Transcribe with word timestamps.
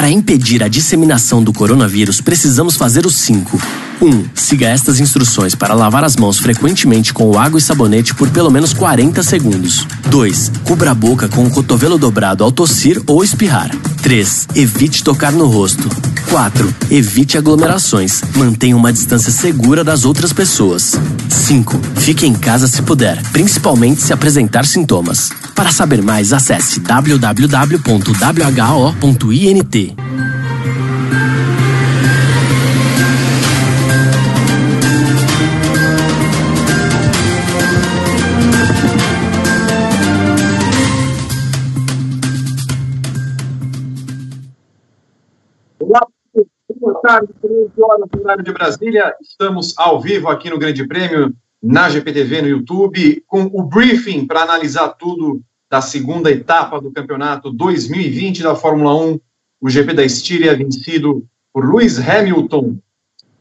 Para 0.00 0.08
impedir 0.08 0.62
a 0.62 0.68
disseminação 0.68 1.44
do 1.44 1.52
coronavírus, 1.52 2.22
precisamos 2.22 2.74
fazer 2.74 3.04
os 3.04 3.16
cinco. 3.16 3.60
1. 4.00 4.06
Um, 4.06 4.24
siga 4.34 4.68
estas 4.68 5.00
instruções 5.00 5.54
para 5.54 5.74
lavar 5.74 6.04
as 6.04 6.16
mãos 6.16 6.38
frequentemente 6.38 7.12
com 7.12 7.38
água 7.38 7.58
e 7.58 7.62
sabonete 7.62 8.14
por 8.14 8.30
pelo 8.30 8.50
menos 8.50 8.72
40 8.72 9.22
segundos. 9.22 9.86
2. 10.06 10.52
Cubra 10.64 10.90
a 10.92 10.94
boca 10.94 11.28
com 11.28 11.44
o 11.44 11.50
cotovelo 11.50 11.98
dobrado 11.98 12.42
ao 12.42 12.50
tossir 12.50 13.02
ou 13.06 13.22
espirrar. 13.22 13.70
3. 14.02 14.48
Evite 14.54 15.04
tocar 15.04 15.32
no 15.32 15.46
rosto. 15.46 15.88
4. 16.28 16.74
Evite 16.90 17.36
aglomerações. 17.36 18.22
Mantenha 18.34 18.76
uma 18.76 18.92
distância 18.92 19.30
segura 19.30 19.84
das 19.84 20.04
outras 20.04 20.32
pessoas. 20.32 20.98
5. 21.28 21.80
Fique 21.96 22.26
em 22.26 22.34
casa 22.34 22.66
se 22.66 22.82
puder, 22.82 23.20
principalmente 23.32 24.02
se 24.02 24.12
apresentar 24.12 24.64
sintomas. 24.64 25.30
Para 25.54 25.70
saber 25.72 26.02
mais, 26.02 26.32
acesse 26.32 26.80
www.who.int. 26.80 27.90
tarde, 47.10 47.32
13 47.42 47.70
horas 47.78 48.08
horário 48.20 48.44
de 48.44 48.52
Brasília. 48.52 49.14
Estamos 49.20 49.74
ao 49.76 50.00
vivo 50.00 50.28
aqui 50.28 50.48
no 50.48 50.58
Grande 50.58 50.86
Prêmio, 50.86 51.34
na 51.60 51.88
GPTV, 51.88 52.42
no 52.42 52.48
YouTube, 52.48 53.24
com 53.26 53.50
o 53.52 53.64
briefing 53.64 54.26
para 54.26 54.42
analisar 54.42 54.90
tudo 54.90 55.42
da 55.68 55.80
segunda 55.80 56.30
etapa 56.30 56.80
do 56.80 56.92
campeonato 56.92 57.50
2020 57.50 58.44
da 58.44 58.54
Fórmula 58.54 58.94
1, 58.94 59.20
o 59.60 59.68
GP 59.68 59.92
da 59.92 60.04
Estíria, 60.04 60.56
vencido 60.56 61.24
por 61.52 61.68
Lewis 61.68 61.98
Hamilton, 61.98 62.78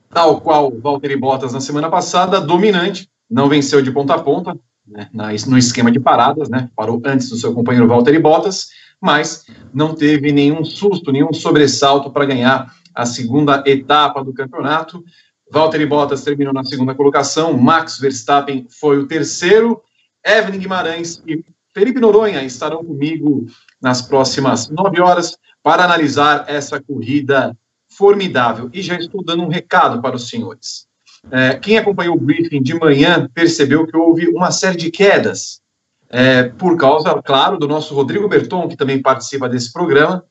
tal 0.09 0.41
qual 0.41 0.71
Valtteri 0.71 1.15
Bottas 1.15 1.53
na 1.53 1.61
semana 1.61 1.89
passada, 1.91 2.41
dominante, 2.41 3.07
não 3.29 3.47
venceu 3.47 3.83
de 3.83 3.91
ponta 3.91 4.15
a 4.15 4.19
ponta, 4.19 4.57
né, 4.87 5.07
no 5.13 5.57
esquema 5.59 5.91
de 5.91 5.99
paradas, 5.99 6.49
né, 6.49 6.69
parou 6.75 6.99
antes 7.05 7.29
do 7.29 7.37
seu 7.37 7.53
companheiro 7.53 7.87
Valtteri 7.87 8.17
Bottas, 8.17 8.69
mas 8.99 9.45
não 9.71 9.93
teve 9.93 10.31
nenhum 10.31 10.65
susto, 10.65 11.11
nenhum 11.11 11.31
sobressalto 11.31 12.09
para 12.09 12.25
ganhar 12.25 12.78
a 12.99 13.05
segunda 13.05 13.63
etapa 13.65 14.23
do 14.23 14.33
campeonato. 14.33 15.03
Valtteri 15.49 15.85
Bottas 15.85 16.23
terminou 16.23 16.53
na 16.53 16.63
segunda 16.63 16.93
colocação, 16.93 17.53
Max 17.53 17.97
Verstappen 17.97 18.67
foi 18.69 18.99
o 18.99 19.07
terceiro, 19.07 19.81
Evelyn 20.23 20.59
Guimarães 20.59 21.21
e 21.25 21.43
Felipe 21.73 21.99
Noronha 21.99 22.43
estarão 22.43 22.83
comigo 22.83 23.47
nas 23.81 24.01
próximas 24.01 24.69
nove 24.69 24.99
horas 24.99 25.37
para 25.63 25.85
analisar 25.85 26.45
essa 26.47 26.81
corrida 26.81 27.55
formidável. 27.89 28.69
E 28.73 28.81
já 28.81 28.95
estou 28.95 29.23
dando 29.23 29.43
um 29.43 29.47
recado 29.47 30.01
para 30.01 30.15
os 30.15 30.27
senhores. 30.27 30.87
É, 31.31 31.55
quem 31.55 31.77
acompanhou 31.77 32.15
o 32.15 32.19
briefing 32.19 32.61
de 32.61 32.73
manhã 32.73 33.29
percebeu 33.33 33.87
que 33.87 33.95
houve 33.95 34.27
uma 34.27 34.51
série 34.51 34.77
de 34.77 34.91
quedas, 34.91 35.61
é, 36.09 36.43
por 36.43 36.75
causa, 36.75 37.21
claro, 37.21 37.57
do 37.57 37.67
nosso 37.67 37.93
Rodrigo 37.93 38.27
Berton, 38.27 38.67
que 38.67 38.75
também 38.75 39.01
participa 39.01 39.47
desse 39.47 39.71
programa. 39.71 40.25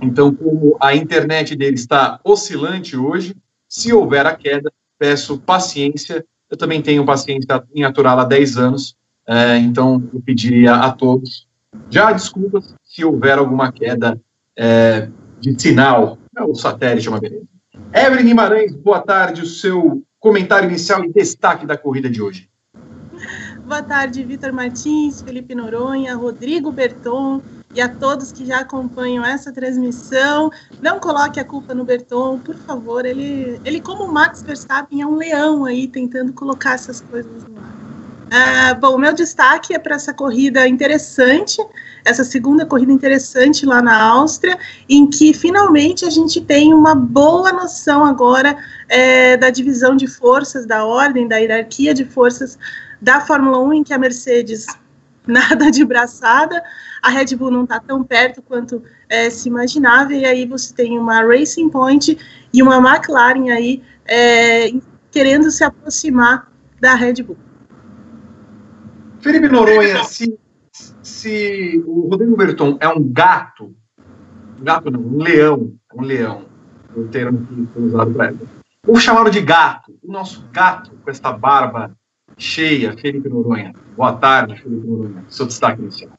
Então, 0.00 0.34
como 0.34 0.76
a 0.80 0.94
internet 0.94 1.56
dele 1.56 1.74
está 1.74 2.20
oscilante 2.22 2.96
hoje, 2.96 3.34
se 3.68 3.92
houver 3.92 4.26
a 4.26 4.34
queda, 4.34 4.72
peço 4.98 5.38
paciência. 5.38 6.24
Eu 6.50 6.56
também 6.56 6.80
tenho 6.82 7.04
paciência 7.04 7.64
em 7.74 7.82
aturá-la 7.84 8.22
há 8.22 8.26
10 8.26 8.56
anos, 8.56 8.96
é, 9.26 9.56
então 9.58 10.08
eu 10.12 10.20
pediria 10.20 10.74
a 10.74 10.92
todos 10.92 11.46
já 11.90 12.12
desculpas 12.12 12.74
se 12.84 13.04
houver 13.04 13.38
alguma 13.38 13.70
queda 13.70 14.20
é, 14.56 15.08
de 15.40 15.60
sinal. 15.60 16.18
É, 16.36 16.42
o 16.42 16.54
satélite 16.54 17.06
é 17.06 17.10
uma 17.10 17.20
beleza. 17.20 17.46
Evelyn 17.92 18.24
Guimarães, 18.24 18.74
boa 18.74 19.00
tarde. 19.00 19.42
O 19.42 19.46
seu 19.46 20.02
comentário 20.18 20.68
inicial 20.68 21.04
e 21.04 21.12
destaque 21.12 21.66
da 21.66 21.76
corrida 21.76 22.08
de 22.08 22.20
hoje. 22.20 22.48
Boa 23.64 23.82
tarde, 23.82 24.22
Vitor 24.22 24.52
Martins, 24.52 25.22
Felipe 25.22 25.54
Noronha, 25.54 26.14
Rodrigo 26.14 26.70
Berton 26.70 27.42
e 27.76 27.80
a 27.80 27.88
todos 27.88 28.32
que 28.32 28.46
já 28.46 28.60
acompanham 28.60 29.24
essa 29.24 29.52
transmissão. 29.52 30.50
Não 30.80 30.98
coloque 30.98 31.38
a 31.38 31.44
culpa 31.44 31.74
no 31.74 31.84
Berton, 31.84 32.38
por 32.38 32.56
favor. 32.56 33.04
Ele, 33.04 33.60
ele 33.64 33.80
como 33.82 34.04
o 34.04 34.12
Max 34.12 34.42
Verstappen, 34.42 35.02
é 35.02 35.06
um 35.06 35.16
leão 35.16 35.66
aí 35.66 35.86
tentando 35.86 36.32
colocar 36.32 36.74
essas 36.74 37.02
coisas 37.02 37.44
no 37.44 37.58
ar. 37.58 37.76
Ah, 38.28 38.74
bom, 38.74 38.98
meu 38.98 39.12
destaque 39.12 39.72
é 39.72 39.78
para 39.78 39.94
essa 39.94 40.12
corrida 40.12 40.66
interessante, 40.66 41.64
essa 42.04 42.24
segunda 42.24 42.66
corrida 42.66 42.90
interessante 42.90 43.64
lá 43.64 43.80
na 43.80 44.02
Áustria, 44.02 44.58
em 44.88 45.06
que 45.08 45.32
finalmente 45.32 46.04
a 46.04 46.10
gente 46.10 46.40
tem 46.40 46.74
uma 46.74 46.92
boa 46.92 47.52
noção 47.52 48.04
agora 48.04 48.56
é, 48.88 49.36
da 49.36 49.48
divisão 49.48 49.94
de 49.94 50.08
forças, 50.08 50.66
da 50.66 50.84
ordem, 50.84 51.28
da 51.28 51.36
hierarquia 51.36 51.94
de 51.94 52.04
forças 52.04 52.58
da 53.00 53.20
Fórmula 53.20 53.60
1, 53.60 53.72
em 53.74 53.84
que 53.84 53.94
a 53.94 53.98
Mercedes 53.98 54.66
nada 55.28 55.70
de 55.70 55.84
braçada, 55.84 56.62
a 57.02 57.10
Red 57.10 57.36
Bull 57.36 57.50
não 57.50 57.64
está 57.64 57.80
tão 57.80 58.04
perto 58.04 58.40
quanto 58.40 58.82
é, 59.08 59.28
se 59.28 59.48
imaginava, 59.48 60.14
e 60.14 60.24
aí 60.24 60.46
você 60.46 60.72
tem 60.72 60.98
uma 60.98 61.22
Racing 61.22 61.68
Point 61.68 62.16
e 62.52 62.62
uma 62.62 62.76
McLaren 62.76 63.50
aí 63.50 63.82
é, 64.06 64.72
querendo 65.10 65.50
se 65.50 65.64
aproximar 65.64 66.50
da 66.80 66.94
Red 66.94 67.22
Bull. 67.22 67.36
Felipe 69.20 69.48
Noronha, 69.48 70.04
se, 70.04 70.38
se 71.02 71.82
o 71.84 72.08
Rodrigo 72.08 72.36
Berton 72.36 72.76
é 72.80 72.88
um 72.88 73.02
gato, 73.02 73.74
gato 74.60 74.90
não, 74.90 75.00
um 75.00 75.18
leão, 75.18 75.74
um 75.94 76.02
leão, 76.02 76.44
o 76.94 77.04
termo 77.08 77.44
que 77.46 77.66
foi 77.72 77.82
usado 77.82 78.12
para 78.12 78.28
ele. 78.28 78.38
Ou 78.86 79.00
chamado 79.00 79.30
de 79.30 79.40
gato, 79.40 79.98
o 80.00 80.12
nosso 80.12 80.44
gato 80.52 80.92
com 81.02 81.10
essa 81.10 81.32
barba 81.32 81.96
cheia, 82.36 82.94
Felipe 82.96 83.28
Noronha. 83.28 83.72
Boa 83.96 84.12
tarde, 84.12 84.60
Felipe 84.60 84.86
Noronha. 84.86 85.24
Seu 85.28 85.46
destaque 85.46 85.80
inicial. 85.80 86.10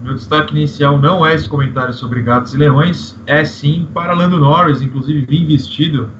Meu 0.00 0.14
destaque 0.14 0.54
inicial 0.54 0.98
não 0.98 1.24
é 1.24 1.34
esse 1.34 1.48
comentário 1.48 1.94
sobre 1.94 2.22
gatos 2.22 2.52
e 2.54 2.56
leões, 2.56 3.16
é 3.26 3.44
sim 3.44 3.88
para 3.94 4.12
Lando 4.12 4.38
Norris, 4.38 4.82
inclusive 4.82 5.24
vim 5.24 5.46
vestido, 5.46 6.10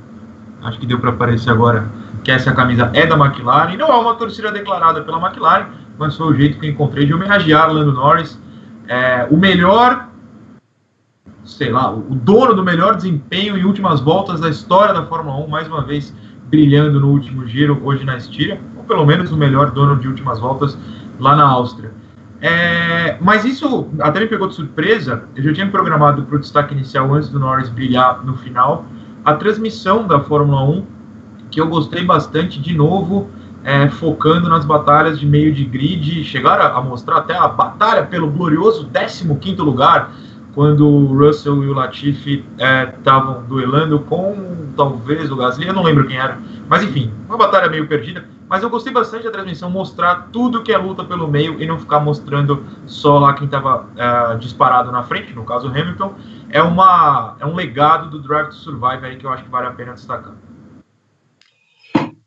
acho 0.62 0.78
que 0.78 0.86
deu 0.86 1.00
para 1.00 1.10
aparecer 1.10 1.50
agora, 1.50 1.90
que 2.22 2.30
essa 2.30 2.52
camisa 2.52 2.90
é 2.94 3.04
da 3.04 3.16
McLaren, 3.16 3.76
não 3.76 3.88
é 3.88 3.96
uma 3.96 4.14
torcida 4.14 4.52
declarada 4.52 5.02
pela 5.02 5.18
McLaren, 5.18 5.66
mas 5.98 6.16
foi 6.16 6.28
o 6.28 6.36
jeito 6.36 6.60
que 6.60 6.66
eu 6.66 6.70
encontrei 6.70 7.06
de 7.06 7.12
homenagear 7.12 7.72
Lando 7.72 7.92
Norris, 7.92 8.40
é, 8.86 9.26
o 9.28 9.36
melhor, 9.36 10.08
sei 11.44 11.70
lá, 11.70 11.92
o 11.92 12.14
dono 12.14 12.54
do 12.54 12.62
melhor 12.62 12.94
desempenho 12.94 13.58
em 13.58 13.64
últimas 13.64 14.00
voltas 14.00 14.38
da 14.38 14.48
história 14.48 14.94
da 14.94 15.04
Fórmula 15.06 15.44
1, 15.44 15.48
mais 15.48 15.66
uma 15.66 15.82
vez 15.82 16.14
brilhando 16.44 17.00
no 17.00 17.10
último 17.10 17.48
giro, 17.48 17.80
hoje 17.82 18.04
na 18.04 18.16
Estíria, 18.16 18.60
ou 18.82 18.86
pelo 18.86 19.06
menos 19.06 19.30
o 19.30 19.36
melhor 19.36 19.70
dono 19.70 19.96
de 19.96 20.08
últimas 20.08 20.38
voltas 20.38 20.76
lá 21.18 21.36
na 21.36 21.44
Áustria. 21.44 21.92
É, 22.40 23.16
mas 23.20 23.44
isso 23.44 23.86
até 24.00 24.18
me 24.18 24.26
pegou 24.26 24.48
de 24.48 24.56
surpresa, 24.56 25.24
eu 25.36 25.44
já 25.44 25.52
tinha 25.52 25.68
programado 25.68 26.22
para 26.22 26.36
o 26.36 26.40
destaque 26.40 26.74
inicial 26.74 27.14
antes 27.14 27.28
do 27.28 27.38
Norris 27.38 27.68
brilhar 27.68 28.24
no 28.24 28.36
final, 28.36 28.84
a 29.24 29.34
transmissão 29.34 30.08
da 30.08 30.18
Fórmula 30.18 30.64
1, 30.64 30.84
que 31.50 31.60
eu 31.60 31.68
gostei 31.68 32.04
bastante, 32.04 32.60
de 32.60 32.74
novo, 32.74 33.30
é, 33.62 33.88
focando 33.88 34.48
nas 34.48 34.64
batalhas 34.64 35.20
de 35.20 35.26
meio 35.26 35.52
de 35.52 35.64
grid, 35.64 36.24
chegaram 36.24 36.76
a 36.76 36.82
mostrar 36.82 37.18
até 37.18 37.36
a 37.36 37.46
batalha 37.46 38.02
pelo 38.04 38.28
glorioso 38.28 38.88
15º 38.92 39.58
lugar, 39.62 40.10
quando 40.52 40.86
o 40.86 41.16
Russell 41.16 41.62
e 41.62 41.68
o 41.68 41.72
Latifi 41.72 42.44
estavam 42.98 43.36
é, 43.36 43.48
duelando 43.48 44.00
com 44.00 44.52
talvez 44.76 45.30
o 45.30 45.36
Gasly, 45.36 45.68
eu 45.68 45.74
não 45.74 45.82
lembro 45.82 46.06
quem 46.06 46.16
era, 46.16 46.38
mas 46.68 46.82
enfim, 46.82 47.12
uma 47.28 47.38
batalha 47.38 47.68
meio 47.70 47.86
perdida, 47.86 48.24
mas 48.52 48.62
eu 48.62 48.68
gostei 48.68 48.92
bastante 48.92 49.24
da 49.24 49.30
transmissão, 49.30 49.70
mostrar 49.70 50.28
tudo 50.30 50.62
que 50.62 50.70
é 50.70 50.76
luta 50.76 51.02
pelo 51.02 51.26
meio 51.26 51.58
e 51.58 51.64
não 51.64 51.78
ficar 51.78 52.00
mostrando 52.00 52.66
só 52.84 53.18
lá 53.18 53.32
quem 53.32 53.46
estava 53.46 53.88
é, 53.96 54.36
disparado 54.36 54.92
na 54.92 55.02
frente, 55.02 55.32
no 55.32 55.42
caso 55.42 55.68
Hamilton, 55.68 56.14
é, 56.50 56.60
uma, 56.60 57.34
é 57.40 57.46
um 57.46 57.54
legado 57.54 58.10
do 58.10 58.20
Drive 58.20 58.48
to 58.48 58.56
Survive 58.56 59.06
aí 59.06 59.16
que 59.16 59.24
eu 59.24 59.30
acho 59.30 59.44
que 59.44 59.48
vale 59.48 59.68
a 59.68 59.70
pena 59.70 59.94
destacar. 59.94 60.34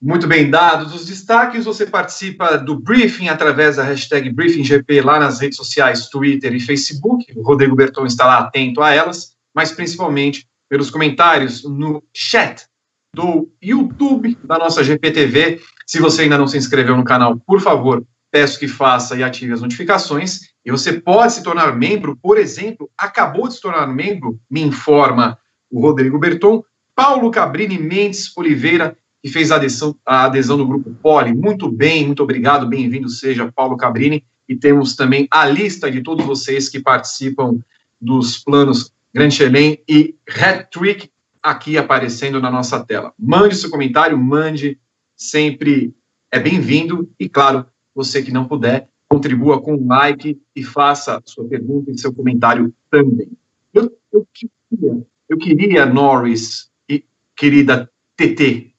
Muito 0.01 0.25
bem 0.25 0.49
dados 0.49 0.95
os 0.95 1.05
destaques. 1.05 1.63
Você 1.65 1.85
participa 1.85 2.57
do 2.57 2.79
briefing 2.79 3.29
através 3.29 3.75
da 3.75 3.83
hashtag 3.83 4.27
BriefingGP 4.31 5.01
lá 5.01 5.19
nas 5.19 5.39
redes 5.39 5.57
sociais, 5.57 6.09
Twitter 6.09 6.55
e 6.55 6.59
Facebook. 6.59 7.31
O 7.35 7.43
Rodrigo 7.43 7.75
Berton 7.75 8.07
está 8.07 8.25
lá 8.25 8.39
atento 8.39 8.81
a 8.81 8.91
elas, 8.91 9.35
mas 9.53 9.71
principalmente 9.71 10.47
pelos 10.67 10.89
comentários 10.89 11.63
no 11.63 12.01
chat 12.11 12.65
do 13.13 13.47
YouTube 13.61 14.35
da 14.43 14.57
nossa 14.57 14.83
GPTV. 14.83 15.61
Se 15.85 15.99
você 15.99 16.23
ainda 16.23 16.37
não 16.37 16.47
se 16.47 16.57
inscreveu 16.57 16.97
no 16.97 17.03
canal, 17.03 17.37
por 17.37 17.61
favor, 17.61 18.03
peço 18.31 18.59
que 18.59 18.67
faça 18.67 19.15
e 19.15 19.23
ative 19.23 19.53
as 19.53 19.61
notificações. 19.61 20.49
E 20.65 20.71
você 20.71 20.93
pode 20.93 21.33
se 21.33 21.43
tornar 21.43 21.75
membro, 21.75 22.17
por 22.21 22.37
exemplo, 22.37 22.89
acabou 22.97 23.47
de 23.47 23.55
se 23.55 23.61
tornar 23.61 23.87
membro, 23.87 24.39
me 24.49 24.61
informa 24.61 25.37
o 25.69 25.79
Rodrigo 25.79 26.17
Berton, 26.17 26.63
Paulo 26.95 27.29
Cabrini 27.29 27.77
Mendes 27.77 28.35
Oliveira 28.35 28.97
que 29.25 29.31
fez 29.31 29.51
a 29.51 29.55
adesão, 29.55 29.95
a 30.05 30.25
adesão 30.25 30.55
do 30.55 30.67
grupo 30.67 30.93
Poli. 31.01 31.33
Muito 31.33 31.67
bem, 31.67 32.05
muito 32.05 32.21
obrigado, 32.21 32.67
bem-vindo 32.67 33.09
seja 33.09 33.51
Paulo 33.51 33.75
Cabrini. 33.75 34.23
E 34.47 34.55
temos 34.55 34.95
também 34.95 35.27
a 35.31 35.47
lista 35.47 35.89
de 35.89 36.03
todos 36.03 36.23
vocês 36.23 36.69
que 36.69 36.79
participam 36.79 37.57
dos 37.99 38.37
planos 38.37 38.93
Grand 39.11 39.31
Chelem 39.31 39.81
e 39.89 40.13
Hat-Trick 40.29 41.09
aqui 41.41 41.75
aparecendo 41.75 42.39
na 42.39 42.51
nossa 42.51 42.85
tela. 42.85 43.13
Mande 43.17 43.55
seu 43.55 43.71
comentário, 43.71 44.15
mande, 44.15 44.77
sempre 45.15 45.93
é 46.31 46.39
bem-vindo. 46.39 47.09
E, 47.19 47.29
claro, 47.29 47.65
você 47.93 48.21
que 48.21 48.31
não 48.31 48.47
puder, 48.47 48.89
contribua 49.07 49.61
com 49.61 49.75
um 49.75 49.87
like 49.87 50.39
e 50.55 50.63
faça 50.63 51.21
sua 51.25 51.47
pergunta 51.47 51.91
e 51.91 51.97
seu 51.97 52.13
comentário 52.13 52.73
também. 52.89 53.31
Eu, 53.73 53.97
eu, 54.11 54.27
queria, 54.33 55.07
eu 55.29 55.37
queria, 55.37 55.85
Norris 55.85 56.69
e 56.89 57.05
querida 57.35 57.89
TT, 58.15 58.73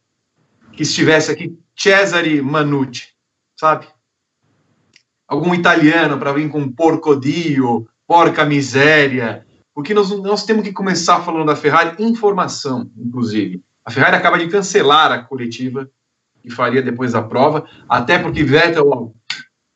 que 0.73 0.83
estivesse 0.83 1.31
aqui 1.31 1.59
Cesare 1.75 2.41
Manucci, 2.43 3.09
sabe? 3.55 3.87
Algum 5.29 5.55
italiano 5.55 6.19
para 6.19 6.33
vir 6.33 6.49
com 6.49 6.71
porcodio, 6.71 7.89
porca 8.07 8.45
miséria, 8.45 9.47
porque 9.75 9.93
nós, 9.93 10.11
nós 10.21 10.45
temos 10.45 10.63
que 10.63 10.73
começar 10.73 11.21
falando 11.21 11.47
da 11.47 11.57
Ferrari, 11.57 12.03
informação, 12.03 12.91
inclusive. 12.97 13.63
A 13.85 13.91
Ferrari 13.91 14.17
acaba 14.17 14.39
de 14.39 14.49
cancelar 14.49 15.13
a 15.13 15.23
coletiva 15.23 15.91
que 16.47 16.55
faria 16.55 16.81
depois 16.81 17.13
da 17.13 17.23
prova, 17.23 17.65
até 17.89 18.21
porque 18.21 18.45
Vettel 18.45 19.13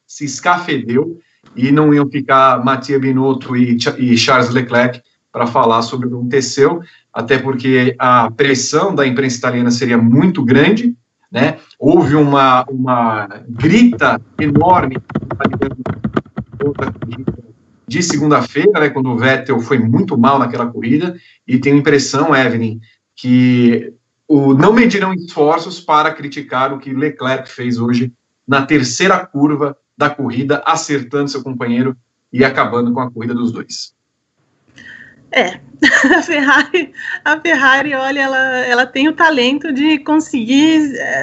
se 0.06 0.25
escafedeu 0.25 1.19
e 1.56 1.72
não 1.72 1.93
iam 1.93 2.08
ficar 2.08 2.64
Mattia 2.64 2.96
Binotto 2.96 3.56
e, 3.56 3.76
e 3.99 4.17
Charles 4.17 4.50
Leclerc 4.50 5.02
para 5.32 5.49
falar 5.49 5.82
sobre 5.82 6.06
o 6.06 6.11
que 6.11 6.17
aconteceu, 6.17 6.81
até 7.12 7.38
porque 7.38 7.96
a 7.99 8.31
pressão 8.31 8.94
da 8.94 9.05
imprensa 9.05 9.38
italiana 9.38 9.72
seria 9.72 9.99
muito 9.99 10.44
grande, 10.44 10.96
né? 11.31 11.58
Houve 11.76 12.14
uma, 12.14 12.64
uma 12.69 13.28
grita 13.49 14.20
enorme 14.40 14.96
de 17.88 18.00
segunda-feira, 18.00 18.78
né, 18.78 18.90
quando 18.90 19.11
o 19.11 19.16
Vettel 19.16 19.58
foi 19.58 19.81
muito 19.81 20.16
mal 20.16 20.38
naquela 20.38 20.66
corrida, 20.66 21.16
e 21.44 21.58
tenho 21.58 21.75
a 21.75 21.78
impressão, 21.81 22.34
Evelyn, 22.34 22.78
que 23.16 23.93
o, 24.31 24.55
não 24.55 24.73
medirão 24.73 25.12
esforços 25.12 25.81
para 25.81 26.15
criticar 26.15 26.73
o 26.73 26.79
que 26.79 26.94
Leclerc 26.94 27.50
fez 27.50 27.81
hoje 27.81 28.12
na 28.47 28.65
terceira 28.65 29.27
curva 29.27 29.77
da 29.99 30.09
corrida, 30.09 30.62
acertando 30.65 31.29
seu 31.29 31.43
companheiro 31.43 31.97
e 32.32 32.44
acabando 32.44 32.93
com 32.93 33.00
a 33.00 33.11
corrida 33.11 33.35
dos 33.35 33.50
dois. 33.50 33.93
É, 35.32 35.59
a 36.17 36.23
Ferrari, 36.23 36.93
a 37.25 37.41
Ferrari, 37.41 37.93
olha, 37.94 38.21
ela, 38.21 38.59
ela 38.59 38.87
tem 38.87 39.09
o 39.09 39.12
talento 39.12 39.73
de 39.73 39.99
conseguir, 39.99 40.79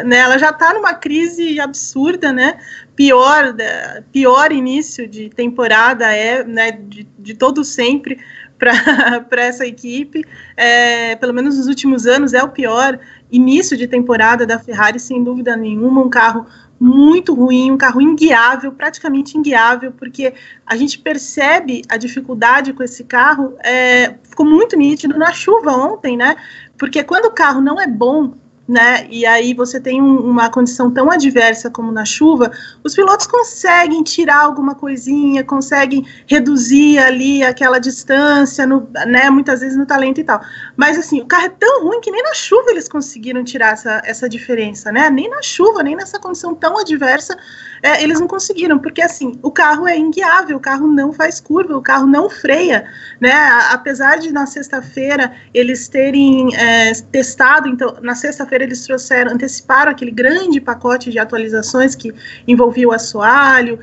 né, 0.05 0.17
ela 0.17 0.37
já 0.37 0.49
está 0.49 0.73
numa 0.73 0.93
crise 0.93 1.61
absurda, 1.61 2.33
né, 2.33 2.57
pior, 2.93 3.55
pior 4.11 4.51
início 4.51 5.07
de 5.07 5.29
temporada 5.29 6.13
é, 6.13 6.43
né, 6.43 6.71
de, 6.71 7.07
de 7.17 7.33
todo 7.33 7.63
sempre 7.63 8.19
para 8.57 8.73
essa 9.43 9.65
equipe, 9.65 10.25
é, 10.55 11.15
pelo 11.15 11.33
menos 11.33 11.57
nos 11.57 11.67
últimos 11.67 12.05
anos, 12.05 12.33
é 12.33 12.43
o 12.43 12.49
pior 12.49 12.99
início 13.31 13.77
de 13.77 13.87
temporada 13.87 14.45
da 14.45 14.57
Ferrari, 14.59 14.99
sem 14.99 15.23
dúvida 15.23 15.55
nenhuma, 15.55 16.01
um 16.01 16.09
carro 16.09 16.45
muito 16.79 17.33
ruim, 17.33 17.71
um 17.71 17.77
carro 17.77 18.01
inguiável, 18.01 18.71
praticamente 18.71 19.37
inguiável, 19.37 19.91
porque 19.91 20.33
a 20.65 20.75
gente 20.75 20.99
percebe 20.99 21.81
a 21.89 21.97
dificuldade 21.97 22.73
com 22.73 22.83
esse 22.83 23.03
carro, 23.03 23.55
é, 23.63 24.15
ficou 24.23 24.45
muito 24.45 24.77
nítido 24.77 25.17
na 25.17 25.31
chuva 25.31 25.71
ontem, 25.71 26.15
né? 26.15 26.35
Porque 26.77 27.03
quando 27.03 27.25
o 27.25 27.31
carro 27.31 27.61
não 27.61 27.81
é 27.81 27.87
bom, 27.87 28.33
né? 28.67 29.07
E 29.09 29.25
aí 29.25 29.53
você 29.53 29.79
tem 29.79 30.01
um, 30.01 30.19
uma 30.19 30.49
condição 30.49 30.91
tão 30.91 31.09
adversa 31.09 31.69
como 31.69 31.91
na 31.91 32.03
chuva, 32.03 32.51
os 32.83 32.93
pilotos 32.93 33.25
conseguem 33.25 34.03
tirar 34.03 34.43
alguma 34.43 34.75
coisinha, 34.75 35.43
conseguem 35.43 36.05
reduzir 36.25 36.97
ali 36.99 37.43
aquela 37.43 37.79
distância, 37.79 38.67
no, 38.67 38.87
né? 39.05 39.29
Muitas 39.29 39.61
vezes 39.61 39.77
no 39.77 39.85
talento 39.85 40.19
e 40.19 40.23
tal. 40.23 40.41
Mas 40.75 40.97
assim, 40.97 41.21
o 41.21 41.25
carro 41.25 41.45
é 41.45 41.49
tão 41.49 41.83
ruim 41.83 42.01
que 42.01 42.11
nem 42.11 42.21
na 42.21 42.33
chuva 42.33 42.69
eles 42.71 42.89
conseguiram 42.89 43.43
tirar 43.43 43.73
essa, 43.73 44.01
essa 44.03 44.27
diferença, 44.27 44.91
né? 44.91 45.09
Nem 45.09 45.29
na 45.29 45.41
chuva, 45.41 45.81
nem 45.81 45.95
nessa 45.95 46.19
condição 46.19 46.53
tão 46.53 46.77
adversa 46.77 47.37
é, 47.81 48.03
eles 48.03 48.19
não 48.19 48.27
conseguiram, 48.27 48.79
porque 48.79 49.01
assim, 49.01 49.37
o 49.41 49.51
carro 49.51 49.87
é 49.87 49.97
inguiável, 49.97 50.57
o 50.57 50.59
carro 50.59 50.87
não 50.87 51.13
faz 51.13 51.39
curva, 51.39 51.77
o 51.77 51.81
carro 51.81 52.07
não 52.07 52.29
freia, 52.29 52.85
né? 53.19 53.33
Apesar 53.71 54.17
de 54.17 54.31
na 54.31 54.45
sexta-feira 54.45 55.31
eles 55.53 55.87
terem 55.87 56.55
é, 56.55 56.93
testado, 57.11 57.67
então, 57.67 57.97
na 58.01 58.15
sexta-feira 58.15 58.56
eles 58.63 58.85
trouxeram, 58.85 59.33
anteciparam 59.33 59.91
aquele 59.91 60.11
grande 60.11 60.59
pacote 60.59 61.11
de 61.11 61.19
atualizações 61.19 61.95
que 61.95 62.13
envolvia 62.47 62.87
o 62.87 62.91
assoalho, 62.91 63.79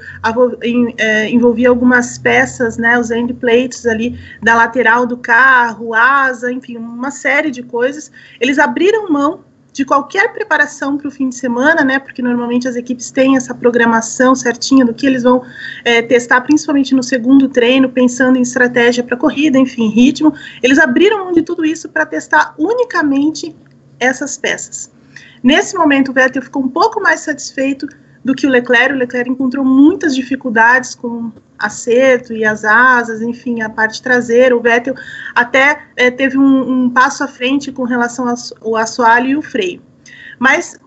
é, 0.98 1.28
envolvia 1.30 1.68
algumas 1.68 2.18
peças, 2.18 2.76
né? 2.76 2.98
Os 2.98 3.10
end 3.10 3.32
plates 3.34 3.86
ali 3.86 4.18
da 4.42 4.54
lateral 4.54 5.06
do 5.06 5.16
carro, 5.16 5.94
asa, 5.94 6.52
enfim, 6.52 6.76
uma 6.76 7.10
série 7.10 7.50
de 7.50 7.62
coisas. 7.62 8.10
Eles 8.40 8.58
abriram 8.58 9.10
mão 9.10 9.44
de 9.74 9.84
qualquer 9.84 10.32
preparação 10.32 10.96
para 10.96 11.08
o 11.08 11.10
fim 11.10 11.28
de 11.28 11.34
semana, 11.34 11.82
né? 11.82 11.98
Porque 11.98 12.22
normalmente 12.22 12.68
as 12.68 12.76
equipes 12.76 13.10
têm 13.10 13.36
essa 13.36 13.52
programação 13.52 14.32
certinha 14.34 14.84
do 14.84 14.94
que 14.94 15.04
eles 15.04 15.24
vão 15.24 15.42
é, 15.84 16.00
testar, 16.00 16.40
principalmente 16.42 16.94
no 16.94 17.02
segundo 17.02 17.48
treino, 17.48 17.88
pensando 17.88 18.38
em 18.38 18.42
estratégia 18.42 19.02
para 19.02 19.16
corrida, 19.16 19.58
enfim, 19.58 19.88
ritmo. 19.88 20.32
Eles 20.62 20.78
abriram 20.78 21.24
mão 21.24 21.32
de 21.32 21.42
tudo 21.42 21.64
isso 21.64 21.88
para 21.88 22.06
testar 22.06 22.54
unicamente 22.56 23.54
essas 24.04 24.36
peças. 24.36 24.90
Nesse 25.42 25.76
momento, 25.76 26.10
o 26.10 26.14
Vettel 26.14 26.42
ficou 26.42 26.62
um 26.62 26.68
pouco 26.68 27.00
mais 27.00 27.20
satisfeito 27.20 27.86
do 28.24 28.34
que 28.34 28.46
o 28.46 28.50
Leclerc. 28.50 28.94
O 28.94 28.96
Leclerc 28.96 29.30
encontrou 29.30 29.64
muitas 29.64 30.14
dificuldades 30.14 30.94
com 30.94 31.30
acerto 31.58 32.32
e 32.32 32.44
as 32.44 32.64
asas, 32.64 33.20
enfim, 33.20 33.60
a 33.60 33.68
parte 33.68 34.02
traseira. 34.02 34.56
O 34.56 34.60
Vettel 34.60 34.94
até 35.34 35.82
é, 35.96 36.10
teve 36.10 36.38
um, 36.38 36.84
um, 36.84 36.90
passo 36.90 37.22
à 37.22 37.28
frente 37.28 37.70
com 37.70 37.84
relação 37.84 38.26
ao 38.62 38.76
assoalho 38.76 39.28
e 39.28 39.36
o 39.36 39.42
freio. 39.42 39.82
Mas 40.38 40.78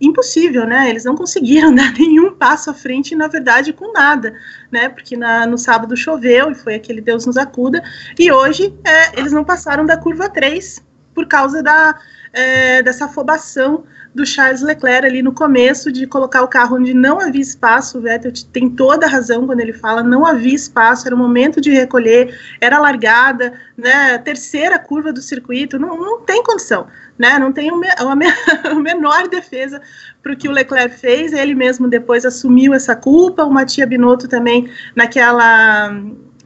impossível, 0.00 0.66
né? 0.66 0.88
Eles 0.88 1.04
não 1.04 1.16
conseguiram 1.16 1.72
dar 1.74 1.92
nenhum 1.92 2.34
passo 2.34 2.70
à 2.70 2.74
frente, 2.74 3.14
na 3.14 3.26
verdade, 3.26 3.72
com 3.72 3.92
nada, 3.92 4.34
né? 4.70 4.88
Porque 4.88 5.16
na, 5.16 5.46
no 5.46 5.58
sábado 5.58 5.96
choveu 5.96 6.50
e 6.50 6.54
foi 6.54 6.74
aquele 6.76 7.00
Deus 7.00 7.26
nos 7.26 7.36
acuda. 7.36 7.82
E 8.18 8.30
hoje 8.30 8.72
é, 8.84 9.18
eles 9.18 9.32
não 9.32 9.44
passaram 9.44 9.84
da 9.84 9.96
curva 9.96 10.28
3 10.28 10.93
por 11.14 11.26
causa 11.26 11.62
da, 11.62 11.94
é, 12.32 12.82
dessa 12.82 13.04
afobação 13.04 13.84
do 14.14 14.24
Charles 14.24 14.62
Leclerc 14.62 15.06
ali 15.06 15.22
no 15.22 15.32
começo, 15.32 15.90
de 15.90 16.06
colocar 16.06 16.42
o 16.42 16.48
carro 16.48 16.76
onde 16.76 16.94
não 16.94 17.20
havia 17.20 17.40
espaço. 17.40 17.98
O 17.98 18.00
Vettel 18.00 18.32
tem 18.52 18.70
toda 18.70 19.06
a 19.06 19.08
razão 19.08 19.46
quando 19.46 19.60
ele 19.60 19.72
fala 19.72 20.02
não 20.02 20.24
havia 20.24 20.54
espaço, 20.54 21.06
era 21.06 21.14
o 21.14 21.18
momento 21.18 21.60
de 21.60 21.70
recolher, 21.70 22.38
era 22.60 22.78
largada, 22.78 23.54
né? 23.76 24.16
Terceira 24.18 24.78
curva 24.78 25.12
do 25.12 25.20
circuito, 25.20 25.78
não, 25.78 25.96
não 25.98 26.20
tem 26.20 26.42
condição, 26.44 26.86
né? 27.18 27.38
Não 27.38 27.52
tem 27.52 27.72
uma, 27.72 27.86
uma 28.70 28.80
menor 28.80 29.28
defesa 29.28 29.82
para 30.22 30.32
o 30.32 30.36
que 30.36 30.48
o 30.48 30.52
Leclerc 30.52 30.96
fez. 30.96 31.32
Ele 31.32 31.54
mesmo 31.54 31.88
depois 31.88 32.24
assumiu 32.24 32.72
essa 32.72 32.94
culpa. 32.94 33.44
O 33.44 33.50
Matia 33.50 33.86
Binotto 33.86 34.28
também 34.28 34.70
naquela 34.94 35.92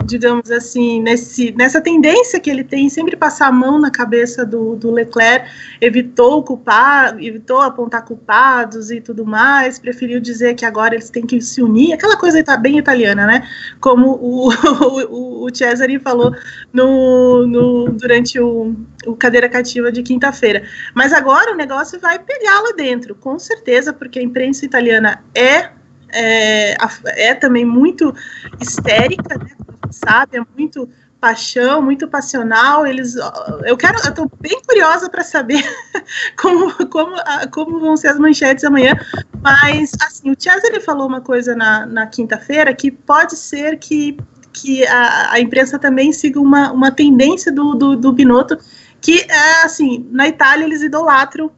digamos 0.04 0.50
assim, 0.50 1.02
nesse, 1.02 1.52
nessa 1.52 1.80
tendência 1.80 2.40
que 2.40 2.48
ele 2.48 2.64
tem 2.64 2.88
sempre 2.88 3.16
passar 3.16 3.48
a 3.48 3.52
mão 3.52 3.78
na 3.78 3.90
cabeça 3.90 4.44
do, 4.44 4.76
do 4.76 4.90
Leclerc, 4.90 5.50
evitou 5.80 6.42
culpar, 6.42 7.16
evitou 7.22 7.60
apontar 7.60 8.04
culpados 8.04 8.90
e 8.90 9.00
tudo 9.00 9.26
mais, 9.26 9.78
preferiu 9.78 10.20
dizer 10.20 10.54
que 10.54 10.64
agora 10.64 10.94
eles 10.94 11.10
têm 11.10 11.26
que 11.26 11.40
se 11.40 11.62
unir, 11.62 11.92
aquela 11.92 12.16
coisa 12.16 12.42
tá 12.42 12.56
bem 12.56 12.78
italiana, 12.78 13.26
né? 13.26 13.48
Como 13.80 14.12
o, 14.12 14.48
o, 15.10 15.44
o 15.46 15.54
Cesare 15.54 15.98
falou 15.98 16.34
no, 16.72 17.46
no, 17.46 17.90
durante 17.92 18.38
o, 18.40 18.74
o 19.06 19.16
cadeira 19.16 19.48
cativa 19.48 19.90
de 19.90 20.02
quinta-feira. 20.02 20.62
Mas 20.94 21.12
agora 21.12 21.52
o 21.52 21.56
negócio 21.56 21.98
vai 22.00 22.18
pegar 22.18 22.60
lá 22.60 22.72
dentro, 22.76 23.14
com 23.14 23.38
certeza, 23.38 23.92
porque 23.92 24.18
a 24.18 24.22
imprensa 24.22 24.64
italiana 24.64 25.22
é 25.34 25.70
é, 26.10 26.74
é 27.04 27.34
também 27.34 27.66
muito 27.66 28.14
histérica, 28.58 29.36
né? 29.36 29.50
Sabe? 29.90 30.38
É 30.38 30.42
muito 30.57 30.88
paixão, 31.21 31.83
muito 31.83 32.09
passional. 32.09 32.87
Eles, 32.87 33.16
eu 33.64 33.76
quero, 33.76 33.99
eu 34.04 34.11
estou 34.11 34.30
bem 34.40 34.61
curiosa 34.66 35.09
para 35.11 35.23
saber 35.23 35.62
como, 36.40 36.73
como, 36.88 37.16
como 37.50 37.80
vão 37.80 37.97
ser 37.97 38.09
as 38.09 38.18
manchetes 38.18 38.64
amanhã. 38.64 38.95
Mas 39.42 39.92
assim, 40.00 40.30
o 40.30 40.37
Chaz 40.38 40.62
ele 40.64 40.80
falou 40.80 41.07
uma 41.07 41.21
coisa 41.21 41.54
na, 41.54 41.87
na 41.87 42.07
quinta-feira 42.07 42.75
que 42.75 42.90
pode 42.90 43.37
ser 43.37 43.78
que, 43.78 44.16
que 44.52 44.87
a, 44.87 45.33
a 45.33 45.40
imprensa 45.40 45.78
também 45.78 46.12
siga 46.12 46.40
uma, 46.40 46.73
uma 46.73 46.90
tendência 46.90 47.52
do, 47.52 47.75
do, 47.75 47.97
do 47.97 48.12
Binotto, 48.12 48.59
que 49.00 49.21
é 49.28 49.62
assim, 49.64 50.07
na 50.11 50.28
Itália 50.28 50.64
eles 50.64 50.83
idolatram 50.83 51.50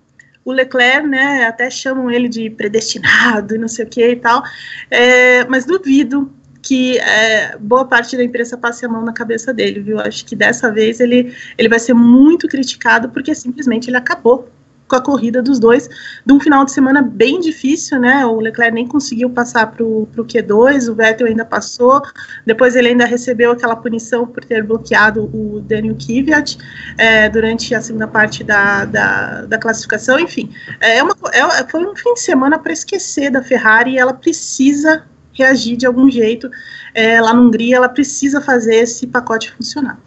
o 0.42 0.52
Leclerc, 0.52 1.06
né, 1.06 1.44
até 1.44 1.68
chamam 1.68 2.10
ele 2.10 2.26
de 2.26 2.48
predestinado 2.48 3.54
e 3.54 3.58
não 3.58 3.68
sei 3.68 3.84
o 3.84 3.88
que 3.88 4.08
e 4.08 4.16
tal, 4.16 4.42
é, 4.90 5.44
mas 5.44 5.66
duvido 5.66 6.32
que 6.70 7.00
é, 7.00 7.58
boa 7.58 7.84
parte 7.84 8.16
da 8.16 8.22
imprensa 8.22 8.56
passe 8.56 8.86
a 8.86 8.88
mão 8.88 9.04
na 9.04 9.12
cabeça 9.12 9.52
dele, 9.52 9.80
viu? 9.80 9.98
Acho 9.98 10.24
que 10.24 10.36
dessa 10.36 10.70
vez 10.70 11.00
ele, 11.00 11.34
ele 11.58 11.68
vai 11.68 11.80
ser 11.80 11.94
muito 11.94 12.46
criticado 12.46 13.08
porque 13.08 13.34
simplesmente 13.34 13.90
ele 13.90 13.96
acabou 13.96 14.48
com 14.86 14.94
a 14.94 15.00
corrida 15.00 15.42
dos 15.42 15.58
dois, 15.58 15.88
de 16.24 16.32
um 16.32 16.38
final 16.38 16.64
de 16.64 16.70
semana 16.70 17.02
bem 17.02 17.40
difícil, 17.40 17.98
né? 17.98 18.24
O 18.24 18.38
Leclerc 18.38 18.72
nem 18.72 18.86
conseguiu 18.86 19.28
passar 19.30 19.66
para 19.72 19.82
o 19.84 20.06
Q2, 20.16 20.88
o 20.88 20.94
Vettel 20.94 21.26
ainda 21.26 21.44
passou, 21.44 22.02
depois 22.46 22.76
ele 22.76 22.86
ainda 22.86 23.04
recebeu 23.04 23.50
aquela 23.50 23.74
punição 23.74 24.24
por 24.24 24.44
ter 24.44 24.62
bloqueado 24.62 25.24
o 25.34 25.60
Daniel 25.60 25.96
Kvyat 25.96 26.56
é, 26.96 27.28
durante 27.28 27.74
a 27.74 27.80
segunda 27.80 28.06
parte 28.06 28.44
da, 28.44 28.84
da, 28.84 29.42
da 29.42 29.58
classificação, 29.58 30.20
enfim. 30.20 30.52
É 30.78 31.02
uma, 31.02 31.16
é, 31.32 31.68
foi 31.68 31.84
um 31.84 31.96
fim 31.96 32.14
de 32.14 32.20
semana 32.20 32.60
para 32.60 32.72
esquecer 32.72 33.28
da 33.28 33.42
Ferrari 33.42 33.94
e 33.94 33.98
ela 33.98 34.14
precisa 34.14 35.04
reagir 35.40 35.76
de 35.76 35.86
algum 35.86 36.10
jeito. 36.10 36.50
É, 36.94 37.20
lá 37.20 37.32
na 37.32 37.40
Hungria, 37.40 37.76
ela 37.76 37.88
precisa 37.88 38.40
fazer 38.40 38.76
esse 38.76 39.06
pacote 39.06 39.52
funcionar. 39.52 39.98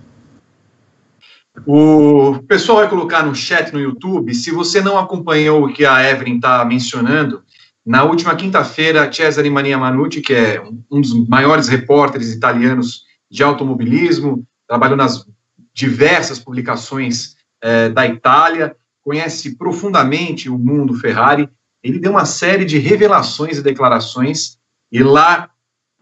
O 1.67 2.39
pessoal 2.47 2.79
vai 2.79 2.89
colocar 2.89 3.23
no 3.23 3.35
chat 3.35 3.71
no 3.71 3.79
YouTube. 3.79 4.33
Se 4.33 4.51
você 4.51 4.81
não 4.81 4.97
acompanhou 4.97 5.63
o 5.63 5.73
que 5.73 5.85
a 5.85 6.09
Evelyn 6.09 6.37
está 6.37 6.65
mencionando, 6.65 7.43
na 7.85 8.03
última 8.03 8.35
quinta-feira, 8.35 9.11
Cesare 9.11 9.49
Mania 9.49 9.77
Manucci, 9.77 10.21
que 10.21 10.33
é 10.33 10.63
um 10.89 11.01
dos 11.01 11.13
maiores 11.27 11.67
repórteres 11.67 12.33
italianos 12.33 13.03
de 13.29 13.43
automobilismo, 13.43 14.45
trabalhou 14.67 14.97
nas 14.97 15.25
diversas 15.73 16.39
publicações 16.39 17.35
é, 17.61 17.89
da 17.89 18.07
Itália, 18.07 18.75
conhece 19.01 19.57
profundamente 19.57 20.49
o 20.49 20.57
mundo 20.57 20.95
Ferrari. 20.95 21.49
Ele 21.83 21.99
deu 21.99 22.11
uma 22.11 22.25
série 22.25 22.63
de 22.63 22.77
revelações 22.77 23.57
e 23.57 23.63
declarações, 23.63 24.57
e 24.93 25.01
lá 25.01 25.49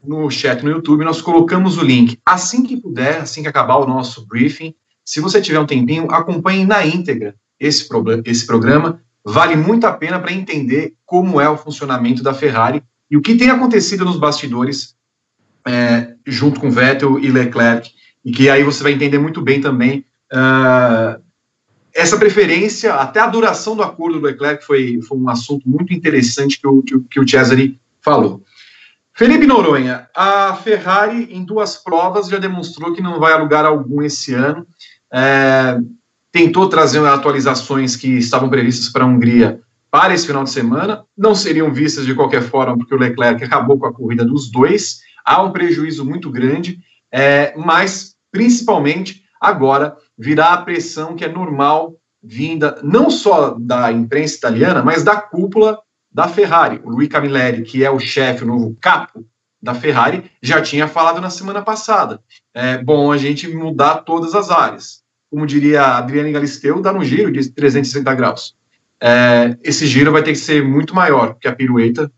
no 0.03 0.29
chat 0.29 0.61
no 0.63 0.69
YouTube 0.69 1.05
nós 1.05 1.21
colocamos 1.21 1.77
o 1.77 1.81
link. 1.81 2.19
Assim 2.25 2.61
que 2.63 2.75
puder, 2.75 3.21
assim 3.21 3.41
que 3.41 3.47
acabar 3.47 3.77
o 3.77 3.87
nosso 3.87 4.27
briefing, 4.27 4.75
se 5.05 5.21
você 5.21 5.41
tiver 5.41 5.59
um 5.59 5.65
tempinho, 5.65 6.11
acompanhe 6.11 6.65
na 6.65 6.85
íntegra 6.85 7.33
esse, 7.57 7.87
esse 8.25 8.45
programa. 8.45 9.01
Vale 9.23 9.55
muito 9.55 9.87
a 9.87 9.93
pena 9.93 10.19
para 10.19 10.33
entender 10.33 10.95
como 11.05 11.39
é 11.39 11.49
o 11.49 11.57
funcionamento 11.57 12.21
da 12.21 12.33
Ferrari 12.33 12.83
e 13.09 13.15
o 13.15 13.21
que 13.21 13.35
tem 13.35 13.49
acontecido 13.49 14.03
nos 14.03 14.17
bastidores 14.17 14.95
é, 15.65 16.15
junto 16.25 16.59
com 16.59 16.69
Vettel 16.69 17.17
e 17.19 17.29
Leclerc, 17.29 17.91
e 18.25 18.31
que 18.31 18.49
aí 18.49 18.63
você 18.63 18.83
vai 18.83 18.91
entender 18.91 19.19
muito 19.19 19.41
bem 19.41 19.61
também 19.61 20.05
uh, 20.33 21.21
essa 21.93 22.17
preferência, 22.17 22.95
até 22.95 23.19
a 23.19 23.27
duração 23.27 23.75
do 23.75 23.83
acordo 23.83 24.19
do 24.19 24.25
Leclerc 24.25 24.65
foi, 24.65 25.01
foi 25.01 25.17
um 25.17 25.29
assunto 25.29 25.69
muito 25.69 25.93
interessante 25.93 26.59
que 26.59 26.67
o, 26.67 26.81
que, 26.81 26.99
que 26.99 27.19
o 27.19 27.27
Cesare 27.27 27.79
falou. 28.01 28.43
Felipe 29.21 29.45
Noronha, 29.45 30.09
a 30.15 30.55
Ferrari 30.55 31.27
em 31.29 31.45
duas 31.45 31.77
provas 31.77 32.27
já 32.27 32.39
demonstrou 32.39 32.91
que 32.91 33.03
não 33.03 33.19
vai 33.19 33.33
a 33.33 33.37
lugar 33.37 33.65
algum 33.65 34.01
esse 34.01 34.33
ano. 34.33 34.65
É, 35.13 35.77
tentou 36.31 36.67
trazer 36.67 37.05
atualizações 37.05 37.95
que 37.95 38.17
estavam 38.17 38.49
previstas 38.49 38.89
para 38.89 39.03
a 39.03 39.07
Hungria 39.07 39.61
para 39.91 40.11
esse 40.11 40.25
final 40.25 40.43
de 40.43 40.49
semana, 40.49 41.05
não 41.15 41.35
seriam 41.35 41.71
vistas 41.71 42.07
de 42.07 42.15
qualquer 42.15 42.41
forma, 42.41 42.75
porque 42.75 42.95
o 42.95 42.97
Leclerc 42.97 43.43
acabou 43.43 43.77
com 43.77 43.85
a 43.85 43.93
corrida 43.93 44.25
dos 44.25 44.49
dois, 44.49 45.01
há 45.23 45.39
um 45.43 45.51
prejuízo 45.51 46.03
muito 46.03 46.31
grande, 46.31 46.79
é, 47.11 47.53
mas 47.55 48.15
principalmente 48.31 49.21
agora 49.39 49.97
virá 50.17 50.53
a 50.53 50.61
pressão 50.63 51.15
que 51.15 51.23
é 51.23 51.31
normal 51.31 51.95
vinda 52.23 52.79
não 52.81 53.11
só 53.11 53.55
da 53.59 53.91
imprensa 53.91 54.35
italiana, 54.37 54.81
mas 54.81 55.03
da 55.03 55.15
cúpula 55.21 55.77
da 56.11 56.27
Ferrari. 56.27 56.81
O 56.83 56.89
Luiz 56.89 57.09
Camilleri, 57.09 57.63
que 57.63 57.83
é 57.83 57.89
o 57.89 57.99
chefe, 57.99 58.43
o 58.43 58.47
novo 58.47 58.75
capo 58.79 59.25
da 59.61 59.73
Ferrari, 59.73 60.29
já 60.41 60.61
tinha 60.61 60.87
falado 60.87 61.21
na 61.21 61.29
semana 61.29 61.61
passada. 61.61 62.21
É 62.53 62.77
bom 62.77 63.11
a 63.11 63.17
gente 63.17 63.47
mudar 63.47 63.99
todas 63.99 64.33
as 64.33 64.49
áreas 64.49 65.01
como 65.31 65.47
diria 65.47 65.81
a 65.81 65.97
Adriane 65.99 66.33
Galisteu, 66.33 66.81
dá 66.81 66.93
um 66.93 67.03
giro 67.03 67.31
de 67.31 67.49
360 67.49 68.13
graus. 68.13 68.53
É, 68.99 69.57
esse 69.63 69.87
giro 69.87 70.11
vai 70.11 70.21
ter 70.21 70.31
que 70.31 70.37
ser 70.37 70.61
muito 70.61 70.93
maior 70.93 71.35
que 71.39 71.47
a 71.47 71.55
pirueta. 71.55 72.11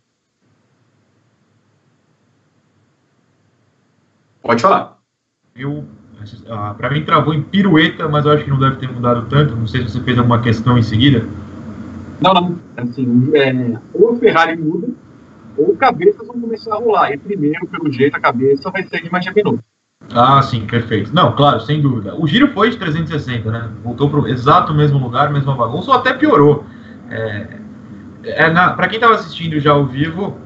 Pode 4.41 4.61
falar. 4.61 4.97
Eu, 5.55 5.85
ah, 6.49 6.73
para 6.73 6.89
mim 6.89 7.05
travou 7.05 7.35
em 7.35 7.43
pirueta, 7.43 8.09
mas 8.09 8.25
eu 8.25 8.31
acho 8.31 8.43
que 8.43 8.49
não 8.49 8.59
deve 8.59 8.77
ter 8.77 8.91
mudado 8.91 9.27
tanto. 9.29 9.55
Não 9.55 9.67
sei 9.67 9.83
se 9.83 9.91
você 9.91 10.01
fez 10.01 10.17
alguma 10.17 10.41
questão 10.41 10.75
em 10.77 10.83
seguida. 10.83 11.25
Não, 12.23 12.33
não. 12.33 12.59
Assim, 12.77 13.31
é, 13.35 13.77
ou 13.93 14.15
Ferrari 14.17 14.55
muda, 14.55 14.87
ou 15.57 15.75
cabeças 15.75 16.25
vão 16.25 16.39
começar 16.39 16.73
a 16.73 16.77
rolar. 16.77 17.11
E 17.11 17.17
primeiro, 17.17 17.67
pelo 17.67 17.91
jeito, 17.91 18.15
a 18.15 18.19
cabeça 18.19 18.71
vai 18.71 18.81
ser 18.83 19.03
de 19.03 19.11
mais 19.11 19.25
minuto. 19.25 19.59
Ah, 20.13 20.41
sim, 20.41 20.65
perfeito. 20.65 21.13
Não, 21.13 21.35
claro, 21.35 21.59
sem 21.59 21.81
dúvida. 21.81 22.15
O 22.15 22.25
giro 22.25 22.47
foi 22.53 22.69
de 22.69 22.77
360, 22.77 23.51
né? 23.51 23.69
Voltou 23.83 24.09
para 24.09 24.21
o 24.21 24.27
exato 24.27 24.73
mesmo 24.73 24.97
lugar, 24.99 25.31
mesma 25.33 25.53
bagunça, 25.53 25.91
ou 25.91 25.97
até 25.97 26.13
piorou. 26.13 26.65
É, 27.09 27.57
é 28.23 28.49
para 28.49 28.87
quem 28.87 28.95
estava 28.95 29.15
assistindo 29.15 29.59
já 29.59 29.71
ao 29.71 29.85
vivo, 29.85 30.37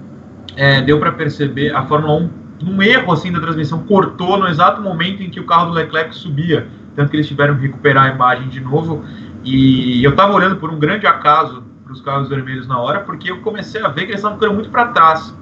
é, 0.56 0.82
deu 0.82 1.00
para 1.00 1.12
perceber 1.12 1.76
a 1.76 1.84
Fórmula 1.84 2.16
1, 2.64 2.68
um 2.72 2.82
erro 2.82 3.12
assim 3.14 3.32
da 3.32 3.40
transmissão, 3.40 3.84
cortou 3.84 4.38
no 4.40 4.48
exato 4.48 4.82
momento 4.82 5.22
em 5.22 5.30
que 5.30 5.40
o 5.40 5.46
carro 5.46 5.68
do 5.68 5.74
Leclerc 5.74 6.16
subia. 6.16 6.68
Tanto 6.96 7.12
que 7.12 7.18
eles 7.18 7.28
tiveram 7.28 7.56
que 7.56 7.62
recuperar 7.62 8.06
a 8.06 8.16
imagem 8.16 8.48
de 8.50 8.60
novo. 8.60 9.06
E 9.44 10.04
eu 10.04 10.12
estava 10.12 10.34
olhando 10.34 10.56
por 10.58 10.72
um 10.72 10.80
grande 10.80 11.06
acaso 11.06 11.67
para 11.88 11.94
os 11.94 12.02
carros 12.02 12.28
vermelhos 12.28 12.68
na 12.68 12.78
hora, 12.78 13.00
porque 13.00 13.32
eu 13.32 13.40
comecei 13.40 13.82
a 13.82 13.88
ver 13.88 14.02
que 14.02 14.12
eles 14.12 14.18
estavam 14.18 14.38
ficando 14.38 14.54
muito 14.54 14.70
para 14.70 14.88
trás. 14.88 15.34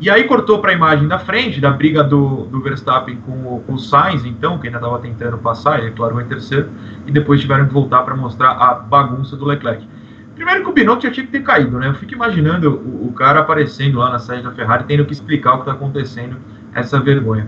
E 0.00 0.08
aí 0.08 0.24
cortou 0.24 0.60
para 0.60 0.70
a 0.70 0.74
imagem 0.74 1.06
da 1.08 1.18
frente, 1.18 1.60
da 1.60 1.70
briga 1.70 2.02
do, 2.02 2.44
do 2.46 2.60
Verstappen 2.60 3.16
com 3.18 3.32
o, 3.32 3.60
com 3.66 3.74
o 3.74 3.78
Sainz, 3.78 4.24
então, 4.24 4.58
que 4.58 4.66
ainda 4.66 4.78
estava 4.78 4.98
tentando 4.98 5.38
passar, 5.38 5.80
ele, 5.80 5.92
claro, 5.92 6.20
em 6.20 6.26
terceiro, 6.26 6.68
e 7.06 7.12
depois 7.12 7.40
tiveram 7.40 7.66
que 7.66 7.72
voltar 7.72 8.02
para 8.02 8.14
mostrar 8.14 8.50
a 8.50 8.74
bagunça 8.74 9.36
do 9.36 9.44
Leclerc. 9.44 9.86
Primeiro 10.34 10.62
que 10.62 10.70
o 10.70 10.72
Binotto 10.72 11.04
já 11.04 11.12
tinha 11.12 11.26
que 11.26 11.32
ter 11.32 11.42
caído, 11.42 11.78
né? 11.78 11.88
Eu 11.88 11.94
fico 11.94 12.12
imaginando 12.12 12.70
o, 12.70 13.08
o 13.08 13.12
cara 13.12 13.40
aparecendo 13.40 13.98
lá 13.98 14.10
na 14.10 14.18
sede 14.18 14.42
da 14.42 14.50
Ferrari, 14.50 14.84
tendo 14.84 15.04
que 15.04 15.12
explicar 15.12 15.52
o 15.52 15.56
que 15.56 15.62
está 15.62 15.72
acontecendo, 15.72 16.36
essa 16.74 16.98
vergonha. 17.00 17.46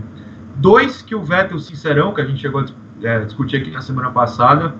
Dois, 0.57 1.03
que 1.03 1.15
o 1.15 1.23
Vettel 1.23 1.59
Sincerão, 1.59 2.15
que 2.15 2.21
a 2.21 2.25
gente 2.25 2.41
chegou 2.41 2.61
a 2.61 2.65
é, 3.03 3.25
discutir 3.25 3.57
aqui 3.57 3.71
na 3.71 3.81
semana 3.81 4.11
passada, 4.11 4.75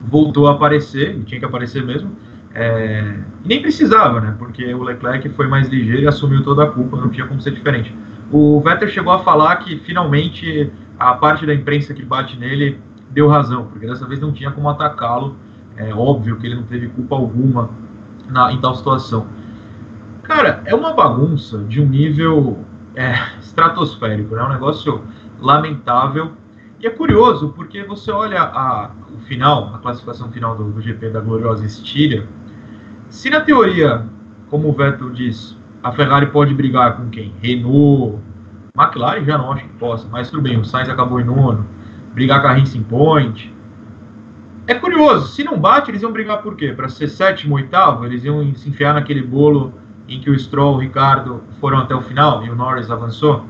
voltou 0.00 0.48
a 0.48 0.52
aparecer, 0.52 1.22
tinha 1.24 1.38
que 1.38 1.46
aparecer 1.46 1.84
mesmo, 1.84 2.16
é, 2.54 3.18
nem 3.44 3.60
precisava, 3.60 4.20
né? 4.20 4.34
Porque 4.38 4.72
o 4.72 4.82
Leclerc 4.82 5.28
foi 5.30 5.48
mais 5.48 5.68
ligeiro 5.68 6.02
e 6.02 6.06
assumiu 6.06 6.42
toda 6.42 6.62
a 6.62 6.70
culpa, 6.70 6.96
não 6.96 7.08
tinha 7.08 7.26
como 7.26 7.40
ser 7.40 7.50
diferente. 7.50 7.94
O 8.30 8.60
Vettel 8.60 8.88
chegou 8.88 9.12
a 9.12 9.18
falar 9.18 9.56
que 9.56 9.76
finalmente 9.80 10.70
a 10.98 11.14
parte 11.14 11.44
da 11.44 11.52
imprensa 11.52 11.92
que 11.92 12.04
bate 12.04 12.38
nele 12.38 12.80
deu 13.10 13.28
razão, 13.28 13.66
porque 13.66 13.86
dessa 13.86 14.06
vez 14.06 14.20
não 14.20 14.32
tinha 14.32 14.52
como 14.52 14.68
atacá-lo. 14.68 15.36
É 15.76 15.92
óbvio 15.92 16.36
que 16.36 16.46
ele 16.46 16.54
não 16.54 16.62
teve 16.62 16.86
culpa 16.88 17.16
alguma 17.16 17.70
na, 18.30 18.52
em 18.52 18.60
tal 18.60 18.76
situação. 18.76 19.26
Cara, 20.22 20.62
é 20.64 20.74
uma 20.74 20.94
bagunça 20.94 21.58
de 21.64 21.82
um 21.82 21.86
nível 21.86 22.64
é, 22.94 23.14
estratosférico, 23.40 24.36
né? 24.36 24.42
Um 24.44 24.50
negócio 24.50 25.02
lamentável. 25.40 26.32
E 26.80 26.86
é 26.86 26.90
curioso, 26.90 27.52
porque 27.56 27.82
você 27.82 28.12
olha 28.12 28.40
a, 28.40 28.90
o 29.12 29.18
final, 29.26 29.72
a 29.74 29.78
classificação 29.78 30.30
final 30.30 30.54
do, 30.54 30.70
do 30.70 30.80
GP 30.80 31.10
da 31.10 31.20
gloriosa 31.20 31.64
Estíria, 31.64 32.26
se 33.14 33.30
na 33.30 33.40
teoria, 33.40 34.04
como 34.50 34.68
o 34.68 34.72
Vettel 34.72 35.10
diz, 35.10 35.56
a 35.84 35.92
Ferrari 35.92 36.26
pode 36.26 36.52
brigar 36.52 36.96
com 36.96 37.08
quem? 37.10 37.32
Renault, 37.40 38.18
McLaren 38.76 39.24
já 39.24 39.38
não 39.38 39.52
acho 39.52 39.62
que 39.62 39.72
possa, 39.74 40.08
mas 40.10 40.28
tudo 40.28 40.42
bem, 40.42 40.58
o 40.58 40.64
Sainz 40.64 40.88
acabou 40.88 41.20
em 41.20 41.24
nono, 41.24 41.64
brigar 42.12 42.42
com 42.42 42.48
a 42.48 42.52
Racing 42.52 42.82
Point. 42.82 43.54
É 44.66 44.74
curioso, 44.74 45.28
se 45.28 45.44
não 45.44 45.56
bate, 45.56 45.92
eles 45.92 46.02
iam 46.02 46.10
brigar 46.10 46.42
por 46.42 46.56
quê? 46.56 46.72
Para 46.72 46.88
ser 46.88 47.06
sétimo, 47.06 47.54
oitavo? 47.54 48.04
Eles 48.04 48.24
iam 48.24 48.52
se 48.56 48.68
enfiar 48.68 48.94
naquele 48.94 49.22
bolo 49.22 49.72
em 50.08 50.18
que 50.18 50.28
o 50.28 50.36
Stroll, 50.36 50.74
o 50.74 50.78
Ricardo 50.78 51.40
foram 51.60 51.78
até 51.78 51.94
o 51.94 52.00
final 52.00 52.44
e 52.44 52.50
o 52.50 52.56
Norris 52.56 52.90
avançou? 52.90 53.46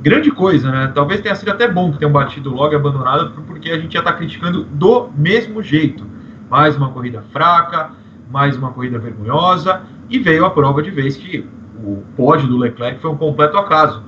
Grande 0.00 0.32
coisa, 0.32 0.72
né? 0.72 0.90
Talvez 0.92 1.20
tenha 1.20 1.36
sido 1.36 1.52
até 1.52 1.68
bom 1.68 1.92
que 1.92 1.98
tenham 1.98 2.10
batido 2.10 2.50
logo 2.52 2.72
e 2.72 2.76
abandonado, 2.76 3.30
porque 3.46 3.70
a 3.70 3.78
gente 3.78 3.92
já 3.92 4.00
está 4.00 4.12
criticando 4.12 4.64
do 4.64 5.08
mesmo 5.16 5.62
jeito. 5.62 6.04
Mais 6.50 6.76
uma 6.76 6.88
corrida 6.88 7.22
fraca, 7.32 8.01
mais 8.32 8.56
uma 8.56 8.72
corrida 8.72 8.98
vergonhosa, 8.98 9.82
e 10.08 10.18
veio 10.18 10.46
a 10.46 10.50
prova 10.50 10.82
de 10.82 10.90
vez 10.90 11.16
que 11.16 11.46
o 11.84 12.02
pódio 12.16 12.48
do 12.48 12.56
Leclerc 12.56 13.00
foi 13.00 13.10
um 13.10 13.16
completo 13.16 13.58
acaso. 13.58 14.02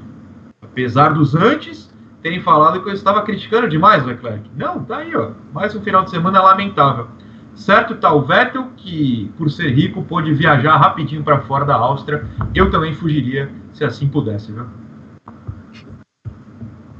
Apesar 0.63 1.11
dos 1.11 1.35
antes 1.35 1.93
terem 2.23 2.41
falado 2.41 2.83
que 2.83 2.89
eu 2.89 2.95
estava 2.95 3.21
criticando 3.21 3.69
demais 3.69 4.03
o 4.03 4.07
Leclerc. 4.07 4.51
Não, 4.57 4.83
tá 4.83 4.99
aí, 4.99 5.15
ó. 5.15 5.33
Mais 5.53 5.77
um 5.77 5.83
final 5.83 6.05
de 6.05 6.11
semana 6.11 6.41
lamentável. 6.41 7.09
Certo 7.55 7.97
tá 7.97 8.13
o 8.13 8.23
Vettel, 8.23 8.71
que 8.77 9.31
por 9.37 9.51
ser 9.51 9.71
rico 9.71 10.03
pôde 10.03 10.33
viajar 10.33 10.77
rapidinho 10.77 11.23
para 11.23 11.43
fora 11.43 11.67
da 11.67 11.75
Áustria. 11.75 12.27
Eu 12.55 12.71
também 12.71 12.95
fugiria 12.95 13.53
se 13.73 13.85
assim 13.85 14.09
pudesse, 14.09 14.51
viu? 14.51 14.67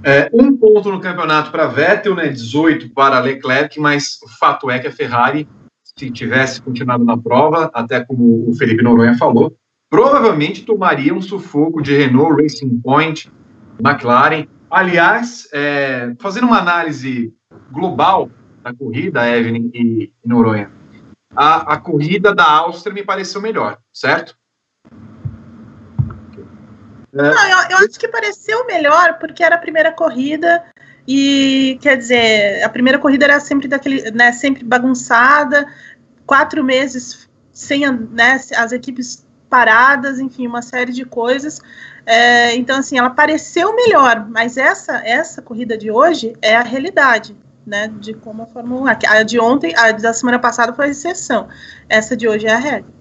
É, 0.03 0.29
um 0.35 0.55
ponto 0.55 0.93
no 0.93 1.01
campeonato 1.01 1.51
para 1.51 1.67
Vettel, 1.67 2.15
né, 2.15 2.29
18 2.29 2.91
para 2.91 3.19
Leclerc, 3.19 3.81
mas 3.81 4.21
o 4.23 4.29
fato 4.29 4.71
é 4.71 4.79
que 4.79 4.87
a 4.87 4.93
Ferrari 4.93 5.49
se 5.97 6.11
tivesse 6.11 6.61
continuado 6.61 7.05
na 7.05 7.17
prova, 7.17 7.71
até 7.73 8.05
como 8.05 8.51
o 8.51 8.55
Felipe 8.55 8.83
Noronha 8.83 9.17
falou, 9.17 9.57
provavelmente 9.89 10.65
tomaria 10.65 11.15
um 11.15 11.23
sufoco 11.23 11.81
de 11.81 11.97
Renault, 11.97 12.43
Racing 12.43 12.81
Point, 12.81 13.33
McLaren. 13.81 14.49
Aliás, 14.69 15.49
é, 15.53 16.13
fazendo 16.19 16.49
uma 16.49 16.59
análise 16.59 17.33
global 17.71 18.29
da 18.63 18.75
corrida, 18.75 19.29
Evelyn 19.29 19.71
e, 19.73 20.13
Noronha, 20.25 20.71
a, 21.37 21.75
a 21.75 21.77
corrida 21.77 22.35
da 22.35 22.51
Áustria 22.51 22.93
me 22.93 23.05
pareceu 23.05 23.41
melhor, 23.41 23.79
certo? 23.93 24.37
Não, 27.13 27.25
eu, 27.25 27.71
eu, 27.71 27.77
acho 27.79 28.01
que 28.01 28.09
pareceu 28.09 28.67
melhor 28.67 29.19
porque 29.21 29.45
era 29.45 29.55
a 29.55 29.59
primeira 29.59 29.93
corrida 29.93 30.65
e 31.07 31.79
quer 31.81 31.97
dizer 31.97 32.63
a 32.63 32.69
primeira 32.69 32.99
corrida 32.99 33.25
era 33.25 33.41
sempre 33.41 33.69
daquele, 33.69 34.11
né, 34.11 34.33
sempre 34.33 34.65
bagunçada, 34.65 35.67
quatro 36.27 36.65
meses 36.65 37.29
sem 37.53 37.91
né, 37.91 38.41
as 38.57 38.73
equipes 38.73 39.27
paradas, 39.49 40.19
enfim, 40.19 40.47
uma 40.47 40.63
série 40.63 40.93
de 40.93 41.05
coisas. 41.05 41.61
É, 42.07 42.55
então 42.57 42.79
assim, 42.79 42.99
ela 42.99 43.11
pareceu 43.11 43.75
melhor, 43.75 44.27
mas 44.29 44.57
essa 44.57 44.97
essa 45.05 45.41
corrida 45.41 45.77
de 45.77 45.91
hoje 45.91 46.35
é 46.43 46.57
a 46.57 46.63
realidade. 46.63 47.37
Né, 47.67 47.91
de 47.99 48.13
como 48.13 48.43
a 48.43 48.47
Fórmula 48.47 48.93
1 48.93 49.09
A 49.09 49.23
de 49.23 49.41
ontem, 49.41 49.75
a 49.75 49.91
da 49.91 50.13
semana 50.13 50.39
passada 50.39 50.75
foi 50.75 50.85
a 50.85 50.89
exceção. 50.91 51.49
Essa 51.89 52.15
de 52.15 52.29
hoje 52.29 52.47
é 52.47 52.53
a 52.53 52.59
regra 52.59 52.93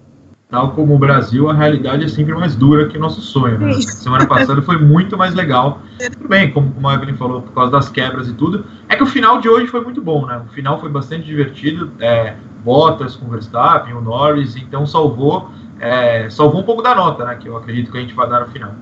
tal 0.54 0.70
como 0.70 0.94
o 0.94 0.98
Brasil, 0.98 1.50
a 1.50 1.52
realidade 1.52 2.04
é 2.04 2.08
sempre 2.08 2.32
mais 2.32 2.54
dura 2.54 2.86
que 2.86 2.96
o 2.96 3.00
nosso 3.00 3.20
sonho. 3.20 3.58
Né? 3.58 3.72
Semana 3.82 4.24
passada 4.24 4.62
foi 4.62 4.78
muito 4.78 5.18
mais 5.18 5.34
legal. 5.34 5.82
Tudo 6.12 6.28
bem, 6.28 6.52
como, 6.52 6.72
como 6.72 6.88
a 6.88 6.94
Evelyn 6.94 7.16
falou, 7.16 7.42
por 7.42 7.52
causa 7.52 7.72
das 7.72 7.88
quebras 7.88 8.28
e 8.28 8.34
tudo. 8.34 8.64
É 8.88 8.94
que 8.94 9.02
o 9.02 9.06
final 9.06 9.40
de 9.40 9.48
hoje 9.48 9.66
foi 9.66 9.80
muito 9.80 10.00
bom, 10.00 10.24
né? 10.26 10.40
O 10.48 10.52
final 10.52 10.80
foi 10.80 10.88
bastante 10.88 11.24
divertido. 11.24 11.90
É, 11.98 12.36
Bottas 12.62 13.16
com 13.16 13.26
o 13.26 13.30
Verstappen, 13.30 13.94
o 13.94 14.00
Norris, 14.00 14.54
então 14.54 14.86
salvou, 14.86 15.50
é, 15.80 16.30
salvou 16.30 16.60
um 16.60 16.64
pouco 16.64 16.82
da 16.82 16.94
nota, 16.94 17.24
né? 17.24 17.34
Que 17.34 17.48
eu 17.48 17.56
acredito 17.56 17.90
que 17.90 17.98
a 17.98 18.00
gente 18.00 18.14
vai 18.14 18.28
dar 18.28 18.40
no 18.40 18.46
final. 18.46 18.74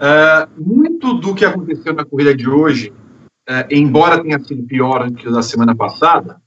É, 0.00 0.48
muito 0.58 1.14
do 1.14 1.32
que 1.32 1.44
aconteceu 1.44 1.94
na 1.94 2.04
corrida 2.04 2.34
de 2.34 2.50
hoje, 2.50 2.92
é, 3.48 3.68
embora 3.70 4.20
tenha 4.20 4.40
sido 4.40 4.64
pior 4.64 5.08
do 5.08 5.14
que 5.14 5.30
da 5.30 5.42
semana 5.42 5.76
passada, 5.76 6.38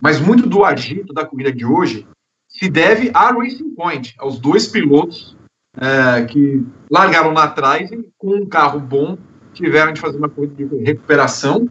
mas 0.00 0.18
muito 0.18 0.48
do 0.48 0.64
agito 0.64 1.12
da 1.12 1.26
corrida 1.26 1.52
de 1.52 1.66
hoje 1.66 2.08
se 2.56 2.68
deve 2.68 3.10
à 3.12 3.32
Racing 3.32 3.74
Point, 3.74 4.14
aos 4.18 4.38
dois 4.38 4.68
pilotos 4.68 5.36
é, 5.76 6.24
que 6.24 6.64
largaram 6.90 7.32
lá 7.32 7.44
atrás 7.44 7.90
e 7.90 8.08
com 8.16 8.36
um 8.36 8.46
carro 8.46 8.78
bom 8.78 9.18
tiveram 9.52 9.92
de 9.92 10.00
fazer 10.00 10.18
uma 10.18 10.28
corrida 10.28 10.64
de 10.64 10.84
recuperação. 10.84 11.68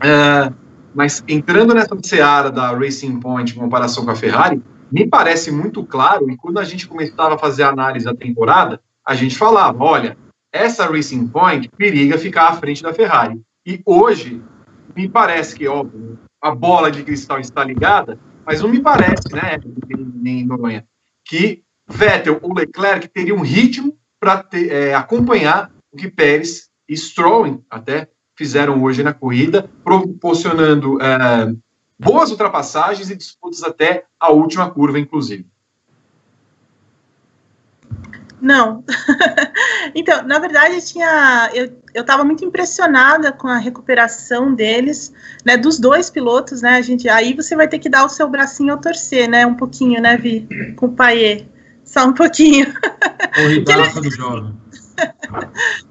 É, 0.00 0.52
mas 0.94 1.24
entrando 1.26 1.74
nessa 1.74 1.96
seara 2.02 2.50
da 2.50 2.70
Racing 2.70 3.18
Point 3.18 3.52
em 3.52 3.58
comparação 3.58 4.04
com 4.04 4.10
a 4.10 4.16
Ferrari, 4.16 4.62
me 4.90 5.06
parece 5.06 5.50
muito 5.50 5.84
claro, 5.84 6.30
e 6.30 6.36
quando 6.36 6.58
a 6.58 6.64
gente 6.64 6.86
começava 6.86 7.34
a 7.34 7.38
fazer 7.38 7.64
a 7.64 7.70
análise 7.70 8.04
da 8.04 8.14
temporada, 8.14 8.80
a 9.04 9.14
gente 9.14 9.36
falava, 9.36 9.82
olha, 9.82 10.16
essa 10.52 10.86
Racing 10.86 11.26
Point 11.26 11.68
periga 11.76 12.16
ficar 12.16 12.48
à 12.48 12.52
frente 12.52 12.82
da 12.82 12.94
Ferrari. 12.94 13.40
E 13.66 13.82
hoje, 13.84 14.40
me 14.94 15.08
parece 15.08 15.56
que, 15.56 15.66
óbvio, 15.66 16.18
a 16.40 16.54
bola 16.54 16.90
de 16.90 17.02
cristal 17.02 17.40
está 17.40 17.64
ligada, 17.64 18.18
mas 18.46 18.60
não 18.60 18.68
me 18.68 18.80
parece, 18.80 19.32
né, 19.32 19.58
nem 19.96 20.46
Noronha, 20.46 20.86
que 21.24 21.62
Vettel 21.88 22.38
ou 22.42 22.54
Leclerc 22.54 23.08
teriam 23.08 23.38
um 23.38 23.42
ritmo 23.42 23.98
para 24.18 24.46
é, 24.52 24.94
acompanhar 24.94 25.70
o 25.92 25.96
que 25.96 26.10
Pérez 26.10 26.68
e 26.88 26.96
Stroll 26.96 27.64
até 27.68 28.08
fizeram 28.36 28.82
hoje 28.82 29.02
na 29.02 29.14
corrida, 29.14 29.70
proporcionando 29.82 31.00
é, 31.00 31.54
boas 31.98 32.30
ultrapassagens 32.30 33.10
e 33.10 33.16
disputas 33.16 33.62
até 33.62 34.04
a 34.18 34.30
última 34.30 34.70
curva, 34.70 34.98
inclusive. 34.98 35.46
Não. 38.44 38.84
então, 39.94 40.22
na 40.24 40.38
verdade, 40.38 40.78
tinha, 40.84 41.50
eu 41.54 42.02
estava 42.02 42.22
muito 42.24 42.44
impressionada 42.44 43.32
com 43.32 43.48
a 43.48 43.56
recuperação 43.56 44.54
deles, 44.54 45.14
né, 45.42 45.56
dos 45.56 45.78
dois 45.78 46.10
pilotos, 46.10 46.60
né, 46.60 46.76
a 46.76 46.82
gente, 46.82 47.08
aí 47.08 47.32
você 47.32 47.56
vai 47.56 47.66
ter 47.66 47.78
que 47.78 47.88
dar 47.88 48.04
o 48.04 48.08
seu 48.10 48.28
bracinho 48.28 48.74
ao 48.74 48.78
torcer, 48.78 49.30
né, 49.30 49.46
um 49.46 49.54
pouquinho, 49.54 49.98
né, 50.02 50.18
Vi, 50.18 50.46
com 50.76 50.86
o 50.86 50.92
Paiê, 50.92 51.46
só 51.82 52.04
um 52.06 52.12
pouquinho. 52.12 52.66
Corridaça 53.34 54.02
do 54.02 54.10
jovem. 54.10 54.54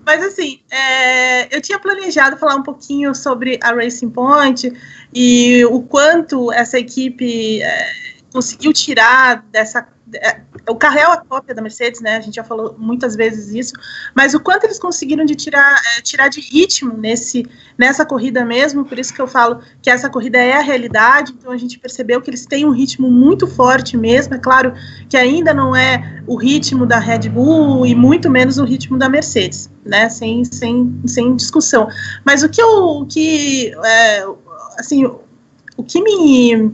Mas 0.05 0.23
assim, 0.23 0.59
é, 0.69 1.55
eu 1.55 1.59
tinha 1.59 1.79
planejado 1.79 2.37
falar 2.37 2.55
um 2.55 2.63
pouquinho 2.63 3.15
sobre 3.15 3.59
a 3.63 3.73
Racing 3.73 4.11
Point 4.11 4.71
e 5.11 5.65
o 5.65 5.81
quanto 5.81 6.51
essa 6.51 6.77
equipe 6.77 7.63
é, 7.63 7.91
conseguiu 8.31 8.71
tirar 8.71 9.43
dessa 9.51 9.81
é, 10.15 10.41
o 10.67 10.75
carro 10.75 10.97
é 10.97 11.03
a 11.03 11.17
cópia 11.17 11.55
da 11.55 11.61
Mercedes, 11.61 12.01
né? 12.01 12.17
A 12.17 12.21
gente 12.21 12.35
já 12.35 12.43
falou 12.43 12.75
muitas 12.77 13.15
vezes 13.15 13.53
isso, 13.53 13.73
mas 14.13 14.33
o 14.33 14.39
quanto 14.39 14.65
eles 14.65 14.77
conseguiram 14.77 15.23
de 15.23 15.35
tirar, 15.35 15.81
é, 15.97 16.01
tirar 16.01 16.27
de 16.27 16.41
ritmo 16.41 16.95
nesse, 16.97 17.45
nessa 17.77 18.05
corrida 18.05 18.43
mesmo, 18.43 18.85
por 18.85 18.99
isso 18.99 19.13
que 19.13 19.21
eu 19.21 19.27
falo 19.27 19.61
que 19.81 19.89
essa 19.89 20.09
corrida 20.09 20.37
é 20.37 20.53
a 20.53 20.61
realidade, 20.61 21.31
então 21.31 21.51
a 21.51 21.57
gente 21.57 21.79
percebeu 21.79 22.21
que 22.21 22.29
eles 22.29 22.45
têm 22.45 22.65
um 22.65 22.71
ritmo 22.71 23.09
muito 23.09 23.47
forte 23.47 23.95
mesmo, 23.95 24.35
é 24.35 24.39
claro 24.39 24.73
que 25.09 25.15
ainda 25.15 25.53
não 25.53 25.75
é 25.75 26.21
o 26.27 26.35
ritmo 26.35 26.85
da 26.85 26.99
Red 26.99 27.29
Bull 27.29 27.85
e 27.85 27.95
muito 27.95 28.29
menos 28.29 28.57
o 28.57 28.65
ritmo 28.65 28.97
da 28.97 29.07
Mercedes, 29.07 29.69
né? 29.85 30.09
Sem, 30.09 30.43
sem, 30.43 31.01
sem 31.05 31.35
discussão. 31.35 31.87
Mas 32.25 32.43
o 32.43 32.49
que 32.49 32.61
eu, 32.61 32.85
o 32.85 33.05
que, 33.05 33.73
é, 33.83 34.25
assim, 34.77 35.05
o 35.77 35.83
que 35.83 36.01
me 36.01 36.73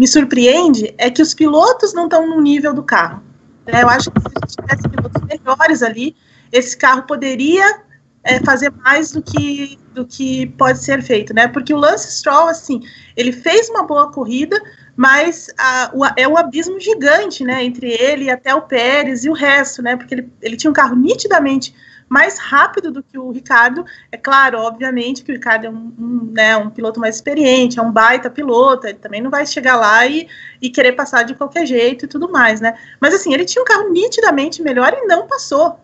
me 0.00 0.08
surpreende 0.08 0.94
é 0.96 1.10
que 1.10 1.20
os 1.20 1.34
pilotos 1.34 1.92
não 1.92 2.04
estão 2.04 2.26
no 2.26 2.40
nível 2.40 2.72
do 2.72 2.82
carro. 2.82 3.22
Né? 3.66 3.82
Eu 3.82 3.88
acho 3.90 4.10
que 4.10 4.18
se 4.18 4.28
a 4.28 4.40
gente 4.40 4.56
tivesse 4.56 4.88
pilotos 4.88 5.22
melhores 5.24 5.82
ali, 5.82 6.16
esse 6.50 6.74
carro 6.74 7.02
poderia 7.02 7.82
é, 8.24 8.40
fazer 8.40 8.72
mais 8.82 9.12
do 9.12 9.20
que, 9.20 9.78
do 9.92 10.06
que 10.06 10.46
pode 10.56 10.78
ser 10.82 11.02
feito, 11.02 11.34
né? 11.34 11.48
Porque 11.48 11.74
o 11.74 11.76
Lance 11.76 12.16
Stroll, 12.16 12.48
assim, 12.48 12.80
ele 13.14 13.30
fez 13.30 13.68
uma 13.68 13.82
boa 13.82 14.10
corrida, 14.10 14.58
mas 14.96 15.48
a, 15.58 15.90
o, 15.92 16.06
é 16.16 16.26
um 16.26 16.38
abismo 16.38 16.80
gigante, 16.80 17.44
né? 17.44 17.62
Entre 17.62 17.88
ele 17.88 18.24
e 18.24 18.30
até 18.30 18.54
o 18.54 18.62
Pérez 18.62 19.26
e 19.26 19.28
o 19.28 19.34
resto, 19.34 19.82
né? 19.82 19.96
Porque 19.96 20.14
ele, 20.14 20.32
ele 20.40 20.56
tinha 20.56 20.70
um 20.70 20.74
carro 20.74 20.96
nitidamente 20.96 21.74
mais 22.10 22.38
rápido 22.38 22.90
do 22.90 23.04
que 23.04 23.16
o 23.16 23.30
Ricardo. 23.30 23.86
É 24.10 24.16
claro, 24.16 24.58
obviamente, 24.58 25.22
que 25.22 25.30
o 25.30 25.34
Ricardo 25.34 25.66
é 25.66 25.70
um, 25.70 25.94
um, 25.96 26.32
né, 26.32 26.56
um 26.56 26.68
piloto 26.68 26.98
mais 26.98 27.14
experiente, 27.14 27.78
é 27.78 27.82
um 27.82 27.92
baita 27.92 28.28
piloto, 28.28 28.88
ele 28.88 28.98
também 28.98 29.22
não 29.22 29.30
vai 29.30 29.46
chegar 29.46 29.76
lá 29.76 30.04
e, 30.04 30.28
e 30.60 30.68
querer 30.68 30.92
passar 30.92 31.22
de 31.22 31.36
qualquer 31.36 31.64
jeito 31.64 32.04
e 32.04 32.08
tudo 32.08 32.28
mais, 32.28 32.60
né? 32.60 32.74
Mas 33.00 33.14
assim, 33.14 33.32
ele 33.32 33.44
tinha 33.44 33.62
um 33.62 33.64
carro 33.64 33.90
nitidamente 33.90 34.60
melhor 34.60 34.92
e 34.92 35.06
não 35.06 35.28
passou. 35.28 35.78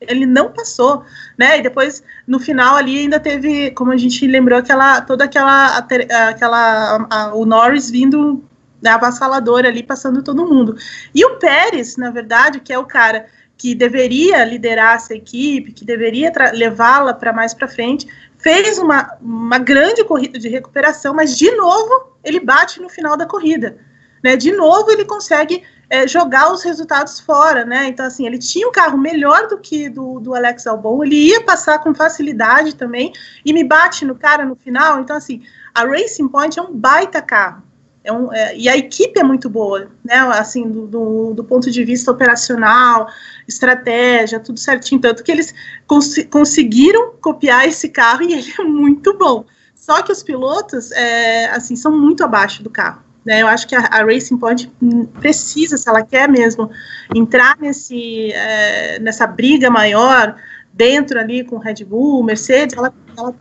Ele 0.00 0.26
não 0.26 0.50
passou, 0.50 1.04
né? 1.38 1.58
E 1.58 1.62
depois, 1.62 2.02
no 2.26 2.40
final 2.40 2.74
ali, 2.74 3.00
ainda 3.00 3.20
teve, 3.20 3.70
como 3.70 3.92
a 3.92 3.96
gente 3.96 4.26
lembrou, 4.26 4.58
aquela, 4.58 5.02
toda 5.02 5.24
aquela, 5.24 5.76
aquela 5.76 7.06
a, 7.10 7.26
a, 7.28 7.34
o 7.34 7.46
Norris 7.46 7.90
vindo 7.90 8.42
né, 8.82 8.90
avassalador 8.90 9.64
ali, 9.66 9.82
passando 9.82 10.22
todo 10.22 10.48
mundo. 10.48 10.74
E 11.14 11.24
o 11.24 11.36
Pérez, 11.36 11.96
na 11.96 12.10
verdade, 12.10 12.60
que 12.60 12.72
é 12.72 12.78
o 12.78 12.86
cara 12.86 13.26
que 13.60 13.74
deveria 13.74 14.42
liderar 14.42 14.96
essa 14.96 15.14
equipe, 15.14 15.74
que 15.74 15.84
deveria 15.84 16.32
levá-la 16.54 17.12
para 17.12 17.30
mais 17.30 17.52
para 17.52 17.68
frente, 17.68 18.06
fez 18.38 18.78
uma, 18.78 19.18
uma 19.20 19.58
grande 19.58 20.02
corrida 20.02 20.38
de 20.38 20.48
recuperação, 20.48 21.12
mas 21.12 21.36
de 21.36 21.50
novo 21.50 22.16
ele 22.24 22.40
bate 22.40 22.80
no 22.80 22.88
final 22.88 23.18
da 23.18 23.26
corrida. 23.26 23.76
Né? 24.24 24.34
De 24.34 24.50
novo 24.50 24.90
ele 24.90 25.04
consegue 25.04 25.62
é, 25.90 26.08
jogar 26.08 26.50
os 26.50 26.62
resultados 26.62 27.20
fora, 27.20 27.66
né? 27.66 27.86
Então, 27.86 28.06
assim, 28.06 28.24
ele 28.24 28.38
tinha 28.38 28.66
um 28.66 28.72
carro 28.72 28.96
melhor 28.96 29.46
do 29.46 29.58
que 29.58 29.90
do, 29.90 30.18
do 30.20 30.34
Alex 30.34 30.66
Albon, 30.66 31.04
ele 31.04 31.16
ia 31.16 31.42
passar 31.42 31.80
com 31.80 31.94
facilidade 31.94 32.74
também, 32.76 33.12
e 33.44 33.52
me 33.52 33.62
bate 33.62 34.06
no 34.06 34.14
cara 34.14 34.46
no 34.46 34.56
final. 34.56 35.00
Então, 35.00 35.14
assim, 35.14 35.42
a 35.74 35.84
Racing 35.84 36.28
Point 36.28 36.58
é 36.58 36.62
um 36.62 36.72
baita 36.72 37.20
carro. 37.20 37.62
É 38.02 38.12
um, 38.12 38.32
é, 38.32 38.56
e 38.56 38.68
a 38.68 38.76
equipe 38.76 39.20
é 39.20 39.22
muito 39.22 39.50
boa, 39.50 39.90
né? 40.02 40.16
Assim, 40.16 40.68
do, 40.70 40.86
do, 40.86 41.34
do, 41.34 41.44
ponto 41.44 41.70
de 41.70 41.84
vista 41.84 42.10
operacional, 42.10 43.08
estratégia, 43.46 44.40
tudo 44.40 44.58
certinho. 44.58 45.00
Tanto 45.00 45.22
que 45.22 45.30
eles 45.30 45.54
cons 45.86 46.14
conseguiram 46.30 47.12
copiar 47.20 47.68
esse 47.68 47.90
carro 47.90 48.22
e 48.22 48.32
ele 48.32 48.52
é 48.58 48.62
muito 48.62 49.16
bom. 49.18 49.44
Só 49.74 50.02
que 50.02 50.12
os 50.12 50.22
pilotos, 50.22 50.90
é, 50.92 51.50
assim, 51.50 51.76
são 51.76 51.96
muito 51.96 52.24
abaixo 52.24 52.62
do 52.62 52.70
carro. 52.70 53.02
Né? 53.24 53.42
Eu 53.42 53.48
acho 53.48 53.66
que 53.68 53.74
a, 53.74 53.80
a, 53.80 54.02
Racing 54.02 54.38
Point 54.38 54.72
precisa, 55.20 55.76
se 55.76 55.88
ela 55.88 56.02
quer 56.02 56.28
mesmo 56.28 56.70
entrar 57.14 57.56
nesse, 57.60 58.32
é, 58.32 58.98
nessa 58.98 59.26
briga 59.26 59.70
maior 59.70 60.36
dentro 60.72 61.18
ali 61.18 61.44
com 61.44 61.58
Red 61.58 61.84
Bull, 61.84 62.22
Mercedes, 62.22 62.76
ela, 62.76 62.94
ela 63.16 63.34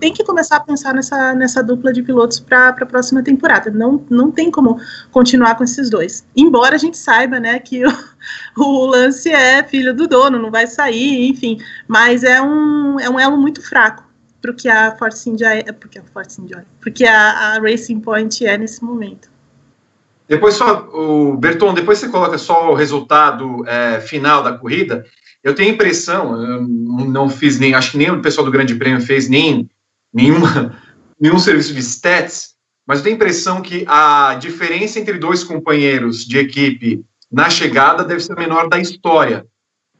tem 0.00 0.12
que 0.12 0.24
começar 0.24 0.56
a 0.56 0.60
pensar 0.60 0.94
nessa, 0.94 1.34
nessa 1.34 1.62
dupla 1.62 1.92
de 1.92 2.02
pilotos 2.02 2.38
para 2.38 2.68
a 2.68 2.86
próxima 2.86 3.22
temporada. 3.22 3.70
Não, 3.70 4.04
não 4.10 4.30
tem 4.30 4.50
como 4.50 4.78
continuar 5.10 5.56
com 5.56 5.64
esses 5.64 5.88
dois. 5.88 6.26
Embora 6.36 6.74
a 6.74 6.78
gente 6.78 6.96
saiba, 6.98 7.40
né, 7.40 7.58
que 7.58 7.84
o, 7.84 7.90
o 8.56 8.86
Lance 8.86 9.30
é 9.30 9.62
filho 9.64 9.94
do 9.94 10.06
dono, 10.06 10.38
não 10.38 10.50
vai 10.50 10.66
sair, 10.66 11.28
enfim. 11.28 11.58
Mas 11.88 12.22
é 12.22 12.40
um, 12.40 13.00
é 13.00 13.08
um 13.08 13.18
elo 13.18 13.36
muito 13.36 13.62
fraco 13.62 14.04
para 14.40 14.50
o 14.50 14.54
que 14.54 14.68
a 14.68 14.94
Force 14.96 15.30
India 15.30 15.54
é, 15.54 15.72
porque 15.72 15.98
a 15.98 16.02
Force 16.12 16.40
India, 16.40 16.66
porque 16.80 17.04
a, 17.04 17.54
a 17.54 17.58
Racing 17.60 18.00
Point 18.00 18.44
é 18.44 18.58
nesse 18.58 18.84
momento. 18.84 19.30
Depois 20.28 20.54
só, 20.54 20.88
o 20.92 21.36
Berton, 21.36 21.74
depois 21.74 21.98
você 21.98 22.08
coloca 22.08 22.38
só 22.38 22.70
o 22.70 22.74
resultado 22.74 23.66
é, 23.66 24.00
final 24.00 24.42
da 24.42 24.52
corrida. 24.52 25.04
Eu 25.42 25.54
tenho 25.54 25.70
a 25.70 25.74
impressão, 25.74 26.40
eu 26.40 26.62
não 26.62 27.28
fiz 27.28 27.58
nem, 27.58 27.74
acho 27.74 27.92
que 27.92 27.98
nem 27.98 28.10
o 28.10 28.22
pessoal 28.22 28.44
do 28.44 28.52
Grande 28.52 28.76
Prêmio 28.76 29.00
fez 29.00 29.28
nem 29.28 29.68
nenhuma, 30.12 30.76
nenhum 31.20 31.38
serviço 31.38 31.74
de 31.74 31.80
stats, 31.80 32.54
mas 32.86 32.98
eu 32.98 33.04
tenho 33.04 33.14
a 33.14 33.16
impressão 33.16 33.60
que 33.60 33.84
a 33.88 34.36
diferença 34.40 35.00
entre 35.00 35.18
dois 35.18 35.42
companheiros 35.42 36.24
de 36.24 36.38
equipe 36.38 37.04
na 37.30 37.48
chegada 37.50 38.04
deve 38.04 38.20
ser 38.20 38.32
a 38.32 38.36
menor 38.36 38.68
da 38.68 38.78
história, 38.78 39.46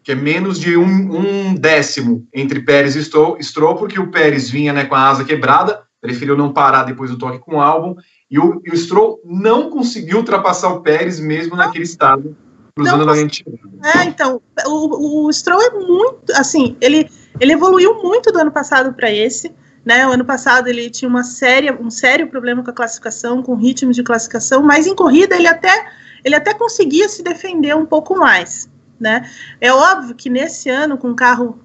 que 0.02 0.12
é 0.12 0.14
menos 0.14 0.60
de 0.60 0.76
um, 0.76 0.84
um 0.84 1.54
décimo 1.54 2.26
entre 2.32 2.60
Pérez 2.60 2.94
e 2.94 3.04
Stroll, 3.04 3.40
Stroll, 3.40 3.76
porque 3.76 3.98
o 3.98 4.10
Pérez 4.10 4.50
vinha 4.50 4.72
né, 4.72 4.84
com 4.84 4.94
a 4.94 5.08
asa 5.08 5.24
quebrada, 5.24 5.82
preferiu 6.00 6.36
não 6.36 6.52
parar 6.52 6.82
depois 6.82 7.10
do 7.10 7.18
toque 7.18 7.38
com 7.38 7.56
o 7.56 7.60
álbum, 7.60 7.96
e 8.30 8.38
o, 8.38 8.60
e 8.64 8.70
o 8.70 8.76
Stroll 8.76 9.20
não 9.24 9.70
conseguiu 9.70 10.18
ultrapassar 10.18 10.68
o 10.70 10.82
Pérez 10.82 11.18
mesmo 11.18 11.56
naquele 11.56 11.84
estado, 11.84 12.36
cruzando 12.74 13.04
Não. 13.04 13.90
É, 13.90 14.04
então, 14.04 14.40
o, 14.66 15.26
o 15.26 15.32
Stroll 15.32 15.62
é 15.62 15.70
muito, 15.70 16.32
assim, 16.34 16.76
ele, 16.80 17.08
ele 17.38 17.52
evoluiu 17.52 18.02
muito 18.02 18.32
do 18.32 18.38
ano 18.38 18.50
passado 18.50 18.92
para 18.92 19.10
esse, 19.10 19.54
né? 19.84 20.06
O 20.06 20.12
ano 20.12 20.24
passado 20.24 20.68
ele 20.68 20.88
tinha 20.88 21.08
uma 21.08 21.22
séria, 21.22 21.76
um 21.78 21.90
sério 21.90 22.28
problema 22.28 22.62
com 22.62 22.70
a 22.70 22.74
classificação, 22.74 23.42
com 23.42 23.52
o 23.52 23.56
ritmo 23.56 23.92
de 23.92 24.02
classificação, 24.02 24.62
mas 24.62 24.86
em 24.86 24.94
corrida 24.94 25.36
ele 25.36 25.48
até, 25.48 25.90
ele 26.24 26.34
até 26.34 26.54
conseguia 26.54 27.08
se 27.08 27.22
defender 27.22 27.76
um 27.76 27.86
pouco 27.86 28.16
mais, 28.16 28.70
né? 28.98 29.28
É 29.60 29.72
óbvio 29.72 30.14
que 30.14 30.30
nesse 30.30 30.70
ano, 30.70 30.96
com 30.96 31.10
o 31.10 31.16
carro 31.16 31.58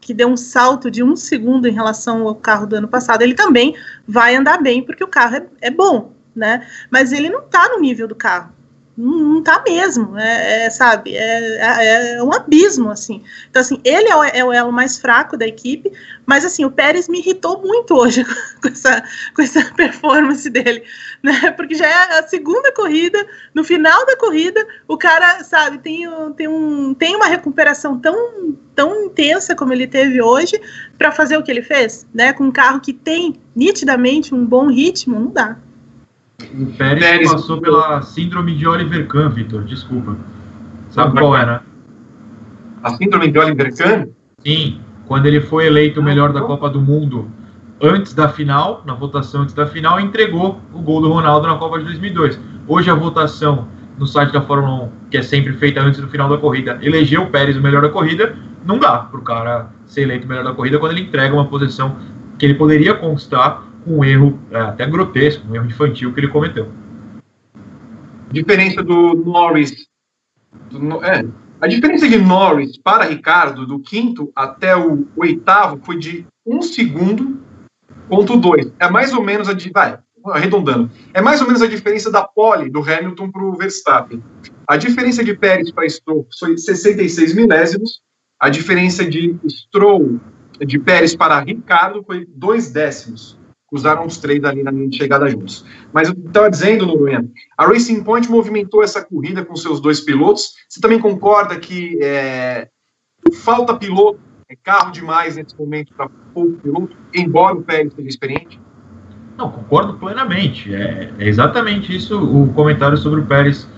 que 0.00 0.14
deu 0.14 0.28
um 0.28 0.36
salto 0.36 0.90
de 0.90 1.02
um 1.02 1.14
segundo 1.14 1.68
em 1.68 1.72
relação 1.72 2.26
ao 2.26 2.34
carro 2.34 2.66
do 2.66 2.74
ano 2.76 2.88
passado, 2.88 3.22
ele 3.22 3.34
também 3.34 3.76
vai 4.08 4.34
andar 4.34 4.60
bem, 4.60 4.82
porque 4.82 5.04
o 5.04 5.08
carro 5.08 5.36
é, 5.36 5.46
é 5.60 5.70
bom, 5.70 6.12
né? 6.34 6.66
Mas 6.90 7.12
ele 7.12 7.28
não 7.28 7.40
está 7.40 7.68
no 7.68 7.80
nível 7.80 8.08
do 8.08 8.14
carro 8.14 8.59
não, 8.96 9.42
tá 9.42 9.62
mesmo, 9.66 10.18
é, 10.18 10.66
é 10.66 10.70
sabe, 10.70 11.16
é, 11.16 11.56
é, 11.56 12.14
é, 12.16 12.22
um 12.22 12.32
abismo, 12.32 12.90
assim. 12.90 13.22
Então, 13.48 13.62
assim, 13.62 13.80
ele 13.84 14.08
é 14.08 14.16
o, 14.16 14.24
é 14.24 14.44
o, 14.44 14.52
elo 14.52 14.72
mais 14.72 14.98
fraco 14.98 15.36
da 15.36 15.46
equipe, 15.46 15.90
mas, 16.26 16.44
assim, 16.44 16.64
o 16.64 16.70
Pérez 16.70 17.08
me 17.08 17.18
irritou 17.18 17.62
muito 17.62 17.94
hoje 17.94 18.24
com 18.60 18.68
essa, 18.68 19.02
com 19.34 19.42
essa 19.42 19.64
performance 19.74 20.48
dele, 20.50 20.82
né, 21.22 21.50
porque 21.52 21.74
já 21.74 21.86
é 21.86 22.18
a 22.18 22.26
segunda 22.26 22.72
corrida, 22.72 23.26
no 23.54 23.64
final 23.64 24.04
da 24.04 24.16
corrida, 24.16 24.66
o 24.86 24.98
cara, 24.98 25.42
sabe, 25.44 25.78
tem, 25.78 26.06
tem, 26.36 26.48
um, 26.48 26.92
tem 26.92 27.16
uma 27.16 27.26
recuperação 27.26 27.98
tão, 27.98 28.56
tão 28.74 29.04
intensa 29.04 29.54
como 29.54 29.72
ele 29.72 29.86
teve 29.86 30.20
hoje, 30.20 30.60
para 30.98 31.12
fazer 31.12 31.38
o 31.38 31.42
que 31.42 31.50
ele 31.50 31.62
fez, 31.62 32.06
né, 32.12 32.32
com 32.32 32.44
um 32.44 32.52
carro 32.52 32.80
que 32.80 32.92
tem, 32.92 33.40
nitidamente, 33.54 34.34
um 34.34 34.44
bom 34.44 34.66
ritmo, 34.66 35.18
não 35.18 35.30
dá. 35.30 35.56
O 36.54 36.66
Pérez, 36.76 37.04
Pérez 37.04 37.32
passou 37.32 37.60
pela 37.60 38.02
síndrome 38.02 38.54
de 38.54 38.66
Oliver 38.66 39.06
Kahn, 39.06 39.30
Vitor, 39.30 39.64
desculpa. 39.64 40.16
Sabe 40.90 41.18
qual 41.18 41.36
é, 41.36 41.46
né? 41.46 41.60
A 42.82 42.90
síndrome 42.90 43.30
de 43.30 43.38
Oliver 43.38 43.76
Kahn? 43.76 44.06
Sim, 44.44 44.80
quando 45.06 45.26
ele 45.26 45.40
foi 45.40 45.66
eleito 45.66 46.00
o 46.00 46.02
melhor 46.02 46.32
da 46.32 46.40
Copa 46.40 46.70
do 46.70 46.80
Mundo 46.80 47.30
antes 47.80 48.12
da 48.14 48.28
final, 48.28 48.82
na 48.86 48.94
votação 48.94 49.42
antes 49.42 49.54
da 49.54 49.66
final, 49.66 50.00
entregou 50.00 50.60
o 50.72 50.80
gol 50.80 51.00
do 51.00 51.10
Ronaldo 51.10 51.46
na 51.46 51.56
Copa 51.56 51.78
de 51.78 51.84
2002. 51.84 52.38
Hoje 52.66 52.90
a 52.90 52.94
votação 52.94 53.68
no 53.98 54.06
site 54.06 54.32
da 54.32 54.40
Fórmula 54.40 54.84
1, 54.84 54.88
que 55.10 55.18
é 55.18 55.22
sempre 55.22 55.52
feita 55.54 55.80
antes 55.80 56.00
do 56.00 56.08
final 56.08 56.28
da 56.28 56.38
corrida, 56.38 56.78
elegeu 56.80 57.22
o 57.22 57.26
Pérez 57.26 57.56
o 57.56 57.60
melhor 57.60 57.82
da 57.82 57.88
corrida, 57.88 58.34
não 58.64 58.78
dá 58.78 58.98
para 58.98 59.18
o 59.18 59.22
cara 59.22 59.68
ser 59.86 60.02
eleito 60.02 60.26
o 60.26 60.28
melhor 60.28 60.44
da 60.44 60.52
corrida 60.52 60.78
quando 60.78 60.92
ele 60.92 61.02
entrega 61.02 61.34
uma 61.34 61.44
posição 61.44 61.96
que 62.38 62.46
ele 62.46 62.54
poderia 62.54 62.94
conquistar 62.94 63.62
um 63.86 64.04
erro 64.04 64.38
é, 64.50 64.58
até 64.60 64.86
grotesco, 64.86 65.46
um 65.48 65.54
erro 65.54 65.66
infantil 65.66 66.12
que 66.12 66.20
ele 66.20 66.28
cometeu. 66.28 66.70
Diferença 68.30 68.82
do 68.82 69.14
Norris. 69.14 69.86
Do, 70.70 71.04
é, 71.04 71.24
a 71.60 71.66
diferença 71.66 72.08
de 72.08 72.18
Norris 72.18 72.78
para 72.78 73.04
Ricardo, 73.04 73.66
do 73.66 73.78
quinto 73.80 74.30
até 74.34 74.76
o 74.76 75.06
oitavo, 75.16 75.80
foi 75.84 75.98
de 75.98 76.26
um 76.46 76.62
segundo 76.62 77.40
ponto 78.08 78.36
dois. 78.36 78.72
É 78.78 78.88
mais 78.88 79.12
ou 79.12 79.22
menos 79.22 79.48
a 79.48 79.52
de. 79.52 79.70
Vai, 79.70 79.98
arredondando. 80.26 80.90
É 81.12 81.20
mais 81.20 81.40
ou 81.40 81.46
menos 81.46 81.62
a 81.62 81.66
diferença 81.66 82.10
da 82.10 82.22
pole 82.22 82.70
do 82.70 82.80
Hamilton 82.80 83.30
para 83.30 83.42
o 83.42 83.56
Verstappen. 83.56 84.22
A 84.66 84.76
diferença 84.76 85.24
de 85.24 85.34
Pérez 85.34 85.72
para 85.72 85.88
Stroll 85.88 86.28
foi 86.38 86.56
66 86.56 87.34
milésimos. 87.34 88.00
A 88.38 88.48
diferença 88.48 89.04
de 89.04 89.36
Stroll, 89.48 90.20
de 90.60 90.78
Pérez 90.78 91.16
para 91.16 91.40
Ricardo, 91.40 92.02
foi 92.04 92.26
dois 92.26 92.70
décimos 92.70 93.39
cruzaram 93.70 94.04
os 94.04 94.18
três 94.18 94.42
ali 94.44 94.62
na 94.62 94.72
linha 94.72 94.88
de 94.88 94.96
chegada 94.96 95.28
juntos. 95.28 95.64
Mas 95.92 96.08
eu 96.08 96.14
estava 96.14 96.50
dizendo, 96.50 96.84
Noronha, 96.84 97.24
a 97.56 97.66
Racing 97.66 98.02
Point 98.02 98.28
movimentou 98.28 98.82
essa 98.82 99.02
corrida 99.02 99.44
com 99.44 99.54
seus 99.54 99.80
dois 99.80 100.00
pilotos. 100.00 100.54
Você 100.68 100.80
também 100.80 100.98
concorda 100.98 101.58
que 101.58 101.98
é, 102.02 102.68
falta 103.42 103.74
piloto, 103.74 104.18
é 104.48 104.56
carro 104.56 104.90
demais 104.90 105.36
nesse 105.36 105.56
momento 105.56 105.94
para 105.94 106.10
pouco 106.34 106.52
piloto, 106.54 106.96
embora 107.14 107.54
o 107.56 107.62
Pérez 107.62 107.94
seja 107.94 108.08
experiente? 108.08 108.60
Não, 109.38 109.50
concordo 109.50 109.94
plenamente. 109.94 110.74
É, 110.74 111.12
é, 111.18 111.28
exatamente 111.28 111.96
isso 111.96 112.20
o 112.20 112.52
comentário 112.52 112.98
sobre 112.98 113.20
o 113.20 113.26
Pérez. 113.26 113.68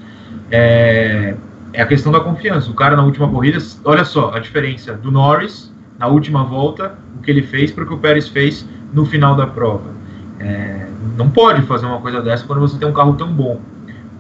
É, 0.51 1.37
é 1.75 1.83
a 1.83 1.87
questão 1.87 2.11
da 2.11 2.21
confiança. 2.21 2.71
O 2.71 2.75
cara 2.75 2.97
na 2.97 3.05
última 3.05 3.31
corrida, 3.31 3.59
olha 3.85 4.05
só 4.05 4.33
a 4.35 4.39
diferença 4.39 4.95
do 4.95 5.11
Norris 5.11 5.73
na 5.99 6.09
última 6.09 6.43
volta, 6.43 6.99
o 7.17 7.23
que 7.23 7.31
ele 7.31 7.43
fez 7.43 7.71
para 7.71 7.85
o 7.85 7.87
que 7.87 7.95
o 7.95 7.99
Pérez 7.99 8.27
fez 8.29 8.67
no 8.93 9.07
final 9.07 9.35
da 9.35 9.47
prova. 9.47 9.91
É, 10.39 10.87
não 11.17 11.31
pode 11.31 11.63
fazer 11.63 11.87
uma 11.87 12.01
coisa 12.01 12.21
dessa 12.21 12.45
quando 12.45 12.61
você 12.61 12.77
tem 12.77 12.89
um 12.89 12.93
carro 12.93 13.15
tão 13.15 13.33
bom, 13.33 13.61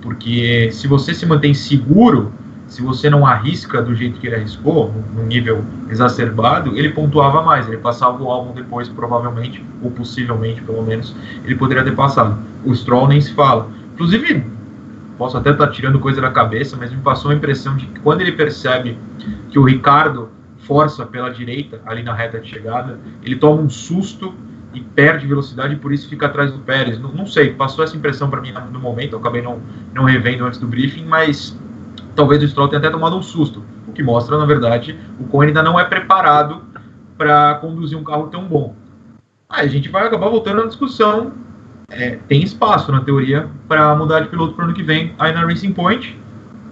porque 0.00 0.70
se 0.72 0.86
você 0.86 1.14
se 1.14 1.26
mantém 1.26 1.52
seguro, 1.54 2.32
se 2.66 2.80
você 2.80 3.10
não 3.10 3.26
arrisca 3.26 3.82
do 3.82 3.94
jeito 3.94 4.18
que 4.18 4.26
ele 4.26 4.36
arriscou, 4.36 4.94
num 5.14 5.26
nível 5.26 5.62
exacerbado, 5.90 6.76
ele 6.76 6.88
pontuava 6.88 7.42
mais, 7.42 7.68
ele 7.68 7.76
passava 7.76 8.22
o 8.22 8.30
álbum 8.30 8.54
depois, 8.54 8.88
provavelmente, 8.88 9.64
ou 9.82 9.90
possivelmente, 9.90 10.62
pelo 10.62 10.82
menos, 10.82 11.14
ele 11.44 11.54
poderia 11.54 11.84
ter 11.84 11.94
passado. 11.94 12.38
O 12.64 12.74
Stroll 12.74 13.08
nem 13.08 13.20
se 13.20 13.34
fala. 13.34 13.68
Inclusive, 13.94 14.46
posso 15.18 15.36
até 15.36 15.50
estar 15.50 15.66
tirando 15.68 16.00
coisa 16.00 16.20
da 16.20 16.30
cabeça, 16.30 16.76
mas 16.78 16.90
me 16.90 17.02
passou 17.02 17.30
a 17.30 17.34
impressão 17.34 17.76
de 17.76 17.86
que 17.86 18.00
quando 18.00 18.22
ele 18.22 18.32
percebe 18.32 18.96
que 19.50 19.58
o 19.58 19.64
Ricardo 19.64 20.30
força 20.60 21.04
pela 21.04 21.28
direita, 21.28 21.80
ali 21.84 22.02
na 22.02 22.14
reta 22.14 22.38
de 22.38 22.48
chegada, 22.48 22.98
ele 23.22 23.36
toma 23.36 23.60
um 23.60 23.68
susto 23.68 24.32
e 24.74 24.80
perde 24.80 25.26
velocidade 25.26 25.74
e 25.74 25.76
por 25.76 25.92
isso 25.92 26.08
fica 26.08 26.26
atrás 26.26 26.52
do 26.52 26.58
Pérez. 26.60 26.98
Não, 26.98 27.12
não 27.12 27.26
sei, 27.26 27.52
passou 27.52 27.84
essa 27.84 27.96
impressão 27.96 28.30
para 28.30 28.40
mim 28.40 28.52
no 28.70 28.80
momento, 28.80 29.12
eu 29.12 29.18
acabei 29.18 29.42
não, 29.42 29.60
não 29.92 30.04
revendo 30.04 30.44
antes 30.44 30.58
do 30.58 30.66
briefing, 30.66 31.04
mas 31.04 31.58
talvez 32.14 32.42
o 32.42 32.48
Stroll 32.48 32.68
tenha 32.68 32.78
até 32.78 32.90
tomado 32.90 33.16
um 33.16 33.22
susto, 33.22 33.62
o 33.86 33.92
que 33.92 34.02
mostra, 34.02 34.38
na 34.38 34.44
verdade, 34.44 34.98
o 35.18 35.24
Cohen 35.24 35.48
ainda 35.48 35.62
não 35.62 35.78
é 35.78 35.84
preparado 35.84 36.62
para 37.16 37.54
conduzir 37.56 37.98
um 37.98 38.04
carro 38.04 38.28
tão 38.28 38.44
bom. 38.44 38.74
Aí 39.48 39.66
a 39.66 39.68
gente 39.68 39.88
vai 39.88 40.06
acabar 40.06 40.28
voltando 40.28 40.62
à 40.62 40.66
discussão. 40.66 41.32
É, 41.90 42.18
tem 42.26 42.42
espaço, 42.42 42.90
na 42.90 43.02
teoria, 43.02 43.50
para 43.68 43.94
mudar 43.94 44.20
de 44.20 44.28
piloto 44.28 44.54
para 44.54 44.62
o 44.62 44.64
ano 44.68 44.74
que 44.74 44.82
vem. 44.82 45.14
Aí 45.18 45.32
na 45.32 45.44
Racing 45.44 45.72
Point 45.72 46.18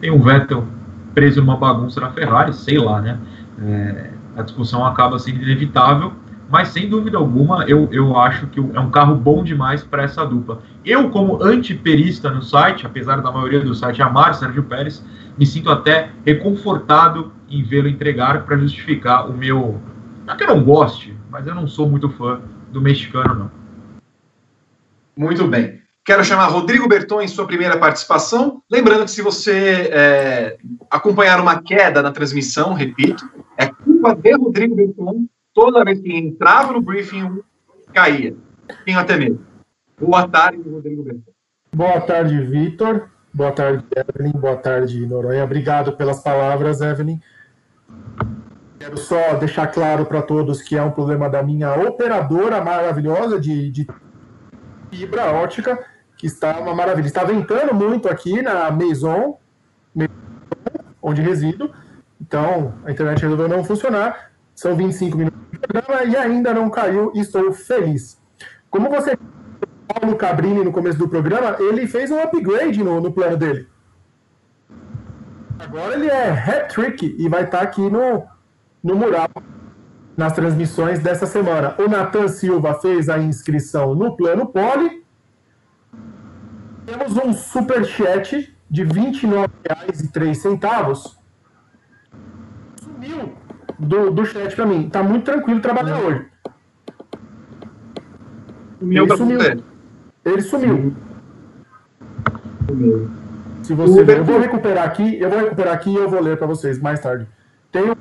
tem 0.01 0.11
o 0.11 0.19
Vettel 0.19 0.67
preso 1.15 1.43
numa 1.43 1.57
bagunça 1.57 2.01
na 2.01 2.11
Ferrari, 2.11 2.55
sei 2.55 2.79
lá, 2.79 3.03
né? 3.03 3.19
É, 3.63 4.11
a 4.37 4.43
discussão 4.43 4.85
acaba 4.87 5.19
sendo 5.19 5.43
inevitável 5.43 6.13
mas 6.51 6.69
sem 6.69 6.89
dúvida 6.89 7.17
alguma 7.17 7.65
eu, 7.65 7.89
eu 7.93 8.19
acho 8.19 8.49
que 8.49 8.59
é 8.59 8.81
um 8.81 8.91
carro 8.91 9.15
bom 9.15 9.45
demais 9.45 9.85
para 9.85 10.03
essa 10.03 10.27
dupla. 10.27 10.61
Eu, 10.85 11.09
como 11.11 11.41
antiperista 11.41 12.29
no 12.29 12.43
site, 12.43 12.85
apesar 12.85 13.23
da 13.23 13.31
maioria 13.31 13.61
do 13.61 13.73
site 13.73 14.03
amar 14.03 14.35
Sérgio 14.35 14.65
Pérez, 14.65 15.03
me 15.39 15.47
sinto 15.47 15.71
até 15.71 16.11
reconfortado 16.27 17.33
em 17.49 17.63
vê-lo 17.63 17.89
entregar 17.89 18.45
para 18.45 18.57
justificar 18.57 19.31
o 19.31 19.33
meu. 19.33 19.81
Não 20.27 20.37
que 20.37 20.43
eu 20.43 20.49
não 20.49 20.65
goste, 20.65 21.17
mas 21.31 21.47
eu 21.47 21.55
não 21.55 21.69
sou 21.69 21.89
muito 21.89 22.11
fã 22.11 22.41
do 22.73 22.81
mexicano, 22.81 23.35
não. 23.35 23.51
Muito 25.17 25.47
bem. 25.47 25.81
Quero 26.05 26.25
chamar 26.25 26.47
Rodrigo 26.47 26.89
Berton 26.89 27.21
em 27.21 27.29
sua 27.29 27.47
primeira 27.47 27.77
participação. 27.77 28.61
Lembrando 28.69 29.05
que 29.05 29.11
se 29.11 29.23
você 29.23 29.89
é, 29.93 30.57
acompanhar 30.91 31.41
uma 31.41 31.63
queda 31.63 32.03
na 32.03 32.11
transmissão, 32.11 32.73
repito, 32.75 33.29
é 33.57 33.67
culpa 33.67 34.17
de 34.17 34.33
Rodrigo 34.33 34.75
Berton 34.75 35.27
toda 35.61 35.85
vez 35.85 36.01
que 36.01 36.17
entrava 36.17 36.73
no 36.73 36.81
briefing, 36.81 37.43
caía. 37.93 38.35
Tinha 38.87 39.01
até 39.01 39.19
medo. 39.19 39.45
Boa 40.01 40.27
tarde, 40.27 40.67
Rodrigo 40.67 41.03
Berton. 41.03 41.33
Boa 41.77 42.01
tarde, 42.01 42.41
Vitor. 42.41 43.11
Boa 43.33 43.53
tarde, 43.53 43.85
Evelyn. 43.95 44.33
Boa 44.33 44.57
tarde, 44.57 45.07
Noronha. 45.07 45.45
Obrigado 45.45 45.93
pelas 45.93 46.23
palavras, 46.23 46.81
Evelyn. 46.81 47.21
Quero 48.79 48.97
só 48.97 49.35
deixar 49.35 49.67
claro 49.67 50.07
para 50.07 50.23
todos 50.23 50.63
que 50.63 50.79
é 50.79 50.83
um 50.83 50.93
problema 50.93 51.29
da 51.29 51.43
minha 51.43 51.75
operadora 51.75 52.65
maravilhosa 52.65 53.39
de, 53.39 53.71
de 53.71 53.87
fibra 54.91 55.31
ótica, 55.31 55.79
que 56.17 56.27
está 56.27 56.59
uma 56.59 56.75
maravilha. 56.75 57.07
Está 57.07 57.23
ventando 57.23 57.75
muito 57.75 58.09
aqui 58.09 58.41
na 58.41 58.71
Maison, 58.71 59.39
onde 61.03 61.21
resido. 61.21 61.71
Então, 62.19 62.73
a 62.87 62.91
internet 62.91 63.21
resolveu 63.21 63.49
não 63.49 63.63
funcionar. 63.63 64.30
São 64.61 64.77
25 64.77 65.17
minutos 65.17 65.41
de 65.51 65.59
programa 65.59 66.05
e 66.05 66.15
ainda 66.15 66.53
não 66.53 66.69
caiu 66.69 67.11
e 67.15 67.21
estou 67.21 67.51
feliz. 67.51 68.21
Como 68.69 68.91
você 68.91 69.17
Paulo 69.89 70.19
Cabrini 70.19 70.63
no 70.63 70.71
começo 70.71 70.99
do 70.99 71.09
programa, 71.09 71.57
ele 71.59 71.87
fez 71.87 72.11
um 72.11 72.21
upgrade 72.21 72.85
no, 72.85 73.01
no 73.01 73.11
plano 73.11 73.39
dele. 73.39 73.67
Agora 75.59 75.95
ele 75.95 76.11
é 76.11 76.31
hat-trick 76.31 77.17
e 77.19 77.27
vai 77.27 77.45
estar 77.45 77.63
aqui 77.63 77.81
no, 77.81 78.27
no 78.85 78.97
mural 78.97 79.31
nas 80.15 80.35
transmissões 80.35 80.99
dessa 80.99 81.25
semana. 81.25 81.75
O 81.79 81.89
Nathan 81.89 82.29
Silva 82.29 82.75
fez 82.75 83.09
a 83.09 83.19
inscrição 83.19 83.95
no 83.95 84.15
plano 84.15 84.45
Poli. 84.45 85.03
temos 86.85 87.17
um 87.17 87.33
superchat 87.33 88.55
de 88.71 88.83
R$ 88.83 88.93
29,03. 88.93 91.20
Do, 93.81 94.11
do 94.11 94.27
chat 94.27 94.55
para 94.55 94.67
mim. 94.67 94.91
Tá 94.91 95.03
muito 95.03 95.25
tranquilo 95.25 95.61
trabalhar 95.61 95.99
hoje. 95.99 96.27
Sumiu 98.79 99.05
Ele 99.05 99.17
sumiu. 99.17 99.41
Ele 100.25 100.43
sumiu. 100.43 100.97
Se 103.63 103.75
você 103.75 104.05
ver, 104.05 104.19
eu 104.19 104.25
vou 104.25 104.39
recuperar 104.39 104.85
aqui, 104.85 105.19
eu 105.19 105.31
vou 105.31 105.39
recuperar 105.39 105.75
aqui 105.75 105.91
e 105.91 105.97
eu 105.97 106.09
vou 106.09 106.21
ler 106.21 106.37
para 106.37 106.47
vocês 106.47 106.79
mais 106.81 107.01
tarde. 107.01 107.27
Tem 107.73 107.83
um 107.83 107.95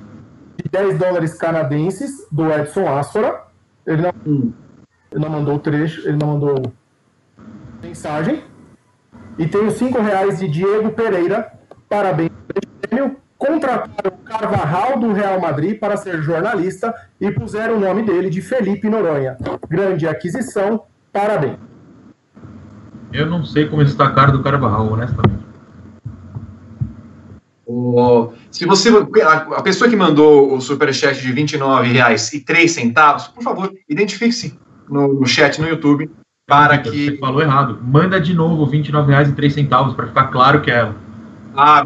de 0.58 0.70
10 0.70 0.98
dólares 0.98 1.34
canadenses 1.36 2.28
do 2.32 2.52
Edson 2.52 2.88
Asfora. 2.88 3.44
Ele 3.86 4.02
não, 4.02 4.12
Hum. 4.26 4.52
ele 5.12 5.22
não 5.22 5.30
mandou 5.30 5.56
o 5.56 5.60
trecho, 5.60 6.08
ele 6.08 6.18
não 6.18 6.28
mandou 6.34 6.62
mensagem. 7.82 8.44
E 9.38 9.48
tem 9.48 9.66
os 9.66 9.74
5 9.76 10.00
reais 10.02 10.40
de 10.40 10.48
Diego 10.48 10.92
Pereira. 10.92 11.54
Parabéns. 11.88 12.29
Contrataram 13.40 14.12
o 14.14 14.24
Carvajal 14.24 15.00
do 15.00 15.14
Real 15.14 15.40
Madrid 15.40 15.80
para 15.80 15.96
ser 15.98 16.22
jornalista 16.22 16.94
e 17.22 17.32
puseram 17.32 17.78
o 17.78 17.80
nome 17.80 18.04
dele 18.04 18.30
de 18.30 18.42
Felipe 18.42 18.90
Noronha. 18.90 19.38
Grande 19.68 20.06
aquisição. 20.08 20.84
Parabéns. 21.12 21.56
Eu 23.14 23.26
não 23.26 23.44
sei 23.44 23.66
como 23.68 23.82
está 23.82 24.08
a 24.08 24.12
cara 24.12 24.32
do 24.34 24.44
Carvajal, 24.44 24.92
honestamente. 24.92 25.40
O- 27.66 28.34
se 28.52 28.66
você, 28.66 28.90
a, 29.24 29.34
a 29.58 29.62
pessoa 29.62 29.90
que 29.90 29.96
mandou 29.96 30.54
o 30.56 30.60
superchat 30.60 31.22
de 31.22 31.32
R$ 31.32 31.44
29,03, 31.44 33.34
por 33.34 33.44
favor, 33.44 33.72
identifique-se 33.88 34.60
no, 34.90 35.14
no 35.14 35.26
chat 35.26 35.62
no 35.62 35.68
YouTube 35.68 36.10
para 36.48 36.84
Você 36.84 36.92
que. 37.12 37.18
falou 37.20 37.42
errado. 37.42 37.80
Manda 37.82 38.20
de 38.20 38.34
novo 38.34 38.66
R$ 38.66 38.80
29,03 38.80 39.96
para 39.96 40.08
ficar 40.08 40.24
claro 40.28 40.62
que 40.62 40.72
é 40.72 40.80
ela. 40.80 40.96
Ah, 41.56 41.86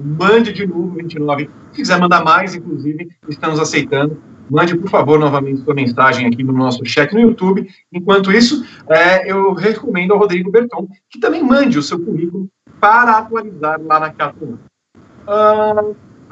mande 0.00 0.52
de 0.52 0.66
novo 0.66 0.90
29. 0.90 1.50
Se 1.72 1.76
quiser 1.76 2.00
mandar 2.00 2.24
mais, 2.24 2.54
inclusive, 2.54 3.08
estamos 3.28 3.58
aceitando. 3.58 4.16
Mande, 4.48 4.76
por 4.76 4.88
favor, 4.88 5.18
novamente 5.18 5.62
sua 5.62 5.74
mensagem 5.74 6.26
aqui 6.26 6.42
no 6.42 6.52
nosso 6.52 6.84
chat 6.84 7.12
no 7.12 7.20
YouTube. 7.20 7.68
Enquanto 7.92 8.30
isso, 8.30 8.64
é, 8.88 9.30
eu 9.30 9.52
recomendo 9.52 10.12
ao 10.12 10.18
Rodrigo 10.18 10.50
Berton 10.50 10.86
que 11.10 11.18
também 11.18 11.42
mande 11.42 11.78
o 11.78 11.82
seu 11.82 11.98
currículo 11.98 12.48
para 12.80 13.18
atualizar 13.18 13.80
lá 13.82 13.98
na 13.98 14.10
Cato. 14.10 14.58
Ah, 15.26 15.84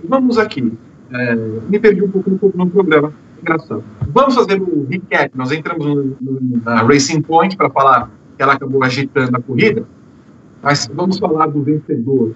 vamos 0.05 0.39
aqui. 0.39 0.73
É, 1.13 1.35
me 1.35 1.79
perdi 1.79 2.03
um 2.03 2.11
pouco 2.11 2.31
no, 2.31 2.53
no 2.55 2.71
programa. 2.71 3.13
Engraçado. 3.41 3.85
Vamos 4.09 4.35
fazer 4.35 4.61
o 4.63 4.87
recap. 4.89 5.37
Nós 5.37 5.51
entramos 5.51 5.85
no, 5.85 6.17
no, 6.21 6.63
na 6.65 6.83
Racing 6.83 7.21
Point 7.21 7.57
para 7.57 7.69
falar 7.69 8.11
que 8.37 8.43
ela 8.43 8.55
acabou 8.55 8.83
agitando 8.85 9.37
a 9.37 9.41
corrida. 9.41 9.85
Mas 10.63 10.91
vamos 10.93 11.19
falar 11.19 11.49
do 11.49 11.63
vencedor. 11.63 12.35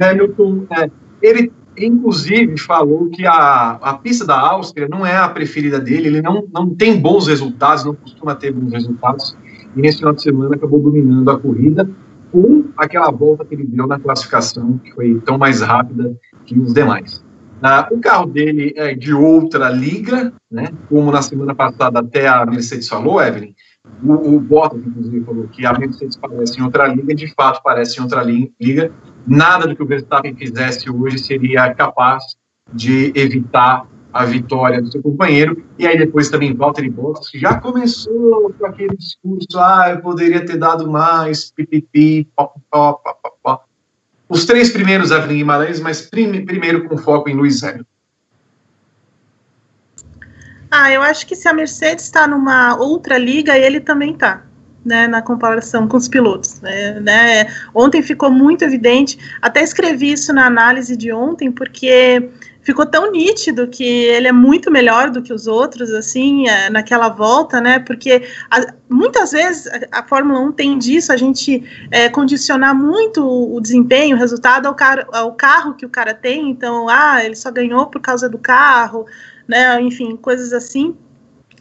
Hamilton, 0.00 0.66
é, 0.70 0.90
ele 1.22 1.52
inclusive 1.78 2.58
falou 2.58 3.10
que 3.10 3.26
a, 3.26 3.72
a 3.82 3.94
pista 3.94 4.24
da 4.24 4.38
Áustria 4.38 4.88
não 4.88 5.04
é 5.04 5.16
a 5.16 5.28
preferida 5.28 5.78
dele, 5.78 6.08
ele 6.08 6.22
não, 6.22 6.46
não 6.52 6.74
tem 6.74 6.98
bons 6.98 7.26
resultados, 7.26 7.84
não 7.84 7.94
costuma 7.94 8.34
ter 8.34 8.52
bons 8.52 8.72
resultados, 8.72 9.36
e 9.74 9.80
nesse 9.82 9.98
final 9.98 10.14
de 10.14 10.22
semana 10.22 10.56
acabou 10.56 10.80
dominando 10.80 11.30
a 11.30 11.38
corrida 11.38 11.88
com 12.32 12.64
aquela 12.76 13.10
volta 13.10 13.44
que 13.44 13.54
ele 13.54 13.66
deu 13.66 13.86
na 13.86 13.98
classificação, 13.98 14.78
que 14.78 14.92
foi 14.92 15.20
tão 15.24 15.36
mais 15.36 15.60
rápida 15.60 16.16
que 16.44 16.58
os 16.58 16.72
demais. 16.72 17.22
Ah, 17.62 17.88
o 17.90 17.98
carro 17.98 18.26
dele 18.26 18.72
é 18.76 18.94
de 18.94 19.12
outra 19.14 19.70
liga, 19.70 20.32
né, 20.50 20.68
como 20.88 21.10
na 21.10 21.22
semana 21.22 21.54
passada 21.54 22.00
até 22.00 22.28
a 22.28 22.44
Mercedes 22.44 22.88
falou, 22.88 23.20
Evelyn, 23.20 23.54
o, 24.02 24.36
o 24.36 24.40
Bottas, 24.40 24.82
inclusive, 24.84 25.24
falou 25.24 25.48
que 25.48 25.64
a 25.64 25.72
Mercedes 25.78 26.16
parece 26.16 26.58
em 26.60 26.62
outra 26.62 26.86
liga, 26.86 27.14
de 27.14 27.32
fato 27.34 27.60
parece 27.62 27.98
em 27.98 28.02
outra 28.02 28.22
li- 28.22 28.52
liga. 28.60 28.90
Nada 29.26 29.66
do 29.66 29.74
que 29.74 29.82
o 29.82 29.86
Verstappen 29.86 30.36
fizesse 30.36 30.88
hoje 30.88 31.18
seria 31.18 31.74
capaz 31.74 32.36
de 32.72 33.12
evitar 33.14 33.86
a 34.12 34.24
vitória 34.24 34.80
do 34.80 34.90
seu 34.90 35.02
companheiro. 35.02 35.64
E 35.78 35.86
aí 35.86 35.98
depois 35.98 36.30
também 36.30 36.54
Valtteri 36.54 36.88
Bottas, 36.88 37.28
que 37.28 37.38
já 37.38 37.60
começou 37.60 38.54
com 38.58 38.66
aquele 38.66 38.96
discurso, 38.96 39.58
ah, 39.58 39.90
eu 39.90 40.00
poderia 40.00 40.44
ter 40.44 40.56
dado 40.56 40.90
mais, 40.90 41.50
pipipi. 41.50 42.28
Os 44.28 44.44
três 44.46 44.70
primeiros, 44.70 45.10
Evelyn 45.10 45.38
Guimarães, 45.38 45.80
mas 45.80 46.02
prime- 46.02 46.44
primeiro 46.44 46.88
com 46.88 46.96
foco 46.96 47.28
em 47.28 47.36
Lewis 47.36 47.62
Hamilton. 47.62 47.84
Ah, 50.70 50.90
eu 50.90 51.00
acho 51.02 51.26
que 51.26 51.36
se 51.36 51.48
a 51.48 51.52
Mercedes 51.52 52.04
está 52.04 52.26
numa 52.26 52.76
outra 52.76 53.18
liga, 53.18 53.56
ele 53.56 53.80
também 53.80 54.12
está. 54.14 54.44
Né, 54.86 55.08
na 55.08 55.20
comparação 55.20 55.88
com 55.88 55.96
os 55.96 56.06
pilotos. 56.06 56.60
Né, 56.60 57.00
né. 57.00 57.52
Ontem 57.74 58.02
ficou 58.02 58.30
muito 58.30 58.62
evidente, 58.62 59.18
até 59.42 59.60
escrevi 59.60 60.12
isso 60.12 60.32
na 60.32 60.46
análise 60.46 60.96
de 60.96 61.12
ontem, 61.12 61.50
porque 61.50 62.30
ficou 62.66 62.84
tão 62.84 63.12
nítido 63.12 63.68
que 63.68 63.84
ele 63.84 64.26
é 64.26 64.32
muito 64.32 64.72
melhor 64.72 65.08
do 65.08 65.22
que 65.22 65.32
os 65.32 65.46
outros, 65.46 65.92
assim, 65.92 66.48
é, 66.48 66.68
naquela 66.68 67.08
volta, 67.08 67.60
né? 67.60 67.78
Porque 67.78 68.24
a, 68.50 68.74
muitas 68.90 69.30
vezes 69.30 69.68
a, 69.68 70.00
a, 70.00 70.02
Fórmula 70.02 70.40
1 70.40 70.52
tem 70.52 70.76
disso, 70.76 71.12
a 71.12 71.16
gente 71.16 71.62
é, 71.92 72.08
condicionar 72.08 72.74
muito 72.74 73.24
o, 73.24 73.54
o 73.54 73.60
desempenho, 73.60 74.16
o 74.16 74.18
resultado 74.18 74.66
ao, 74.66 74.74
car 74.74 75.06
ao 75.12 75.32
carro 75.34 75.74
que 75.74 75.86
o 75.86 75.88
cara 75.88 76.12
tem, 76.12 76.50
então, 76.50 76.88
ah, 76.88 77.24
ele 77.24 77.36
só 77.36 77.52
ganhou 77.52 77.86
por 77.86 78.00
causa 78.00 78.28
do 78.28 78.36
carro, 78.36 79.06
né? 79.46 79.80
Enfim, 79.80 80.16
coisas 80.16 80.52
assim. 80.52 80.96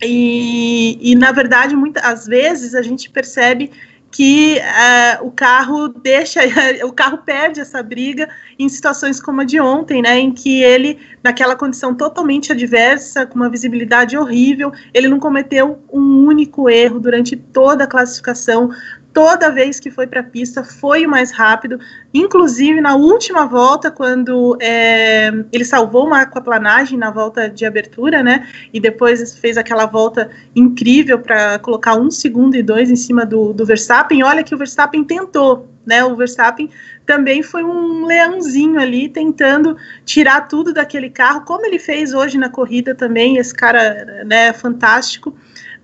E, 0.01 0.97
e, 1.01 1.15
na 1.15 1.31
verdade, 1.31 1.75
muitas 1.75 2.25
vezes 2.25 2.75
a 2.75 2.81
gente 2.81 3.09
percebe 3.09 3.71
que 4.15 4.59
uh, 4.59 5.27
o 5.27 5.31
carro 5.31 5.89
deixa, 5.89 6.39
o 6.87 6.91
carro 6.93 7.17
perde 7.17 7.59
essa 7.59 7.83
briga 7.83 8.29
em 8.57 8.69
situações 8.69 9.19
como 9.21 9.41
a 9.41 9.43
de 9.43 9.59
ontem, 9.59 10.01
né, 10.01 10.17
em 10.17 10.31
que 10.31 10.63
ele, 10.63 10.99
naquela 11.21 11.53
condição 11.53 11.93
totalmente 11.93 12.51
adversa, 12.51 13.25
com 13.25 13.35
uma 13.35 13.49
visibilidade 13.49 14.17
horrível, 14.17 14.71
ele 14.93 15.09
não 15.09 15.19
cometeu 15.19 15.83
um 15.91 16.25
único 16.25 16.69
erro 16.69 16.97
durante 16.97 17.35
toda 17.35 17.83
a 17.83 17.87
classificação, 17.87 18.69
toda 19.15 19.49
vez 19.49 19.79
que 19.79 19.89
foi 19.89 20.05
para 20.05 20.19
a 20.19 20.23
pista 20.23 20.61
foi 20.61 21.05
o 21.05 21.09
mais 21.09 21.31
rápido, 21.31 21.79
inclusive 22.13 22.81
na 22.81 22.95
última 22.97 23.45
volta, 23.45 23.89
quando 23.89 24.57
é, 24.61 25.31
ele 25.53 25.63
salvou 25.63 26.05
uma 26.05 26.23
aquaplanagem 26.23 26.99
na 26.99 27.09
volta 27.09 27.49
de 27.49 27.65
abertura, 27.65 28.21
né? 28.21 28.45
E 28.73 28.79
depois 28.79 29.39
fez 29.39 29.57
aquela 29.57 29.85
volta 29.85 30.29
incrível 30.53 31.17
para 31.17 31.57
colocar 31.59 31.95
um 31.95 32.11
segundo 32.11 32.55
e 32.55 32.61
dois 32.61 32.91
em 32.91 32.97
cima 32.97 33.25
do, 33.25 33.53
do 33.53 33.65
Verstappen. 33.65 34.21
Olha 34.21 34.43
que 34.43 34.53
o 34.53 34.57
Verstappen 34.57 35.01
tentou, 35.05 35.69
né? 35.85 36.03
O 36.03 36.13
Verstappen 36.17 36.69
também 37.05 37.41
foi 37.41 37.63
um 37.63 38.05
leãozinho 38.05 38.77
ali 38.77 39.07
tentando 39.07 39.77
tirar 40.03 40.41
tudo 40.41 40.73
daquele 40.73 41.09
carro, 41.09 41.45
como 41.45 41.65
ele 41.65 41.79
fez 41.79 42.13
hoje 42.13 42.37
na 42.37 42.49
corrida 42.49 42.93
também. 42.93 43.37
Esse 43.37 43.53
cara, 43.53 44.25
né? 44.25 44.51
Fantástico. 44.51 45.33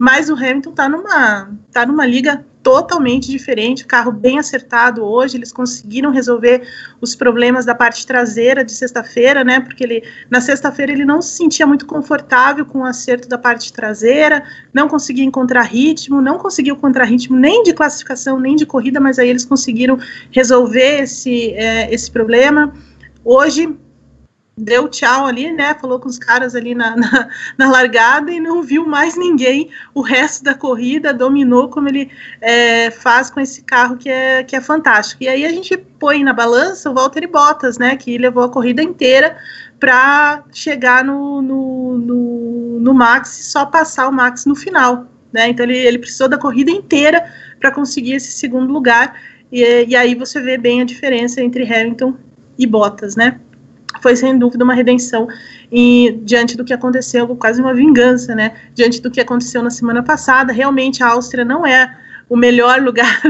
Mas 0.02 0.32
o 0.32 0.34
Hamilton 0.34 0.72
tá 0.72 0.90
numa, 0.90 1.52
tá 1.72 1.86
numa 1.86 2.08
liga 2.08 2.44
totalmente 2.64 3.30
diferente, 3.30 3.86
carro 3.86 4.12
bem 4.12 4.40
acertado 4.40 5.04
hoje, 5.04 5.38
eles 5.38 5.52
conseguiram 5.52 6.10
resolver 6.10 6.68
os 7.00 7.16
problemas 7.16 7.66
da 7.66 7.76
parte 7.76 8.08
traseira 8.08 8.66
de 8.66 8.72
sexta-feira, 8.72 9.44
né, 9.44 9.60
porque 9.60 9.84
ele, 9.84 10.04
na 10.28 10.42
sexta-feira 10.42 10.92
ele 10.92 11.06
não 11.06 11.22
se 11.22 11.38
sentia 11.38 11.68
muito 11.68 11.86
confortável 11.86 12.66
com 12.66 12.80
o 12.80 12.84
acerto 12.84 13.30
da 13.30 13.38
parte 13.38 13.72
traseira, 13.72 14.44
não 14.74 14.88
conseguia 14.88 15.24
encontrar 15.24 15.62
ritmo, 15.62 16.20
não 16.20 16.40
conseguiu 16.40 16.74
encontrar 16.74 17.04
ritmo 17.04 17.38
nem 17.38 17.62
de 17.62 17.72
classificação, 17.72 18.40
nem 18.40 18.56
de 18.56 18.66
corrida, 18.66 19.00
mas 19.00 19.20
aí 19.20 19.30
eles 19.30 19.46
conseguiram 19.46 20.00
resolver 20.32 21.04
esse, 21.04 21.54
é, 21.54 21.94
esse 21.94 22.10
problema. 22.10 22.74
Hoje, 23.24 23.78
deu 24.62 24.88
tchau 24.88 25.26
ali, 25.26 25.52
né? 25.52 25.74
Falou 25.74 26.00
com 26.00 26.08
os 26.08 26.20
caras 26.20 26.56
ali 26.56 26.76
na, 26.76 26.96
na, 26.96 27.28
na, 27.58 27.72
largada 27.72 28.32
e 28.32 28.40
não 28.40 28.62
viu 28.62 28.86
mais 28.86 29.18
ninguém 29.18 29.72
o 29.94 30.02
resto 30.02 30.44
da 30.44 30.54
corrida, 30.54 31.12
dominou 31.12 31.68
como 31.68 31.90
ele 31.90 32.12
é, 32.40 32.92
faz 32.92 33.32
com 33.32 33.40
esse 33.40 33.64
carro 33.64 33.98
que 33.98 34.08
é, 34.08 34.44
que 34.44 34.56
é 34.56 34.62
fantástico. 34.62 35.24
E 35.24 35.28
aí 35.28 35.46
a 35.46 35.50
gente 35.50 35.76
põe 35.76 36.24
na 36.24 36.32
balança 36.32 36.92
o 36.92 36.94
Valtteri 36.94 37.26
Bottas, 37.26 37.80
né? 37.80 37.96
Que 37.96 38.20
levou 38.20 38.44
a 38.44 38.50
corrida 38.50 38.84
inteira 38.84 39.36
para 39.80 40.44
chegar 40.52 41.04
no, 41.04 41.42
no, 41.42 41.98
no, 41.98 42.80
no 42.80 42.94
Max 42.94 43.40
e 43.40 43.44
só 43.44 43.66
passar 43.66 44.08
o 44.08 44.14
Max 44.14 44.46
no 44.46 44.56
final. 44.56 45.08
Né? 45.34 45.50
Então 45.50 45.66
ele, 45.66 45.78
ele 45.78 45.98
precisou 45.98 46.30
da 46.30 46.38
corrida 46.38 46.70
inteira 46.70 47.26
para 47.60 47.72
conseguir 47.72 48.14
esse 48.14 48.34
segundo 48.34 48.72
lugar. 48.72 49.20
E, 49.52 49.86
e 49.88 49.96
aí 49.96 50.14
você 50.14 50.40
vê 50.40 50.56
bem 50.56 50.82
a 50.82 50.86
diferença 50.86 51.42
entre 51.42 51.64
Hamilton 51.64 52.16
e 52.60 52.68
Bottas, 52.68 53.16
né? 53.16 53.40
Foi 54.00 54.16
sem 54.16 54.38
dúvida 54.38 54.64
uma 54.64 54.74
redenção 54.74 55.28
e 55.72 56.20
diante 56.24 56.56
do 56.56 56.64
que 56.64 56.74
aconteceu, 56.74 57.28
quase 57.36 57.62
uma 57.62 57.74
vingança, 57.74 58.36
né? 58.36 58.54
Diante 58.74 59.02
do 59.02 59.10
que 59.10 59.20
aconteceu 59.20 59.62
na 59.62 59.70
semana 59.70 60.04
passada, 60.04 60.54
realmente 60.54 61.04
a 61.04 61.10
Áustria 61.10 61.44
não 61.44 61.66
é 61.66 61.98
o 62.30 62.38
melhor 62.38 62.80
lugar 62.82 63.22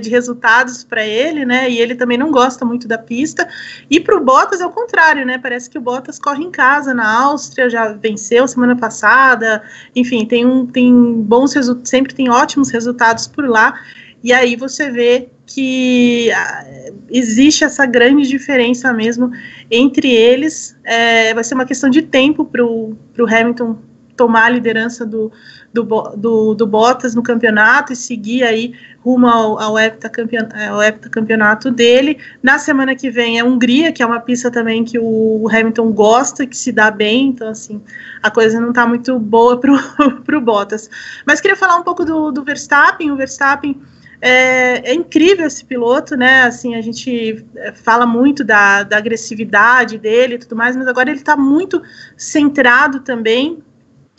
de 0.00 0.08
resultados 0.08 0.82
para 0.82 1.06
ele, 1.06 1.44
né? 1.44 1.70
E 1.70 1.78
ele 1.78 1.94
também 1.94 2.16
não 2.16 2.30
gosta 2.30 2.64
muito 2.64 2.88
da 2.88 2.96
pista. 2.96 3.46
E 3.90 4.00
para 4.00 4.16
o 4.16 4.24
Bottas 4.24 4.60
é 4.60 4.66
o 4.66 4.70
contrário, 4.70 5.26
né? 5.26 5.36
Parece 5.36 5.68
que 5.68 5.76
o 5.76 5.80
Bottas 5.80 6.18
corre 6.18 6.42
em 6.42 6.50
casa 6.50 6.94
na 6.94 7.20
Áustria, 7.24 7.68
já 7.68 7.88
venceu 7.92 8.48
semana 8.48 8.74
passada, 8.74 9.62
enfim, 9.94 10.24
tem 10.24 10.46
um 10.46 10.66
tem 10.66 11.22
bons 11.22 11.52
resultados, 11.52 11.90
sempre 11.90 12.14
tem 12.14 12.30
ótimos 12.30 12.70
resultados 12.70 13.26
por 13.26 13.46
lá. 13.46 13.74
E 14.22 14.32
aí 14.32 14.56
você 14.56 14.90
vê 14.90 15.28
que 15.46 16.30
ah, 16.32 16.66
existe 17.10 17.64
essa 17.64 17.86
grande 17.86 18.28
diferença 18.28 18.92
mesmo 18.92 19.30
entre 19.70 20.10
eles. 20.10 20.76
É, 20.84 21.32
vai 21.34 21.44
ser 21.44 21.54
uma 21.54 21.64
questão 21.64 21.88
de 21.88 22.02
tempo 22.02 22.44
para 22.44 22.64
o 22.64 22.96
Hamilton 23.18 23.78
tomar 24.18 24.46
a 24.46 24.50
liderança 24.50 25.06
do, 25.06 25.30
do, 25.72 25.84
do, 26.16 26.54
do, 26.54 26.66
Bottas 26.66 27.14
no 27.14 27.22
campeonato 27.22 27.92
e 27.92 27.96
seguir 27.96 28.42
aí 28.42 28.74
rumo 29.00 29.28
ao, 29.28 29.60
ao, 29.60 29.78
heptacampeonato, 29.78 30.82
heptacampeonato 30.82 31.70
dele. 31.70 32.18
Na 32.42 32.58
semana 32.58 32.96
que 32.96 33.08
vem 33.10 33.38
é 33.38 33.44
Hungria, 33.44 33.92
que 33.92 34.02
é 34.02 34.06
uma 34.06 34.18
pista 34.18 34.50
também 34.50 34.84
que 34.84 34.98
o 34.98 35.48
Hamilton 35.48 35.92
gosta, 35.92 36.44
que 36.44 36.56
se 36.56 36.72
dá 36.72 36.90
bem, 36.90 37.28
então 37.28 37.48
assim, 37.48 37.80
a 38.20 38.28
coisa 38.28 38.60
não 38.60 38.70
está 38.70 38.84
muito 38.84 39.16
boa 39.20 39.56
para 39.60 40.36
o 40.36 40.40
Bottas. 40.40 40.90
Mas 41.24 41.40
queria 41.40 41.56
falar 41.56 41.76
um 41.76 41.84
pouco 41.84 42.04
do, 42.04 42.32
do 42.32 42.42
Verstappen, 42.42 43.12
o 43.12 43.16
Verstappen 43.16 43.80
é, 44.20 44.90
é, 44.90 44.94
incrível 44.94 45.46
esse 45.46 45.64
piloto, 45.64 46.16
né? 46.16 46.42
Assim, 46.42 46.74
a 46.74 46.80
gente 46.80 47.44
é, 47.56 47.72
fala 47.72 48.06
muito 48.06 48.42
da, 48.42 48.82
da 48.82 48.96
agressividade 48.96 49.98
dele 49.98 50.34
e 50.34 50.38
tudo 50.38 50.56
mais, 50.56 50.76
mas 50.76 50.86
agora 50.88 51.08
ele 51.10 51.20
está 51.20 51.36
muito 51.36 51.82
centrado 52.16 53.00
também. 53.00 53.58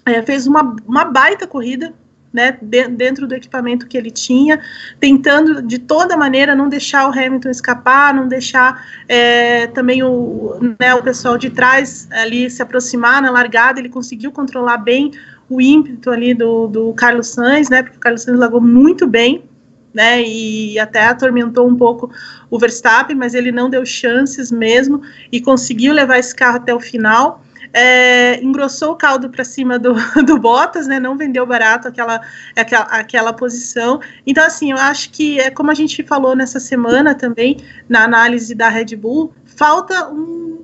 É, 0.06 0.22
fez 0.24 0.48
uma, 0.48 0.76
uma 0.88 1.04
baita 1.04 1.46
corrida, 1.46 1.94
né? 2.32 2.58
De, 2.62 2.88
dentro 2.88 3.28
do 3.28 3.36
equipamento 3.36 3.88
que 3.88 3.98
ele 3.98 4.10
tinha, 4.10 4.62
tentando 5.02 5.62
de 5.62 5.78
toda 5.78 6.16
maneira 6.16 6.56
não 6.56 6.70
deixar 6.70 7.10
o 7.10 7.12
Hamilton 7.12 7.50
escapar, 7.50 8.14
não 8.14 8.28
deixar 8.28 8.86
é, 9.08 9.68
também 9.68 10.02
o, 10.02 10.76
né, 10.80 10.96
o 10.96 11.04
pessoal 11.04 11.38
de 11.38 11.50
trás 11.50 12.08
ali 12.12 12.50
se 12.50 12.62
aproximar 12.62 13.22
na 13.22 13.32
largada. 13.32 13.80
Ele 13.80 13.90
conseguiu 13.90 14.32
controlar 14.32 14.78
bem 14.78 15.12
o 15.50 15.60
ímpeto 15.60 16.10
ali 16.10 16.34
do, 16.34 16.68
do 16.68 16.94
Carlos 16.94 17.28
Sainz, 17.28 17.70
né? 17.70 17.84
Porque 17.84 17.98
o 17.98 18.00
Carlos 18.00 18.22
Sainz 18.22 18.40
largou 18.40 18.62
muito 18.62 19.06
bem 19.06 19.44
né, 19.94 20.22
e 20.22 20.78
até 20.80 21.06
atormentou 21.06 21.68
um 21.68 21.76
pouco 21.76 22.12
o 22.50 22.60
Verstappen, 22.60 23.16
mas 23.16 23.34
ele 23.34 23.52
não 23.52 23.70
deu 23.70 23.86
chances 23.86 24.52
mesmo 24.52 25.02
e 25.32 25.42
conseguiu 25.42 25.94
levar 25.94 26.20
esse 26.20 26.36
carro 26.36 26.58
até 26.58 26.74
o 26.74 26.80
final. 26.80 27.44
É, 27.72 28.42
engrossou 28.42 28.94
o 28.94 28.96
caldo 28.96 29.30
para 29.30 29.44
cima 29.44 29.78
do, 29.78 29.94
do 30.26 30.40
Bottas, 30.40 30.88
né? 30.88 31.00
Não 31.00 31.16
vendeu 31.16 31.46
barato 31.46 31.88
aquela, 31.88 32.20
aquela, 32.56 32.86
aquela 32.86 33.34
posição. 33.34 34.00
Então, 34.26 34.44
assim, 34.44 34.72
eu 34.72 34.78
acho 34.78 35.12
que 35.12 35.40
é 35.40 35.52
como 35.52 35.70
a 35.70 35.76
gente 35.76 36.02
falou 36.04 36.36
nessa 36.36 36.60
semana 36.60 37.14
também, 37.14 37.58
na 37.88 38.04
análise 38.04 38.56
da 38.56 38.70
Red 38.70 38.96
Bull, 38.96 39.34
falta 39.46 40.10
um, 40.10 40.59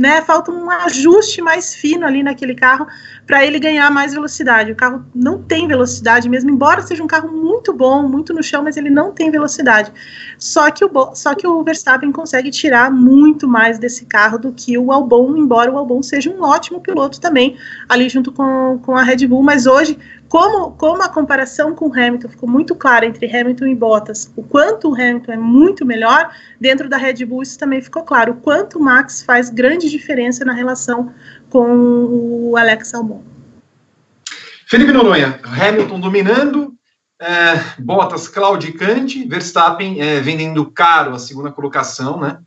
né, 0.00 0.22
falta 0.22 0.50
um 0.50 0.70
ajuste 0.70 1.42
mais 1.42 1.74
fino 1.74 2.06
ali 2.06 2.22
naquele 2.22 2.54
carro 2.54 2.86
para 3.26 3.44
ele 3.44 3.58
ganhar 3.58 3.90
mais 3.90 4.14
velocidade. 4.14 4.72
O 4.72 4.74
carro 4.74 5.04
não 5.14 5.42
tem 5.42 5.68
velocidade 5.68 6.26
mesmo, 6.26 6.48
embora 6.48 6.80
seja 6.80 7.04
um 7.04 7.06
carro 7.06 7.30
muito 7.30 7.70
bom, 7.70 8.08
muito 8.08 8.32
no 8.32 8.42
chão, 8.42 8.64
mas 8.64 8.78
ele 8.78 8.88
não 8.88 9.12
tem 9.12 9.30
velocidade. 9.30 9.92
Só 10.38 10.70
que 10.70 10.86
o, 10.86 10.90
só 11.14 11.34
que 11.34 11.46
o 11.46 11.62
Verstappen 11.62 12.10
consegue 12.12 12.50
tirar 12.50 12.90
muito 12.90 13.46
mais 13.46 13.78
desse 13.78 14.06
carro 14.06 14.38
do 14.38 14.54
que 14.54 14.78
o 14.78 14.90
Albon, 14.90 15.36
embora 15.36 15.70
o 15.70 15.76
Albon 15.76 16.02
seja 16.02 16.30
um 16.30 16.42
ótimo 16.42 16.80
piloto 16.80 17.20
também, 17.20 17.58
ali 17.86 18.08
junto 18.08 18.32
com, 18.32 18.80
com 18.82 18.96
a 18.96 19.02
Red 19.02 19.26
Bull, 19.26 19.42
mas 19.42 19.66
hoje 19.66 19.98
como, 20.30 20.70
como 20.76 21.02
a 21.02 21.08
comparação 21.08 21.74
com 21.74 21.92
Hamilton 21.92 22.28
ficou 22.28 22.48
muito 22.48 22.76
clara 22.76 23.04
entre 23.04 23.26
Hamilton 23.26 23.66
e 23.66 23.74
Bottas, 23.74 24.32
o 24.36 24.44
quanto 24.44 24.88
o 24.88 24.94
Hamilton 24.94 25.32
é 25.32 25.36
muito 25.36 25.84
melhor, 25.84 26.32
dentro 26.60 26.88
da 26.88 26.96
Red 26.96 27.26
Bull 27.26 27.42
isso 27.42 27.58
também 27.58 27.82
ficou 27.82 28.04
claro, 28.04 28.34
o 28.34 28.36
quanto 28.36 28.78
o 28.78 28.80
Max 28.82 29.24
faz 29.24 29.50
grande 29.50 29.90
diferença 29.90 30.44
na 30.44 30.52
relação 30.52 31.12
com 31.50 31.66
o 31.68 32.56
Alex 32.56 32.94
Albon. 32.94 33.24
Felipe 34.68 34.92
Noronha, 34.92 35.40
Hamilton 35.42 35.98
dominando, 35.98 36.74
é, 37.20 37.60
Bottas 37.80 38.28
claudicante, 38.28 39.26
Verstappen 39.26 40.00
é, 40.00 40.20
vendendo 40.20 40.70
caro 40.70 41.12
a 41.12 41.18
segunda 41.18 41.50
colocação, 41.50 42.20
né? 42.20 42.38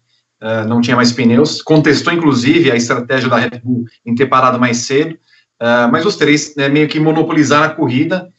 É, 0.41 0.63
não 0.63 0.79
tinha 0.79 0.95
mais 0.95 1.11
pneus, 1.11 1.61
contestou 1.61 2.13
inclusive 2.13 2.71
a 2.71 2.77
estratégia 2.77 3.27
da 3.27 3.35
Red 3.35 3.59
Bull 3.61 3.83
em 4.05 4.15
ter 4.15 4.27
parado 4.27 4.57
mais 4.57 4.77
cedo. 4.77 5.17
Uh, 5.61 5.89
mas 5.91 6.05
os 6.05 6.17
três 6.17 6.55
né, 6.55 6.67
meio 6.67 6.87
que 6.87 6.99
monopolizaram 6.99 7.65
a 7.65 7.75
corrida. 7.75 8.29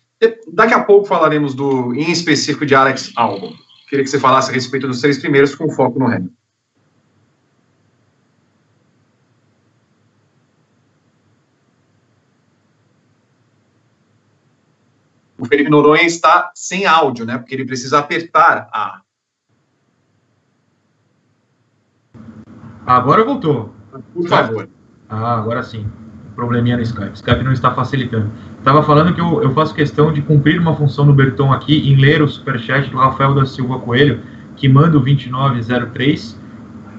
Daqui 0.53 0.75
a 0.75 0.83
pouco 0.83 1.07
falaremos 1.07 1.55
do, 1.55 1.95
em 1.95 2.11
específico 2.11 2.65
de 2.65 2.75
Alex 2.75 3.13
Albon. 3.17 3.55
Queria 3.89 4.05
que 4.05 4.11
você 4.11 4.19
falasse 4.19 4.51
a 4.51 4.55
respeito 4.55 4.87
dos 4.87 5.01
três 5.01 5.19
primeiros 5.19 5.55
com 5.55 5.71
foco 5.71 5.99
no 5.99 6.07
Hamilton. 6.07 6.35
O 15.39 15.47
Felipe 15.47 15.69
Noronha 15.69 16.05
está 16.05 16.51
sem 16.55 16.87
áudio, 16.87 17.27
né? 17.27 17.37
Porque 17.37 17.55
ele 17.55 17.67
precisa 17.67 17.99
apertar 17.99 18.69
a. 18.73 19.03
Agora 22.87 23.25
voltou. 23.25 23.75
Por 24.15 24.29
favor. 24.29 24.69
Ah, 25.09 25.39
agora 25.39 25.63
sim 25.63 25.87
probleminha 26.35 26.77
no 26.77 26.83
Skype. 26.83 27.11
O 27.11 27.15
Skype 27.15 27.45
não 27.45 27.53
está 27.53 27.71
facilitando. 27.71 28.31
Estava 28.59 28.83
falando 28.83 29.15
que 29.15 29.21
eu, 29.21 29.43
eu, 29.43 29.51
faço 29.53 29.75
questão 29.75 30.13
de 30.13 30.23
cumprir 30.23 30.59
uma 30.61 30.75
função 30.75 31.05
no 31.05 31.13
Berton 31.13 31.53
aqui 31.53 31.91
em 31.91 31.97
ler 31.97 32.23
o 32.23 32.29
superchat 32.29 32.91
do 32.91 32.97
Rafael 32.97 33.35
da 33.35 33.47
Silva 33.47 33.79
Coelho, 33.79 34.21
que 34.57 34.69
manda 34.69 34.97
o 34.97 35.01
2903, 35.01 36.39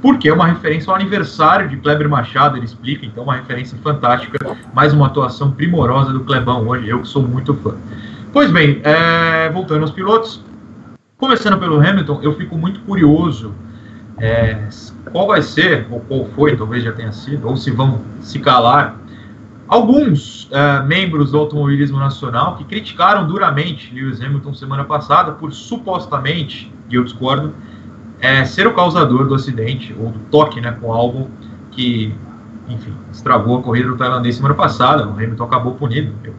porque 0.02 0.30
é 0.30 0.34
uma 0.34 0.48
referência 0.48 0.92
ao 0.92 0.96
aniversário 0.96 1.68
de 1.68 1.78
Kleber 1.78 2.08
Machado, 2.08 2.58
ele 2.58 2.66
explica, 2.66 3.06
então 3.06 3.24
uma 3.24 3.36
referência 3.36 3.78
fantástica, 3.82 4.56
mais 4.74 4.94
uma 4.94 5.08
atuação 5.08 5.52
primorosa 5.52 6.14
do 6.14 6.20
Clebão 6.22 6.68
hoje, 6.68 6.88
eu 6.88 7.02
que 7.02 7.08
sou 7.08 7.24
muito 7.24 7.54
fã. 7.56 7.76
Pois 8.32 8.52
bem, 8.52 8.82
é, 8.84 9.50
voltando 9.50 9.82
aos 9.82 9.92
pilotos, 9.92 10.44
começando 11.18 11.58
pelo 11.58 11.80
Hamilton, 11.80 12.20
eu 12.22 12.36
fico 12.36 12.58
muito 12.58 12.82
curioso 12.82 13.54
é, 14.18 14.68
qual 15.12 15.28
vai 15.28 15.42
ser, 15.42 15.88
ou 15.90 16.00
qual 16.02 16.26
foi, 16.36 16.56
talvez 16.56 16.84
já 16.84 16.92
tenha 16.92 17.12
sido, 17.12 17.48
ou 17.48 17.58
se 17.58 17.72
vão 17.72 18.02
se 18.22 18.40
calar 18.40 18.96
Alguns 19.68 20.46
uh, 20.46 20.86
membros 20.86 21.32
do 21.32 21.40
automobilismo 21.40 21.98
nacional 21.98 22.56
que 22.56 22.64
criticaram 22.66 23.26
duramente 23.26 23.94
Lewis 23.94 24.22
Hamilton 24.22 24.54
semana 24.54 24.84
passada 24.84 25.32
por 25.32 25.52
supostamente, 25.52 26.72
e 26.88 26.96
eu 26.96 27.04
discordo, 27.04 27.52
é, 28.20 28.46
ser 28.46 28.68
o 28.68 28.74
causador 28.74 29.28
do 29.28 29.34
acidente, 29.34 29.96
ou 30.00 30.12
do 30.12 30.20
toque 30.30 30.62
né, 30.62 30.72
com 30.80 30.88
o 30.88 30.94
álbum 30.94 31.28
que, 31.72 32.14
enfim, 32.68 32.94
estragou 33.12 33.58
a 33.58 33.64
corrida 33.64 33.90
do 33.90 33.98
tailandês 33.98 34.36
semana 34.36 34.54
passada. 34.54 35.08
O 35.08 35.14
Hamilton 35.14 35.44
acabou 35.44 35.74
punido. 35.74 36.14
Eu 36.24 36.36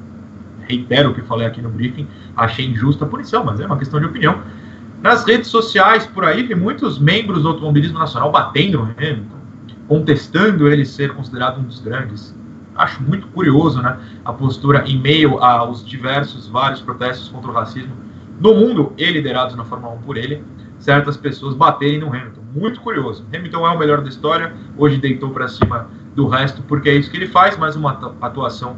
reitero 0.68 1.10
o 1.10 1.14
que 1.14 1.20
falei 1.22 1.46
aqui 1.46 1.60
no 1.60 1.68
briefing, 1.68 2.06
achei 2.36 2.66
injusta 2.66 3.04
a 3.04 3.08
punição, 3.08 3.44
mas 3.44 3.58
é 3.58 3.66
uma 3.66 3.76
questão 3.76 3.98
de 3.98 4.06
opinião. 4.06 4.40
Nas 5.02 5.24
redes 5.24 5.48
sociais, 5.48 6.06
por 6.06 6.24
aí, 6.24 6.46
tem 6.46 6.56
muitos 6.56 6.98
membros 6.98 7.42
do 7.42 7.48
automobilismo 7.48 7.98
nacional 7.98 8.30
batendo 8.30 8.78
no 8.78 8.84
Hamilton, 8.84 9.36
contestando 9.88 10.68
ele 10.68 10.84
ser 10.84 11.12
considerado 11.12 11.58
um 11.58 11.64
dos 11.64 11.80
grandes 11.80 12.34
acho 12.76 13.02
muito 13.02 13.26
curioso 13.28 13.82
né, 13.82 13.98
a 14.24 14.32
postura 14.32 14.84
em 14.86 14.98
meio 14.98 15.38
aos 15.38 15.84
diversos, 15.84 16.48
vários 16.48 16.80
protestos 16.80 17.28
contra 17.28 17.50
o 17.50 17.54
racismo 17.54 17.94
no 18.40 18.54
mundo 18.54 18.92
e 18.96 19.10
liderados 19.10 19.56
na 19.56 19.64
Fórmula 19.64 19.94
1 19.94 19.98
por 19.98 20.16
ele, 20.16 20.44
certas 20.78 21.16
pessoas 21.16 21.54
baterem 21.54 21.98
no 21.98 22.08
Hamilton. 22.08 22.40
Muito 22.54 22.80
curioso. 22.80 23.24
Hamilton 23.34 23.66
é 23.66 23.70
o 23.70 23.78
melhor 23.78 24.00
da 24.00 24.08
história, 24.08 24.52
hoje 24.76 24.98
deitou 24.98 25.30
para 25.30 25.48
cima 25.48 25.88
do 26.14 26.26
resto, 26.26 26.62
porque 26.62 26.88
é 26.88 26.94
isso 26.94 27.10
que 27.10 27.16
ele 27.16 27.26
faz, 27.26 27.56
mais 27.56 27.76
uma 27.76 27.92
atuação 28.20 28.76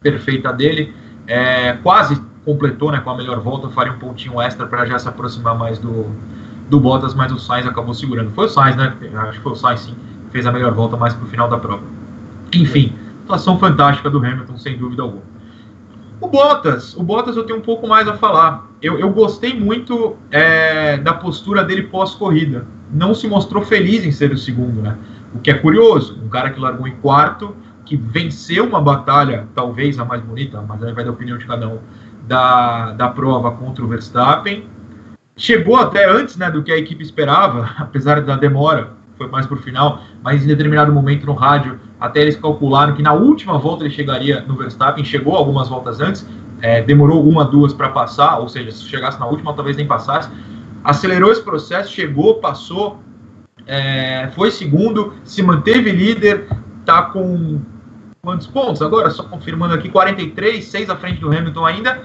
perfeita 0.00 0.52
dele. 0.52 0.94
É, 1.26 1.74
quase 1.74 2.20
completou 2.44 2.92
né, 2.92 3.00
com 3.00 3.10
a 3.10 3.16
melhor 3.16 3.40
volta, 3.40 3.68
faria 3.70 3.92
um 3.92 3.98
pontinho 3.98 4.40
extra 4.40 4.66
para 4.66 4.86
já 4.86 4.98
se 4.98 5.08
aproximar 5.08 5.58
mais 5.58 5.78
do, 5.78 6.06
do 6.70 6.78
Bottas, 6.78 7.14
mas 7.14 7.32
o 7.32 7.38
Sainz 7.38 7.66
acabou 7.66 7.92
segurando. 7.92 8.30
Foi 8.30 8.46
o 8.46 8.48
Sainz, 8.48 8.76
né? 8.76 8.94
Acho 9.14 9.38
que 9.38 9.42
foi 9.42 9.52
o 9.52 9.56
Sainz 9.56 9.80
sim, 9.80 9.96
fez 10.30 10.46
a 10.46 10.52
melhor 10.52 10.72
volta 10.72 10.96
mais 10.96 11.12
para 11.12 11.24
o 11.24 11.28
final 11.28 11.48
da 11.48 11.58
prova. 11.58 11.82
Enfim, 12.54 12.94
atuação 13.26 13.58
fantástica 13.58 14.08
do 14.08 14.18
Hamilton, 14.18 14.56
sem 14.56 14.78
dúvida 14.78 15.02
alguma. 15.02 15.22
O 16.20 16.28
Bottas, 16.28 16.96
o 16.96 17.02
Bottas 17.02 17.36
eu 17.36 17.44
tenho 17.44 17.58
um 17.58 17.62
pouco 17.62 17.86
mais 17.86 18.08
a 18.08 18.14
falar. 18.14 18.70
Eu, 18.80 18.98
eu 18.98 19.10
gostei 19.10 19.52
muito 19.52 20.16
é, 20.30 20.96
da 20.96 21.12
postura 21.12 21.62
dele 21.62 21.82
pós-corrida. 21.82 22.66
Não 22.90 23.14
se 23.14 23.28
mostrou 23.28 23.62
feliz 23.62 24.04
em 24.04 24.12
ser 24.12 24.32
o 24.32 24.38
segundo, 24.38 24.80
né? 24.80 24.96
O 25.34 25.40
que 25.40 25.50
é 25.50 25.54
curioso. 25.54 26.18
Um 26.24 26.28
cara 26.28 26.50
que 26.50 26.60
largou 26.60 26.88
em 26.88 26.96
quarto, 26.96 27.54
que 27.84 27.96
venceu 27.96 28.64
uma 28.64 28.80
batalha, 28.80 29.46
talvez 29.54 29.98
a 29.98 30.04
mais 30.04 30.22
bonita, 30.22 30.62
mas 30.62 30.82
aí 30.82 30.92
vai 30.94 31.04
da 31.04 31.10
opinião 31.10 31.36
de 31.36 31.44
cada 31.44 31.68
um, 31.68 31.78
da, 32.26 32.92
da 32.92 33.08
prova 33.08 33.50
contra 33.50 33.84
o 33.84 33.88
Verstappen. 33.88 34.64
Chegou 35.36 35.76
até 35.76 36.08
antes 36.08 36.36
né, 36.38 36.50
do 36.50 36.62
que 36.62 36.72
a 36.72 36.78
equipe 36.78 37.02
esperava, 37.02 37.70
apesar 37.76 38.22
da 38.22 38.36
demora, 38.36 38.92
foi 39.18 39.28
mais 39.28 39.46
para 39.46 39.56
o 39.56 39.60
final, 39.60 40.02
mas 40.22 40.44
em 40.44 40.46
determinado 40.46 40.92
momento 40.92 41.26
no 41.26 41.34
rádio, 41.34 41.78
até 41.98 42.20
eles 42.20 42.36
calcularam 42.36 42.94
que 42.94 43.02
na 43.02 43.12
última 43.12 43.58
volta 43.58 43.84
ele 43.84 43.92
chegaria 43.92 44.42
no 44.42 44.56
Verstappen, 44.56 45.04
chegou 45.04 45.34
algumas 45.34 45.68
voltas 45.68 46.00
antes, 46.00 46.28
é, 46.60 46.82
demorou 46.82 47.26
uma, 47.26 47.44
duas 47.44 47.72
para 47.72 47.88
passar, 47.88 48.38
ou 48.38 48.48
seja, 48.48 48.70
se 48.70 48.84
chegasse 48.84 49.18
na 49.18 49.26
última, 49.26 49.54
talvez 49.54 49.76
nem 49.76 49.86
passasse. 49.86 50.30
Acelerou 50.84 51.32
esse 51.32 51.42
processo, 51.42 51.92
chegou, 51.92 52.34
passou, 52.34 53.00
é, 53.66 54.28
foi 54.34 54.50
segundo, 54.50 55.14
se 55.24 55.42
manteve 55.42 55.90
líder, 55.90 56.48
tá 56.84 57.02
com 57.02 57.60
quantos 58.22 58.46
pontos 58.46 58.82
agora? 58.82 59.10
Só 59.10 59.24
confirmando 59.24 59.74
aqui, 59.74 59.88
43, 59.88 60.64
6 60.64 60.90
à 60.90 60.96
frente 60.96 61.20
do 61.20 61.28
Hamilton 61.28 61.64
ainda. 61.64 62.02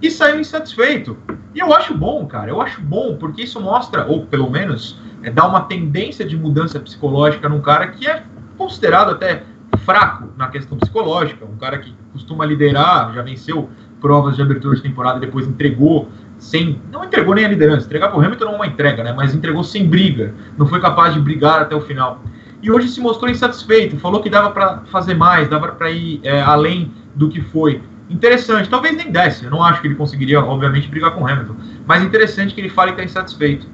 e 0.00 0.10
saiu 0.10 0.38
insatisfeito. 0.38 1.16
E 1.54 1.58
eu 1.58 1.74
acho 1.74 1.92
bom, 1.92 2.24
cara, 2.26 2.50
eu 2.50 2.60
acho 2.60 2.80
bom, 2.80 3.16
porque 3.16 3.42
isso 3.42 3.60
mostra, 3.60 4.06
ou 4.06 4.26
pelo 4.26 4.48
menos 4.48 5.00
é, 5.22 5.30
dá 5.30 5.46
uma 5.46 5.62
tendência 5.62 6.24
de 6.24 6.36
mudança 6.36 6.78
psicológica 6.78 7.48
num 7.48 7.60
cara 7.60 7.88
que 7.88 8.06
é 8.06 8.22
considerado 8.58 9.12
até 9.12 9.44
fraco 9.84 10.28
na 10.36 10.48
questão 10.48 10.76
psicológica, 10.76 11.46
um 11.46 11.56
cara 11.56 11.78
que 11.78 11.94
costuma 12.12 12.44
liderar, 12.44 13.14
já 13.14 13.22
venceu 13.22 13.70
provas 14.00 14.36
de 14.36 14.42
abertura 14.42 14.76
de 14.76 14.82
temporada 14.82 15.18
e 15.18 15.20
depois 15.20 15.46
entregou 15.46 16.08
sem. 16.38 16.80
Não 16.92 17.04
entregou 17.04 17.34
nem 17.34 17.44
a 17.44 17.48
liderança, 17.48 17.86
entregar 17.86 18.08
para 18.08 18.18
o 18.18 18.20
Hamilton 18.22 18.44
não 18.44 18.52
é 18.52 18.56
uma 18.56 18.66
entrega, 18.66 19.02
né? 19.02 19.12
Mas 19.12 19.34
entregou 19.34 19.64
sem 19.64 19.86
briga, 19.86 20.34
não 20.56 20.66
foi 20.66 20.80
capaz 20.80 21.14
de 21.14 21.20
brigar 21.20 21.62
até 21.62 21.74
o 21.74 21.80
final. 21.80 22.20
E 22.60 22.70
hoje 22.70 22.88
se 22.88 23.00
mostrou 23.00 23.30
insatisfeito, 23.30 23.96
falou 23.98 24.20
que 24.20 24.28
dava 24.28 24.50
para 24.50 24.82
fazer 24.90 25.14
mais, 25.14 25.48
dava 25.48 25.68
para 25.68 25.90
ir 25.90 26.20
é, 26.24 26.40
além 26.42 26.92
do 27.14 27.28
que 27.28 27.40
foi. 27.40 27.80
Interessante, 28.10 28.68
talvez 28.68 28.96
nem 28.96 29.12
desse, 29.12 29.44
eu 29.44 29.50
não 29.50 29.62
acho 29.62 29.80
que 29.80 29.86
ele 29.86 29.94
conseguiria, 29.94 30.40
obviamente, 30.40 30.88
brigar 30.88 31.12
com 31.12 31.22
o 31.22 31.26
Hamilton, 31.26 31.54
mas 31.86 32.02
interessante 32.02 32.54
que 32.54 32.60
ele 32.60 32.70
fale 32.70 32.92
que 32.92 33.00
está 33.00 33.04
insatisfeito. 33.04 33.68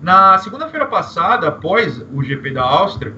Na 0.00 0.38
segunda-feira 0.38 0.86
passada, 0.86 1.48
após 1.48 2.04
o 2.12 2.22
GP 2.22 2.50
da 2.50 2.62
Áustria, 2.62 3.14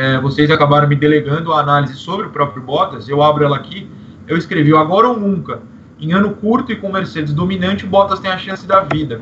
é, 0.00 0.18
vocês 0.18 0.50
acabaram 0.50 0.88
me 0.88 0.96
delegando 0.96 1.52
a 1.52 1.60
análise 1.60 1.94
sobre 1.94 2.26
o 2.26 2.30
próprio 2.30 2.62
Bottas, 2.62 3.06
eu 3.06 3.22
abro 3.22 3.44
ela 3.44 3.56
aqui, 3.56 3.86
eu 4.26 4.38
escrevi 4.38 4.74
agora 4.74 5.06
ou 5.08 5.20
nunca. 5.20 5.60
Em 6.00 6.12
ano 6.12 6.30
curto 6.30 6.72
e 6.72 6.76
com 6.76 6.90
Mercedes 6.90 7.34
dominante, 7.34 7.84
o 7.84 7.88
Bottas 7.88 8.18
tem 8.18 8.30
a 8.30 8.38
chance 8.38 8.66
da 8.66 8.80
vida. 8.80 9.20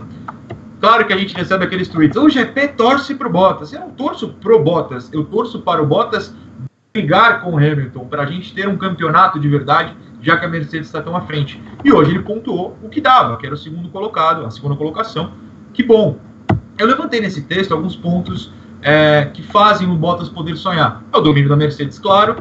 Claro 0.80 1.04
que 1.04 1.12
a 1.12 1.16
gente 1.16 1.34
recebe 1.34 1.64
aqueles 1.64 1.88
tweets, 1.88 2.16
o 2.16 2.28
GP 2.28 2.68
torce 2.68 3.12
pro 3.16 3.28
Bottas. 3.28 3.72
Eu 3.72 3.80
não 3.80 3.90
torço 3.90 4.28
pro 4.34 4.62
Bottas, 4.62 5.12
eu 5.12 5.24
torço 5.24 5.58
para 5.62 5.82
o 5.82 5.86
Bottas 5.86 6.32
brigar 6.92 7.40
com 7.42 7.54
o 7.54 7.56
Hamilton, 7.56 8.06
para 8.06 8.22
a 8.22 8.26
gente 8.26 8.54
ter 8.54 8.68
um 8.68 8.76
campeonato 8.76 9.40
de 9.40 9.48
verdade, 9.48 9.96
já 10.22 10.36
que 10.36 10.46
a 10.46 10.48
Mercedes 10.48 10.86
está 10.86 11.02
tão 11.02 11.16
à 11.16 11.22
frente. 11.22 11.60
E 11.84 11.92
hoje 11.92 12.12
ele 12.12 12.22
pontuou 12.22 12.78
o 12.80 12.88
que 12.88 13.00
dava, 13.00 13.36
que 13.36 13.46
era 13.46 13.56
o 13.56 13.58
segundo 13.58 13.88
colocado, 13.88 14.46
a 14.46 14.50
segunda 14.52 14.76
colocação. 14.76 15.32
Que 15.74 15.82
bom. 15.82 16.20
Eu 16.78 16.86
levantei 16.86 17.20
nesse 17.20 17.42
texto 17.42 17.72
alguns 17.72 17.96
pontos 17.96 18.52
é, 18.82 19.26
que 19.32 19.42
fazem 19.42 19.90
o 19.90 19.94
Bottas 19.94 20.28
poder 20.28 20.56
sonhar. 20.56 21.02
É 21.12 21.16
o 21.16 21.20
domínio 21.20 21.48
da 21.48 21.56
Mercedes, 21.56 21.98
claro. 21.98 22.36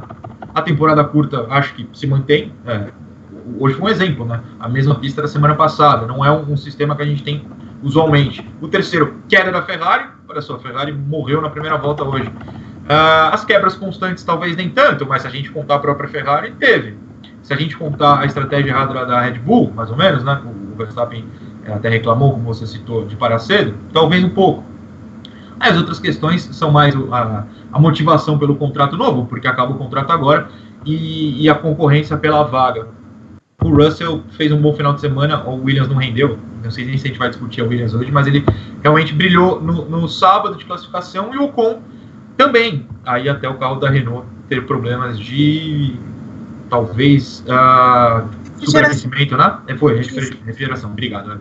A 0.54 0.62
temporada 0.62 1.04
curta, 1.04 1.46
acho 1.50 1.74
que 1.74 1.88
se 1.94 2.08
mantém. 2.08 2.52
É, 2.66 2.88
hoje 3.60 3.76
foi 3.76 3.86
um 3.86 3.90
exemplo, 3.90 4.26
né? 4.26 4.42
A 4.60 4.68
mesma 4.68 4.96
pista 4.96 5.22
da 5.22 5.28
semana 5.28 5.56
passada. 5.56 6.06
Não 6.06 6.24
é 6.24 6.32
um, 6.32 6.54
um, 6.54 6.58
sistema 6.58 6.96
que 6.96 7.02
a 7.02 7.06
gente 7.06 7.24
tem 7.24 7.46
usualmente. 7.84 8.48
O 8.62 8.68
terceiro, 8.68 9.16
queda 9.28 9.52
da 9.52 9.62
Ferrari. 9.62 10.06
Olha 10.28 10.42
só, 10.42 10.56
a 10.56 10.60
Ferrari 10.60 10.92
morreu 10.92 11.42
na 11.42 11.50
primeira 11.50 11.78
volta 11.78 12.04
hoje. 12.04 12.28
Uh, 12.28 13.34
as 13.34 13.44
quebras 13.44 13.76
constantes, 13.76 14.24
talvez 14.24 14.56
nem 14.56 14.70
tanto, 14.70 15.06
mas 15.06 15.22
se 15.22 15.28
a 15.28 15.32
gente 15.32 15.52
contar 15.52 15.76
a 15.76 15.80
própria 15.80 16.08
Ferrari, 16.08 16.52
teve. 16.52 16.98
Se 17.42 17.54
a 17.54 17.58
gente 17.58 17.78
contar 17.78 18.20
a 18.20 18.26
estratégia 18.26 18.72
errada 18.72 19.06
da 19.06 19.22
Red 19.22 19.40
Bull, 19.40 19.72
mais 19.76 19.90
ou 19.90 19.98
menos, 19.98 20.24
né? 20.24 20.42
O 20.74 20.78
Verstappen 20.78 21.26
até 21.66 21.90
reclamou, 21.90 22.32
como 22.32 22.46
você 22.46 22.66
citou, 22.66 23.06
de 23.06 23.16
parar 23.16 23.40
cedo, 23.40 23.74
talvez 23.94 24.24
um 24.24 24.30
pouco. 24.30 24.64
As 25.60 25.76
outras 25.76 26.00
questões 26.00 26.44
são 26.52 26.72
mais 26.72 26.96
a, 27.12 27.46
a 27.72 27.80
motivação 27.80 28.38
pelo 28.38 28.56
contrato 28.56 28.96
novo, 28.96 29.26
porque 29.26 29.48
acaba 29.48 29.74
o 29.74 29.78
contrato 29.78 30.12
agora, 30.12 30.50
e, 30.86 31.44
e, 31.44 31.50
a 31.50 31.56
concorrência 31.56 32.16
pela 32.16 32.44
vaga. 32.44 32.88
O 33.62 33.70
Russell 33.70 34.24
fez 34.32 34.52
um 34.52 34.62
bom 34.62 34.74
final 34.74 34.94
de 34.94 35.02
semana, 35.02 35.44
o 35.44 35.64
Williams 35.64 35.90
não 35.90 35.98
rendeu, 35.98 36.38
não 36.64 36.72
sei 36.72 36.86
nem 36.86 36.98
se 36.98 37.06
a 37.06 37.08
gente 37.10 37.20
vai 37.20 37.30
discutir 37.30 37.62
a 37.62 37.66
Williams 37.66 37.94
hoje, 37.94 38.12
mas 38.12 38.28
ele 38.28 38.46
realmente 38.82 39.14
brilhou 39.14 39.60
no, 39.62 39.86
no 39.90 40.08
sábado 40.08 40.56
de 40.56 40.64
classificação 40.64 41.34
e 41.34 41.38
o 41.38 41.46
Ocon 41.46 41.82
também. 42.38 42.88
Aí 43.04 43.28
até 43.28 43.50
o 43.50 43.56
carro 43.56 43.76
da 43.76 43.90
Renault 43.90 44.28
ter 44.48 44.66
problemas 44.66 45.20
de 45.20 45.96
talvez 46.70 47.44
uh, 47.48 48.28
superaquecimento, 48.64 49.36
né? 49.36 49.58
É, 49.68 49.76
foi, 49.76 49.98
refrigeração. 49.98 50.92
Obrigado. 50.92 51.30
Né? 51.30 51.38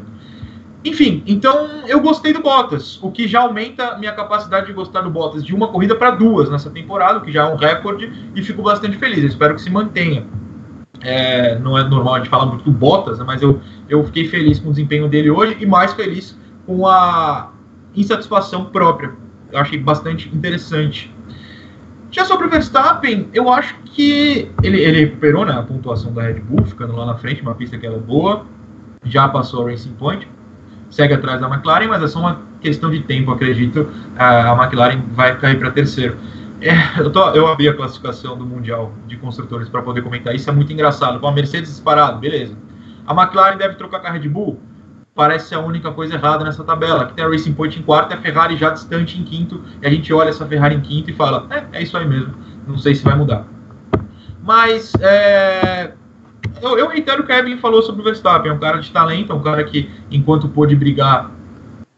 Enfim, 0.87 1.21
então 1.27 1.83
eu 1.89 2.01
gostei 2.01 2.33
do 2.33 2.41
Bottas, 2.41 2.97
o 3.03 3.11
que 3.11 3.27
já 3.27 3.41
aumenta 3.41 3.99
minha 3.99 4.13
capacidade 4.13 4.67
de 4.67 4.73
gostar 4.73 5.01
do 5.01 5.11
Bottas 5.11 5.45
de 5.45 5.53
uma 5.53 5.67
corrida 5.67 5.97
para 5.97 6.13
duas 6.13 6.49
nessa 6.49 6.71
temporada, 6.71 7.19
o 7.19 7.23
que 7.23 7.33
já 7.33 7.43
é 7.43 7.53
um 7.53 7.57
recorde, 7.57 8.13
e 8.37 8.41
fico 8.41 8.63
bastante 8.63 8.97
feliz. 8.97 9.19
Eu 9.19 9.27
espero 9.27 9.57
que 9.57 9.63
se 9.63 9.69
mantenha. 9.69 10.25
É, 11.01 11.59
não 11.59 11.77
é 11.77 11.83
normal 11.83 12.15
a 12.15 12.19
gente 12.19 12.29
falar 12.29 12.47
muito 12.47 12.63
do 12.65 12.71
Bottas, 12.71 13.19
né, 13.19 13.25
mas 13.27 13.43
eu, 13.43 13.61
eu 13.89 14.05
fiquei 14.05 14.29
feliz 14.29 14.61
com 14.61 14.69
o 14.69 14.71
desempenho 14.71 15.09
dele 15.09 15.29
hoje 15.29 15.57
e 15.59 15.67
mais 15.67 15.93
feliz 15.93 16.39
com 16.65 16.87
a 16.87 17.51
insatisfação 17.93 18.67
própria. 18.67 19.13
Eu 19.51 19.59
achei 19.59 19.81
bastante 19.81 20.29
interessante. 20.33 21.13
Já 22.13 22.25
sobre 22.25 22.47
o 22.47 22.51
Verstappen, 22.51 23.29
eu 23.35 23.53
acho 23.53 23.75
que 23.87 24.53
ele, 24.63 24.81
ele 24.81 25.01
recuperou 25.01 25.45
né, 25.45 25.53
a 25.53 25.65
pontuação 25.65 26.13
da 26.13 26.23
Red 26.23 26.35
Bull, 26.35 26.65
ficando 26.65 26.95
lá 26.95 27.05
na 27.07 27.17
frente, 27.17 27.43
uma 27.43 27.57
pista 27.57 27.77
que 27.77 27.85
era 27.85 27.99
boa, 27.99 28.47
já 29.05 29.29
passou 29.29 29.67
a 29.67 29.71
Racing 29.73 29.95
Point 29.95 30.29
segue 30.91 31.15
atrás 31.15 31.41
da 31.41 31.49
McLaren, 31.49 31.89
mas 31.89 32.03
é 32.03 32.09
só 32.09 32.21
uma 32.21 32.41
questão 32.61 32.91
de 32.91 33.01
tempo, 33.01 33.31
acredito. 33.31 33.89
A 34.17 34.55
McLaren 34.63 35.03
vai 35.13 35.37
cair 35.39 35.59
para 35.59 35.71
terceiro. 35.71 36.17
É, 36.61 37.01
eu, 37.01 37.11
tô, 37.11 37.31
eu 37.31 37.47
abri 37.47 37.69
a 37.69 37.75
classificação 37.75 38.37
do 38.37 38.47
Mundial 38.47 38.93
de 39.07 39.17
Construtores 39.17 39.69
para 39.69 39.83
poder 39.83 40.03
comentar 40.03 40.35
isso, 40.35 40.49
é 40.49 40.53
muito 40.53 40.73
engraçado. 40.73 41.21
Com 41.21 41.27
a 41.27 41.33
Mercedes 41.33 41.71
disparado, 41.71 42.19
beleza. 42.19 42.57
A 43.07 43.13
McLaren 43.13 43.57
deve 43.57 43.75
trocar 43.75 44.01
com 44.01 44.07
a 44.07 44.11
Red 44.11 44.29
Bull? 44.29 44.59
Parece 45.15 45.55
a 45.55 45.61
única 45.61 45.91
coisa 45.93 46.15
errada 46.15 46.45
nessa 46.45 46.63
tabela. 46.63 47.05
Aqui 47.05 47.15
tem 47.15 47.25
a 47.25 47.29
Racing 47.29 47.55
Point 47.55 47.79
em 47.79 47.83
quarto 47.83 48.11
e 48.11 48.15
a 48.15 48.19
Ferrari 48.19 48.57
já 48.57 48.71
distante 48.71 49.19
em 49.19 49.25
quinto. 49.25 49.63
E 49.81 49.87
a 49.87 49.91
gente 49.91 50.13
olha 50.13 50.29
essa 50.29 50.45
Ferrari 50.45 50.75
em 50.75 50.81
quinto 50.81 51.11
e 51.11 51.15
fala: 51.15 51.47
é, 51.49 51.79
é 51.79 51.83
isso 51.83 51.97
aí 51.97 52.07
mesmo. 52.07 52.35
Não 52.67 52.77
sei 52.77 52.95
se 52.95 53.03
vai 53.03 53.17
mudar. 53.17 53.47
Mas 54.43 54.93
é, 55.01 55.93
eu, 56.63 56.79
eu 56.79 56.93
entendo 56.93 57.21
o 57.21 57.27
que 57.27 57.33
a 57.33 57.39
Evelyn 57.39 57.59
falou 57.59 57.83
sobre 57.83 58.01
o 58.01 58.05
Verstappen. 58.05 58.51
É 58.51 58.55
um 58.55 58.59
cara 58.59 58.79
de 58.79 58.91
talento, 58.91 59.33
é 59.33 59.35
um 59.35 59.43
cara 59.43 59.65
que, 59.65 59.91
enquanto 60.11 60.49
pôde 60.49 60.75
brigar 60.75 61.31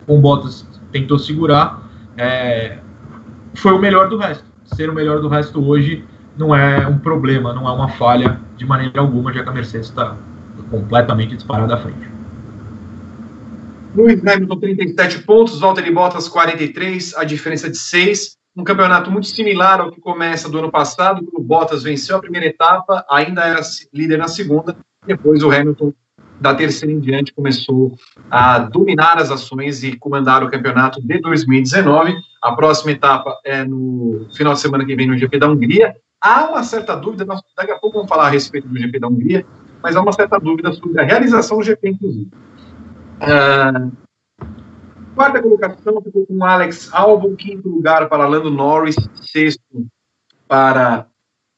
com 0.06 0.20
Bottas, 0.20 0.66
tentou 0.92 1.18
segurar. 1.18 1.82
É, 2.16 2.78
foi 3.54 3.72
o 3.72 3.78
melhor 3.78 4.08
do 4.08 4.16
resto. 4.16 4.44
Ser 4.64 4.90
o 4.90 4.94
melhor 4.94 5.20
do 5.20 5.28
resto 5.28 5.64
hoje 5.64 6.04
não 6.36 6.54
é 6.54 6.86
um 6.86 6.98
problema, 6.98 7.52
não 7.52 7.68
é 7.68 7.72
uma 7.72 7.88
falha 7.88 8.40
de 8.56 8.64
maneira 8.64 9.00
alguma, 9.00 9.32
já 9.32 9.42
que 9.42 9.48
a 9.48 9.52
Mercedes 9.52 9.88
está 9.88 10.16
completamente 10.70 11.34
disparada 11.34 11.74
à 11.74 11.78
frente. 11.78 12.08
Luiz 13.94 14.24
Hamilton, 14.24 14.60
37 14.60 15.22
pontos, 15.22 15.58
Valtteri 15.58 15.90
Bottas, 15.90 16.28
43, 16.28 17.14
a 17.16 17.24
diferença 17.24 17.68
de 17.68 17.78
6 17.78 18.37
um 18.58 18.64
campeonato 18.64 19.08
muito 19.08 19.28
similar 19.28 19.80
ao 19.80 19.92
que 19.92 20.00
começa 20.00 20.48
do 20.48 20.58
ano 20.58 20.70
passado, 20.70 21.24
quando 21.24 21.38
o 21.38 21.42
Bottas 21.42 21.84
venceu 21.84 22.16
a 22.16 22.20
primeira 22.20 22.46
etapa, 22.46 23.06
ainda 23.08 23.42
era 23.42 23.60
líder 23.94 24.18
na 24.18 24.26
segunda, 24.26 24.76
depois 25.06 25.44
o 25.44 25.50
Hamilton, 25.50 25.92
da 26.40 26.52
terceira 26.52 26.92
em 26.92 26.98
diante, 26.98 27.32
começou 27.32 27.96
a 28.28 28.58
dominar 28.58 29.16
as 29.16 29.30
ações 29.30 29.84
e 29.84 29.96
comandar 29.96 30.42
o 30.42 30.50
campeonato 30.50 31.00
de 31.00 31.20
2019. 31.20 32.16
A 32.42 32.52
próxima 32.52 32.90
etapa 32.90 33.38
é 33.44 33.64
no 33.64 34.26
final 34.34 34.54
de 34.54 34.60
semana 34.60 34.84
que 34.84 34.96
vem 34.96 35.06
no 35.06 35.16
GP 35.16 35.38
da 35.38 35.48
Hungria. 35.48 35.94
Há 36.20 36.48
uma 36.50 36.64
certa 36.64 36.96
dúvida, 36.96 37.24
daqui 37.56 37.70
a 37.70 37.78
pouco 37.78 37.98
vamos 37.98 38.08
falar 38.08 38.26
a 38.26 38.30
respeito 38.30 38.66
do 38.66 38.76
GP 38.76 38.98
da 38.98 39.06
Hungria, 39.06 39.46
mas 39.80 39.94
há 39.94 40.02
uma 40.02 40.12
certa 40.12 40.38
dúvida 40.38 40.72
sobre 40.72 41.00
a 41.00 41.04
realização 41.04 41.58
do 41.58 41.64
GP, 41.64 41.90
inclusive. 41.90 42.30
Uh, 43.20 43.92
Quarta 45.18 45.42
colocação 45.42 46.00
ficou 46.00 46.24
com 46.26 46.44
Alex 46.44 46.90
Albon, 46.92 47.34
quinto 47.34 47.68
lugar 47.68 48.08
para 48.08 48.28
Lando 48.28 48.52
Norris, 48.52 48.94
sexto 49.20 49.88
para 50.46 51.08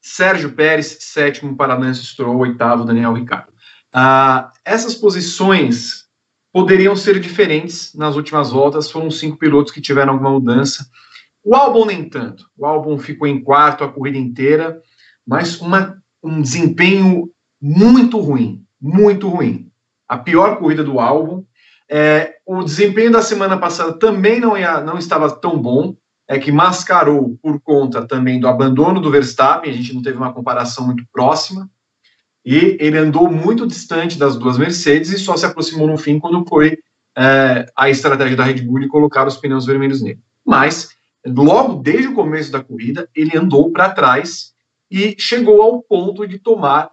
Sérgio 0.01 0.53
Pérez, 0.53 0.97
sétimo 0.99 1.55
para 1.55 1.77
Lance 1.77 2.03
Stroll, 2.03 2.39
oitavo 2.39 2.85
Daniel 2.85 3.13
Ricciardo. 3.13 3.53
Ah, 3.93 4.51
essas 4.65 4.95
posições 4.95 6.07
poderiam 6.51 6.95
ser 6.95 7.19
diferentes 7.19 7.93
nas 7.93 8.15
últimas 8.15 8.49
voltas, 8.49 8.89
foram 8.89 9.11
cinco 9.11 9.37
pilotos 9.37 9.71
que 9.71 9.79
tiveram 9.79 10.13
alguma 10.13 10.31
mudança. 10.31 10.89
O 11.43 11.55
Albon 11.55 11.85
nem 11.85 12.09
tanto, 12.09 12.49
o 12.57 12.65
Albon 12.65 12.97
ficou 12.97 13.27
em 13.27 13.43
quarto 13.43 13.83
a 13.83 13.93
corrida 13.93 14.17
inteira, 14.17 14.81
mas 15.23 15.61
uma, 15.61 16.01
um 16.23 16.41
desempenho 16.41 17.31
muito 17.61 18.17
ruim, 18.17 18.65
muito 18.81 19.29
ruim. 19.29 19.71
A 20.07 20.17
pior 20.17 20.57
corrida 20.57 20.83
do 20.83 20.99
Albon, 20.99 21.45
é, 21.87 22.37
o 22.53 22.65
desempenho 22.65 23.13
da 23.13 23.21
semana 23.21 23.57
passada 23.57 23.93
também 23.93 24.37
não, 24.37 24.57
ia, 24.57 24.81
não 24.81 24.97
estava 24.97 25.31
tão 25.31 25.57
bom, 25.57 25.95
é 26.27 26.37
que 26.37 26.51
mascarou 26.51 27.39
por 27.41 27.61
conta 27.61 28.05
também 28.05 28.41
do 28.41 28.47
abandono 28.47 28.99
do 28.99 29.09
Verstappen, 29.09 29.71
a 29.71 29.73
gente 29.73 29.93
não 29.93 30.01
teve 30.01 30.17
uma 30.17 30.33
comparação 30.33 30.85
muito 30.85 31.05
próxima, 31.13 31.69
e 32.43 32.75
ele 32.77 32.97
andou 32.97 33.31
muito 33.31 33.65
distante 33.65 34.19
das 34.19 34.35
duas 34.35 34.57
Mercedes 34.57 35.11
e 35.11 35.17
só 35.17 35.37
se 35.37 35.45
aproximou 35.45 35.87
no 35.87 35.97
fim 35.97 36.19
quando 36.19 36.45
foi 36.45 36.79
é, 37.15 37.71
a 37.73 37.89
estratégia 37.89 38.35
da 38.35 38.43
Red 38.43 38.63
Bull 38.63 38.79
de 38.79 38.89
colocar 38.89 39.25
os 39.25 39.37
pneus 39.37 39.65
vermelhos 39.65 40.01
nele. 40.01 40.19
Mas, 40.45 40.89
logo 41.25 41.81
desde 41.81 42.09
o 42.09 42.13
começo 42.13 42.51
da 42.51 42.61
corrida, 42.61 43.07
ele 43.15 43.37
andou 43.37 43.71
para 43.71 43.91
trás 43.91 44.53
e 44.89 45.15
chegou 45.17 45.61
ao 45.61 45.81
ponto 45.81 46.27
de 46.27 46.37
tomar 46.37 46.91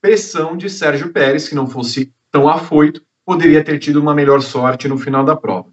pressão 0.00 0.56
de 0.56 0.70
Sérgio 0.70 1.12
Pérez, 1.12 1.48
que 1.48 1.54
não 1.56 1.66
fosse 1.66 2.12
tão 2.30 2.48
afoito, 2.48 3.02
poderia 3.30 3.62
ter 3.62 3.78
tido 3.78 4.00
uma 4.00 4.12
melhor 4.12 4.42
sorte 4.42 4.88
no 4.88 4.98
final 4.98 5.24
da 5.24 5.36
prova. 5.36 5.68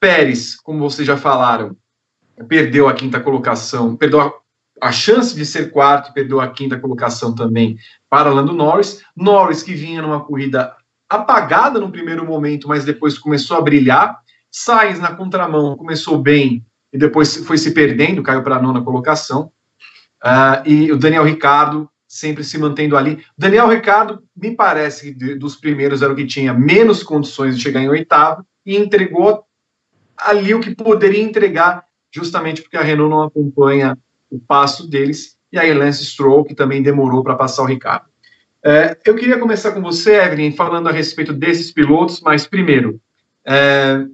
Pérez, 0.00 0.56
como 0.56 0.78
vocês 0.78 1.06
já 1.06 1.14
falaram, 1.14 1.76
perdeu 2.48 2.88
a 2.88 2.94
quinta 2.94 3.20
colocação, 3.20 3.94
perdeu 3.94 4.18
a, 4.22 4.32
a 4.80 4.90
chance 4.90 5.36
de 5.36 5.44
ser 5.44 5.70
quarto, 5.70 6.14
perdeu 6.14 6.40
a 6.40 6.48
quinta 6.48 6.78
colocação 6.78 7.34
também 7.34 7.78
para 8.08 8.32
Lando 8.32 8.54
Norris. 8.54 9.02
Norris, 9.14 9.62
que 9.62 9.74
vinha 9.74 10.00
numa 10.00 10.24
corrida 10.24 10.74
apagada 11.06 11.78
no 11.78 11.92
primeiro 11.92 12.24
momento, 12.24 12.66
mas 12.66 12.82
depois 12.82 13.18
começou 13.18 13.58
a 13.58 13.60
brilhar. 13.60 14.20
Sainz 14.50 14.98
na 14.98 15.14
contramão 15.14 15.76
começou 15.76 16.16
bem 16.16 16.64
e 16.90 16.96
depois 16.96 17.36
foi 17.44 17.58
se 17.58 17.72
perdendo, 17.72 18.22
caiu 18.22 18.42
para 18.42 18.56
a 18.56 18.62
nona 18.62 18.80
colocação. 18.80 19.52
Uh, 20.24 20.64
e 20.64 20.90
o 20.90 20.96
Daniel 20.96 21.24
Ricardo 21.24 21.90
sempre 22.14 22.44
se 22.44 22.56
mantendo 22.56 22.96
ali. 22.96 23.24
Daniel 23.36 23.68
Ricardo, 23.68 24.22
me 24.36 24.54
parece 24.54 25.12
que 25.12 25.34
dos 25.34 25.56
primeiros 25.56 26.00
era 26.00 26.12
o 26.12 26.16
que 26.16 26.24
tinha 26.24 26.54
menos 26.54 27.02
condições 27.02 27.56
de 27.56 27.62
chegar 27.62 27.80
em 27.80 27.88
oitavo 27.88 28.46
e 28.64 28.76
entregou 28.76 29.44
ali 30.16 30.54
o 30.54 30.60
que 30.60 30.76
poderia 30.76 31.20
entregar, 31.20 31.84
justamente 32.12 32.62
porque 32.62 32.76
a 32.76 32.82
Renault 32.82 33.10
não 33.10 33.24
acompanha 33.24 33.98
o 34.30 34.38
passo 34.38 34.88
deles. 34.88 35.36
E 35.50 35.58
aí 35.58 35.74
Lance 35.74 36.04
Stroll, 36.04 36.44
que 36.44 36.54
também 36.54 36.84
demorou 36.84 37.24
para 37.24 37.34
passar 37.34 37.64
o 37.64 37.66
Ricardo. 37.66 38.06
É, 38.62 38.96
eu 39.04 39.16
queria 39.16 39.38
começar 39.38 39.72
com 39.72 39.82
você, 39.82 40.14
Evelyn, 40.14 40.52
falando 40.52 40.88
a 40.88 40.92
respeito 40.92 41.32
desses 41.32 41.72
pilotos, 41.72 42.20
mas 42.20 42.46
primeiro, 42.46 43.00
é, 43.44 44.06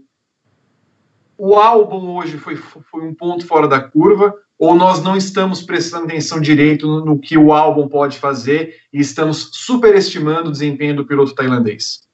o 1.36 1.54
álbum 1.54 2.16
hoje 2.16 2.38
foi, 2.38 2.56
foi 2.56 3.02
um 3.02 3.14
ponto 3.14 3.46
fora 3.46 3.68
da 3.68 3.78
curva, 3.78 4.34
ou 4.60 4.74
nós 4.74 5.02
não 5.02 5.16
estamos 5.16 5.62
prestando 5.62 6.04
atenção 6.04 6.38
direito 6.38 6.86
no, 6.86 7.02
no 7.02 7.18
que 7.18 7.38
o 7.38 7.50
álbum 7.50 7.88
pode 7.88 8.18
fazer 8.18 8.74
e 8.92 9.00
estamos 9.00 9.48
superestimando 9.54 10.50
o 10.50 10.52
desempenho 10.52 10.94
do 10.94 11.06
piloto 11.06 11.34
tailandês? 11.34 12.06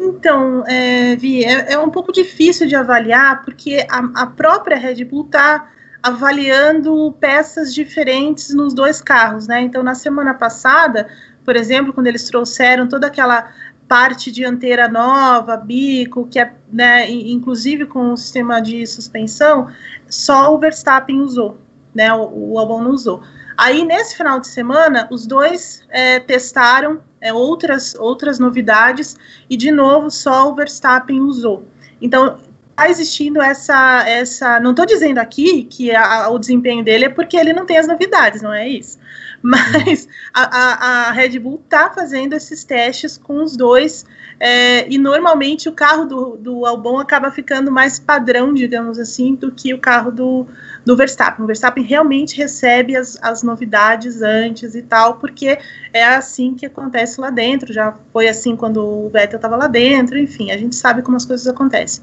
Então, 0.00 0.64
é, 0.66 1.14
Vi, 1.16 1.44
é, 1.44 1.74
é, 1.74 1.78
um 1.78 1.90
pouco 1.90 2.10
difícil 2.10 2.66
de 2.66 2.74
avaliar, 2.74 3.42
porque 3.44 3.86
a, 3.90 4.22
a 4.22 4.26
própria 4.26 4.78
Red 4.78 5.04
Bull 5.04 5.26
está 5.26 5.70
avaliando 6.02 7.14
peças 7.20 7.74
diferentes 7.74 8.54
nos 8.54 8.72
dois 8.72 9.02
carros, 9.02 9.46
né? 9.46 9.60
Então, 9.60 9.82
na 9.82 9.94
semana 9.94 10.32
passada, 10.32 11.08
por 11.44 11.56
exemplo, 11.56 11.92
quando 11.92 12.06
eles 12.06 12.24
trouxeram 12.24 12.88
toda 12.88 13.06
aquela 13.06 13.52
parte 13.88 14.32
dianteira 14.32 14.88
nova, 14.88 15.56
bico, 15.56 16.26
que 16.26 16.38
é, 16.38 16.52
né, 16.72 17.10
inclusive 17.10 17.86
com 17.86 18.12
o 18.12 18.16
sistema 18.16 18.60
de 18.60 18.86
suspensão, 18.86 19.68
só 20.08 20.54
o 20.54 20.58
Verstappen 20.58 21.20
usou, 21.20 21.58
né, 21.94 22.12
o, 22.12 22.52
o 22.52 22.58
Albon 22.58 22.82
não 22.82 22.90
usou. 22.90 23.22
Aí, 23.56 23.84
nesse 23.84 24.16
final 24.16 24.38
de 24.38 24.48
semana, 24.48 25.08
os 25.10 25.26
dois 25.26 25.82
é, 25.88 26.20
testaram 26.20 27.00
é, 27.20 27.32
outras, 27.32 27.94
outras 27.94 28.38
novidades 28.38 29.16
e, 29.48 29.56
de 29.56 29.70
novo, 29.70 30.10
só 30.10 30.50
o 30.50 30.54
Verstappen 30.54 31.20
usou. 31.20 31.64
Então, 32.00 32.38
está 32.70 32.90
existindo 32.90 33.40
essa, 33.40 34.06
essa. 34.06 34.60
Não 34.60 34.70
estou 34.70 34.84
dizendo 34.84 35.18
aqui 35.18 35.64
que 35.64 35.94
a, 35.94 36.28
o 36.28 36.38
desempenho 36.38 36.84
dele 36.84 37.06
é 37.06 37.08
porque 37.08 37.36
ele 37.36 37.54
não 37.54 37.64
tem 37.64 37.78
as 37.78 37.88
novidades, 37.88 38.42
não 38.42 38.52
é 38.52 38.68
isso. 38.68 38.98
Mas 39.46 40.08
a, 40.34 41.08
a, 41.08 41.12
Red 41.12 41.38
Bull 41.38 41.60
está 41.64 41.88
fazendo 41.88 42.32
esses 42.32 42.64
testes 42.64 43.16
com 43.16 43.44
os 43.44 43.56
dois, 43.56 44.04
é, 44.40 44.92
e 44.92 44.98
normalmente 44.98 45.68
o 45.68 45.72
carro 45.72 46.04
do, 46.04 46.36
do 46.36 46.66
Albon 46.66 46.98
acaba 46.98 47.30
ficando 47.30 47.70
mais 47.70 47.96
padrão, 48.00 48.52
digamos 48.52 48.98
assim, 48.98 49.36
do 49.36 49.52
que 49.52 49.72
o 49.72 49.78
carro 49.78 50.10
do, 50.10 50.48
do 50.84 50.96
Verstappen. 50.96 51.44
O 51.44 51.46
Verstappen 51.46 51.84
realmente 51.84 52.36
recebe 52.36 52.96
as, 52.96 53.16
as 53.22 53.44
novidades 53.44 54.20
antes 54.20 54.74
e 54.74 54.82
tal, 54.82 55.18
porque 55.18 55.56
é 55.92 56.04
assim 56.04 56.56
que 56.56 56.66
acontece 56.66 57.20
lá 57.20 57.30
dentro. 57.30 57.72
Já 57.72 57.94
foi 58.12 58.28
assim 58.28 58.56
quando 58.56 58.84
o 58.84 59.08
Vettel 59.10 59.36
estava 59.36 59.54
lá 59.54 59.68
dentro, 59.68 60.18
enfim, 60.18 60.50
a 60.50 60.58
gente 60.58 60.74
sabe 60.74 61.02
como 61.02 61.16
as 61.16 61.24
coisas 61.24 61.46
acontecem. 61.46 62.02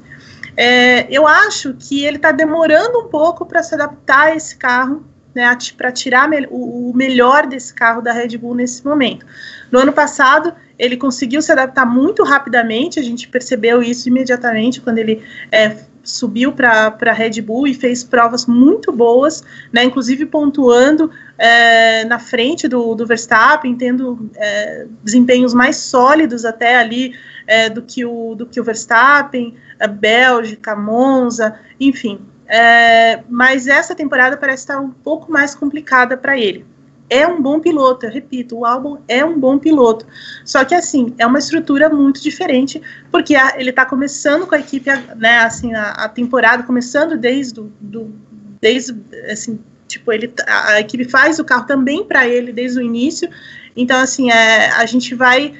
É, 0.56 1.06
eu 1.14 1.26
acho 1.26 1.74
que 1.74 2.04
ele 2.06 2.16
está 2.16 2.32
demorando 2.32 3.00
um 3.00 3.08
pouco 3.08 3.44
para 3.44 3.62
se 3.62 3.74
adaptar 3.74 4.28
a 4.28 4.34
esse 4.34 4.56
carro, 4.56 5.04
né, 5.34 5.56
para 5.76 5.90
tirar 5.90 6.30
o, 6.50 6.90
o, 6.90 6.94
melhor 6.94 7.46
desse 7.46 7.74
carro 7.74 8.00
da 8.00 8.12
Red 8.12 8.38
Bull 8.38 8.54
nesse 8.54 8.84
momento. 8.84 9.26
No 9.70 9.80
ano 9.80 9.92
passado, 9.92 10.54
ele 10.78 10.96
conseguiu 10.96 11.42
se 11.42 11.50
adaptar 11.50 11.84
muito 11.84 12.22
rapidamente, 12.22 13.00
a 13.00 13.02
gente 13.02 13.28
percebeu 13.28 13.82
isso 13.82 14.08
imediatamente 14.08 14.80
quando 14.80 14.98
ele 14.98 15.22
é, 15.50 15.76
subiu 16.04 16.52
para 16.52 16.96
a 17.00 17.12
Red 17.12 17.40
Bull 17.40 17.66
e 17.66 17.74
fez 17.74 18.04
provas 18.04 18.46
muito 18.46 18.92
boas, 18.92 19.42
né, 19.72 19.82
inclusive 19.82 20.26
pontuando 20.26 21.10
é, 21.38 22.04
na 22.04 22.18
frente 22.18 22.68
do, 22.68 22.94
do 22.94 23.06
Verstappen, 23.06 23.74
tendo 23.74 24.30
é, 24.36 24.86
desempenhos 25.02 25.52
mais 25.52 25.76
sólidos 25.76 26.44
até 26.44 26.76
ali 26.76 27.14
é, 27.46 27.68
do, 27.68 27.82
que 27.82 28.04
o, 28.04 28.34
do 28.34 28.46
que 28.46 28.60
o 28.60 28.64
Verstappen, 28.64 29.56
a 29.80 29.86
Bélgica, 29.86 30.76
Monza, 30.76 31.58
enfim. 31.80 32.20
É, 32.46 33.22
mas 33.28 33.66
essa 33.66 33.94
temporada 33.94 34.36
parece 34.36 34.64
estar 34.64 34.80
um 34.80 34.90
pouco 34.90 35.30
mais 35.30 35.54
complicada 35.54 36.16
para 36.16 36.38
ele. 36.38 36.66
É 37.08 37.26
um 37.26 37.40
bom 37.40 37.60
piloto, 37.60 38.06
eu 38.06 38.10
repito, 38.10 38.56
o 38.56 38.64
álbum 38.64 38.98
é 39.06 39.24
um 39.24 39.38
bom 39.38 39.58
piloto. 39.58 40.06
Só 40.44 40.64
que 40.64 40.74
assim, 40.74 41.14
é 41.18 41.26
uma 41.26 41.38
estrutura 41.38 41.88
muito 41.88 42.22
diferente, 42.22 42.80
porque 43.10 43.34
a, 43.34 43.54
ele 43.58 43.70
está 43.70 43.84
começando 43.84 44.46
com 44.46 44.54
a 44.54 44.58
equipe, 44.58 44.90
né, 45.16 45.38
assim, 45.40 45.74
a, 45.74 45.90
a 45.90 46.08
temporada 46.08 46.62
começando 46.62 47.16
desde 47.16 47.60
do, 47.80 48.14
desde 48.60 48.96
assim, 49.30 49.60
tipo, 49.86 50.10
ele 50.12 50.32
a, 50.46 50.72
a 50.72 50.80
equipe 50.80 51.04
faz 51.04 51.38
o 51.38 51.44
carro 51.44 51.66
também 51.66 52.04
para 52.04 52.26
ele 52.26 52.52
desde 52.52 52.78
o 52.78 52.82
início. 52.82 53.28
Então 53.76 54.00
assim, 54.00 54.30
é, 54.30 54.70
a 54.70 54.86
gente 54.86 55.14
vai 55.14 55.52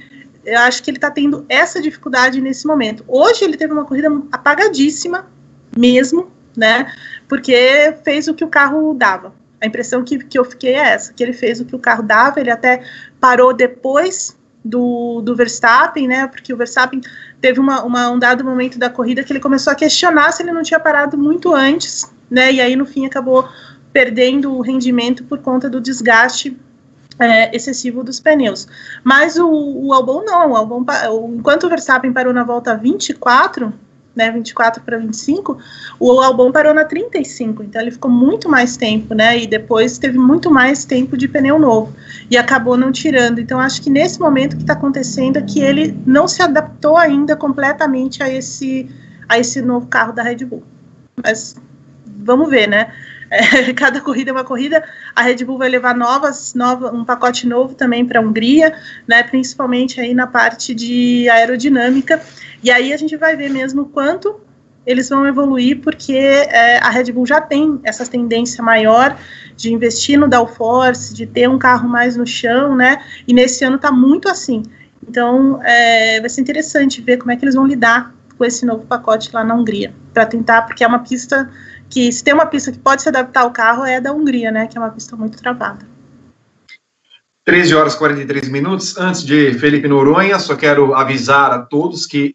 eu 0.47 0.59
acho 0.61 0.83
que 0.83 0.91
ele 0.91 0.99
está 0.99 1.11
tendo 1.11 1.45
essa 1.49 1.81
dificuldade 1.81 2.41
nesse 2.41 2.67
momento. 2.67 3.03
Hoje 3.09 3.45
ele 3.45 3.57
teve 3.57 3.73
uma 3.73 3.85
corrida 3.85 4.09
apagadíssima, 4.31 5.27
mesmo, 5.77 6.31
né? 6.57 6.93
Porque 7.29 7.95
fez 8.05 8.29
o 8.29 8.35
que 8.35 8.45
o 8.45 8.49
carro 8.49 8.95
dava. 8.95 9.33
A 9.61 9.67
impressão 9.67 10.05
que, 10.05 10.19
que 10.19 10.39
eu 10.39 10.45
fiquei 10.45 10.75
é 10.75 10.89
essa, 10.93 11.13
que 11.13 11.23
ele 11.23 11.33
fez 11.33 11.61
o 11.61 11.65
que 11.65 11.75
o 11.75 11.79
carro 11.79 12.03
dava, 12.03 12.41
ele 12.41 12.51
até 12.51 12.83
parou 13.21 13.53
depois 13.55 14.37
do, 14.65 15.21
do 15.21 15.35
Verstappen, 15.37 16.09
né? 16.09 16.27
Porque 16.27 16.53
o 16.53 16.57
Verstappen 16.57 17.01
teve 17.41 17.61
uma, 17.61 17.83
uma, 17.83 18.11
um 18.11 18.19
dado 18.19 18.45
momento 18.45 18.79
da 18.79 18.89
corrida 18.89 19.23
que 19.23 19.33
ele 19.33 19.41
começou 19.41 19.73
a 19.73 19.77
questionar 19.77 20.33
se 20.33 20.43
ele 20.43 20.53
não 20.53 20.63
tinha 20.63 20.81
parado 20.81 21.19
muito 21.19 21.55
antes, 21.55 22.13
né? 22.31 22.53
E 22.53 22.61
aí 22.61 22.75
no 22.75 22.87
fim 22.87 23.07
acabou 23.07 23.49
perdendo 23.93 24.53
o 24.53 24.61
rendimento 24.61 25.25
por 25.25 25.39
conta 25.39 25.69
do 25.71 25.81
desgaste 25.81 26.59
é, 27.19 27.55
excessivo 27.55 28.03
dos 28.03 28.19
pneus. 28.19 28.67
Mas 29.03 29.37
o, 29.37 29.49
o 29.49 29.93
Albon 29.93 30.25
não, 30.25 30.53
o 30.53 30.57
Albon, 30.57 30.85
enquanto 31.37 31.65
o 31.65 31.69
Verstappen 31.69 32.13
parou 32.13 32.33
na 32.33 32.45
volta 32.45 32.77
24, 32.77 33.73
né, 34.15 34.31
24 34.31 34.83
para 34.83 34.99
25, 34.99 35.59
o 35.99 36.21
Albon 36.21 36.53
parou 36.53 36.73
na 36.73 36.85
35, 36.85 37.63
então 37.63 37.83
ele 37.83 37.91
ficou 37.91 38.11
muito 38.11 38.49
mais 38.49 38.77
tempo, 38.77 39.15
né, 39.15 39.39
e 39.39 39.47
depois 39.47 39.99
teve 39.99 40.19
muito 40.19 40.51
mais 40.51 40.85
tempo 40.85 41.17
de 41.17 41.27
pneu 41.27 41.59
novo, 41.59 41.93
e 42.31 42.37
acabou 42.37 42.77
não 42.77 42.93
tirando, 42.93 43.41
então 43.41 43.59
acho 43.59 43.83
que 43.83 43.91
nesse 43.91 44.21
momento 44.21 44.57
que 44.57 44.63
está 44.63 44.75
acontecendo 44.75 45.39
é 45.39 45.43
que 45.43 45.61
ele 45.61 45.99
não 46.07 46.29
se 46.29 46.43
adaptou 46.43 46.97
ainda 46.97 47.35
completamente 47.37 48.23
a 48.23 48.29
esse, 48.29 48.89
a 49.29 49.39
esse 49.39 49.61
novo 49.61 49.87
carro 49.87 50.13
da 50.13 50.23
Red 50.23 50.45
Bull, 50.45 50.63
mas 51.23 51.57
vamos 52.07 52.49
ver, 52.49 52.69
né, 52.69 52.93
é, 53.31 53.73
cada 53.75 54.01
corrida 54.01 54.31
é 54.31 54.33
uma 54.33 54.45
corrida. 54.45 54.85
A 55.15 55.23
Red 55.23 55.45
Bull 55.45 55.59
vai 55.59 55.69
levar 55.69 55.95
novas, 55.97 56.55
nova, 56.55 56.91
um 56.93 57.05
pacote 57.05 57.47
novo 57.47 57.75
também 57.75 58.05
para 58.05 58.21
a 58.21 58.23
Hungria, 58.23 58.75
né, 59.07 59.23
principalmente 59.23 60.01
aí 60.01 60.15
na 60.15 60.27
parte 60.27 60.75
de 60.75 61.29
aerodinâmica. 61.29 62.21
E 62.63 62.71
aí 62.71 62.93
a 62.93 62.97
gente 62.97 63.17
vai 63.17 63.37
ver 63.37 63.51
mesmo 63.51 63.87
quanto 63.87 64.41
eles 64.87 65.09
vão 65.09 65.27
evoluir, 65.27 65.81
porque 65.81 66.15
é, 66.15 66.79
a 66.79 66.91
Red 66.91 67.11
Bull 67.13 67.27
já 67.27 67.41
tem 67.41 67.81
essa 67.85 68.07
tendência 68.07 68.63
maior 68.63 69.17
de 69.57 69.73
investir 69.73 70.19
no 70.19 70.29
downforce, 70.29 71.15
de 71.15 71.27
ter 71.27 71.49
um 71.49 71.59
carro 71.59 71.89
mais 71.89 72.17
no 72.17 72.27
chão, 72.27 72.77
né? 72.77 73.03
E 73.27 73.33
nesse 73.33 73.65
ano 73.65 73.77
está 73.77 73.91
muito 73.91 74.29
assim. 74.29 74.63
Então 75.09 75.63
é, 75.63 76.21
vai 76.21 76.29
ser 76.29 76.41
interessante 76.41 77.01
ver 77.01 77.19
como 77.19 77.31
é 77.31 77.37
que 77.37 77.45
eles 77.45 77.55
vão 77.55 77.67
lidar 77.67 78.15
com 78.37 78.45
esse 78.45 78.67
novo 78.67 78.85
pacote 78.87 79.31
lá 79.33 79.45
na 79.45 79.55
Hungria, 79.55 79.95
para 80.13 80.27
tentar, 80.27 80.63
porque 80.63 80.83
é 80.83 80.87
uma 80.87 80.99
pista 80.99 81.51
que 81.95 82.11
se 82.11 82.25
tem 82.25 82.35
uma 82.35 82.47
pista 82.47 82.73
que 82.73 82.79
pode 82.81 83.03
se 83.03 83.09
adaptar 83.09 83.43
ao 83.43 83.53
carro 83.53 83.85
é 83.85 83.99
a 83.99 84.01
da 84.01 84.13
Hungria, 84.13 84.51
né, 84.51 84.67
que 84.67 84.77
é 84.77 84.81
uma 84.81 84.91
pista 84.91 85.15
muito 85.15 85.39
travada. 85.39 85.87
13 87.45 87.73
horas 87.73 87.95
e 87.95 87.99
43 87.99 88.49
minutos. 88.49 88.99
Antes 88.99 89.23
de 89.23 89.55
Felipe 89.55 89.87
Noronha, 89.87 90.41
só 90.41 90.57
quero 90.57 90.93
avisar 90.93 91.53
a 91.53 91.61
todos 91.61 92.05
que 92.05 92.35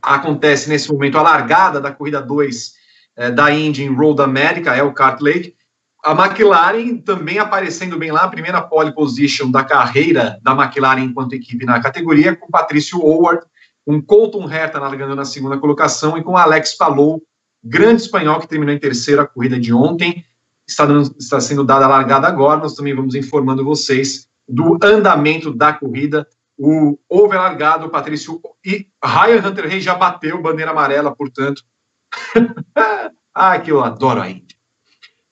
acontece 0.00 0.70
nesse 0.70 0.90
momento 0.90 1.18
a 1.18 1.22
largada 1.22 1.82
da 1.82 1.92
corrida 1.92 2.22
2 2.22 2.72
eh, 3.16 3.30
da 3.30 3.50
Indy 3.50 3.82
em 3.82 3.94
Road 3.94 4.22
America, 4.22 4.74
é 4.74 4.82
o 4.82 4.94
Kart 4.94 5.20
Lake. 5.20 5.54
A 6.02 6.12
McLaren 6.12 6.96
também 6.96 7.38
aparecendo 7.38 7.98
bem 7.98 8.10
lá, 8.10 8.26
primeira 8.28 8.62
pole 8.62 8.94
position 8.94 9.50
da 9.50 9.64
carreira 9.64 10.38
da 10.42 10.52
McLaren 10.52 11.02
enquanto 11.02 11.34
equipe 11.34 11.66
na 11.66 11.78
categoria, 11.78 12.34
com 12.34 12.48
Patrício 12.48 13.00
Howard, 13.00 13.44
com 13.84 14.00
Colton 14.00 14.50
Herta 14.50 14.78
largando 14.78 15.14
na 15.14 15.26
segunda 15.26 15.58
colocação 15.58 16.16
e 16.16 16.22
com 16.22 16.38
Alex 16.38 16.74
Palou 16.74 17.22
grande 17.64 18.02
espanhol 18.02 18.40
que 18.40 18.48
terminou 18.48 18.74
em 18.74 18.78
terceira 18.78 19.26
corrida 19.26 19.58
de 19.58 19.72
ontem. 19.72 20.24
Está, 20.66 20.84
dando, 20.84 21.14
está 21.18 21.40
sendo 21.40 21.64
dada 21.64 21.86
a 21.86 21.88
largada 21.88 22.28
agora. 22.28 22.60
Nós 22.60 22.74
também 22.74 22.94
vamos 22.94 23.14
informando 23.14 23.64
vocês 23.64 24.28
do 24.48 24.78
andamento 24.82 25.52
da 25.52 25.72
corrida. 25.72 26.28
O 26.56 26.98
over 27.08 27.38
largado, 27.38 27.88
Patrício 27.88 28.40
e 28.64 28.86
Ryan 29.02 29.48
Hunter 29.48 29.68
Rey 29.68 29.80
já 29.80 29.94
bateu 29.94 30.40
bandeira 30.40 30.70
amarela, 30.70 31.14
portanto. 31.14 31.64
ah, 33.34 33.58
que 33.58 33.72
eu 33.72 33.82
adoro 33.82 34.20
a 34.20 34.30
Indy. 34.30 34.56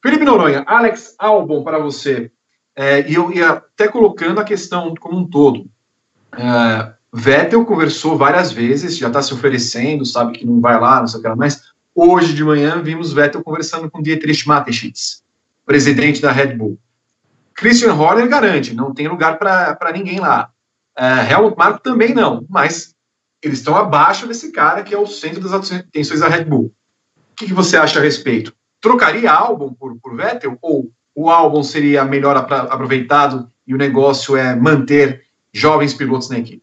Felipe 0.03 0.25
Noronha, 0.25 0.65
Alex 0.67 1.15
Albon 1.19 1.63
para 1.63 1.79
você. 1.79 2.33
É, 2.75 3.09
e 3.09 3.15
eu 3.15 3.31
ia 3.31 3.51
até 3.51 3.87
colocando 3.87 4.41
a 4.41 4.45
questão 4.45 4.95
como 4.97 5.19
um 5.19 5.29
todo. 5.29 5.67
É, 6.37 6.93
Vettel 7.13 7.65
conversou 7.65 8.17
várias 8.17 8.51
vezes, 8.51 8.97
já 8.97 9.09
está 9.09 9.23
se 9.23 9.35
oferecendo, 9.35 10.05
sabe 10.05 10.33
que 10.33 10.47
não 10.47 10.61
vai 10.61 10.81
lá, 10.81 11.01
não 11.01 11.07
sei 11.07 11.21
o 11.21 11.23
que 11.23 11.29
lá, 11.29 11.37
mas 11.37 11.72
hoje 11.95 12.35
de 12.35 12.45
manhã 12.45 12.83
vimos 12.83 13.13
Vettel 13.13 13.43
conversando 13.43 13.91
com 13.91 14.03
Dietrich 14.03 14.47
Mateschitz, 14.47 15.23
presidente 15.65 16.21
da 16.21 16.33
Red 16.33 16.55
Bull. 16.55 16.79
Christian 17.55 17.95
Horner 17.95 18.29
garante, 18.29 18.75
não 18.75 18.95
tem 18.95 19.09
lugar 19.09 19.39
para 19.39 19.93
ninguém 19.93 20.19
lá. 20.19 20.51
Uh, 20.99 21.31
Helmut 21.31 21.57
Marko 21.57 21.81
também 21.81 22.15
não, 22.15 22.45
mas 22.49 22.95
eles 23.43 23.59
estão 23.59 23.77
abaixo 23.77 24.27
desse 24.27 24.53
cara 24.53 24.83
que 24.83 24.95
é 24.95 24.99
o 24.99 25.07
centro 25.07 25.41
das 25.41 25.71
atenções 25.73 26.21
da 26.21 26.29
Red 26.29 26.45
Bull. 26.45 26.73
O 27.33 27.35
que, 27.35 27.47
que 27.47 27.55
você 27.55 27.77
acha 27.77 27.99
a 27.99 28.03
respeito? 28.03 28.55
Trocaria 28.81 29.31
álbum 29.31 29.73
por, 29.73 29.97
por 30.01 30.17
Vettel 30.17 30.59
ou 30.61 30.91
o 31.15 31.31
álbum 31.31 31.63
seria 31.63 32.05
melhor 32.05 32.37
aproveitado 32.37 33.49
e 33.67 33.75
o 33.75 33.79
negócio 33.79 34.37
é 34.37 34.55
manter 34.55 35.25
jovens 35.53 35.95
pilotos 35.95 36.29
na 36.29 36.39
equipe? 36.39 36.63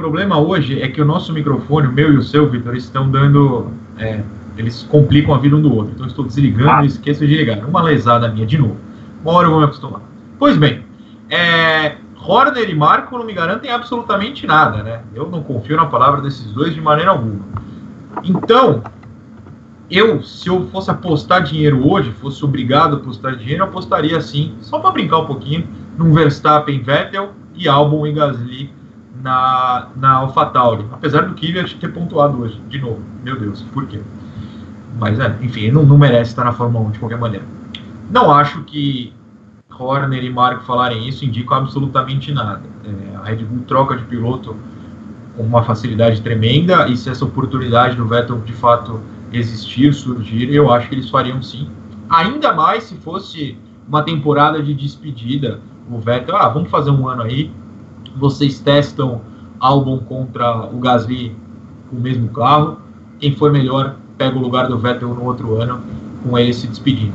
Problema 0.00 0.38
hoje 0.38 0.80
é 0.80 0.88
que 0.88 1.00
o 1.00 1.04
nosso 1.04 1.30
microfone, 1.30 1.86
o 1.86 1.92
meu 1.92 2.10
e 2.10 2.16
o 2.16 2.22
seu, 2.22 2.48
Vitor, 2.48 2.74
estão 2.74 3.10
dando. 3.10 3.70
É, 3.98 4.22
eles 4.56 4.82
complicam 4.90 5.34
a 5.34 5.38
vida 5.38 5.54
um 5.54 5.60
do 5.60 5.74
outro. 5.74 5.92
Então, 5.94 6.06
estou 6.06 6.24
desligando 6.24 6.70
ah. 6.70 6.82
e 6.82 6.86
esqueço 6.86 7.26
de 7.26 7.36
ligar. 7.36 7.58
Uma 7.66 7.82
lesada 7.82 8.26
minha 8.28 8.46
de 8.46 8.56
novo. 8.56 8.78
Uma 9.22 9.32
hora 9.34 9.46
eu 9.46 9.50
vou 9.50 9.60
me 9.60 9.66
acostumar. 9.66 10.00
Pois 10.38 10.56
bem, 10.56 10.82
é, 11.28 11.96
Horner 12.16 12.70
e 12.70 12.74
Marco 12.74 13.16
não 13.18 13.26
me 13.26 13.34
garantem 13.34 13.70
absolutamente 13.70 14.46
nada, 14.46 14.82
né? 14.82 15.02
Eu 15.14 15.28
não 15.28 15.42
confio 15.42 15.76
na 15.76 15.84
palavra 15.84 16.22
desses 16.22 16.50
dois 16.50 16.74
de 16.74 16.80
maneira 16.80 17.10
alguma. 17.10 17.40
Então, 18.24 18.82
eu, 19.90 20.22
se 20.22 20.48
eu 20.48 20.66
fosse 20.68 20.90
apostar 20.90 21.42
dinheiro 21.42 21.86
hoje, 21.86 22.10
fosse 22.12 22.42
obrigado 22.42 22.94
a 22.94 22.96
apostar 22.96 23.36
dinheiro, 23.36 23.64
eu 23.64 23.68
apostaria 23.68 24.16
assim, 24.16 24.54
só 24.62 24.78
para 24.78 24.92
brincar 24.92 25.18
um 25.18 25.26
pouquinho, 25.26 25.68
num 25.98 26.14
Verstappen, 26.14 26.82
Vettel 26.82 27.32
e 27.54 27.68
Albon 27.68 28.06
e 28.06 28.12
Gasly 28.12 28.79
na, 29.22 29.88
na 29.96 30.12
AlphaTauri. 30.14 30.86
Apesar 30.92 31.22
do 31.22 31.34
Kvyat 31.34 31.76
ter 31.76 31.92
pontuado 31.92 32.42
hoje, 32.42 32.60
de 32.68 32.78
novo. 32.78 33.00
Meu 33.22 33.38
Deus, 33.38 33.62
por 33.72 33.86
quê? 33.86 34.00
Mas, 34.98 35.18
é, 35.18 35.36
enfim, 35.40 35.62
ele 35.62 35.72
não, 35.72 35.84
não 35.84 35.98
merece 35.98 36.30
estar 36.30 36.44
na 36.44 36.52
Fórmula 36.52 36.88
1 36.88 36.90
de 36.92 36.98
qualquer 36.98 37.18
maneira. 37.18 37.44
Não 38.10 38.30
acho 38.30 38.62
que 38.64 39.12
Horner 39.78 40.22
e 40.22 40.30
Marco 40.30 40.64
falarem 40.64 41.08
isso 41.08 41.24
indicam 41.24 41.56
absolutamente 41.56 42.32
nada. 42.32 42.62
É, 42.84 43.16
a 43.16 43.24
Red 43.24 43.44
Bull 43.44 43.64
troca 43.66 43.96
de 43.96 44.04
piloto 44.04 44.56
com 45.36 45.42
uma 45.42 45.62
facilidade 45.62 46.20
tremenda 46.20 46.88
e 46.88 46.96
se 46.96 47.08
essa 47.08 47.24
oportunidade 47.24 47.96
do 47.96 48.06
Vettel 48.06 48.40
de 48.40 48.52
fato 48.52 49.00
existir, 49.32 49.94
surgir, 49.94 50.52
eu 50.52 50.70
acho 50.70 50.88
que 50.88 50.94
eles 50.94 51.08
fariam 51.08 51.40
sim. 51.42 51.68
Ainda 52.08 52.52
mais 52.52 52.84
se 52.84 52.96
fosse 52.96 53.56
uma 53.88 54.02
temporada 54.02 54.62
de 54.62 54.74
despedida. 54.74 55.60
O 55.90 55.98
Vettel, 55.98 56.36
ah, 56.36 56.48
vamos 56.48 56.68
fazer 56.68 56.90
um 56.90 57.08
ano 57.08 57.22
aí. 57.22 57.50
Vocês 58.16 58.60
testam 58.60 59.20
Albon 59.58 59.98
contra 59.98 60.66
o 60.66 60.78
Gasly 60.78 61.36
com 61.88 61.96
o 61.96 62.00
mesmo 62.00 62.28
carro. 62.30 62.78
Quem 63.18 63.34
for 63.34 63.52
melhor 63.52 63.96
pega 64.16 64.36
o 64.36 64.40
lugar 64.40 64.68
do 64.68 64.78
Vettel 64.78 65.14
no 65.14 65.24
outro 65.24 65.60
ano, 65.60 65.80
com 66.22 66.38
ele 66.38 66.52
se 66.52 66.66
despedindo. 66.66 67.14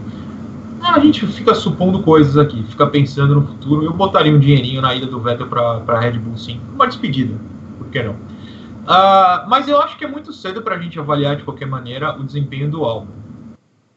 A 0.81 0.99
gente 0.99 1.25
fica 1.27 1.55
supondo 1.55 2.03
coisas 2.03 2.37
aqui, 2.37 2.63
fica 2.63 2.85
pensando 2.85 3.35
no 3.35 3.47
futuro. 3.47 3.83
Eu 3.83 3.93
botaria 3.93 4.33
um 4.33 4.39
dinheirinho 4.39 4.81
na 4.81 4.93
ida 4.93 5.07
do 5.07 5.19
Vettel 5.19 5.47
para 5.47 5.81
a 5.87 5.99
Red 5.99 6.19
Bull, 6.19 6.37
sim. 6.37 6.59
Uma 6.73 6.87
despedida, 6.87 7.35
por 7.77 7.87
que 7.87 8.03
não? 8.03 8.13
Uh, 8.13 9.49
mas 9.49 9.67
eu 9.67 9.81
acho 9.81 9.97
que 9.97 10.05
é 10.05 10.07
muito 10.07 10.31
cedo 10.31 10.61
para 10.61 10.75
a 10.75 10.79
gente 10.79 10.99
avaliar 10.99 11.35
de 11.35 11.43
qualquer 11.43 11.65
maneira 11.65 12.15
o 12.19 12.23
desempenho 12.23 12.69
do 12.69 12.83
álbum, 12.83 13.07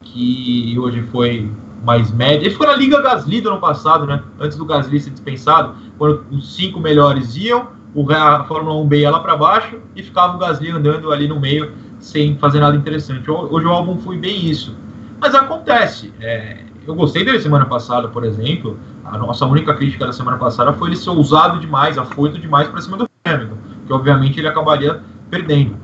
que 0.02 0.78
hoje 0.78 1.02
foi 1.12 1.50
mais 1.84 2.10
médio. 2.10 2.44
Ele 2.44 2.50
ficou 2.50 2.66
na 2.66 2.74
Liga 2.74 3.02
Gasly 3.02 3.42
do 3.42 3.50
ano 3.50 3.60
passado, 3.60 4.06
né? 4.06 4.22
Antes 4.40 4.56
do 4.56 4.64
Gasly 4.64 4.98
ser 4.98 5.10
dispensado, 5.10 5.74
quando 5.98 6.24
os 6.30 6.54
cinco 6.54 6.80
melhores 6.80 7.36
iam, 7.36 7.68
a 8.10 8.44
Fórmula 8.44 8.76
1B 8.84 9.00
ia 9.00 9.10
lá 9.10 9.20
para 9.20 9.36
baixo 9.36 9.78
e 9.96 10.02
ficava 10.02 10.36
o 10.36 10.38
Gasly 10.38 10.70
andando 10.70 11.10
ali 11.10 11.26
no 11.26 11.40
meio 11.40 11.72
sem 11.98 12.38
fazer 12.38 12.60
nada 12.60 12.76
interessante. 12.76 13.28
Hoje 13.30 13.66
o 13.66 13.70
álbum 13.70 13.98
foi 13.98 14.16
bem 14.16 14.46
isso. 14.46 14.76
Mas 15.20 15.34
acontece. 15.34 16.12
É, 16.20 16.58
eu 16.86 16.94
gostei 16.94 17.24
dele 17.24 17.40
semana 17.40 17.66
passada, 17.66 18.08
por 18.08 18.24
exemplo. 18.24 18.78
A 19.04 19.18
nossa 19.18 19.44
única 19.46 19.74
crítica 19.74 20.06
da 20.06 20.12
semana 20.12 20.36
passada 20.36 20.72
foi 20.72 20.90
ele 20.90 20.96
ser 20.96 21.10
ousado 21.10 21.58
demais, 21.58 21.98
afoito 21.98 22.38
demais 22.38 22.68
para 22.68 22.80
cima 22.80 22.96
do 22.96 23.08
Hamilton, 23.24 23.56
que 23.86 23.92
obviamente 23.92 24.38
ele 24.38 24.48
acabaria 24.48 25.00
perdendo. 25.28 25.76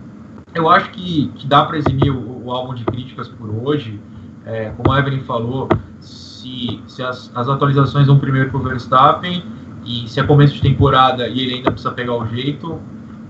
Eu 0.54 0.68
acho 0.68 0.90
que, 0.90 1.28
que 1.34 1.46
dá 1.46 1.64
para 1.64 1.78
eximir 1.78 2.10
o, 2.12 2.44
o, 2.44 2.52
álbum 2.52 2.74
de 2.74 2.84
críticas 2.84 3.26
por 3.28 3.50
hoje. 3.50 4.00
É, 4.46 4.70
como 4.76 4.92
a 4.92 4.98
Evelyn 5.00 5.20
falou, 5.20 5.68
se, 6.00 6.80
se 6.86 7.02
as, 7.02 7.32
as 7.34 7.48
atualizações 7.48 8.06
vão 8.06 8.18
primeiro 8.18 8.50
para 8.50 8.60
o 8.60 8.62
Verstappen 8.62 9.42
e 9.84 10.08
se 10.08 10.20
é 10.20 10.22
começo 10.22 10.54
de 10.54 10.62
temporada 10.62 11.28
e 11.28 11.40
ele 11.40 11.54
ainda 11.54 11.70
precisa 11.70 11.92
pegar 11.92 12.14
o 12.14 12.26
jeito, 12.26 12.80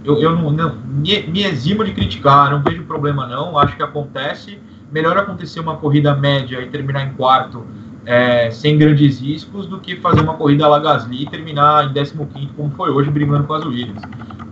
eu, 0.04 0.20
eu 0.20 0.36
não, 0.36 0.50
não 0.50 0.76
me, 0.76 1.22
me 1.22 1.42
eximo 1.42 1.84
de 1.84 1.92
criticar, 1.92 2.50
não 2.50 2.62
vejo 2.62 2.84
problema 2.84 3.26
não, 3.26 3.58
acho 3.58 3.76
que 3.76 3.82
acontece 3.82 4.58
melhor 4.92 5.16
acontecer 5.16 5.60
uma 5.60 5.76
corrida 5.76 6.14
média 6.14 6.60
e 6.60 6.68
terminar 6.68 7.04
em 7.04 7.14
quarto 7.14 7.64
é, 8.06 8.50
sem 8.50 8.76
grandes 8.76 9.20
riscos 9.20 9.66
do 9.66 9.80
que 9.80 9.96
fazer 9.96 10.20
uma 10.20 10.34
corrida 10.34 10.68
lá 10.68 10.78
Gasly 10.78 11.22
e 11.22 11.26
terminar 11.26 11.90
em 11.90 11.92
15 11.92 12.26
como 12.56 12.70
foi 12.70 12.90
hoje, 12.90 13.10
brigando 13.10 13.44
com 13.44 13.54
as 13.54 13.64
Williams. 13.64 14.02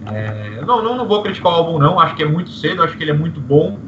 É, 0.07 0.62
não, 0.66 0.82
não, 0.82 0.96
não 0.96 1.07
vou 1.07 1.22
criticar 1.22 1.53
o 1.53 1.55
álbum 1.55 1.78
não, 1.78 2.00
acho 2.00 2.16
que 2.16 2.22
é 2.22 2.26
muito 2.26 2.50
cedo, 2.50 2.82
acho 2.82 2.96
que 2.96 3.05
ele 3.05 3.11
é 3.11 3.14
muito 3.14 3.40
bom 3.40 3.78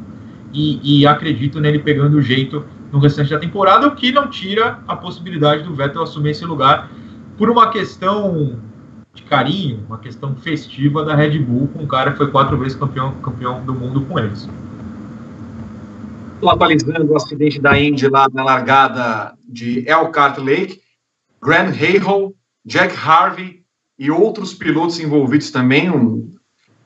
e, 0.53 1.01
e 1.01 1.07
acredito 1.07 1.59
nele 1.59 1.79
pegando 1.79 2.17
o 2.17 2.21
jeito 2.21 2.63
no 2.91 2.99
restante 2.99 3.31
da 3.31 3.39
temporada, 3.39 3.87
o 3.87 3.91
que 3.95 4.11
não 4.11 4.29
tira 4.29 4.79
a 4.87 4.95
possibilidade 4.95 5.63
do 5.63 5.73
Vettel 5.73 6.03
assumir 6.03 6.29
esse 6.29 6.45
lugar 6.45 6.89
por 7.37 7.49
uma 7.49 7.69
questão 7.69 8.59
de 9.13 9.23
carinho, 9.23 9.83
uma 9.87 9.97
questão 9.97 10.35
festiva 10.35 11.03
da 11.03 11.15
Red 11.15 11.39
Bull 11.39 11.67
com 11.69 11.83
um 11.83 11.87
cara 11.87 12.11
que 12.11 12.17
foi 12.17 12.31
quatro 12.31 12.57
vezes 12.57 12.77
campeão, 12.77 13.13
campeão 13.21 13.63
do 13.63 13.73
mundo 13.73 14.01
com 14.01 14.19
eles 14.19 14.47
atualizando 16.49 17.11
o 17.11 17.15
acidente 17.15 17.59
da 17.59 17.79
Indy 17.79 18.07
lá 18.07 18.27
na 18.31 18.43
largada 18.43 19.33
de 19.47 19.87
Elkhart 19.87 20.37
Lake, 20.37 20.81
Grant 21.41 21.75
Hale, 21.75 22.35
Jack 22.65 22.95
Harvey 22.95 23.63
e 23.97 24.11
outros 24.11 24.53
pilotos 24.53 24.99
envolvidos 24.99 25.51
também, 25.51 25.89
um 25.89 26.31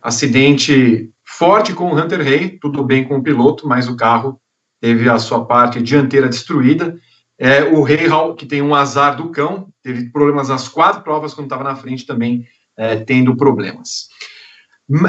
acidente 0.01 1.09
forte 1.23 1.73
com 1.73 1.91
o 1.91 1.97
Hunter 1.97 2.21
Hay, 2.21 2.59
tudo 2.59 2.83
bem 2.83 3.03
com 3.03 3.17
o 3.17 3.23
piloto, 3.23 3.67
mas 3.67 3.87
o 3.87 3.95
carro 3.95 4.39
teve 4.79 5.09
a 5.09 5.17
sua 5.17 5.45
parte 5.45 5.81
dianteira 5.81 6.27
destruída. 6.27 6.97
É, 7.39 7.63
o 7.63 7.85
Hale, 7.85 8.35
que 8.37 8.45
tem 8.45 8.61
um 8.61 8.75
azar 8.75 9.15
do 9.15 9.29
cão, 9.29 9.69
teve 9.81 10.09
problemas 10.09 10.49
nas 10.49 10.67
quatro 10.67 11.01
provas 11.01 11.33
quando 11.33 11.45
estava 11.45 11.63
na 11.63 11.75
frente 11.75 12.05
também, 12.05 12.45
é, 12.75 12.97
tendo 12.97 13.35
problemas. 13.37 14.09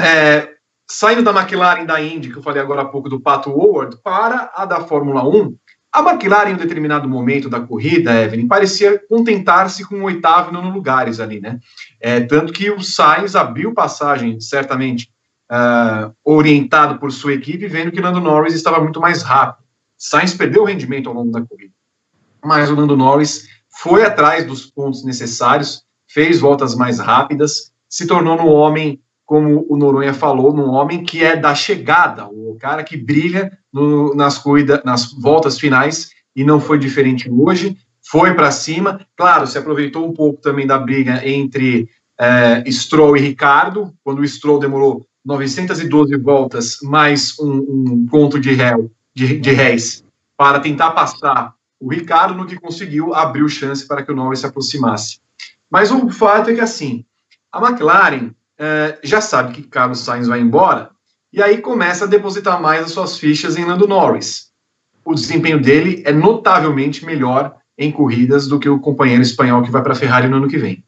É, 0.01 0.49
saindo 0.89 1.21
da 1.21 1.31
McLaren 1.31 1.85
da 1.85 2.01
Indy, 2.01 2.31
que 2.31 2.37
eu 2.37 2.43
falei 2.43 2.61
agora 2.61 2.83
há 2.83 2.85
pouco 2.85 3.09
do 3.09 3.19
Pato 3.19 3.49
Howard, 3.49 3.97
para 4.01 4.49
a 4.55 4.65
da 4.65 4.79
Fórmula 4.79 5.27
1, 5.27 5.57
a 5.91 5.99
McLaren, 6.09 6.51
em 6.51 6.53
um 6.53 6.57
determinado 6.57 7.07
momento 7.09 7.49
da 7.49 7.59
corrida, 7.59 8.23
Evelyn, 8.23 8.47
parecia 8.47 8.97
contentar-se 9.09 9.85
com 9.85 9.95
o 9.95 10.03
oitavo 10.03 10.49
e 10.49 10.53
nono 10.53 10.71
lugares 10.71 11.19
ali, 11.19 11.41
né? 11.41 11.59
É, 11.99 12.21
tanto 12.21 12.53
que 12.53 12.71
o 12.71 12.81
Sainz 12.81 13.35
abriu 13.35 13.73
passagem, 13.73 14.39
certamente, 14.39 15.11
uh, 15.51 16.15
orientado 16.23 16.97
por 16.97 17.11
sua 17.11 17.33
equipe, 17.33 17.67
vendo 17.67 17.91
que 17.91 17.99
Lando 17.99 18.21
Norris 18.21 18.53
estava 18.53 18.79
muito 18.79 19.01
mais 19.01 19.21
rápido. 19.21 19.65
Sainz 19.97 20.33
perdeu 20.33 20.61
o 20.61 20.65
rendimento 20.65 21.09
ao 21.09 21.15
longo 21.15 21.31
da 21.31 21.41
corrida. 21.41 21.70
Mas 22.43 22.69
o 22.69 22.75
Lando 22.75 22.97
Norris 22.97 23.47
foi 23.69 24.03
atrás 24.03 24.45
dos 24.45 24.65
pontos 24.65 25.03
necessários, 25.03 25.83
fez 26.07 26.39
voltas 26.39 26.75
mais 26.75 26.99
rápidas, 26.99 27.71
se 27.89 28.05
tornou 28.05 28.37
no 28.37 28.47
homem 28.47 28.99
como 29.25 29.65
o 29.69 29.77
Noronha 29.77 30.13
falou, 30.13 30.53
num 30.53 30.69
homem 30.71 31.03
que 31.03 31.23
é 31.23 31.37
da 31.37 31.55
chegada, 31.55 32.27
o 32.27 32.57
cara 32.59 32.83
que 32.83 32.97
brilha 32.97 33.57
no, 33.71 34.13
nas, 34.13 34.37
cuida, 34.37 34.81
nas 34.83 35.13
voltas 35.13 35.57
finais, 35.57 36.09
e 36.35 36.43
não 36.43 36.59
foi 36.59 36.77
diferente 36.77 37.29
hoje, 37.31 37.77
foi 38.01 38.33
para 38.33 38.51
cima, 38.51 38.99
claro, 39.15 39.47
se 39.47 39.57
aproveitou 39.57 40.05
um 40.05 40.11
pouco 40.11 40.41
também 40.41 40.67
da 40.67 40.77
briga 40.77 41.25
entre 41.25 41.87
é, 42.19 42.69
Stroll 42.69 43.15
e 43.15 43.21
Ricardo, 43.21 43.93
quando 44.03 44.19
o 44.19 44.27
Stroll 44.27 44.59
demorou 44.59 45.05
912 45.23 46.17
voltas, 46.17 46.79
mais 46.83 47.39
um, 47.39 47.53
um 47.53 48.07
ponto 48.11 48.37
de, 48.37 48.51
réu, 48.51 48.91
de, 49.13 49.39
de 49.39 49.51
réis, 49.51 50.03
para 50.35 50.59
tentar 50.59 50.91
passar 50.91 51.53
o 51.81 51.89
Ricardo, 51.89 52.35
no 52.35 52.45
que 52.45 52.59
conseguiu, 52.59 53.13
abriu 53.15 53.49
chance 53.49 53.87
para 53.87 54.03
que 54.03 54.11
o 54.11 54.15
Norris 54.15 54.39
se 54.39 54.45
aproximasse. 54.45 55.19
Mas 55.69 55.91
o 55.91 56.09
fato 56.11 56.51
é 56.51 56.53
que, 56.53 56.61
assim, 56.61 57.03
a 57.51 57.59
McLaren 57.59 58.29
é, 58.57 58.99
já 59.03 59.19
sabe 59.19 59.53
que 59.53 59.63
Carlos 59.63 60.01
Sainz 60.01 60.27
vai 60.27 60.39
embora, 60.39 60.91
e 61.33 61.41
aí 61.41 61.57
começa 61.57 62.05
a 62.05 62.07
depositar 62.07 62.61
mais 62.61 62.83
as 62.83 62.91
suas 62.91 63.17
fichas 63.17 63.57
em 63.57 63.65
Lando 63.65 63.87
Norris. 63.87 64.51
O 65.03 65.15
desempenho 65.15 65.59
dele 65.59 66.03
é 66.05 66.11
notavelmente 66.11 67.03
melhor 67.03 67.55
em 67.75 67.91
corridas 67.91 68.47
do 68.47 68.59
que 68.59 68.69
o 68.69 68.79
companheiro 68.79 69.23
espanhol 69.23 69.63
que 69.63 69.71
vai 69.71 69.81
para 69.81 69.93
a 69.93 69.95
Ferrari 69.95 70.27
no 70.27 70.37
ano 70.37 70.47
que 70.47 70.59
vem. 70.59 70.83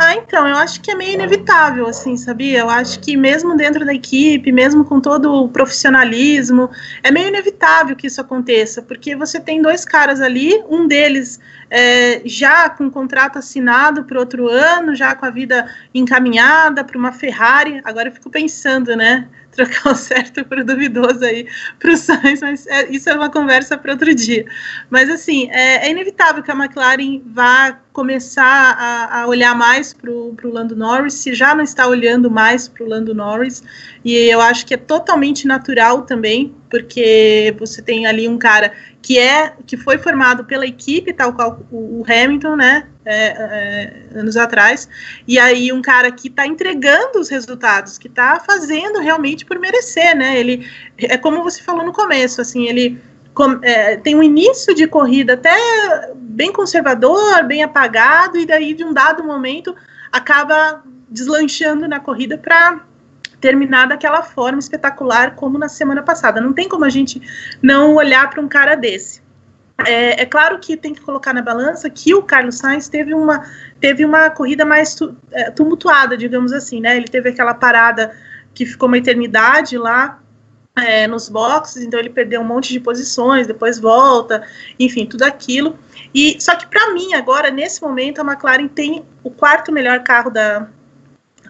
Ah, 0.00 0.14
então, 0.14 0.46
eu 0.46 0.54
acho 0.56 0.80
que 0.80 0.92
é 0.92 0.94
meio 0.94 1.14
inevitável, 1.14 1.84
assim, 1.88 2.16
sabia? 2.16 2.60
Eu 2.60 2.70
acho 2.70 3.00
que 3.00 3.16
mesmo 3.16 3.56
dentro 3.56 3.84
da 3.84 3.92
equipe, 3.92 4.52
mesmo 4.52 4.84
com 4.84 5.00
todo 5.00 5.32
o 5.34 5.48
profissionalismo, 5.48 6.70
é 7.02 7.10
meio 7.10 7.26
inevitável 7.26 7.96
que 7.96 8.06
isso 8.06 8.20
aconteça, 8.20 8.80
porque 8.80 9.16
você 9.16 9.40
tem 9.40 9.60
dois 9.60 9.84
caras 9.84 10.20
ali, 10.20 10.62
um 10.68 10.86
deles 10.86 11.40
é, 11.68 12.22
já 12.24 12.70
com 12.70 12.88
contrato 12.88 13.40
assinado 13.40 14.04
para 14.04 14.20
outro 14.20 14.48
ano, 14.48 14.94
já 14.94 15.16
com 15.16 15.26
a 15.26 15.30
vida 15.30 15.68
encaminhada 15.92 16.84
para 16.84 16.96
uma 16.96 17.10
Ferrari. 17.10 17.80
Agora 17.84 18.08
eu 18.08 18.12
fico 18.12 18.30
pensando, 18.30 18.94
né? 18.94 19.26
Trocar 19.58 19.92
o 19.92 19.94
certo 19.94 20.44
por 20.44 20.62
duvidoso 20.62 21.24
aí 21.24 21.46
para 21.78 21.92
o 21.92 21.96
Sainz, 21.96 22.40
mas 22.40 22.66
é, 22.66 22.88
isso 22.90 23.10
é 23.10 23.14
uma 23.14 23.30
conversa 23.30 23.76
para 23.76 23.92
outro 23.92 24.14
dia. 24.14 24.46
Mas, 24.88 25.10
assim, 25.10 25.48
é, 25.50 25.86
é, 25.86 25.90
inevitável 25.90 26.42
que 26.42 26.50
a 26.50 26.54
McLaren 26.54 27.20
vá 27.26 27.80
começar 27.92 28.44
a, 28.78 29.22
a 29.22 29.26
olhar 29.26 29.56
mais 29.56 29.92
para 29.92 30.10
o 30.10 30.36
Lando 30.44 30.76
Norris, 30.76 31.14
se 31.14 31.34
já 31.34 31.54
não 31.54 31.64
está 31.64 31.88
olhando 31.88 32.30
mais 32.30 32.68
para 32.68 32.84
o 32.84 32.88
Lando 32.88 33.12
Norris, 33.12 33.62
e 34.04 34.14
eu 34.14 34.40
acho 34.40 34.64
que 34.64 34.74
é 34.74 34.76
totalmente 34.76 35.46
natural 35.46 36.02
também, 36.02 36.54
porque 36.70 37.54
você 37.58 37.82
tem 37.82 38.06
ali 38.06 38.28
um 38.28 38.38
cara 38.38 38.72
que 39.08 39.18
é 39.18 39.54
que 39.66 39.74
foi 39.74 39.96
formado 39.96 40.44
pela 40.44 40.66
equipe, 40.66 41.14
tal 41.14 41.32
qual 41.32 41.66
o, 41.72 42.04
Hamilton, 42.06 42.56
né, 42.56 42.88
é, 43.06 43.26
é, 44.12 44.18
anos 44.18 44.36
atrás, 44.36 44.86
e 45.26 45.38
aí 45.38 45.72
um 45.72 45.80
cara 45.80 46.12
que 46.12 46.28
está 46.28 46.46
entregando 46.46 47.18
os 47.18 47.30
resultados, 47.30 47.96
que 47.96 48.06
está 48.06 48.38
fazendo 48.38 49.00
realmente 49.00 49.46
por 49.46 49.58
merecer, 49.58 50.14
né? 50.14 50.38
Ele 50.38 50.70
é 50.98 51.16
como 51.16 51.42
você 51.42 51.62
falou 51.62 51.86
no 51.86 51.92
começo, 51.94 52.42
assim, 52.42 52.68
ele 52.68 53.00
é, 53.62 53.96
tem 53.96 54.14
um 54.14 54.22
início 54.22 54.74
de 54.74 54.86
corrida 54.86 55.32
até 55.32 55.56
bem 56.14 56.52
conservador, 56.52 57.44
bem 57.44 57.62
apagado, 57.62 58.36
e 58.36 58.44
daí 58.44 58.74
de 58.74 58.84
um 58.84 58.92
dado 58.92 59.24
momento 59.24 59.74
acaba 60.12 60.84
deslanchando 61.08 61.88
na 61.88 61.98
corrida 61.98 62.36
para 62.36 62.84
terminar 63.40 63.86
daquela 63.86 64.22
forma 64.22 64.58
espetacular 64.58 65.34
como 65.34 65.58
na 65.58 65.68
semana 65.68 66.02
passada. 66.02 66.40
Não 66.40 66.52
tem 66.52 66.68
como 66.68 66.84
a 66.84 66.90
gente 66.90 67.20
não 67.62 67.94
olhar 67.94 68.28
para 68.30 68.40
um 68.40 68.48
cara 68.48 68.74
desse. 68.74 69.22
É, 69.86 70.22
é, 70.22 70.26
claro 70.26 70.58
que 70.58 70.76
tem 70.76 70.92
que 70.92 71.00
colocar 71.00 71.32
na 71.32 71.40
balança 71.40 71.88
que 71.88 72.12
o 72.12 72.22
Carlos 72.22 72.58
Sainz 72.58 72.88
teve 72.88 73.14
uma, 73.14 73.48
teve 73.80 74.04
uma 74.04 74.28
corrida 74.28 74.64
mais 74.64 74.94
tu, 74.96 75.16
é, 75.30 75.50
tumultuada, 75.52 76.16
digamos 76.16 76.52
assim, 76.52 76.80
né? 76.80 76.96
Ele 76.96 77.06
teve 77.06 77.28
aquela 77.28 77.54
parada 77.54 78.12
que 78.52 78.66
ficou 78.66 78.88
uma 78.88 78.98
eternidade 78.98 79.78
lá 79.78 80.20
é, 80.76 81.06
nos 81.06 81.28
boxes, 81.28 81.82
então 81.82 81.98
ele 81.98 82.10
perdeu 82.10 82.40
um 82.40 82.44
monte 82.44 82.72
de 82.72 82.80
posições, 82.80 83.46
depois 83.46 83.78
volta, 83.78 84.42
enfim, 84.80 85.06
tudo 85.06 85.22
aquilo. 85.22 85.78
E 86.12 86.40
só 86.40 86.56
que 86.56 86.66
para 86.66 86.92
mim 86.92 87.14
agora 87.14 87.48
nesse 87.50 87.80
momento 87.80 88.20
a 88.20 88.24
McLaren 88.24 88.66
tem 88.66 89.04
o 89.22 89.30
quarto 89.30 89.70
melhor 89.70 90.02
carro 90.02 90.30
da 90.30 90.68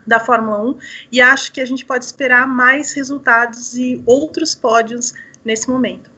da 0.08 0.18
Fórmula 0.18 0.60
1 0.70 0.78
e 1.12 1.20
acho 1.20 1.52
que 1.52 1.60
a 1.60 1.64
gente 1.64 1.84
pode 1.84 2.04
esperar 2.04 2.48
mais 2.48 2.92
resultados 2.94 3.76
e 3.76 4.02
outros 4.06 4.54
pódios 4.54 5.12
nesse 5.44 5.70
momento. 5.70 6.10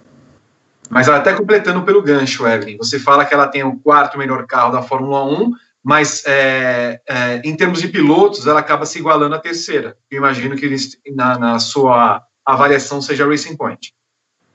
Mas 0.89 1.09
até 1.09 1.35
completando 1.35 1.83
pelo 1.83 2.03
gancho, 2.03 2.47
Evelyn, 2.47 2.79
você 2.79 2.99
fala 2.99 3.25
que 3.25 3.35
ela 3.35 3.47
tem 3.47 3.63
o 3.63 3.79
quarto 3.79 4.17
melhor 4.17 4.47
carro 4.47 4.73
da 4.73 4.83
Fórmula 4.83 5.25
1, 5.25 5.53
mas 5.83 6.25
é, 6.27 7.01
é, 7.07 7.43
em 7.45 7.57
termos 7.57 7.81
de 7.81 7.89
pilotos, 7.89 8.47
ela 8.47 8.61
acaba 8.61 8.87
se 8.87 8.99
igualando 8.99 9.35
à 9.35 9.39
terceira. 9.39 9.97
Eu 10.11 10.19
imagino 10.19 10.57
que 10.57 10.69
na, 11.15 11.39
na 11.39 11.59
sua 11.59 12.25
avaliação 12.45 13.01
seja 13.01 13.25
a 13.25 13.29
Racing 13.29 13.57
Point. 13.57 13.95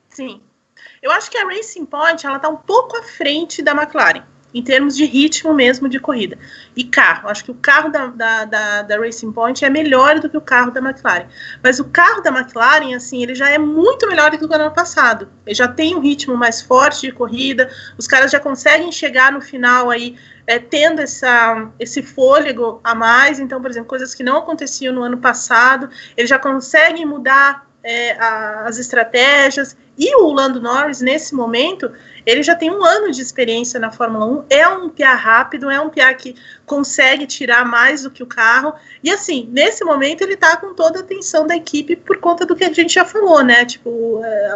Sim. 0.09 0.41
Eu 1.01 1.11
acho 1.11 1.29
que 1.29 1.38
a 1.38 1.45
Racing 1.45 1.86
Point 1.86 2.25
ela 2.25 2.38
está 2.38 2.49
um 2.49 2.57
pouco 2.57 2.97
à 2.97 3.03
frente 3.03 3.61
da 3.61 3.71
McLaren 3.71 4.34
em 4.56 4.64
termos 4.64 4.95
de 4.95 5.03
ritmo 5.03 5.53
mesmo 5.53 5.89
de 5.89 5.99
corrida. 5.99 6.38
E 6.78 6.86
carro, 6.86 7.28
acho 7.28 7.43
que 7.43 7.51
o 7.51 7.56
carro 7.56 7.89
da, 7.89 8.08
da, 8.08 8.45
da, 8.45 8.82
da, 8.84 8.97
Racing 8.97 9.34
Point 9.34 9.66
é 9.66 9.70
melhor 9.70 10.22
do 10.22 10.30
que 10.30 10.38
o 10.38 10.41
carro 10.41 10.72
da 10.72 10.80
McLaren. 10.80 11.28
Mas 11.62 11.78
o 11.78 11.84
carro 11.84 12.22
da 12.22 12.30
McLaren, 12.32 12.95
assim, 12.95 13.22
ele 13.22 13.36
já 13.36 13.49
é 13.49 13.58
muito 13.58 14.08
melhor 14.08 14.32
do 14.32 14.38
que 14.38 14.45
o 14.45 14.53
ano 14.53 14.74
passado. 14.74 15.28
Ele 15.45 15.53
já 15.53 15.68
tem 15.68 15.93
um 15.93 15.99
ritmo 15.99 16.38
mais 16.38 16.62
forte 16.62 17.01
de 17.01 17.12
corrida, 17.12 17.70
os 17.97 18.08
caras 18.08 18.32
já 18.32 18.39
conseguem 18.39 18.93
chegar 18.93 19.34
no 19.34 19.41
final 19.41 19.89
aí 19.89 20.16
é, 20.47 20.58
tendo 20.58 21.01
essa, 21.01 21.70
esse 21.78 22.01
fôlego 22.01 22.80
a 22.82 22.95
mais. 22.95 23.39
Então, 23.41 23.62
por 23.62 23.70
exemplo, 23.70 23.89
coisas 23.89 24.16
que 24.16 24.24
não 24.24 24.38
aconteciam 24.38 24.93
no 24.93 25.03
ano 25.03 25.18
passado, 25.18 25.89
eles 26.16 26.30
já 26.30 26.39
conseguem 26.39 27.06
mudar 27.06 27.68
é, 27.86 28.13
a, 28.13 28.63
as 28.67 28.79
estratégias. 28.79 29.77
E 29.97 30.13
o 30.17 30.33
Lando 30.33 30.59
Norris, 30.59 30.99
nesse 30.99 31.33
momento, 31.33 31.89
ele 32.25 32.43
já 32.43 32.55
tem 32.55 32.69
um 32.69 32.83
ano 32.83 33.11
de 33.11 33.21
experiência 33.21 33.79
na 33.79 33.91
Fórmula 33.91 34.25
1, 34.25 34.45
é 34.49 34.67
um 34.67 34.89
piá 34.89 35.13
rápido, 35.13 35.69
é 35.69 35.79
um 35.79 35.89
piá 35.89 36.13
que 36.13 36.36
consegue 36.65 37.25
tirar 37.25 37.63
mais 37.63 38.03
do 38.03 38.11
que 38.11 38.23
o 38.23 38.25
carro. 38.27 38.73
E 39.01 39.09
assim, 39.09 39.47
nesse 39.53 39.86
momento 39.86 40.21
ele 40.21 40.33
está 40.33 40.57
com 40.57 40.73
toda 40.73 40.99
a 40.99 41.01
atenção 41.01 41.47
da 41.47 41.55
equipe 41.55 41.95
por 41.95 42.17
conta 42.17 42.45
do 42.45 42.55
que 42.55 42.65
a 42.65 42.73
gente 42.73 42.93
já 42.93 43.05
falou, 43.05 43.41
né? 43.41 43.63
Tipo, 43.63 44.21
é, 44.25 44.55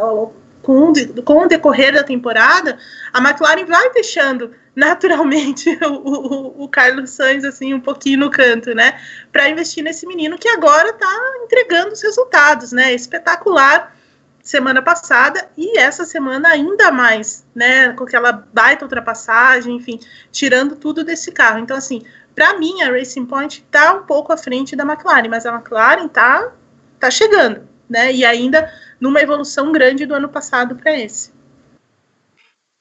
com, 0.70 0.94
com 1.24 1.46
o 1.46 1.48
decorrer 1.48 1.92
da 1.92 2.04
temporada, 2.04 2.78
a 3.12 3.18
McLaren 3.18 3.66
vai 3.66 3.92
deixando 3.92 4.54
naturalmente 4.76 5.68
o, 5.82 5.94
o, 5.94 6.64
o, 6.64 6.70
Carlos 6.70 7.10
Sainz 7.10 7.44
assim 7.44 7.74
um 7.74 7.80
pouquinho 7.80 8.20
no 8.20 8.30
canto, 8.30 8.76
né? 8.76 9.02
Para 9.32 9.50
investir 9.50 9.84
nesse 9.84 10.06
menino 10.06 10.38
que 10.38 10.48
agora 10.48 10.90
está 10.90 11.12
entregando 11.44 11.94
os 11.94 12.04
resultados, 12.04 12.72
né? 12.72 12.94
Espetacular 12.94 13.96
semana 14.44 14.80
passada 14.80 15.50
e 15.58 15.80
essa 15.80 16.06
semana 16.06 16.50
ainda 16.50 16.92
mais, 16.92 17.46
né, 17.54 17.92
com 17.94 18.04
aquela 18.04 18.32
baita 18.32 18.86
ultrapassagem, 18.86 19.76
enfim, 19.76 20.00
tirando 20.32 20.76
tudo 20.76 21.04
desse 21.04 21.32
carro. 21.32 21.60
Então, 21.60 21.76
assim, 21.76 22.04
para 22.36 22.58
mim 22.60 22.82
a 22.84 22.92
Racing 22.92 23.26
Point 23.26 23.64
está 23.66 23.94
um 23.94 24.04
pouco 24.04 24.32
à 24.32 24.38
frente 24.38 24.76
da 24.76 24.84
McLaren, 24.84 25.30
mas 25.30 25.46
a 25.46 25.54
McLaren 25.54 26.08
tá, 26.08 26.52
tá 27.00 27.12
chegando, 27.12 27.68
né, 27.88 28.14
e 28.14 28.24
ainda 28.24 28.72
numa 29.00 29.22
evolução 29.22 29.72
grande 29.72 30.06
do 30.06 30.14
ano 30.14 30.30
passado 30.30 30.76
para 30.76 30.98
esse. 30.98 31.32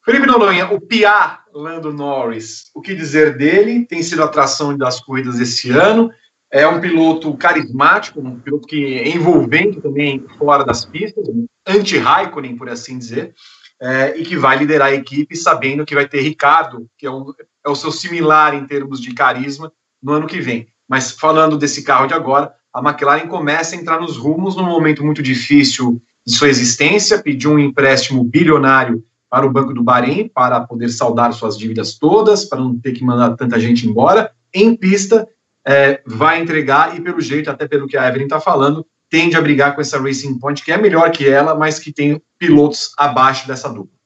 Felipe 0.05 0.27
Noronha, 0.27 0.73
o 0.73 0.81
Pia 0.81 1.41
Lando 1.53 1.93
Norris, 1.93 2.71
o 2.75 2.81
que 2.81 2.95
dizer 2.95 3.37
dele? 3.37 3.85
Tem 3.85 4.03
sido 4.03 4.23
atração 4.23 4.77
das 4.77 5.01
corridas 5.01 5.39
esse 5.39 5.71
ano. 5.71 6.11
É 6.51 6.66
um 6.66 6.81
piloto 6.81 7.37
carismático, 7.37 8.21
um 8.21 8.41
piloto 8.41 8.66
que 8.66 8.97
é 8.97 9.09
envolvente 9.09 9.83
também 9.83 10.25
fora 10.39 10.64
das 10.64 10.85
pistas, 10.85 11.27
anti-Raikkonen, 11.66 12.57
por 12.57 12.71
assim 12.71 12.97
dizer, 12.97 13.35
é, 13.83 14.16
e 14.16 14.25
que 14.25 14.35
vai 14.35 14.57
liderar 14.57 14.89
a 14.89 14.95
equipe 14.95 15.37
sabendo 15.37 15.85
que 15.85 15.95
vai 15.95 16.09
ter 16.09 16.23
Ricardo, 16.23 16.87
que 16.97 17.07
é, 17.07 17.11
um, 17.11 17.35
é 17.64 17.69
o 17.69 17.75
seu 17.75 17.93
similar 17.93 18.55
em 18.55 18.66
termos 18.66 19.01
de 19.01 19.12
carisma, 19.12 19.71
no 20.03 20.12
ano 20.12 20.27
que 20.27 20.41
vem. 20.41 20.69
Mas 20.89 21.11
falando 21.11 21.59
desse 21.59 21.83
carro 21.83 22.07
de 22.07 22.14
agora, 22.14 22.55
a 22.73 22.81
McLaren 22.81 23.27
começa 23.27 23.75
a 23.75 23.79
entrar 23.79 24.01
nos 24.01 24.16
rumos 24.16 24.57
num 24.57 24.64
momento 24.64 25.05
muito 25.05 25.23
difícil 25.23 26.01
de 26.25 26.35
sua 26.35 26.49
existência, 26.49 27.23
pediu 27.23 27.53
um 27.53 27.59
empréstimo 27.59 28.23
bilionário 28.23 29.03
para 29.31 29.47
o 29.47 29.51
Banco 29.51 29.75
do 29.75 29.83
Bahrein 29.83 30.29
para 30.29 30.61
poder 30.61 30.89
saldar 30.89 31.33
suas 31.33 31.57
dívidas 31.57 31.95
todas, 31.95 32.45
para 32.45 32.59
não 32.59 32.79
ter 32.79 32.93
que 32.93 33.05
mandar 33.05 33.37
tanta 33.37 33.59
gente 33.59 33.87
embora. 33.87 34.31
Em 34.53 34.75
pista, 34.75 35.27
é, 35.64 36.01
vai 36.07 36.41
entregar 36.41 36.97
e, 36.97 37.01
pelo 37.01 37.21
jeito, 37.21 37.51
até 37.51 37.66
pelo 37.66 37.87
que 37.87 37.97
a 37.97 38.09
Evelyn 38.09 38.25
está 38.25 38.41
falando, 38.41 38.87
tende 39.11 39.37
a 39.37 39.41
brigar 39.41 39.75
com 39.75 39.81
essa 39.81 40.01
Racing 40.01 40.39
Point, 40.39 40.62
que 40.62 40.73
é 40.73 40.79
melhor 40.79 41.11
que 41.11 41.29
ela, 41.29 41.55
mas 41.55 41.79
que 41.79 41.93
tem 41.93 42.23
pilotos 42.39 42.93
abaixo 42.97 43.47
dessa 43.47 43.69
dupla. 43.69 43.99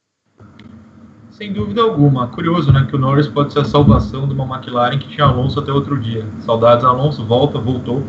Sem 1.30 1.52
dúvida 1.52 1.82
alguma. 1.82 2.28
Curioso, 2.28 2.72
né? 2.72 2.86
Que 2.88 2.94
o 2.94 2.98
Norris 2.98 3.26
pode 3.26 3.52
ser 3.52 3.60
a 3.60 3.64
salvação 3.64 4.28
de 4.28 4.34
uma 4.34 4.44
McLaren 4.44 4.98
que 4.98 5.08
tinha 5.08 5.26
Alonso 5.26 5.58
até 5.58 5.72
outro 5.72 5.98
dia. 5.98 6.24
Saudades 6.44 6.84
Alonso, 6.84 7.24
volta, 7.24 7.58
voltou. 7.58 8.04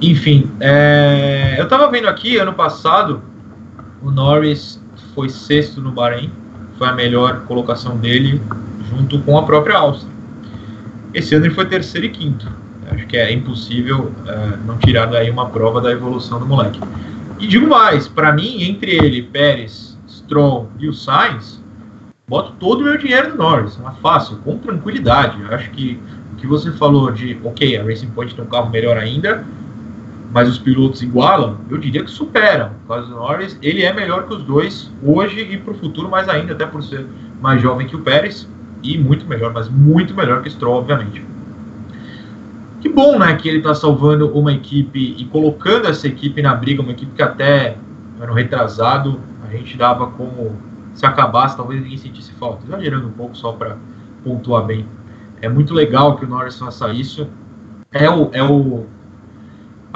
Enfim, 0.00 0.50
é... 0.60 1.56
eu 1.58 1.64
estava 1.64 1.90
vendo 1.90 2.08
aqui, 2.08 2.36
ano 2.36 2.52
passado, 2.52 3.22
o 4.02 4.10
Norris 4.10 4.82
foi 5.14 5.28
sexto 5.28 5.80
no 5.80 5.90
Bahrein, 5.90 6.30
foi 6.78 6.88
a 6.88 6.92
melhor 6.92 7.40
colocação 7.46 7.96
dele, 7.96 8.40
junto 8.90 9.18
com 9.20 9.38
a 9.38 9.42
própria 9.42 9.78
Áustria. 9.78 10.12
Esse 11.14 11.34
ano 11.34 11.46
ele 11.46 11.54
foi 11.54 11.66
terceiro 11.66 12.06
e 12.06 12.10
quinto. 12.10 12.46
Acho 12.90 13.06
que 13.06 13.16
é 13.16 13.32
impossível 13.32 14.12
uh, 14.26 14.66
não 14.66 14.76
tirar 14.78 15.06
daí 15.06 15.30
uma 15.30 15.48
prova 15.48 15.80
da 15.80 15.90
evolução 15.90 16.38
do 16.38 16.46
moleque. 16.46 16.78
E 17.38 17.46
digo 17.46 17.66
mais, 17.66 18.06
para 18.06 18.32
mim, 18.32 18.62
entre 18.62 18.92
ele, 18.92 19.22
Pérez, 19.22 19.98
Stroll 20.08 20.70
e 20.78 20.88
o 20.88 20.92
Sainz, 20.92 21.62
boto 22.28 22.52
todo 22.60 22.80
o 22.80 22.84
meu 22.84 22.98
dinheiro 22.98 23.30
no 23.30 23.36
Norris. 23.36 23.78
É 23.78 24.00
fácil, 24.00 24.36
com 24.38 24.58
tranquilidade. 24.58 25.38
Acho 25.50 25.70
que 25.70 25.98
o 26.32 26.36
que 26.36 26.46
você 26.46 26.70
falou 26.72 27.10
de, 27.10 27.38
ok, 27.42 27.76
a 27.78 27.82
Racing 27.82 28.08
Point 28.08 28.34
tem 28.34 28.44
um 28.44 28.48
carro 28.48 28.70
melhor 28.70 28.96
ainda, 28.96 29.44
mas 30.36 30.50
os 30.50 30.58
pilotos 30.58 31.00
igualam, 31.00 31.56
eu 31.70 31.78
diria 31.78 32.04
que 32.04 32.10
superam. 32.10 32.72
O 32.86 32.94
do 32.94 33.08
Norris, 33.08 33.58
ele 33.62 33.82
é 33.82 33.90
melhor 33.90 34.26
que 34.26 34.34
os 34.34 34.42
dois 34.42 34.92
hoje 35.02 35.40
e 35.40 35.56
para 35.56 35.72
o 35.72 35.74
futuro 35.78 36.10
mais 36.10 36.28
ainda, 36.28 36.52
até 36.52 36.66
por 36.66 36.82
ser 36.82 37.06
mais 37.40 37.62
jovem 37.62 37.86
que 37.86 37.96
o 37.96 38.00
Pérez 38.00 38.46
e 38.82 38.98
muito 38.98 39.26
melhor, 39.26 39.50
mas 39.54 39.66
muito 39.70 40.14
melhor 40.14 40.42
que 40.42 40.50
Stroll, 40.50 40.76
obviamente. 40.76 41.24
Que 42.82 42.88
bom, 42.90 43.18
né, 43.18 43.34
que 43.36 43.48
ele 43.48 43.60
está 43.60 43.74
salvando 43.74 44.28
uma 44.28 44.52
equipe 44.52 45.16
e 45.16 45.24
colocando 45.24 45.88
essa 45.88 46.06
equipe 46.06 46.42
na 46.42 46.54
briga, 46.54 46.82
uma 46.82 46.92
equipe 46.92 47.12
que 47.16 47.22
até 47.22 47.78
ano 48.20 48.34
retrasado 48.34 49.18
a 49.42 49.50
gente 49.50 49.74
dava 49.78 50.08
como 50.08 50.54
se 50.92 51.06
acabasse, 51.06 51.56
talvez 51.56 51.80
ninguém 51.80 51.96
sentisse 51.96 52.32
falta. 52.32 52.62
Exagerando 52.66 53.06
um 53.06 53.12
pouco 53.12 53.34
só 53.34 53.52
para 53.52 53.78
pontuar 54.22 54.66
bem. 54.66 54.86
É 55.40 55.48
muito 55.48 55.72
legal 55.72 56.18
que 56.18 56.26
o 56.26 56.28
Norris 56.28 56.58
faça 56.58 56.90
isso. 56.90 57.26
é 57.90 58.10
o, 58.10 58.28
é 58.34 58.42
o 58.42 58.84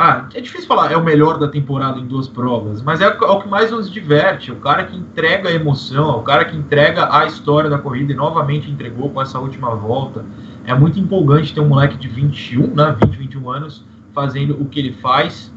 ah, 0.02 0.28
é 0.32 0.40
difícil 0.40 0.66
falar, 0.66 0.90
é 0.90 0.96
o 0.96 1.04
melhor 1.04 1.38
da 1.38 1.46
temporada 1.46 1.98
em 1.98 2.06
duas 2.06 2.26
provas, 2.26 2.80
mas 2.80 3.02
é, 3.02 3.04
é 3.04 3.08
o 3.08 3.38
que 3.38 3.46
mais 3.46 3.70
nos 3.70 3.92
diverte, 3.92 4.50
o 4.50 4.56
cara 4.56 4.84
que 4.84 4.96
entrega 4.96 5.50
a 5.50 5.52
emoção, 5.52 6.18
o 6.18 6.22
cara 6.22 6.46
que 6.46 6.56
entrega 6.56 7.14
a 7.14 7.26
história 7.26 7.68
da 7.68 7.76
corrida 7.76 8.10
e 8.10 8.14
novamente 8.16 8.70
entregou 8.70 9.10
com 9.10 9.20
essa 9.20 9.38
última 9.38 9.74
volta. 9.74 10.24
É 10.64 10.72
muito 10.72 10.98
empolgante 10.98 11.52
ter 11.52 11.60
um 11.60 11.68
moleque 11.68 11.98
de 11.98 12.08
21, 12.08 12.74
né, 12.74 12.96
20, 13.04 13.14
21 13.14 13.50
anos, 13.50 13.84
fazendo 14.14 14.58
o 14.58 14.64
que 14.64 14.80
ele 14.80 14.94
faz. 14.94 15.52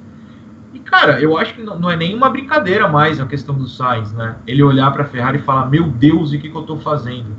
E, 0.74 0.80
cara, 0.80 1.22
eu 1.22 1.38
acho 1.38 1.54
que 1.54 1.64
não, 1.64 1.89
é 1.89 1.96
nenhuma 1.96 2.30
brincadeira 2.30 2.89
mais 2.89 3.22
a 3.22 3.26
questão 3.26 3.56
do 3.56 3.66
Sainz, 3.66 4.12
né? 4.12 4.36
Ele 4.46 4.62
olhar 4.62 4.91
para 4.91 5.04
a 5.04 5.08
Ferrari 5.08 5.38
e 5.38 5.41
falar: 5.41 5.68
Meu 5.68 5.88
Deus, 5.88 6.34
o 6.34 6.38
que, 6.38 6.50
que 6.50 6.58
eu 6.58 6.62
estou 6.62 6.78
fazendo? 6.80 7.34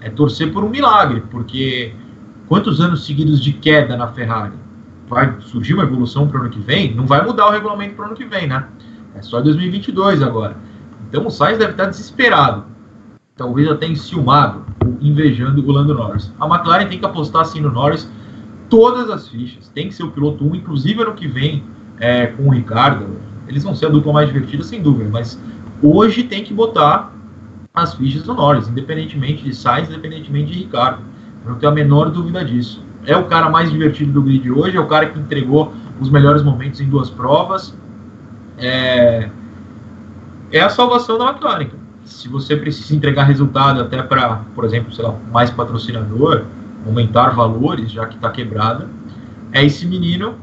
É 0.00 0.10
torcer 0.10 0.52
por 0.52 0.64
um 0.64 0.68
milagre, 0.68 1.22
porque 1.30 1.92
quantos 2.48 2.80
anos 2.80 3.06
seguidos 3.06 3.40
de 3.40 3.52
queda 3.52 3.96
na 3.96 4.08
Ferrari? 4.08 4.54
Vai 5.08 5.36
surgir 5.40 5.74
uma 5.74 5.84
evolução 5.84 6.28
para 6.28 6.38
o 6.38 6.40
ano 6.42 6.50
que 6.50 6.60
vem, 6.60 6.94
não 6.94 7.06
vai 7.06 7.24
mudar 7.24 7.46
o 7.46 7.50
regulamento 7.50 7.94
para 7.94 8.04
o 8.04 8.06
ano 8.08 8.16
que 8.16 8.24
vem, 8.24 8.46
né? 8.46 8.66
É 9.14 9.22
só 9.22 9.40
2022 9.40 10.22
agora. 10.22 10.56
Então 11.08 11.26
o 11.26 11.30
Sainz 11.30 11.58
deve 11.58 11.72
estar 11.72 11.86
desesperado. 11.86 12.64
Talvez 13.36 13.68
até 13.68 13.86
enciumado, 13.86 14.66
invejando 15.00 15.64
o 15.64 15.72
Lando 15.72 15.94
Norris. 15.94 16.32
A 16.38 16.46
McLaren 16.46 16.86
tem 16.86 16.98
que 16.98 17.06
apostar 17.06 17.42
assim 17.42 17.60
no 17.60 17.70
Norris 17.70 18.10
todas 18.68 19.08
as 19.08 19.28
fichas. 19.28 19.68
Tem 19.68 19.88
que 19.88 19.94
ser 19.94 20.02
o 20.02 20.10
piloto 20.10 20.44
1, 20.44 20.56
inclusive 20.56 21.02
ano 21.02 21.14
que 21.14 21.26
vem 21.26 21.62
é, 21.98 22.26
com 22.26 22.48
o 22.48 22.50
Ricardo. 22.50 23.06
Eles 23.46 23.62
vão 23.62 23.74
ser 23.74 23.86
a 23.86 23.88
dupla 23.88 24.12
mais 24.12 24.28
divertida, 24.28 24.62
sem 24.62 24.82
dúvida, 24.82 25.08
mas 25.10 25.40
hoje 25.82 26.24
tem 26.24 26.44
que 26.44 26.52
botar 26.52 27.12
as 27.72 27.94
fichas 27.94 28.24
do 28.24 28.34
Norris, 28.34 28.68
independentemente 28.68 29.42
de 29.42 29.54
Sainz, 29.54 29.88
independentemente 29.88 30.52
de 30.52 30.58
Ricardo. 30.58 31.00
Eu 31.44 31.52
não 31.52 31.58
tenho 31.58 31.72
a 31.72 31.74
menor 31.74 32.10
dúvida 32.10 32.44
disso 32.44 32.82
é 33.08 33.16
o 33.16 33.24
cara 33.24 33.48
mais 33.48 33.70
divertido 33.70 34.12
do 34.12 34.22
grid 34.22 34.50
hoje, 34.50 34.76
é 34.76 34.80
o 34.80 34.86
cara 34.86 35.06
que 35.06 35.18
entregou 35.18 35.72
os 35.98 36.10
melhores 36.10 36.42
momentos 36.42 36.78
em 36.78 36.86
duas 36.86 37.08
provas. 37.08 37.74
É, 38.58 39.30
é 40.52 40.60
a 40.60 40.68
salvação 40.68 41.16
da 41.16 41.30
McLaren. 41.30 41.70
Se 42.04 42.28
você 42.28 42.54
precisa 42.54 42.94
entregar 42.94 43.24
resultado 43.24 43.80
até 43.80 44.02
para, 44.02 44.42
por 44.54 44.62
exemplo, 44.62 44.92
sei 44.92 45.06
lá, 45.06 45.14
mais 45.32 45.50
patrocinador, 45.50 46.44
aumentar 46.84 47.30
valores, 47.30 47.90
já 47.90 48.04
que 48.04 48.16
está 48.16 48.30
quebrada, 48.30 48.90
é 49.52 49.64
esse 49.64 49.86
menino 49.86 50.34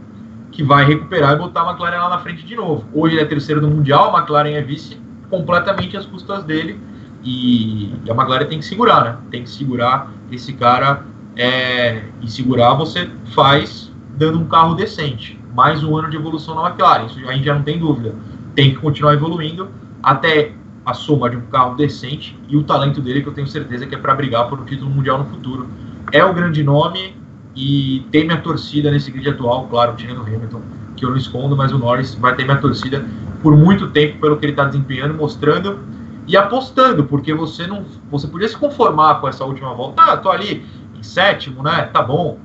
que 0.51 0.63
vai 0.63 0.86
recuperar 0.86 1.34
e 1.34 1.38
botar 1.38 1.61
a 1.61 1.70
McLaren 1.70 1.99
lá 1.99 2.09
na 2.09 2.18
frente 2.18 2.43
de 2.43 2.55
novo. 2.55 2.86
Hoje 2.91 3.13
ele 3.13 3.22
é 3.22 3.26
terceiro 3.26 3.61
do 3.61 3.68
Mundial, 3.68 4.16
a 4.16 4.20
McLaren 4.20 4.53
é 4.53 4.61
vice 4.61 4.99
completamente 5.30 5.95
às 5.95 6.07
custas 6.07 6.43
dele. 6.43 6.80
E 7.24 7.93
a 8.09 8.13
McLaren 8.13 8.45
tem 8.47 8.57
que 8.57 8.66
segurar, 8.66 9.03
né? 9.03 9.18
Tem 9.30 9.43
que 9.43 9.49
segurar 9.51 10.11
esse 10.32 10.53
cara 10.53 11.03
é, 11.36 12.03
e 12.21 12.29
segurar, 12.29 12.73
você 12.73 13.09
faz 13.33 13.91
dando 14.17 14.39
um 14.39 14.45
carro 14.45 14.75
decente. 14.75 15.39
Mais 15.53 15.83
um 15.83 15.95
ano 15.97 16.09
de 16.09 16.17
evolução 16.17 16.55
na 16.55 16.67
McLaren, 16.67 17.05
isso 17.05 17.19
a 17.27 17.33
gente 17.33 17.45
já 17.45 17.55
não 17.55 17.63
tem 17.63 17.77
dúvida. 17.77 18.15
Tem 18.55 18.71
que 18.71 18.77
continuar 18.77 19.13
evoluindo 19.13 19.69
até 20.01 20.53
a 20.86 20.93
soma 20.93 21.29
de 21.29 21.38
um 21.38 21.41
carro 21.41 21.75
decente 21.75 22.38
e 22.47 22.55
o 22.55 22.63
talento 22.63 23.01
dele, 23.01 23.21
que 23.21 23.27
eu 23.27 23.33
tenho 23.33 23.47
certeza 23.47 23.86
que 23.88 23.95
é 23.95 23.97
para 23.97 24.13
brigar 24.13 24.47
por 24.47 24.59
um 24.59 24.65
título 24.65 24.89
mundial 24.89 25.17
no 25.17 25.25
futuro. 25.25 25.67
É 26.11 26.23
o 26.23 26.33
grande 26.33 26.63
nome 26.63 27.15
e 27.55 28.05
tem 28.11 28.25
minha 28.25 28.39
torcida 28.39 28.91
nesse 28.91 29.09
grid 29.09 29.29
atual, 29.29 29.67
claro, 29.67 29.95
tirando 29.95 30.19
o 30.19 30.21
Hamilton, 30.21 30.61
que 30.95 31.03
eu 31.03 31.09
não 31.09 31.17
escondo, 31.17 31.55
mas 31.55 31.71
o 31.71 31.77
Norris 31.77 32.13
vai 32.15 32.36
ter 32.36 32.43
minha 32.43 32.57
torcida 32.57 33.03
por 33.41 33.55
muito 33.57 33.88
tempo 33.88 34.19
pelo 34.19 34.38
que 34.38 34.45
ele 34.45 34.53
está 34.53 34.65
desempenhando, 34.65 35.13
mostrando 35.13 35.79
e 36.27 36.36
apostando, 36.36 37.05
porque 37.05 37.33
você 37.33 37.65
não, 37.65 37.86
você 38.11 38.27
podia 38.27 38.47
se 38.47 38.57
conformar 38.57 39.15
com 39.15 39.27
essa 39.27 39.45
última 39.45 39.73
volta. 39.73 40.01
Ah, 40.01 40.17
tô 40.17 40.29
ali 40.29 40.65
sétimo, 41.06 41.64
né? 41.64 41.89
Tá 41.93 42.01
bom. 42.01 42.39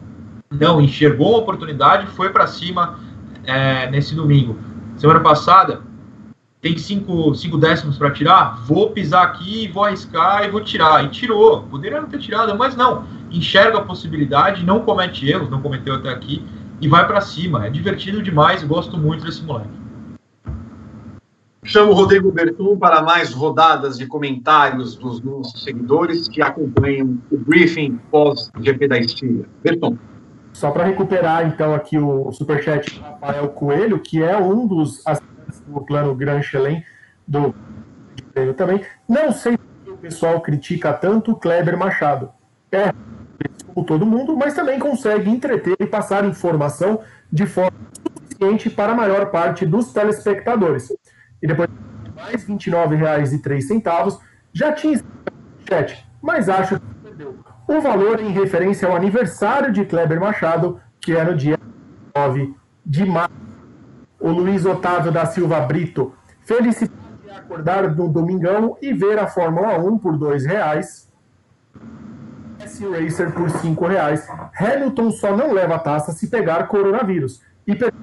Não, 0.50 0.80
enxergou 0.80 1.36
a 1.36 1.38
oportunidade, 1.38 2.06
foi 2.08 2.30
para 2.30 2.46
cima 2.46 2.98
é, 3.44 3.90
nesse 3.90 4.14
domingo. 4.14 4.58
Semana 4.96 5.20
passada, 5.20 5.80
tem 6.60 6.76
cinco, 6.76 7.34
cinco 7.34 7.56
décimos 7.56 7.96
para 7.96 8.10
tirar, 8.10 8.56
vou 8.66 8.90
pisar 8.90 9.24
aqui, 9.24 9.68
vou 9.68 9.84
arriscar 9.84 10.44
e 10.44 10.50
vou 10.50 10.60
tirar. 10.60 11.04
E 11.04 11.08
tirou. 11.08 11.62
Poderia 11.62 12.00
não 12.00 12.08
ter 12.08 12.18
tirado, 12.18 12.56
mas 12.56 12.76
não. 12.76 13.04
Enxerga 13.30 13.78
a 13.78 13.82
possibilidade, 13.82 14.64
não 14.64 14.80
comete 14.80 15.26
erros, 15.26 15.48
não 15.48 15.62
cometeu 15.62 15.94
até 15.94 16.10
aqui, 16.10 16.44
e 16.80 16.86
vai 16.86 17.06
para 17.06 17.20
cima. 17.20 17.66
É 17.66 17.70
divertido 17.70 18.22
demais, 18.22 18.62
gosto 18.62 18.98
muito 18.98 19.24
desse 19.24 19.42
moleque. 19.42 19.79
Chamo 21.62 21.92
o 21.92 21.94
Rodrigo 21.94 22.32
Berton 22.32 22.78
para 22.78 23.02
mais 23.02 23.34
rodadas 23.34 23.98
de 23.98 24.06
comentários 24.06 24.96
dos 24.96 25.20
nossos 25.20 25.62
seguidores 25.62 26.26
que 26.26 26.40
acompanham 26.40 27.18
o 27.30 27.36
briefing 27.36 28.00
pós-GP 28.10 28.88
da 28.88 28.98
Estíria. 28.98 29.44
Berton. 29.62 29.98
Só 30.54 30.70
para 30.70 30.84
recuperar, 30.84 31.46
então, 31.46 31.74
aqui 31.74 31.98
o 31.98 32.32
superchat 32.32 32.94
do 32.94 33.02
Rafael 33.02 33.48
Coelho, 33.50 34.00
que 34.00 34.22
é 34.22 34.36
um 34.38 34.66
dos 34.66 35.06
assinantes 35.06 35.60
do 35.66 35.80
plano 35.82 36.14
Gran 36.14 36.42
Chelem 36.42 36.82
do 37.28 37.54
também. 38.56 38.82
Não 39.08 39.30
sei 39.30 39.58
se 39.84 39.90
o 39.90 39.96
pessoal 39.96 40.40
critica 40.40 40.92
tanto 40.94 41.32
o 41.32 41.36
Kleber 41.36 41.76
Machado. 41.76 42.30
É 42.72 42.92
como 43.66 43.86
todo 43.86 44.06
mundo, 44.06 44.36
mas 44.36 44.54
também 44.54 44.78
consegue 44.78 45.30
entreter 45.30 45.76
e 45.78 45.86
passar 45.86 46.24
informação 46.24 47.00
de 47.30 47.46
forma 47.46 47.76
suficiente 48.18 48.70
para 48.70 48.92
a 48.92 48.96
maior 48.96 49.30
parte 49.30 49.66
dos 49.66 49.92
telespectadores 49.92 50.90
e 51.42 51.46
depois 51.46 51.68
mais 52.14 52.44
R$ 52.46 52.54
29,03. 52.54 54.18
Já 54.52 54.72
tinha 54.72 55.00
chat, 55.68 56.06
mas 56.20 56.48
acho 56.48 56.78
que 56.78 56.86
perdeu. 57.02 57.38
O 57.68 57.80
valor 57.80 58.20
em 58.20 58.30
referência 58.30 58.88
ao 58.88 58.96
aniversário 58.96 59.72
de 59.72 59.84
Kleber 59.84 60.20
Machado, 60.20 60.80
que 61.00 61.16
é 61.16 61.24
no 61.24 61.36
dia 61.36 61.58
9 62.14 62.54
de 62.84 63.06
março. 63.06 63.34
O 64.18 64.30
Luiz 64.30 64.66
Otávio 64.66 65.12
da 65.12 65.24
Silva 65.24 65.60
Brito, 65.60 66.12
felicidade 66.42 67.00
de 67.22 67.30
acordar 67.30 67.94
no 67.94 68.08
domingão 68.08 68.76
e 68.82 68.92
ver 68.92 69.18
a 69.18 69.26
Fórmula 69.26 69.78
1 69.78 69.98
por 69.98 70.14
R$ 70.20 70.46
reais. 70.46 71.10
S 72.58 72.86
Racer 72.86 73.32
por 73.32 73.48
R$ 73.48 73.88
reais. 73.88 74.28
Hamilton 74.58 75.10
só 75.12 75.34
não 75.34 75.52
leva 75.52 75.76
a 75.76 75.78
taça 75.78 76.12
se 76.12 76.28
pegar 76.28 76.66
coronavírus 76.66 77.40
e 77.66 77.74
perder 77.74 77.94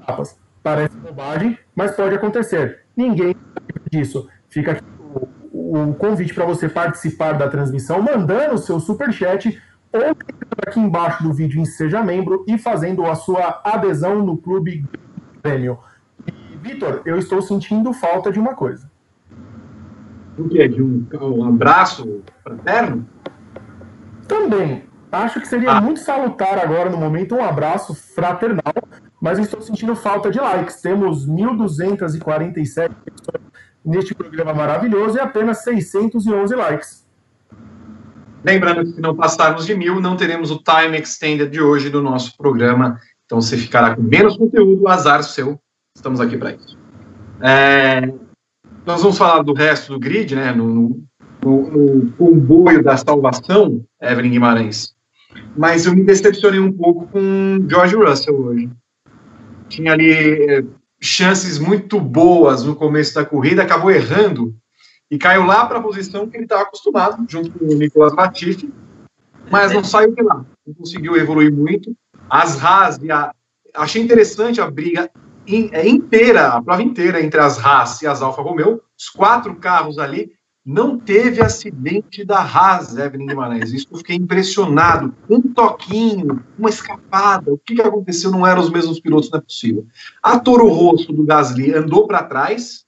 etapas. 0.00 0.38
Parece 0.66 0.96
bobagem, 0.96 1.56
mas 1.76 1.92
pode 1.92 2.16
acontecer. 2.16 2.80
Ninguém 2.96 3.36
sabe 3.54 3.80
disso. 3.88 4.28
Fica 4.48 4.72
aqui 4.72 4.82
o, 5.52 5.80
o 5.80 5.94
convite 5.94 6.34
para 6.34 6.44
você 6.44 6.68
participar 6.68 7.34
da 7.34 7.48
transmissão, 7.48 8.02
mandando 8.02 8.56
o 8.56 8.58
seu 8.58 8.80
superchat 8.80 9.62
ou 9.92 10.16
aqui 10.66 10.80
embaixo 10.80 11.22
do 11.22 11.32
vídeo 11.32 11.60
em 11.60 11.64
Seja 11.64 12.02
Membro 12.02 12.44
e 12.48 12.58
fazendo 12.58 13.06
a 13.06 13.14
sua 13.14 13.60
adesão 13.62 14.26
no 14.26 14.36
Clube 14.36 14.84
Prêmio. 15.40 15.78
E, 16.26 16.56
Vitor, 16.56 17.00
eu 17.04 17.16
estou 17.16 17.40
sentindo 17.40 17.92
falta 17.92 18.32
de 18.32 18.40
uma 18.40 18.56
coisa. 18.56 18.90
O 20.36 20.48
quê? 20.48 20.66
De 20.66 20.82
um, 20.82 21.06
um 21.12 21.44
abraço 21.44 22.24
fraterno? 22.42 23.06
Também. 24.26 24.82
Acho 25.12 25.40
que 25.40 25.46
seria 25.46 25.74
ah. 25.74 25.80
muito 25.80 26.00
salutar 26.00 26.58
agora, 26.58 26.90
no 26.90 26.98
momento, 26.98 27.36
um 27.36 27.44
abraço 27.44 27.94
fraternal 27.94 28.74
mas 29.26 29.40
estou 29.40 29.60
sentindo 29.60 29.96
falta 29.96 30.30
de 30.30 30.38
likes. 30.38 30.80
Temos 30.80 31.26
1.247 31.26 32.90
pessoas 33.04 33.42
neste 33.84 34.14
programa 34.14 34.54
maravilhoso 34.54 35.16
e 35.16 35.20
apenas 35.20 35.64
611 35.64 36.54
likes. 36.54 37.04
Lembrando 38.44 38.84
que 38.84 38.92
se 38.92 39.00
não 39.00 39.16
passarmos 39.16 39.66
de 39.66 39.74
mil, 39.74 40.00
não 40.00 40.16
teremos 40.16 40.52
o 40.52 40.62
time 40.62 40.96
extended 40.96 41.50
de 41.50 41.60
hoje 41.60 41.90
do 41.90 42.00
nosso 42.00 42.36
programa. 42.36 43.00
Então 43.24 43.40
você 43.40 43.56
ficará 43.56 43.96
com 43.96 44.02
menos 44.02 44.36
conteúdo, 44.36 44.86
azar 44.86 45.24
seu. 45.24 45.58
Estamos 45.96 46.20
aqui 46.20 46.38
para 46.38 46.52
isso. 46.52 46.78
É, 47.40 48.02
nós 48.86 49.02
vamos 49.02 49.18
falar 49.18 49.42
do 49.42 49.54
resto 49.54 49.92
do 49.92 49.98
grid, 49.98 50.36
né? 50.36 50.52
No, 50.52 51.02
no, 51.44 51.70
no 51.72 52.12
comboio 52.12 52.80
da 52.80 52.96
salvação, 52.96 53.84
Evelyn 54.00 54.30
Guimarães. 54.30 54.94
Mas 55.56 55.84
eu 55.84 55.96
me 55.96 56.04
decepcionei 56.04 56.60
um 56.60 56.70
pouco 56.70 57.08
com 57.08 57.66
George 57.68 57.96
Russell 57.96 58.40
hoje 58.40 58.70
tinha 59.68 59.92
ali 59.92 60.12
eh, 60.12 60.64
chances 61.00 61.58
muito 61.58 62.00
boas 62.00 62.62
no 62.64 62.74
começo 62.74 63.14
da 63.14 63.24
corrida, 63.24 63.62
acabou 63.62 63.90
errando 63.90 64.54
e 65.10 65.18
caiu 65.18 65.44
lá 65.44 65.64
para 65.66 65.78
a 65.78 65.82
posição 65.82 66.28
que 66.28 66.36
ele 66.36 66.44
estava 66.44 66.62
acostumado, 66.62 67.24
junto 67.28 67.50
com 67.50 67.64
o 67.64 67.74
Nicolas 67.74 68.12
Latifi, 68.14 68.72
mas 69.50 69.72
não 69.72 69.84
saiu 69.84 70.14
de 70.14 70.22
lá, 70.22 70.44
não 70.66 70.74
conseguiu 70.74 71.16
evoluir 71.16 71.52
muito. 71.52 71.96
As 72.28 72.62
Haas 72.62 72.98
e 72.98 73.10
a... 73.10 73.32
Achei 73.74 74.02
interessante 74.02 74.60
a 74.60 74.70
briga 74.70 75.10
é, 75.46 75.86
inteira, 75.86 76.48
a 76.48 76.62
prova 76.62 76.82
inteira 76.82 77.20
entre 77.20 77.40
as 77.40 77.64
Haas 77.64 78.02
e 78.02 78.06
as 78.06 78.22
Alfa 78.22 78.42
Romeo, 78.42 78.82
os 78.98 79.08
quatro 79.08 79.54
carros 79.56 79.98
ali, 79.98 80.32
não 80.66 80.98
teve 80.98 81.40
acidente 81.40 82.24
da 82.24 82.40
Haas, 82.40 82.96
Evelyn 82.96 83.28
Guimarães. 83.28 83.72
Isso 83.72 83.86
eu 83.92 83.98
fiquei 83.98 84.16
impressionado. 84.16 85.14
Um 85.30 85.40
toquinho, 85.40 86.44
uma 86.58 86.68
escapada. 86.68 87.52
O 87.52 87.58
que, 87.58 87.76
que 87.76 87.82
aconteceu? 87.82 88.32
Não 88.32 88.44
eram 88.44 88.62
os 88.62 88.70
mesmos 88.70 88.98
pilotos, 88.98 89.30
não 89.30 89.38
é 89.38 89.42
possível. 89.42 89.86
A 90.20 90.40
Toro 90.40 90.66
Rosso 90.68 91.12
do 91.12 91.22
Gasly 91.22 91.72
andou 91.72 92.08
para 92.08 92.24
trás, 92.24 92.84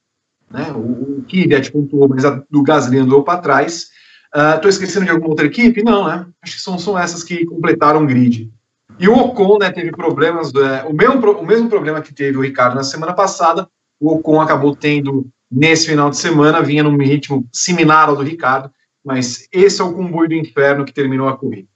né? 0.51 0.72
o, 0.72 1.20
o 1.20 1.24
Kvyat 1.29 1.70
pontuou, 1.70 2.09
mas 2.09 2.24
a 2.24 2.43
do 2.51 2.62
Gasly 2.64 2.99
andou 2.99 3.22
para 3.22 3.39
trás. 3.39 3.91
Estou 4.35 4.66
uh, 4.66 4.68
esquecendo 4.68 5.05
de 5.05 5.12
alguma 5.12 5.31
outra 5.31 5.47
equipe? 5.47 5.85
Não, 5.85 6.09
né? 6.09 6.26
Acho 6.43 6.57
que 6.57 6.61
são, 6.61 6.81
são 6.81 6.99
essas 6.99 7.22
que 7.22 7.47
completaram 7.47 8.03
o 8.03 8.07
grid. 8.07 8.51
E 8.99 9.09
o 9.09 9.16
Ocon, 9.16 9.59
né, 9.59 9.70
teve 9.70 9.93
problemas, 9.93 10.53
é, 10.53 10.85
o, 10.85 10.93
mesmo, 10.93 11.31
o 11.31 11.47
mesmo 11.47 11.68
problema 11.68 12.03
que 12.03 12.12
teve 12.12 12.37
o 12.37 12.43
Ricardo 12.43 12.74
na 12.74 12.83
semana 12.83 13.12
passada, 13.12 13.68
o 14.01 14.14
Ocon 14.14 14.41
acabou 14.41 14.74
tendo 14.74 15.31
nesse 15.51 15.86
final 15.86 16.11
de 16.11 16.16
semana, 16.16 16.62
vinha 16.62 16.82
num 16.82 16.96
ritmo 16.96 17.49
similar 17.53 18.09
ao 18.09 18.16
do 18.16 18.22
Ricardo, 18.22 18.70
mas 19.05 19.49
esse 19.53 19.80
é 19.80 19.84
o 19.84 19.94
comboio 19.94 20.28
do 20.28 20.34
inferno 20.34 20.84
que 20.84 20.92
terminou 20.92 21.28
a 21.28 21.36
corrida. 21.36 21.68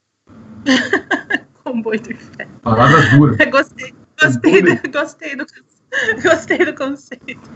comboio 1.64 2.00
do 2.00 2.12
inferno. 2.12 2.52
Palavras 2.62 3.10
duras. 3.10 3.36
gostei, 3.50 3.94
gostei, 4.20 4.62
do, 4.62 4.90
gostei 4.90 5.36
do 5.36 5.46
Gostei 6.22 6.58
do 6.58 6.74
conceito. 6.74 7.50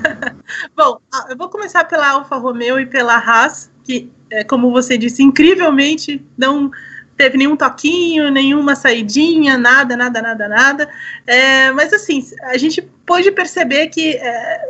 Bom, 0.74 0.98
eu 1.28 1.36
vou 1.36 1.48
começar 1.50 1.84
pela 1.84 2.10
Alfa 2.10 2.36
Romeo 2.36 2.80
e 2.80 2.86
pela 2.86 3.16
Haas, 3.16 3.70
que, 3.84 4.10
é, 4.30 4.42
como 4.42 4.70
você 4.70 4.96
disse, 4.96 5.22
incrivelmente 5.22 6.26
não 6.36 6.70
teve 7.22 7.38
nenhum 7.38 7.56
toquinho, 7.56 8.32
nenhuma 8.32 8.74
saidinha, 8.74 9.56
nada, 9.56 9.96
nada, 9.96 10.20
nada, 10.20 10.48
nada. 10.48 10.88
É, 11.24 11.70
mas 11.70 11.92
assim, 11.92 12.20
a 12.42 12.58
gente 12.58 12.82
pôde 13.06 13.30
perceber 13.30 13.86
que, 13.88 14.16
é, 14.16 14.60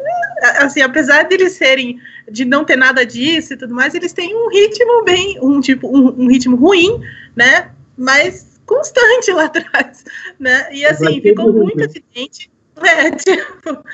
assim, 0.59 0.83
apesar 0.83 1.23
de 1.23 1.35
eles 1.35 1.53
serem, 1.53 1.99
de 2.31 2.45
não 2.45 2.63
ter 2.63 2.77
nada 2.77 3.07
disso 3.07 3.55
e 3.55 3.57
tudo 3.57 3.75
mais, 3.75 3.95
eles 3.95 4.13
têm 4.13 4.37
um 4.37 4.51
ritmo 4.51 5.03
bem, 5.03 5.39
um 5.41 5.63
tipo, 5.63 5.89
um, 5.89 6.25
um 6.25 6.29
ritmo 6.29 6.57
ruim, 6.57 7.01
né? 7.35 7.71
Mas 7.97 8.61
constante 8.67 9.33
lá 9.33 9.45
atrás, 9.49 10.05
né? 10.39 10.69
E 10.73 10.85
assim, 10.85 11.23
ficou 11.23 11.51
muito 11.51 11.81
evidente 11.81 12.51
é, 12.85 13.11
tipo, 13.13 13.85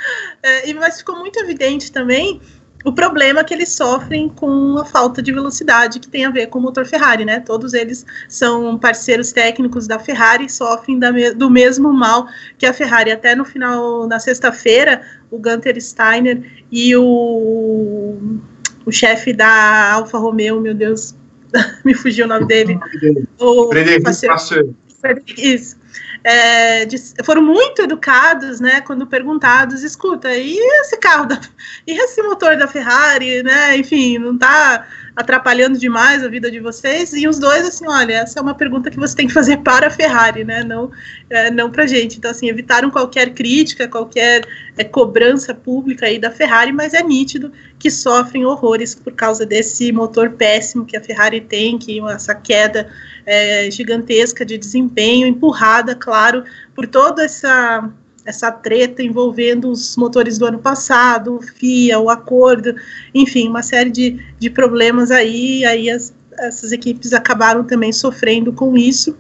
é, 0.42 0.72
mas 0.74 0.98
ficou 0.98 1.16
muito 1.16 1.38
evidente 1.38 1.92
também 1.92 2.40
o 2.85 2.93
problema 2.93 3.43
que 3.43 3.53
eles 3.53 3.70
sofrem 3.70 4.29
com 4.29 4.79
a 4.79 4.85
falta 4.85 5.20
de 5.20 5.33
velocidade 5.33 5.99
que 5.99 6.09
tem 6.09 6.24
a 6.24 6.31
ver 6.31 6.47
com 6.47 6.59
o 6.59 6.62
motor 6.62 6.87
Ferrari, 6.87 7.24
né? 7.24 7.41
Todos 7.41 7.74
eles 7.74 8.07
são 8.29 8.79
parceiros 8.79 9.33
técnicos 9.33 9.87
da 9.87 9.99
Ferrari 9.99 10.47
e 10.47 10.49
sofrem 10.49 10.99
da, 10.99 11.11
do 11.35 11.51
mesmo 11.51 11.93
mal 11.93 12.29
que 12.57 12.66
a 12.66 12.72
Ferrari. 12.72 13.11
Até 13.11 13.35
no 13.35 13.45
final, 13.45 14.07
na 14.07 14.20
sexta-feira, 14.20 15.03
o 15.31 15.39
Gunter 15.39 15.81
Steiner 15.83 16.41
e 16.70 16.95
o, 16.95 18.16
o 18.87 18.93
chefe 18.93 19.33
da 19.33 19.93
Alfa 19.95 20.18
Romeo, 20.18 20.61
meu 20.61 20.74
Deus, 20.74 21.16
me 21.85 21.95
fugiu 21.95 22.26
o 22.26 22.29
nome 22.29 22.47
dele. 22.47 22.79
O 23.39 23.68
Frederico 23.70 24.11
Isso 25.37 25.76
é, 26.25 26.85
de, 26.85 26.97
foram 27.25 27.43
muito 27.43 27.83
educados, 27.83 28.61
né, 28.61 28.81
quando 28.81 29.07
perguntados, 29.07 29.83
escuta, 29.83 30.35
e 30.35 30.57
esse 30.81 30.97
carro, 30.99 31.27
da, 31.27 31.41
e 31.87 31.93
esse 31.93 32.23
motor 32.23 32.57
da 32.57 32.66
Ferrari, 32.66 33.43
né, 33.43 33.77
enfim, 33.77 34.19
não 34.19 34.35
está 34.35 34.87
atrapalhando 35.19 35.77
demais 35.77 36.23
a 36.23 36.29
vida 36.29 36.49
de 36.49 36.61
vocês? 36.61 37.12
E 37.12 37.27
os 37.27 37.41
dois, 37.41 37.66
assim, 37.66 37.85
olha, 37.89 38.14
essa 38.14 38.39
é 38.39 38.43
uma 38.43 38.55
pergunta 38.55 38.89
que 38.89 38.97
você 38.97 39.16
tem 39.16 39.27
que 39.27 39.33
fazer 39.33 39.57
para 39.59 39.89
a 39.89 39.91
Ferrari, 39.91 40.45
né, 40.45 40.62
não, 40.62 40.93
é, 41.29 41.51
não 41.51 41.71
para 41.71 41.87
gente. 41.87 42.19
Então, 42.19 42.31
assim, 42.31 42.49
evitaram 42.49 42.89
qualquer 42.89 43.31
crítica, 43.31 43.89
qualquer 43.89 44.47
é, 44.77 44.85
cobrança 44.85 45.53
pública 45.53 46.07
aí 46.07 46.21
da 46.21 46.31
Ferrari, 46.31 46.73
mas 46.73 46.95
é 46.95 47.03
nítido 47.03 47.53
que 47.79 47.91
sofrem 47.91 48.47
horrores 48.47 48.95
por 48.95 49.12
causa 49.12 49.45
desse 49.45 49.91
motor 49.91 50.31
péssimo 50.31 50.85
que 50.85 50.97
a 50.97 51.03
Ferrari 51.03 51.41
tem, 51.41 51.79
que 51.79 52.01
essa 52.09 52.35
queda 52.35 52.89
é, 53.29 53.70
gigantesca 53.70 54.43
de 54.43 54.57
desempenho, 54.57 55.26
empurrada, 55.26 55.95
claro, 55.95 56.45
por 56.74 56.87
toda 56.87 57.22
essa 57.22 57.91
essa 58.24 58.53
treta 58.53 59.03
envolvendo 59.03 59.70
os 59.70 59.97
motores 59.97 60.37
do 60.37 60.45
ano 60.45 60.59
passado, 60.59 61.37
o 61.37 61.41
FIA, 61.41 61.99
o 61.99 62.11
acordo, 62.11 62.74
enfim, 63.14 63.49
uma 63.49 63.62
série 63.62 63.89
de, 63.89 64.22
de 64.39 64.51
problemas 64.51 65.11
aí, 65.11 65.64
aí 65.64 65.89
as, 65.89 66.14
essas 66.39 66.70
equipes 66.70 67.14
acabaram 67.14 67.64
também 67.64 67.91
sofrendo 67.91 68.53
com 68.53 68.76
isso, 68.76 69.16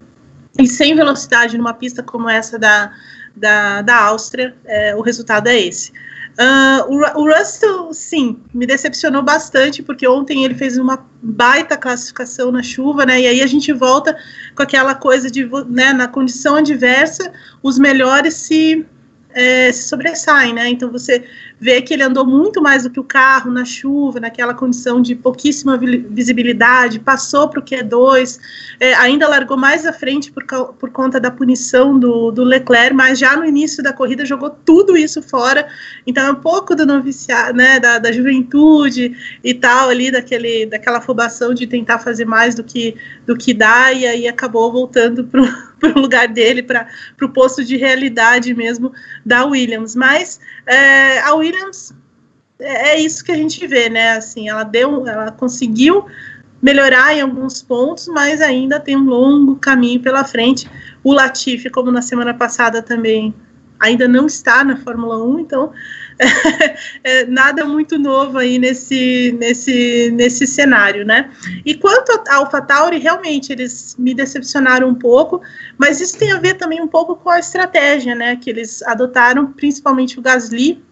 e 0.58 0.66
sem 0.66 0.94
velocidade 0.94 1.56
numa 1.56 1.72
pista 1.72 2.02
como 2.02 2.28
essa 2.28 2.58
da, 2.58 2.92
da, 3.34 3.80
da 3.80 3.96
Áustria, 3.96 4.54
é, 4.66 4.94
o 4.94 5.00
resultado 5.00 5.46
é 5.46 5.58
esse. 5.58 5.90
Uh, 6.38 6.94
o, 6.94 7.22
o, 7.22 7.36
Russell, 7.36 7.92
sim, 7.92 8.40
me 8.54 8.64
decepcionou 8.64 9.24
bastante, 9.24 9.82
porque 9.82 10.06
ontem 10.06 10.44
ele 10.44 10.54
fez 10.54 10.78
uma 10.78 11.04
baita 11.20 11.76
classificação 11.76 12.52
na 12.52 12.62
chuva, 12.62 13.04
né? 13.04 13.20
E 13.20 13.26
aí 13.26 13.42
a 13.42 13.46
gente 13.46 13.72
volta 13.72 14.16
com 14.54 14.62
aquela 14.62 14.94
coisa 14.94 15.28
de, 15.28 15.44
né, 15.68 15.92
na 15.92 16.06
condição 16.06 16.54
adversa, 16.54 17.32
os 17.60 17.76
melhores 17.76 18.34
se 18.34 18.86
é, 19.30 19.72
se 19.72 19.88
sobressaem, 19.88 20.54
né? 20.54 20.68
Então 20.68 20.92
você 20.92 21.24
vê 21.60 21.82
que 21.82 21.92
ele 21.92 22.02
andou 22.02 22.24
muito 22.24 22.62
mais 22.62 22.84
do 22.84 22.90
que 22.90 23.00
o 23.00 23.04
carro 23.04 23.50
na 23.50 23.64
chuva, 23.64 24.20
naquela 24.20 24.54
condição 24.54 25.02
de 25.02 25.14
pouquíssima 25.14 25.76
visibilidade, 25.76 27.00
passou 27.00 27.48
para 27.48 27.60
o 27.60 27.62
Q2, 27.62 28.38
é, 28.78 28.94
ainda 28.94 29.28
largou 29.28 29.56
mais 29.56 29.84
à 29.84 29.92
frente 29.92 30.30
por, 30.30 30.44
por 30.44 30.90
conta 30.90 31.18
da 31.18 31.30
punição 31.30 31.98
do, 31.98 32.30
do, 32.30 32.44
Leclerc, 32.44 32.94
mas 32.94 33.18
já 33.18 33.36
no 33.36 33.44
início 33.44 33.82
da 33.82 33.92
corrida 33.92 34.24
jogou 34.24 34.50
tudo 34.50 34.96
isso 34.96 35.20
fora. 35.20 35.68
Então 36.06 36.26
é 36.26 36.30
um 36.30 36.36
pouco 36.36 36.74
do 36.74 36.86
noviciado, 36.86 37.56
né? 37.56 37.80
Da, 37.80 37.98
da 37.98 38.12
juventude 38.12 39.16
e 39.42 39.54
tal 39.54 39.88
ali, 39.88 40.10
daquele, 40.10 40.66
daquela 40.66 40.98
afobação 40.98 41.52
de 41.52 41.66
tentar 41.66 41.98
fazer 41.98 42.24
mais 42.24 42.54
do 42.54 42.62
que, 42.62 42.94
do 43.26 43.36
que 43.36 43.52
dá, 43.52 43.92
e 43.92 44.06
aí 44.06 44.28
acabou 44.28 44.70
voltando 44.70 45.24
para 45.24 45.42
o 45.42 45.98
lugar 46.00 46.28
dele, 46.28 46.62
para 46.62 46.86
o 47.22 47.28
posto 47.28 47.64
de 47.64 47.76
realidade 47.76 48.54
mesmo 48.54 48.92
da 49.24 49.44
Williams. 49.44 49.96
Mas 49.96 50.40
é, 50.66 51.20
a 51.20 51.34
Williams 51.34 51.47
é, 52.58 52.90
é, 52.90 53.00
isso 53.00 53.24
que 53.24 53.32
a 53.32 53.36
gente 53.36 53.66
vê, 53.66 53.88
né? 53.88 54.12
Assim, 54.12 54.48
ela 54.48 54.64
deu, 54.64 55.06
ela 55.06 55.30
conseguiu 55.30 56.06
melhorar 56.60 57.14
em 57.14 57.20
alguns 57.20 57.62
pontos, 57.62 58.08
mas 58.08 58.40
ainda 58.40 58.80
tem 58.80 58.96
um 58.96 59.04
longo 59.04 59.56
caminho 59.56 60.00
pela 60.00 60.24
frente. 60.24 60.68
O 61.04 61.12
Latifi, 61.12 61.70
como 61.70 61.90
na 61.90 62.02
semana 62.02 62.34
passada 62.34 62.82
também, 62.82 63.34
ainda 63.78 64.08
não 64.08 64.26
está 64.26 64.64
na 64.64 64.76
Fórmula 64.76 65.22
1, 65.24 65.38
então 65.38 65.72
é, 67.04 67.24
nada 67.26 67.64
muito 67.64 67.96
novo 67.96 68.38
aí 68.38 68.58
nesse, 68.58 69.36
nesse, 69.38 70.10
nesse 70.10 70.48
cenário, 70.48 71.06
né? 71.06 71.30
E 71.64 71.76
quanto 71.76 72.10
a 72.28 72.34
AlphaTauri, 72.36 72.98
realmente 72.98 73.52
eles 73.52 73.94
me 73.96 74.12
decepcionaram 74.12 74.88
um 74.88 74.96
pouco, 74.96 75.40
mas 75.78 76.00
isso 76.00 76.18
tem 76.18 76.32
a 76.32 76.40
ver 76.40 76.54
também 76.54 76.80
um 76.80 76.88
pouco 76.88 77.14
com 77.14 77.30
a 77.30 77.38
estratégia, 77.38 78.16
né? 78.16 78.34
Que 78.34 78.50
eles 78.50 78.82
adotaram, 78.82 79.52
principalmente 79.52 80.18
o 80.18 80.22
Gasly, 80.22 80.82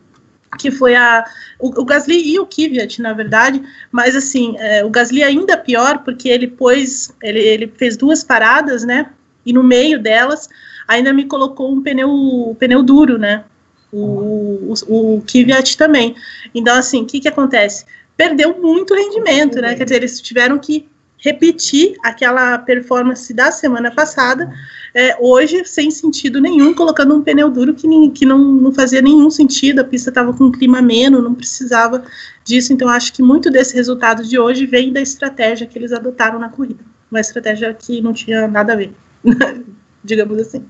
que 0.56 0.70
foi 0.70 0.94
a 0.94 1.24
o, 1.58 1.68
o, 1.80 1.84
Gasly 1.84 2.34
e 2.34 2.38
o 2.38 2.46
Kvyat, 2.46 3.00
na 3.00 3.12
verdade, 3.12 3.62
mas 3.90 4.16
assim, 4.16 4.54
é, 4.58 4.84
o 4.84 4.90
Gasly 4.90 5.22
ainda 5.22 5.56
pior 5.56 5.98
porque 5.98 6.28
ele 6.28 6.46
pôs, 6.46 7.14
ele, 7.22 7.40
ele 7.40 7.72
fez 7.76 7.96
duas 7.96 8.24
paradas, 8.24 8.84
né? 8.84 9.10
E 9.44 9.52
no 9.52 9.62
meio 9.62 10.00
delas 10.00 10.48
ainda 10.88 11.12
me 11.12 11.24
colocou 11.24 11.72
um 11.72 11.82
pneu, 11.82 12.10
um 12.10 12.54
pneu 12.54 12.82
duro, 12.82 13.18
né? 13.18 13.44
o, 13.92 14.74
o, 14.88 15.16
o 15.16 15.22
Kvyat 15.22 15.76
também. 15.76 16.14
Então, 16.54 16.76
assim, 16.76 17.02
o 17.02 17.06
que, 17.06 17.20
que 17.20 17.28
acontece? 17.28 17.84
Perdeu 18.16 18.60
muito 18.60 18.94
rendimento, 18.94 19.60
né? 19.60 19.74
Quer 19.74 19.84
dizer, 19.84 19.96
eles 19.96 20.20
tiveram 20.20 20.58
que 20.58 20.88
repetir 21.26 21.96
aquela 22.04 22.56
performance 22.56 23.34
da 23.34 23.50
semana 23.50 23.90
passada, 23.90 24.48
é, 24.94 25.16
hoje 25.20 25.64
sem 25.64 25.90
sentido 25.90 26.40
nenhum, 26.40 26.72
colocando 26.72 27.16
um 27.16 27.22
pneu 27.22 27.50
duro 27.50 27.74
que, 27.74 27.88
que 28.10 28.24
não, 28.24 28.38
não 28.38 28.72
fazia 28.72 29.02
nenhum 29.02 29.28
sentido, 29.28 29.80
a 29.80 29.84
pista 29.84 30.10
estava 30.10 30.32
com 30.32 30.44
um 30.44 30.52
clima 30.52 30.78
ameno, 30.78 31.20
não 31.20 31.34
precisava 31.34 32.04
disso, 32.44 32.72
então 32.72 32.88
acho 32.88 33.12
que 33.12 33.22
muito 33.22 33.50
desse 33.50 33.74
resultado 33.74 34.22
de 34.22 34.38
hoje 34.38 34.66
vem 34.66 34.92
da 34.92 35.00
estratégia 35.00 35.66
que 35.66 35.76
eles 35.76 35.92
adotaram 35.92 36.38
na 36.38 36.48
corrida, 36.48 36.84
uma 37.10 37.20
estratégia 37.20 37.74
que 37.74 38.00
não 38.00 38.12
tinha 38.12 38.46
nada 38.46 38.74
a 38.74 38.76
ver, 38.76 38.92
digamos 40.04 40.38
assim. 40.38 40.64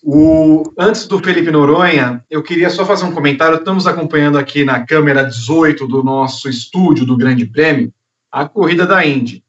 O, 0.00 0.62
antes 0.78 1.08
do 1.08 1.18
Felipe 1.18 1.50
Noronha, 1.50 2.24
eu 2.30 2.40
queria 2.40 2.70
só 2.70 2.86
fazer 2.86 3.04
um 3.04 3.10
comentário. 3.10 3.58
Estamos 3.58 3.88
acompanhando 3.88 4.38
aqui 4.38 4.62
na 4.62 4.86
câmera 4.86 5.24
18 5.24 5.84
do 5.88 6.04
nosso 6.04 6.48
estúdio 6.48 7.04
do 7.04 7.16
Grande 7.16 7.44
Prêmio 7.44 7.92
a 8.36 8.46
corrida 8.46 8.86
da 8.86 9.02
Indy. 9.02 9.42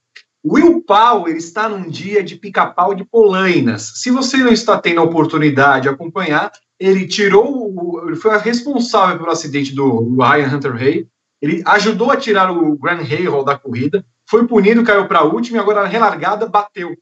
Will 0.45 0.81
Power 0.81 1.35
está 1.35 1.67
num 1.67 1.89
dia 1.89 2.23
de 2.23 2.37
pica-pau 2.37 2.95
de 2.95 3.03
polainas. 3.03 3.91
Se 3.95 4.09
você 4.09 4.37
não 4.37 4.53
está 4.53 4.79
tendo 4.79 5.01
a 5.01 5.03
oportunidade 5.03 5.83
de 5.83 5.89
acompanhar, 5.89 6.53
ele 6.79 7.05
tirou, 7.05 8.07
ele 8.07 8.15
foi 8.15 8.37
responsável 8.37 9.17
pelo 9.17 9.29
acidente 9.29 9.75
do 9.75 10.15
Ryan 10.15 10.55
Hunter 10.55 10.75
Hay. 10.75 11.07
Ele 11.41 11.61
ajudou 11.65 12.11
a 12.11 12.15
tirar 12.15 12.49
o 12.49 12.77
Grant 12.77 13.05
Hall 13.29 13.43
da 13.43 13.57
corrida, 13.57 14.05
foi 14.25 14.47
punido, 14.47 14.85
caiu 14.85 15.05
para 15.05 15.19
a 15.19 15.25
última 15.25 15.57
e 15.57 15.59
agora 15.59 15.81
na 15.81 15.87
relargada 15.89 16.47
bateu. 16.47 16.95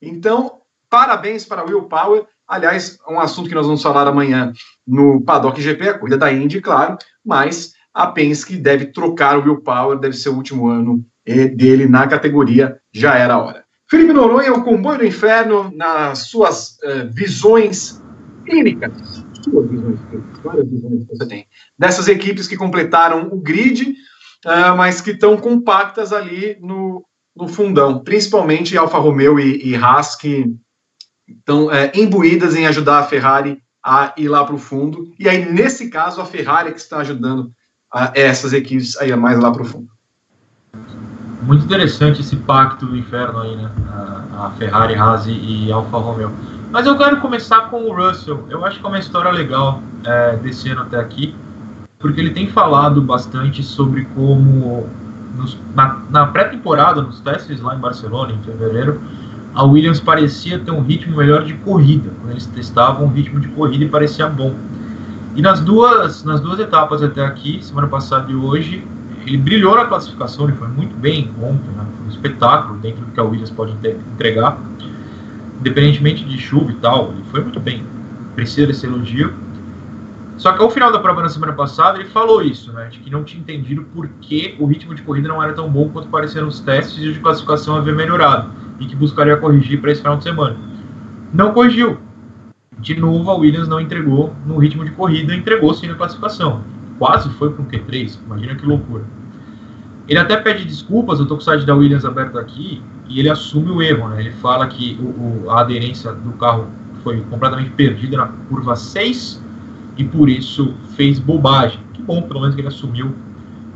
Então, 0.00 0.62
parabéns 0.88 1.44
para 1.44 1.64
Will 1.64 1.82
Power 1.82 2.26
Aliás, 2.48 2.98
um 3.06 3.20
assunto 3.20 3.46
que 3.46 3.54
nós 3.54 3.66
vamos 3.66 3.82
falar 3.82 4.06
amanhã 4.08 4.54
no 4.86 5.20
Paddock 5.20 5.60
GP, 5.60 5.86
a 5.86 5.98
corrida 5.98 6.16
da 6.16 6.32
Indy, 6.32 6.62
claro, 6.62 6.96
mas 7.22 7.74
a 7.98 8.06
Penske 8.06 8.56
deve 8.56 8.86
trocar 8.86 9.36
o 9.36 9.42
Will 9.42 9.60
Power, 9.60 9.98
deve 9.98 10.14
ser 10.14 10.28
o 10.28 10.36
último 10.36 10.68
ano 10.68 11.04
eh, 11.26 11.48
dele 11.48 11.84
na 11.88 12.06
categoria, 12.06 12.80
já 12.92 13.16
era 13.16 13.34
a 13.34 13.38
hora. 13.38 13.64
Felipe 13.90 14.12
Noronha, 14.12 14.52
o 14.52 14.62
comboio 14.62 14.98
do 14.98 15.04
inferno, 15.04 15.72
nas 15.74 16.20
suas 16.28 16.78
uh, 16.84 17.10
visões 17.10 18.00
clínicas, 18.46 19.26
suas 19.42 19.68
visões 19.68 19.98
clínicas, 20.08 20.40
várias 20.44 20.70
visões 20.70 21.04
que 21.06 21.16
você 21.16 21.26
tem, 21.26 21.46
dessas 21.76 22.06
equipes 22.06 22.46
que 22.46 22.56
completaram 22.56 23.30
o 23.32 23.40
grid, 23.40 23.96
uh, 24.46 24.76
mas 24.76 25.00
que 25.00 25.10
estão 25.10 25.36
compactas 25.36 26.12
ali 26.12 26.56
no, 26.60 27.04
no 27.34 27.48
fundão, 27.48 27.98
principalmente 27.98 28.78
Alfa 28.78 28.98
Romeo 28.98 29.40
e, 29.40 29.70
e 29.70 29.74
Haas, 29.74 30.14
que 30.14 30.54
estão 31.26 31.68
é, 31.72 31.90
imbuídas 31.96 32.54
em 32.54 32.64
ajudar 32.68 33.00
a 33.00 33.04
Ferrari 33.04 33.60
a 33.84 34.14
ir 34.16 34.28
lá 34.28 34.44
para 34.44 34.54
o 34.54 34.58
fundo. 34.58 35.12
E 35.18 35.28
aí, 35.28 35.44
nesse 35.52 35.90
caso, 35.90 36.20
a 36.20 36.24
Ferrari 36.24 36.72
que 36.72 36.78
está 36.78 36.98
ajudando 36.98 37.50
a, 37.92 38.12
essas 38.14 38.52
equipes 38.52 38.96
a 38.98 39.06
ir 39.06 39.16
mais 39.16 39.38
lá 39.38 39.50
para 39.50 39.62
o 39.62 39.64
fundo. 39.64 39.88
Muito 41.42 41.64
interessante 41.64 42.20
esse 42.20 42.36
pacto 42.36 42.86
do 42.86 42.96
inferno 42.96 43.38
aí, 43.40 43.56
né? 43.56 43.70
A, 43.90 44.46
a 44.46 44.50
Ferrari, 44.58 44.94
Haas 44.94 45.24
e 45.26 45.70
Alfa 45.72 45.98
Romeo. 45.98 46.32
Mas 46.70 46.86
eu 46.86 46.96
quero 46.98 47.18
começar 47.18 47.70
com 47.70 47.84
o 47.84 47.94
Russell. 47.94 48.46
Eu 48.50 48.64
acho 48.64 48.78
que 48.78 48.84
é 48.84 48.88
uma 48.88 48.98
história 48.98 49.30
legal 49.30 49.82
é, 50.04 50.36
desse 50.36 50.68
ano 50.68 50.82
até 50.82 50.98
aqui, 50.98 51.34
porque 51.98 52.20
ele 52.20 52.30
tem 52.30 52.48
falado 52.48 53.00
bastante 53.00 53.62
sobre 53.62 54.04
como 54.14 54.86
nos, 55.34 55.56
na, 55.74 56.02
na 56.10 56.26
pré-temporada, 56.26 57.00
nos 57.00 57.20
testes 57.20 57.60
lá 57.60 57.74
em 57.74 57.78
Barcelona, 57.78 58.32
em 58.32 58.42
fevereiro, 58.42 59.00
a 59.54 59.64
Williams 59.64 60.00
parecia 60.00 60.58
ter 60.58 60.70
um 60.70 60.82
ritmo 60.82 61.16
melhor 61.16 61.44
de 61.44 61.54
corrida. 61.54 62.10
Quando 62.20 62.32
eles 62.32 62.46
testavam 62.46 63.06
o 63.06 63.08
ritmo 63.08 63.40
de 63.40 63.48
corrida 63.48 63.84
e 63.84 63.88
parecia 63.88 64.28
bom. 64.28 64.54
E 65.38 65.40
nas 65.40 65.60
duas, 65.60 66.24
nas 66.24 66.40
duas 66.40 66.58
etapas 66.58 67.00
até 67.00 67.24
aqui, 67.24 67.64
semana 67.64 67.86
passada 67.86 68.28
e 68.28 68.34
hoje, 68.34 68.84
ele 69.24 69.36
brilhou 69.36 69.76
na 69.76 69.84
classificação, 69.84 70.48
ele 70.48 70.56
foi 70.56 70.66
muito 70.66 70.96
bem 70.96 71.30
ontem, 71.40 71.70
né? 71.76 71.86
foi 71.96 72.06
um 72.06 72.10
espetáculo 72.10 72.76
dentro 72.80 73.04
do 73.04 73.12
que 73.12 73.20
a 73.20 73.22
Williams 73.22 73.50
pode 73.50 73.72
entregar, 73.72 74.58
independentemente 75.60 76.24
de 76.24 76.36
chuva 76.38 76.72
e 76.72 76.74
tal, 76.74 77.12
ele 77.12 77.22
foi 77.30 77.40
muito 77.40 77.60
bem, 77.60 77.84
precisa 78.34 78.66
desse 78.66 78.84
elogio. 78.84 79.32
Só 80.38 80.50
que 80.50 80.60
ao 80.60 80.68
final 80.72 80.90
da 80.90 80.98
prova 80.98 81.22
na 81.22 81.28
semana 81.28 81.52
passada 81.52 82.00
ele 82.00 82.08
falou 82.08 82.42
isso, 82.42 82.72
né, 82.72 82.88
de 82.90 82.98
que 82.98 83.08
não 83.08 83.22
tinha 83.22 83.40
entendido 83.40 83.82
por 83.94 84.08
que 84.20 84.56
o 84.58 84.66
ritmo 84.66 84.92
de 84.92 85.02
corrida 85.02 85.28
não 85.28 85.40
era 85.40 85.52
tão 85.52 85.70
bom 85.70 85.88
quanto 85.88 86.08
parecia 86.08 86.42
nos 86.42 86.58
testes 86.58 86.98
e 86.98 87.10
o 87.10 87.12
de 87.12 87.20
classificação 87.20 87.76
havia 87.76 87.94
melhorado 87.94 88.50
e 88.80 88.86
que 88.86 88.96
buscaria 88.96 89.36
corrigir 89.36 89.80
para 89.80 89.92
esse 89.92 90.00
final 90.00 90.16
de 90.16 90.24
semana. 90.24 90.56
Não 91.32 91.52
corrigiu. 91.52 92.07
De 92.80 92.94
novo, 92.94 93.30
a 93.30 93.34
Williams 93.34 93.68
não 93.68 93.80
entregou 93.80 94.34
no 94.46 94.58
ritmo 94.58 94.84
de 94.84 94.92
corrida, 94.92 95.34
entregou 95.34 95.74
sim 95.74 95.88
na 95.88 95.94
classificação. 95.94 96.62
Quase 96.98 97.28
foi 97.30 97.50
para 97.50 97.62
um 97.62 97.66
Q3, 97.66 98.18
imagina 98.24 98.54
que 98.54 98.64
loucura. 98.64 99.04
Ele 100.08 100.18
até 100.18 100.36
pede 100.36 100.64
desculpas, 100.64 101.18
eu 101.18 101.24
estou 101.24 101.36
com 101.36 101.42
o 101.42 101.44
site 101.44 101.66
da 101.66 101.74
Williams 101.74 102.04
aberto 102.04 102.38
aqui, 102.38 102.80
e 103.08 103.18
ele 103.18 103.28
assume 103.28 103.70
o 103.70 103.82
erro, 103.82 104.08
né? 104.08 104.20
Ele 104.20 104.32
fala 104.32 104.66
que 104.66 104.98
o, 105.00 105.44
o, 105.44 105.50
a 105.50 105.60
aderência 105.60 106.12
do 106.12 106.32
carro 106.32 106.66
foi 107.02 107.20
completamente 107.22 107.70
perdida 107.70 108.16
na 108.16 108.26
curva 108.48 108.76
6 108.76 109.42
e 109.96 110.04
por 110.04 110.28
isso 110.28 110.74
fez 110.94 111.18
bobagem. 111.18 111.80
Que 111.92 112.02
bom, 112.02 112.22
pelo 112.22 112.40
menos 112.40 112.54
que 112.54 112.60
ele 112.60 112.68
assumiu 112.68 113.14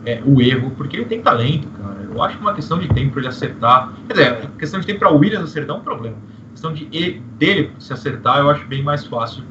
é, 0.04 0.22
o 0.24 0.40
erro, 0.40 0.72
porque 0.76 0.96
ele 0.96 1.04
tem 1.04 1.20
talento, 1.20 1.66
cara. 1.68 2.02
Eu 2.02 2.22
acho 2.22 2.36
que 2.36 2.42
uma 2.42 2.54
questão 2.54 2.78
de 2.78 2.88
tempo 2.88 3.18
ele 3.18 3.28
acertar. 3.28 3.92
Quer 4.06 4.12
dizer, 4.12 4.50
questão 4.58 4.80
de 4.80 4.86
tempo 4.86 5.00
para 5.00 5.12
o 5.12 5.18
Williams 5.18 5.44
acertar 5.44 5.76
é 5.76 5.78
um 5.78 5.82
problema. 5.82 6.16
Questão 6.52 6.72
de 6.72 6.88
ele, 6.92 7.20
dele 7.38 7.72
se 7.78 7.92
acertar, 7.92 8.38
eu 8.38 8.50
acho 8.50 8.66
bem 8.66 8.82
mais 8.82 9.04
fácil. 9.06 9.44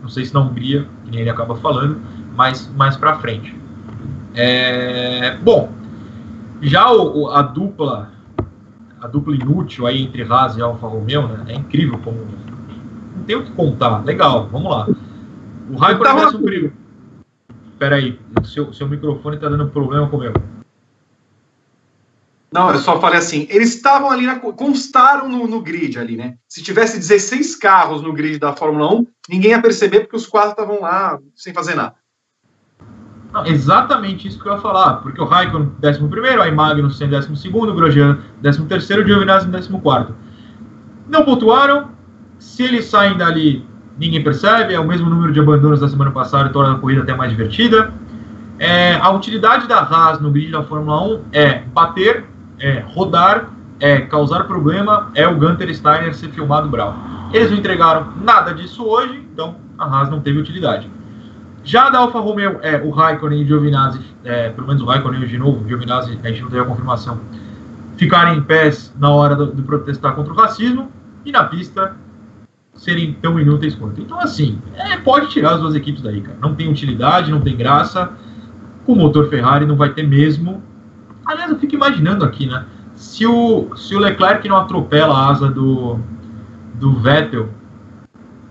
Não 0.00 0.08
sei 0.08 0.24
se 0.24 0.32
na 0.32 0.40
Hungria, 0.40 0.86
que 1.04 1.10
nem 1.10 1.20
ele 1.20 1.30
acaba 1.30 1.56
falando, 1.56 2.00
mas 2.36 2.70
mais 2.76 2.96
para 2.96 3.18
frente. 3.18 3.54
É, 4.34 5.36
bom, 5.42 5.70
já 6.60 6.90
o, 6.90 7.28
a 7.28 7.42
dupla 7.42 8.10
a 9.00 9.08
dupla 9.08 9.34
inútil 9.34 9.86
aí 9.86 10.00
entre 10.00 10.22
Haas 10.22 10.56
e 10.56 10.62
Alfa 10.62 10.86
Romeo, 10.86 11.26
né? 11.26 11.44
É 11.48 11.54
incrível 11.54 11.98
como 11.98 12.18
não 13.16 13.24
tem 13.24 13.36
o 13.36 13.44
que 13.44 13.50
contar. 13.52 14.04
Legal, 14.04 14.48
vamos 14.50 14.70
lá. 14.70 14.88
O 15.70 15.76
Raikkonen 15.76 16.22
é 16.22 16.26
um 16.28 16.42
perigo. 16.42 16.72
Espera 17.72 17.96
aí, 17.96 18.18
seu, 18.44 18.72
seu 18.72 18.88
microfone 18.88 19.36
está 19.36 19.48
dando 19.48 19.66
problema 19.68 20.08
com 20.08 20.16
o 20.16 20.20
meu. 20.20 20.32
Não, 22.52 22.70
eu 22.70 22.78
só 22.78 23.00
falei 23.00 23.18
assim, 23.18 23.46
eles 23.48 23.74
estavam 23.74 24.10
ali, 24.10 24.26
na, 24.26 24.38
constaram 24.38 25.26
no, 25.26 25.46
no, 25.46 25.62
grid 25.62 25.98
ali, 25.98 26.16
né? 26.16 26.34
Se 26.46 26.62
tivesse 26.62 26.98
16 26.98 27.56
carros 27.56 28.02
no 28.02 28.12
grid 28.12 28.38
da 28.38 28.52
Fórmula 28.52 28.92
1, 28.94 29.06
ninguém 29.30 29.52
ia 29.52 29.62
perceber 29.62 30.00
porque 30.00 30.16
os 30.16 30.26
quatro 30.26 30.50
estavam 30.50 30.82
lá 30.82 31.18
sem 31.34 31.54
fazer 31.54 31.74
nada. 31.74 31.94
Não, 33.32 33.46
exatamente 33.46 34.28
isso 34.28 34.38
que 34.38 34.46
eu 34.46 34.52
ia 34.52 34.60
falar, 34.60 34.96
porque 34.96 35.18
o 35.18 35.24
Raikkonen 35.24 35.72
11, 35.82 36.40
aí 36.42 36.52
Magnussen 36.52 37.08
12, 37.08 37.48
o 37.48 37.74
Grosjean 37.74 38.18
13, 38.42 38.60
o 39.00 39.06
Giovinazzi 39.06 39.50
14. 39.50 40.12
Não 41.08 41.24
pontuaram, 41.24 41.92
se 42.38 42.62
eles 42.62 42.84
saem 42.84 43.16
dali, 43.16 43.66
ninguém 43.98 44.22
percebe, 44.22 44.74
é 44.74 44.80
o 44.80 44.86
mesmo 44.86 45.08
número 45.08 45.32
de 45.32 45.40
abandonos 45.40 45.80
da 45.80 45.88
semana 45.88 46.10
passada 46.10 46.50
torna 46.50 46.74
a 46.74 46.78
corrida 46.78 47.02
até 47.02 47.14
mais 47.14 47.30
divertida. 47.30 47.94
É, 48.58 48.96
a 48.96 49.10
utilidade 49.10 49.66
da 49.66 49.78
Haas 49.78 50.20
no 50.20 50.30
grid 50.30 50.52
da 50.52 50.62
Fórmula 50.62 51.02
1 51.02 51.24
é 51.32 51.60
bater, 51.60 52.26
é 52.58 52.80
rodar, 52.80 53.50
é 53.80 54.00
causar 54.00 54.44
problema, 54.44 55.10
é 55.14 55.26
o 55.26 55.36
Gunter 55.36 55.74
Steiner 55.74 56.14
ser 56.14 56.28
filmado 56.30 56.68
bravo. 56.68 56.96
Eles 57.32 57.50
não 57.50 57.58
entregaram 57.58 58.12
nada 58.22 58.52
disso 58.52 58.84
hoje, 58.84 59.26
então 59.32 59.56
a 59.78 59.84
Haas 59.84 60.10
não 60.10 60.20
teve 60.20 60.38
utilidade. 60.38 60.88
Já 61.64 61.90
da 61.90 61.98
Alfa 61.98 62.18
Romeo, 62.18 62.58
é, 62.62 62.76
o 62.82 62.90
Raikkonen 62.90 63.40
e 63.40 63.44
o 63.44 63.46
Giovinazzi, 63.46 64.00
é, 64.24 64.50
pelo 64.50 64.66
menos 64.66 64.82
o 64.82 64.86
Raikkonen 64.86 65.26
de 65.26 65.38
novo, 65.38 65.64
o 65.64 65.68
Giovinazzi, 65.68 66.18
a 66.22 66.28
gente 66.28 66.42
não 66.42 66.50
teve 66.50 66.62
a 66.62 66.64
confirmação, 66.64 67.20
ficarem 67.96 68.38
em 68.38 68.42
pés 68.42 68.92
na 68.98 69.10
hora 69.10 69.46
de 69.46 69.62
protestar 69.62 70.14
contra 70.14 70.32
o 70.32 70.36
racismo 70.36 70.90
e 71.24 71.32
na 71.32 71.44
pista 71.44 71.96
serem 72.74 73.12
tão 73.14 73.38
inúteis 73.38 73.74
quanto. 73.74 74.00
Então, 74.00 74.18
assim, 74.18 74.58
é, 74.74 74.96
pode 74.96 75.28
tirar 75.28 75.54
as 75.54 75.60
duas 75.60 75.74
equipes 75.74 76.02
daí, 76.02 76.20
cara. 76.20 76.36
Não 76.40 76.54
tem 76.54 76.68
utilidade, 76.68 77.30
não 77.30 77.40
tem 77.40 77.56
graça. 77.56 78.10
O 78.86 78.94
motor 78.94 79.28
Ferrari 79.28 79.66
não 79.66 79.76
vai 79.76 79.90
ter 79.90 80.02
mesmo. 80.02 80.62
Aliás, 81.32 81.50
eu 81.50 81.58
fico 81.58 81.74
imaginando 81.74 82.24
aqui, 82.24 82.46
né? 82.46 82.64
Se 82.94 83.26
o, 83.26 83.74
se 83.76 83.94
o 83.94 83.98
Leclerc 83.98 84.46
não 84.48 84.56
atropela 84.56 85.14
a 85.14 85.30
asa 85.30 85.48
do, 85.48 85.98
do 86.74 86.92
Vettel 86.92 87.48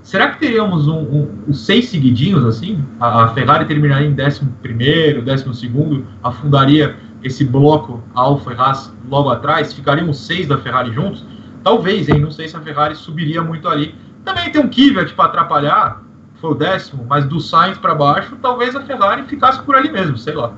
Será 0.01 0.32
que 0.32 0.39
teríamos 0.39 0.88
um, 0.88 0.97
um, 0.97 1.43
um 1.47 1.53
seis 1.53 1.89
seguidinhos 1.89 2.43
assim? 2.45 2.84
A, 2.99 3.25
a, 3.25 3.27
Ferrari 3.29 3.65
terminaria 3.65 4.07
em 4.07 4.15
11 4.19 4.45
primeiro, 4.61 5.21
12 5.21 5.53
segundo, 5.53 6.05
afundaria 6.23 6.97
esse 7.23 7.45
bloco 7.45 8.03
Alfa 8.15 8.51
e 8.51 8.55
Haas 8.57 8.91
logo 9.07 9.29
atrás, 9.29 9.73
ficariam 9.73 10.11
seis 10.11 10.47
da 10.47 10.57
Ferrari 10.57 10.91
juntos? 10.91 11.25
Talvez, 11.63 12.09
hein? 12.09 12.19
Não 12.19 12.32
sei 12.32 12.47
se 12.47 12.57
a 12.57 12.59
Ferrari 12.61 12.95
subiria 12.95 13.43
muito 13.43 13.67
ali. 13.69 13.93
Também 14.25 14.51
tem 14.51 14.59
um 14.59 14.67
Kvyat 14.67 15.13
para 15.13 15.25
atrapalhar, 15.25 16.01
foi 16.41 16.51
o 16.51 16.55
décimo, 16.55 17.05
mas 17.07 17.25
do 17.25 17.39
Sainz 17.39 17.77
para 17.77 17.93
baixo, 17.93 18.36
talvez 18.41 18.75
a 18.75 18.82
Ferrari 18.82 19.23
ficasse 19.23 19.61
por 19.61 19.75
ali 19.75 19.91
mesmo, 19.91 20.17
sei 20.17 20.34
lá. 20.34 20.53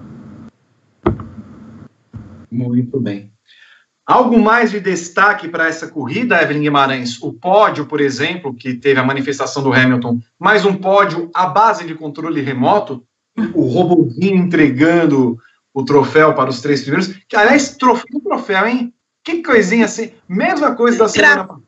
Muito 2.54 3.00
bem. 3.00 3.34
Algo 4.06 4.38
mais 4.38 4.70
de 4.70 4.80
destaque 4.80 5.48
para 5.48 5.68
essa 5.68 5.88
corrida, 5.88 6.42
Evelyn 6.42 6.62
Guimarães? 6.62 7.22
O 7.22 7.34
pódio, 7.34 7.86
por 7.86 8.02
exemplo, 8.02 8.54
que 8.54 8.74
teve 8.74 9.00
a 9.00 9.04
manifestação 9.04 9.64
do 9.64 9.74
Hamilton, 9.74 10.20
mais 10.38 10.66
um 10.66 10.76
pódio 10.76 11.32
à 11.34 11.48
base 11.48 11.86
de 11.88 11.96
controle 11.96 12.42
remoto, 12.42 13.04
o 13.54 13.66
robozinho 13.66 14.36
entregando 14.36 15.38
o 15.74 15.84
troféu 15.84 16.34
para 16.36 16.50
os 16.50 16.62
três 16.62 16.82
primeiros. 16.82 17.16
Que, 17.28 17.36
aliás, 17.36 17.78
troféu, 17.78 18.20
troféu, 18.20 18.68
hein? 18.68 18.94
Que 19.24 19.42
coisinha 19.42 19.86
assim. 19.86 20.12
Mesma 20.28 20.76
coisa 20.76 21.00
da 21.00 21.08
semana 21.08 21.46
passada. 21.46 21.64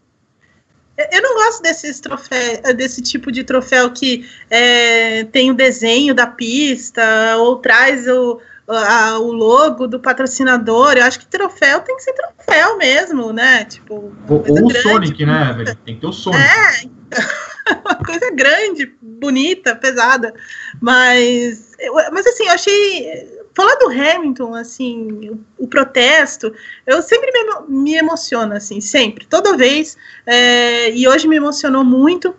Eu 1.12 1.22
não 1.22 1.36
gosto 1.36 1.62
desses 1.62 2.00
troféu, 2.00 2.74
desse 2.76 3.02
tipo 3.02 3.30
de 3.30 3.44
troféu 3.44 3.92
que 3.92 4.26
é, 4.50 5.26
tem 5.26 5.52
o 5.52 5.54
desenho 5.54 6.14
da 6.14 6.26
pista 6.26 7.36
ou 7.38 7.58
traz 7.58 8.08
o, 8.08 8.40
a, 8.68 9.20
o 9.20 9.32
logo 9.32 9.88
do 9.88 10.00
patrocinador. 10.00 10.94
Eu 10.94 11.04
acho 11.04 11.20
que 11.20 11.28
troféu 11.28 11.82
tem 11.82 11.96
que 11.96 12.04
ser 12.04 12.14
troféu 12.14 12.78
mesmo, 12.78 13.32
né? 13.32 13.66
Tipo, 13.66 14.14
ou, 14.28 14.66
o 14.66 14.72
Sonic, 14.82 15.26
né, 15.26 15.54
velho? 15.54 15.76
Tem 15.86 15.96
que 15.96 16.02
ter 16.02 16.08
o 16.08 16.14
Sonic. 16.14 16.42
É, 16.44 16.90
uma 17.86 17.96
coisa 17.96 18.32
grande, 18.32 18.94
bonita, 19.02 19.76
pesada. 19.76 20.34
Mas, 20.82 21.72
mas 22.12 22.26
assim, 22.26 22.46
eu 22.46 22.54
achei. 22.54 23.36
Falar 23.56 23.76
do 23.76 23.88
Hamilton, 23.88 24.54
assim, 24.54 25.30
o, 25.30 25.64
o 25.64 25.66
protesto, 25.66 26.54
eu 26.86 27.02
sempre 27.02 27.32
me, 27.32 27.68
me 27.70 27.96
emociona, 27.96 28.58
assim, 28.58 28.82
sempre, 28.82 29.26
toda 29.26 29.56
vez. 29.56 29.96
É, 30.26 30.92
e 30.92 31.08
hoje 31.08 31.26
me 31.26 31.38
emocionou 31.38 31.82
muito. 31.82 32.36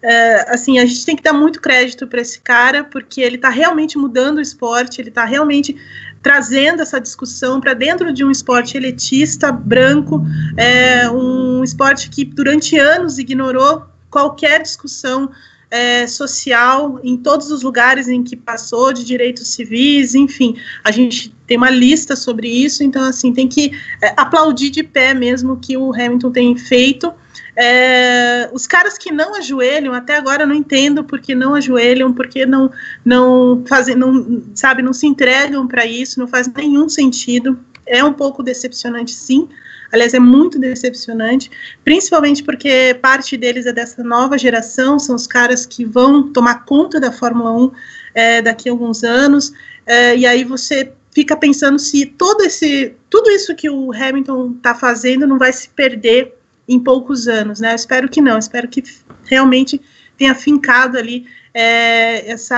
É, 0.00 0.52
assim, 0.52 0.78
a 0.78 0.86
gente 0.86 1.04
tem 1.04 1.16
que 1.16 1.22
dar 1.22 1.32
muito 1.32 1.60
crédito 1.60 2.06
para 2.06 2.20
esse 2.20 2.40
cara, 2.40 2.84
porque 2.84 3.20
ele 3.20 3.36
está 3.36 3.48
realmente 3.48 3.98
mudando 3.98 4.38
o 4.38 4.40
esporte, 4.40 5.00
ele 5.00 5.08
está 5.08 5.24
realmente 5.24 5.76
trazendo 6.22 6.82
essa 6.82 7.00
discussão 7.00 7.60
para 7.60 7.74
dentro 7.74 8.12
de 8.12 8.24
um 8.24 8.30
esporte 8.30 8.76
elitista, 8.76 9.50
branco, 9.50 10.22
é, 10.56 11.08
um 11.10 11.64
esporte 11.64 12.10
que 12.10 12.24
durante 12.24 12.78
anos 12.78 13.18
ignorou 13.18 13.86
qualquer 14.10 14.62
discussão 14.62 15.30
é, 15.70 16.06
social 16.06 16.98
em 17.02 17.16
todos 17.16 17.50
os 17.50 17.62
lugares 17.62 18.08
em 18.08 18.22
que 18.22 18.36
passou, 18.36 18.92
de 18.92 19.04
direitos 19.04 19.48
civis, 19.48 20.14
enfim, 20.14 20.56
a 20.82 20.90
gente 20.90 21.34
tem 21.46 21.56
uma 21.56 21.70
lista 21.70 22.16
sobre 22.16 22.48
isso, 22.48 22.82
então, 22.82 23.04
assim, 23.04 23.32
tem 23.32 23.48
que 23.48 23.72
é, 24.02 24.14
aplaudir 24.16 24.70
de 24.70 24.82
pé 24.82 25.12
mesmo 25.12 25.54
o 25.54 25.56
que 25.56 25.76
o 25.76 25.92
Hamilton 25.92 26.30
tem 26.30 26.56
feito. 26.56 27.12
É, 27.60 28.48
os 28.52 28.68
caras 28.68 28.96
que 28.96 29.10
não 29.10 29.34
ajoelham, 29.34 29.92
até 29.92 30.16
agora 30.16 30.46
não 30.46 30.54
entendo 30.54 31.02
porque 31.02 31.34
não 31.34 31.56
ajoelham, 31.56 32.12
porque 32.12 32.46
não, 32.46 32.70
não 33.04 33.64
fazem, 33.66 33.96
não, 33.96 34.44
sabe, 34.54 34.80
não 34.80 34.92
se 34.92 35.08
entregam 35.08 35.66
para 35.66 35.84
isso, 35.84 36.20
não 36.20 36.28
faz 36.28 36.46
nenhum 36.46 36.88
sentido. 36.88 37.58
é 37.84 38.04
um 38.04 38.12
pouco 38.12 38.44
decepcionante, 38.44 39.10
sim. 39.10 39.48
Aliás, 39.90 40.14
é 40.14 40.20
muito 40.20 40.56
decepcionante, 40.56 41.50
principalmente 41.82 42.44
porque 42.44 42.96
parte 43.02 43.36
deles 43.36 43.66
é 43.66 43.72
dessa 43.72 44.04
nova 44.04 44.38
geração, 44.38 44.98
são 44.98 45.16
os 45.16 45.26
caras 45.26 45.66
que 45.66 45.84
vão 45.84 46.30
tomar 46.32 46.64
conta 46.64 47.00
da 47.00 47.10
Fórmula 47.10 47.50
1 47.50 47.72
é, 48.14 48.42
daqui 48.42 48.68
a 48.68 48.72
alguns 48.72 49.02
anos, 49.02 49.52
é, 49.84 50.16
e 50.16 50.26
aí 50.26 50.44
você 50.44 50.92
fica 51.10 51.36
pensando 51.36 51.78
se 51.78 52.06
todo 52.06 52.42
esse, 52.44 52.94
tudo 53.10 53.30
isso 53.30 53.56
que 53.56 53.68
o 53.68 53.92
Hamilton 53.92 54.54
está 54.58 54.74
fazendo 54.74 55.26
não 55.26 55.38
vai 55.38 55.52
se 55.52 55.70
perder 55.70 56.37
em 56.68 56.78
poucos 56.78 57.26
anos, 57.26 57.60
né? 57.60 57.72
Eu 57.72 57.76
espero 57.76 58.08
que 58.08 58.20
não, 58.20 58.38
espero 58.38 58.68
que 58.68 58.82
realmente 59.24 59.80
tenha 60.16 60.34
fincado 60.34 60.98
ali 60.98 61.26
é, 61.54 62.30
essa, 62.30 62.56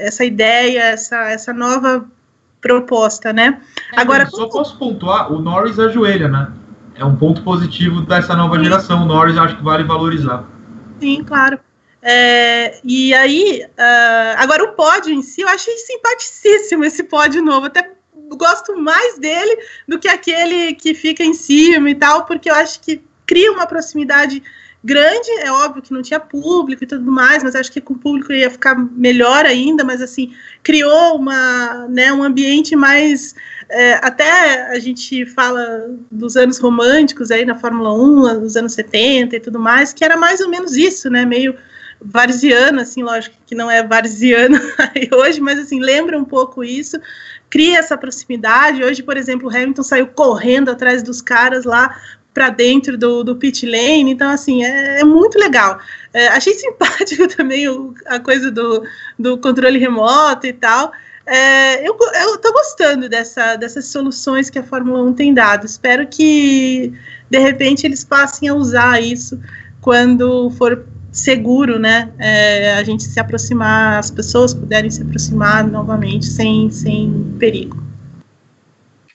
essa 0.00 0.24
ideia, 0.24 0.80
essa, 0.80 1.30
essa 1.30 1.52
nova 1.52 2.04
proposta, 2.60 3.32
né? 3.32 3.60
É, 3.92 4.00
Agora 4.00 4.26
só 4.26 4.48
posso 4.48 4.76
pontuar, 4.78 5.32
o 5.32 5.40
Norris 5.40 5.78
ajoelha, 5.78 6.28
né? 6.28 6.52
É 6.94 7.04
um 7.04 7.16
ponto 7.16 7.42
positivo 7.42 8.02
dessa 8.02 8.34
nova 8.34 8.56
Sim. 8.56 8.64
geração. 8.64 9.02
O 9.02 9.06
Norris 9.06 9.36
acho 9.36 9.56
que 9.56 9.62
vale 9.62 9.84
valorizar. 9.84 10.44
Sim, 11.00 11.24
claro. 11.24 11.58
É, 12.02 12.80
e 12.84 13.14
aí, 13.14 13.64
uh, 13.64 14.34
agora 14.36 14.64
o 14.64 14.72
pódio 14.72 15.12
em 15.12 15.22
si, 15.22 15.40
eu 15.40 15.48
achei 15.48 15.76
simpaticíssimo 15.78 16.84
esse 16.84 17.04
pódio 17.04 17.42
novo. 17.42 17.66
Até 17.66 17.92
gosto 18.36 18.78
mais 18.78 19.18
dele 19.18 19.58
do 19.86 19.98
que 19.98 20.08
aquele 20.08 20.74
que 20.74 20.94
fica 20.94 21.22
em 21.22 21.34
cima 21.34 21.90
e 21.90 21.94
tal, 21.94 22.24
porque 22.24 22.50
eu 22.50 22.54
acho 22.54 22.80
que 22.80 23.02
cria 23.32 23.50
uma 23.50 23.66
proximidade 23.66 24.42
grande, 24.84 25.30
é 25.40 25.50
óbvio 25.50 25.80
que 25.80 25.90
não 25.90 26.02
tinha 26.02 26.20
público 26.20 26.84
e 26.84 26.86
tudo 26.86 27.10
mais, 27.10 27.42
mas 27.42 27.54
acho 27.54 27.72
que 27.72 27.80
com 27.80 27.94
o 27.94 27.98
público 27.98 28.30
ia 28.30 28.50
ficar 28.50 28.74
melhor 28.74 29.46
ainda, 29.46 29.82
mas 29.82 30.02
assim, 30.02 30.34
criou 30.62 31.16
uma, 31.16 31.88
né, 31.88 32.12
um 32.12 32.22
ambiente 32.22 32.76
mais, 32.76 33.34
é, 33.70 33.94
até 34.02 34.70
a 34.70 34.78
gente 34.78 35.24
fala 35.24 35.96
dos 36.10 36.36
anos 36.36 36.58
românticos 36.58 37.30
aí 37.30 37.46
na 37.46 37.54
Fórmula 37.54 37.94
1, 37.94 38.40
dos 38.40 38.54
anos 38.54 38.74
70 38.74 39.34
e 39.34 39.40
tudo 39.40 39.58
mais, 39.58 39.94
que 39.94 40.04
era 40.04 40.18
mais 40.18 40.40
ou 40.40 40.50
menos 40.50 40.76
isso, 40.76 41.08
né, 41.08 41.24
meio 41.24 41.56
varziano, 42.04 42.80
assim, 42.80 43.02
lógico 43.02 43.36
que 43.46 43.54
não 43.54 43.70
é 43.70 43.82
varziano 43.82 44.60
hoje, 45.10 45.40
mas 45.40 45.58
assim, 45.58 45.80
lembra 45.80 46.18
um 46.18 46.24
pouco 46.24 46.62
isso, 46.62 47.00
cria 47.48 47.78
essa 47.78 47.96
proximidade, 47.96 48.82
hoje, 48.82 49.02
por 49.02 49.16
exemplo, 49.16 49.48
o 49.48 49.50
Hamilton 49.50 49.82
saiu 49.82 50.08
correndo 50.08 50.70
atrás 50.70 51.02
dos 51.02 51.22
caras 51.22 51.64
lá 51.64 51.96
para 52.32 52.48
dentro 52.48 52.96
do, 52.96 53.22
do 53.22 53.36
pit 53.36 53.66
lane, 53.66 54.12
então 54.12 54.30
assim, 54.30 54.64
é, 54.64 55.00
é 55.00 55.04
muito 55.04 55.38
legal. 55.38 55.78
É, 56.12 56.28
achei 56.28 56.54
simpático 56.58 57.28
também 57.28 57.68
o, 57.68 57.94
a 58.06 58.18
coisa 58.18 58.50
do, 58.50 58.82
do 59.18 59.38
controle 59.38 59.78
remoto 59.78 60.46
e 60.46 60.52
tal. 60.52 60.92
É, 61.24 61.86
eu, 61.86 61.94
tô 62.38 62.52
gostando 62.52 63.08
dessa, 63.08 63.54
dessas 63.56 63.86
soluções 63.86 64.50
que 64.50 64.58
a 64.58 64.62
Fórmula 64.62 65.02
1 65.04 65.12
tem 65.14 65.32
dado. 65.32 65.66
Espero 65.66 66.06
que 66.06 66.92
de 67.30 67.38
repente 67.38 67.86
eles 67.86 68.04
passem 68.04 68.48
a 68.48 68.54
usar 68.54 69.00
isso 69.00 69.40
quando 69.80 70.50
for 70.50 70.84
seguro, 71.12 71.78
né? 71.78 72.10
É, 72.18 72.74
a 72.74 72.82
gente 72.82 73.04
se 73.04 73.20
aproximar, 73.20 73.98
as 73.98 74.10
pessoas 74.10 74.52
puderem 74.52 74.90
se 74.90 75.02
aproximar 75.02 75.64
novamente 75.64 76.26
sem, 76.26 76.70
sem 76.70 77.36
perigo. 77.38 77.82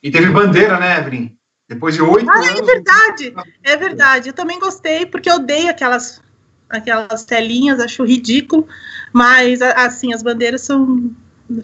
E 0.02 0.11
teve 0.11 0.30
bandeira, 0.30 0.80
né, 0.80 0.99
Evelyn? 0.99 1.37
Depois 1.68 1.95
de 1.95 2.02
oito 2.02 2.30
ah, 2.30 2.35
é 2.35 2.49
anos. 2.49 2.60
É 2.60 2.64
verdade, 2.64 3.35
é 3.64 3.77
verdade. 3.77 4.30
Eu 4.30 4.34
também 4.34 4.60
gostei, 4.60 5.06
porque 5.06 5.30
eu 5.30 5.35
odeio 5.35 5.69
aquelas, 5.69 6.22
aquelas 6.69 7.26
telinhas, 7.26 7.80
acho 7.80 8.06
ridículo, 8.06 8.68
mas 9.11 9.61
assim, 9.61 10.14
as 10.14 10.23
bandeiras 10.23 10.61
são 10.61 11.11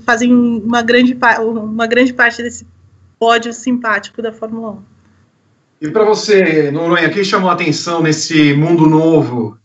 fazem 0.06 0.34
uma 0.34 0.82
grande, 0.82 1.18
uma 1.42 1.88
grande 1.88 2.14
parte 2.14 2.42
desse 2.42 2.66
pódio 3.20 3.54
simpático 3.54 4.22
da 4.22 4.32
Fórmula 4.32 4.72
1. 4.72 4.84
E 5.82 5.90
para 5.90 6.06
você, 6.06 6.72
Noronha, 6.72 7.10
o 7.10 7.12
que 7.12 7.26
chamou 7.26 7.50
a 7.50 7.54
atenção 7.54 8.02
nesse 8.02 8.54
mundo 8.54 8.88
novo? 8.88 9.58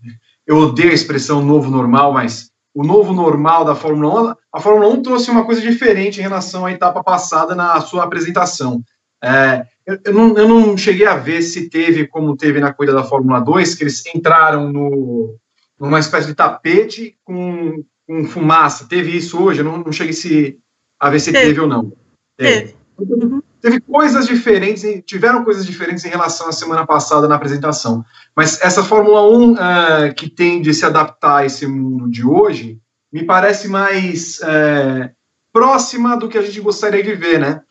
Eu 0.47 0.57
odeio 0.57 0.91
a 0.91 0.95
expressão 0.95 1.45
novo 1.45 1.71
normal, 1.71 2.13
mas 2.13 2.51
o 2.75 2.83
novo 2.83 3.13
normal 3.13 3.65
da 3.65 3.75
Fórmula 3.75 4.33
1, 4.33 4.35
a 4.53 4.61
Fórmula 4.61 4.89
1 4.95 5.03
trouxe 5.03 5.31
uma 5.31 5.45
coisa 5.45 5.61
diferente 5.61 6.19
em 6.19 6.23
relação 6.23 6.67
à 6.67 6.73
etapa 6.73 7.03
passada 7.05 7.55
na 7.55 7.81
sua 7.81 8.05
apresentação. 8.05 8.83
É, 9.23 9.65
eu, 9.89 9.99
eu, 10.05 10.13
não, 10.13 10.37
eu, 10.37 10.47
não, 10.47 10.77
cheguei 10.77 11.07
a 11.07 11.17
ver 11.17 11.41
se 11.41 11.71
teve, 11.71 12.07
como 12.07 12.37
teve 12.37 12.61
na 12.61 12.75
corrida 12.75 12.95
da 12.95 13.03
Fórmula 13.03 13.41
2, 13.41 13.75
que 13.75 13.85
eles 13.85 14.05
entraram 14.15 14.71
no, 14.71 15.35
numa 15.81 15.99
espécie 15.99 16.27
de 16.27 16.35
tapete 16.35 17.17
com, 17.25 17.83
com 18.07 18.27
fumaça. 18.27 18.87
Teve 18.87 19.17
isso 19.17 19.43
hoje? 19.43 19.61
Eu 19.61 19.65
não, 19.65 19.79
não 19.79 19.91
cheguei 19.91 20.13
se, 20.13 20.59
a 21.01 21.09
ver 21.09 21.21
se 21.21 21.33
teve, 21.33 21.47
teve 21.47 21.61
ou 21.61 21.67
não. 21.67 21.91
Teve. 22.37 22.75
Teve. 22.99 23.43
teve 23.63 23.81
coisas 23.81 24.27
diferentes, 24.27 24.85
tiveram 25.07 25.43
coisas 25.43 25.65
diferentes 25.65 26.05
em 26.05 26.11
relação 26.11 26.51
à 26.51 26.53
semana 26.53 26.87
passada 26.87 27.27
na 27.27 27.37
apresentação. 27.37 28.05
Mas 28.37 28.61
essa 28.61 28.85
Fórmula 28.85 29.27
1 29.27 29.53
uh, 29.53 29.59
é, 29.59 30.13
que 30.13 30.29
tem 30.29 30.61
de 30.61 30.75
se 30.75 30.85
adaptar 30.85 31.39
a 31.39 31.47
esse 31.47 31.67
mundo 31.67 32.11
de 32.11 32.27
hoje, 32.27 32.79
me 33.11 33.25
parece 33.25 33.69
mais 33.69 34.39
uh, 34.41 35.09
próxima 35.51 36.15
do 36.15 36.29
que 36.29 36.37
a 36.37 36.43
gente 36.43 36.61
gostaria 36.61 37.03
de 37.03 37.15
ver, 37.15 37.41
né? 37.41 37.63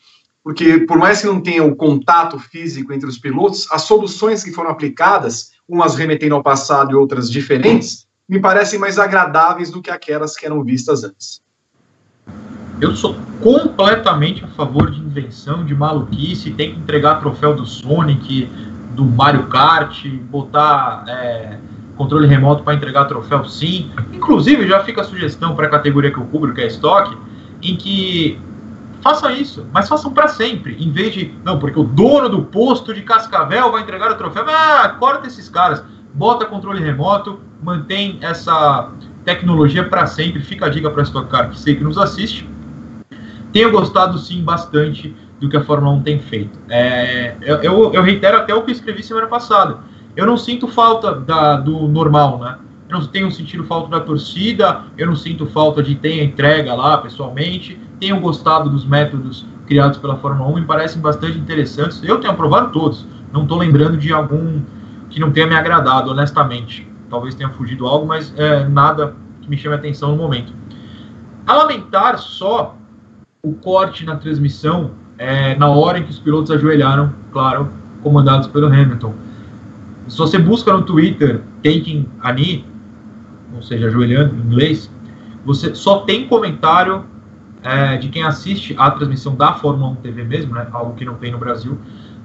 Porque 0.47 0.77
por 0.87 0.97
mais 0.97 1.19
que 1.19 1.27
não 1.27 1.41
tenha 1.41 1.61
o 1.61 1.75
contato 1.75 2.39
físico 2.39 2.93
entre 2.93 3.05
os 3.05 3.17
pilotos, 3.17 3.67
as 3.69 3.81
soluções 3.81 4.45
que 4.45 4.53
foram 4.53 4.69
aplicadas, 4.69 5.51
umas 5.67 5.95
remetendo 5.95 6.35
ao 6.35 6.41
passado 6.41 6.93
e 6.93 6.95
outras 6.95 7.29
diferentes, 7.29 8.07
me 8.29 8.39
parecem 8.39 8.79
mais 8.79 8.97
agradáveis 8.97 9.69
do 9.69 9.81
que 9.81 9.91
aquelas 9.91 10.37
que 10.37 10.45
eram 10.45 10.63
vistas 10.63 11.03
antes. 11.03 11.41
Eu 12.79 12.95
sou 12.95 13.17
completamente 13.43 14.45
a 14.45 14.47
favor 14.47 14.89
de 14.89 15.01
invenção, 15.01 15.65
de 15.65 15.75
maluquice, 15.75 16.51
tem 16.51 16.75
que 16.75 16.79
entregar 16.79 17.19
troféu 17.19 17.53
do 17.53 17.65
Sonic, 17.65 18.49
do 18.95 19.03
Mario 19.03 19.47
Kart, 19.47 20.07
botar 20.31 21.03
é, 21.09 21.57
controle 21.97 22.25
remoto 22.25 22.63
para 22.63 22.73
entregar 22.73 23.03
troféu 23.03 23.43
sim. 23.43 23.91
Inclusive, 24.13 24.65
já 24.65 24.81
fica 24.81 25.01
a 25.01 25.03
sugestão 25.03 25.57
para 25.57 25.67
a 25.67 25.69
categoria 25.69 26.09
que 26.09 26.17
eu 26.17 26.25
cubro, 26.27 26.53
que 26.53 26.61
é 26.61 26.67
estoque, 26.67 27.17
em 27.61 27.75
que 27.75 28.39
Faça 29.01 29.31
isso, 29.31 29.65
mas 29.71 29.87
façam 29.87 30.11
para 30.11 30.27
sempre, 30.27 30.75
em 30.79 30.91
vez 30.91 31.13
de, 31.13 31.33
não, 31.43 31.59
porque 31.59 31.79
o 31.79 31.83
dono 31.83 32.29
do 32.29 32.43
posto 32.43 32.93
de 32.93 33.01
Cascavel 33.01 33.71
vai 33.71 33.81
entregar 33.81 34.11
o 34.11 34.15
troféu. 34.15 34.45
Ah, 34.47 34.89
corta 34.99 35.27
esses 35.27 35.47
caras, 35.47 35.83
bota 36.13 36.45
controle 36.45 36.83
remoto, 36.83 37.39
mantém 37.61 38.17
essa 38.21 38.91
tecnologia 39.23 39.83
para 39.83 40.07
sempre. 40.07 40.41
Fica 40.41 40.65
a 40.65 40.69
dica 40.69 40.89
para 40.89 41.03
Stock 41.03 41.49
que 41.49 41.59
sei 41.59 41.75
que 41.75 41.83
nos 41.83 41.97
assiste. 41.97 42.49
Tenho 43.53 43.71
gostado, 43.71 44.17
sim, 44.17 44.43
bastante 44.43 45.15
do 45.39 45.49
que 45.49 45.57
a 45.57 45.63
Fórmula 45.63 45.93
1 45.95 46.03
tem 46.03 46.19
feito. 46.19 46.59
É, 46.69 47.35
eu, 47.41 47.93
eu, 47.93 48.01
reitero 48.01 48.37
até 48.37 48.53
o 48.53 48.63
que 48.63 48.71
eu 48.71 48.75
escrevi 48.75 49.03
semana 49.03 49.27
passada. 49.27 49.79
Eu 50.15 50.25
não 50.25 50.37
sinto 50.37 50.67
falta 50.67 51.13
da, 51.13 51.57
do 51.57 51.87
normal, 51.87 52.39
né? 52.39 52.57
Eu 52.89 52.99
não 52.99 53.05
tenho 53.05 53.29
sentido 53.29 53.63
falta 53.65 53.89
da 53.89 53.99
torcida, 53.99 54.83
eu 54.97 55.05
não 55.05 55.15
sinto 55.15 55.45
falta 55.45 55.83
de 55.83 55.93
ter 55.95 56.21
a 56.21 56.23
entrega 56.23 56.73
lá 56.73 56.97
pessoalmente 56.97 57.77
tenham 57.99 58.19
gostado 58.19 58.69
dos 58.69 58.85
métodos 58.85 59.45
criados 59.65 59.97
pela 59.97 60.17
Fórmula 60.17 60.49
1, 60.51 60.55
me 60.55 60.65
parecem 60.65 61.01
bastante 61.01 61.37
interessantes. 61.37 62.01
Eu 62.03 62.19
tenho 62.19 62.33
aprovado 62.33 62.71
todos, 62.71 63.05
não 63.31 63.43
estou 63.43 63.57
lembrando 63.57 63.97
de 63.97 64.13
algum 64.13 64.61
que 65.09 65.19
não 65.19 65.31
tenha 65.31 65.47
me 65.47 65.55
agradado, 65.55 66.11
honestamente. 66.11 66.87
Talvez 67.09 67.35
tenha 67.35 67.49
fugido 67.49 67.87
algo, 67.87 68.05
mas 68.05 68.33
é, 68.37 68.67
nada 68.67 69.15
que 69.41 69.49
me 69.49 69.57
chame 69.57 69.75
a 69.75 69.77
atenção 69.77 70.11
no 70.11 70.17
momento. 70.17 70.53
A 71.45 71.53
lamentar 71.53 72.17
só 72.17 72.75
o 73.41 73.53
corte 73.53 74.05
na 74.05 74.17
transmissão 74.17 74.91
é, 75.17 75.55
na 75.55 75.69
hora 75.69 75.99
em 75.99 76.03
que 76.03 76.11
os 76.11 76.19
pilotos 76.19 76.51
ajoelharam, 76.51 77.13
claro, 77.31 77.69
comandados 78.03 78.47
pelo 78.47 78.67
Hamilton. 78.67 79.13
Se 80.07 80.17
você 80.17 80.37
busca 80.37 80.71
no 80.71 80.83
Twitter 80.83 81.41
taking 81.63 82.07
a 82.21 82.31
knee, 82.31 82.65
ou 83.53 83.61
seja, 83.61 83.87
ajoelhando 83.87 84.35
em 84.35 84.39
inglês, 84.39 84.91
você 85.45 85.73
só 85.73 85.99
tem 85.99 86.27
comentário 86.27 87.05
é, 87.67 87.97
de 87.97 88.07
quem 88.07 88.23
assiste 88.23 88.73
a 88.77 88.89
transmissão 88.91 89.35
da 89.35 89.53
Fórmula 89.53 89.91
1 89.91 89.95
TV 89.95 90.23
mesmo, 90.23 90.55
né, 90.55 90.67
algo 90.71 90.93
que 90.95 91.03
não 91.03 91.15
tem 91.15 91.33
no 91.33 91.37
Brasil, 91.37 91.77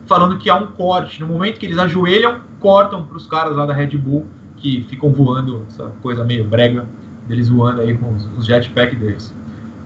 falando 0.07 0.39
que 0.39 0.49
há 0.49 0.55
um 0.55 0.69
corte. 0.69 1.21
No 1.21 1.27
momento 1.27 1.59
que 1.59 1.67
eles 1.67 1.79
ajoelham, 1.79 2.41
cortam 2.61 3.05
para 3.05 3.17
os 3.17 3.27
caras 3.27 3.57
lá 3.57 3.67
da 3.67 3.75
Red 3.75 3.99
Bull, 3.99 4.27
que 4.57 4.87
ficam 4.89 5.13
voando, 5.13 5.67
essa 5.69 5.87
coisa 6.01 6.25
meio 6.25 6.45
brega 6.45 6.87
deles 7.27 7.49
voando 7.49 7.81
aí 7.81 7.97
com 7.99 8.15
os, 8.15 8.25
os 8.39 8.47
jetpack 8.47 8.95
deles. 8.95 9.35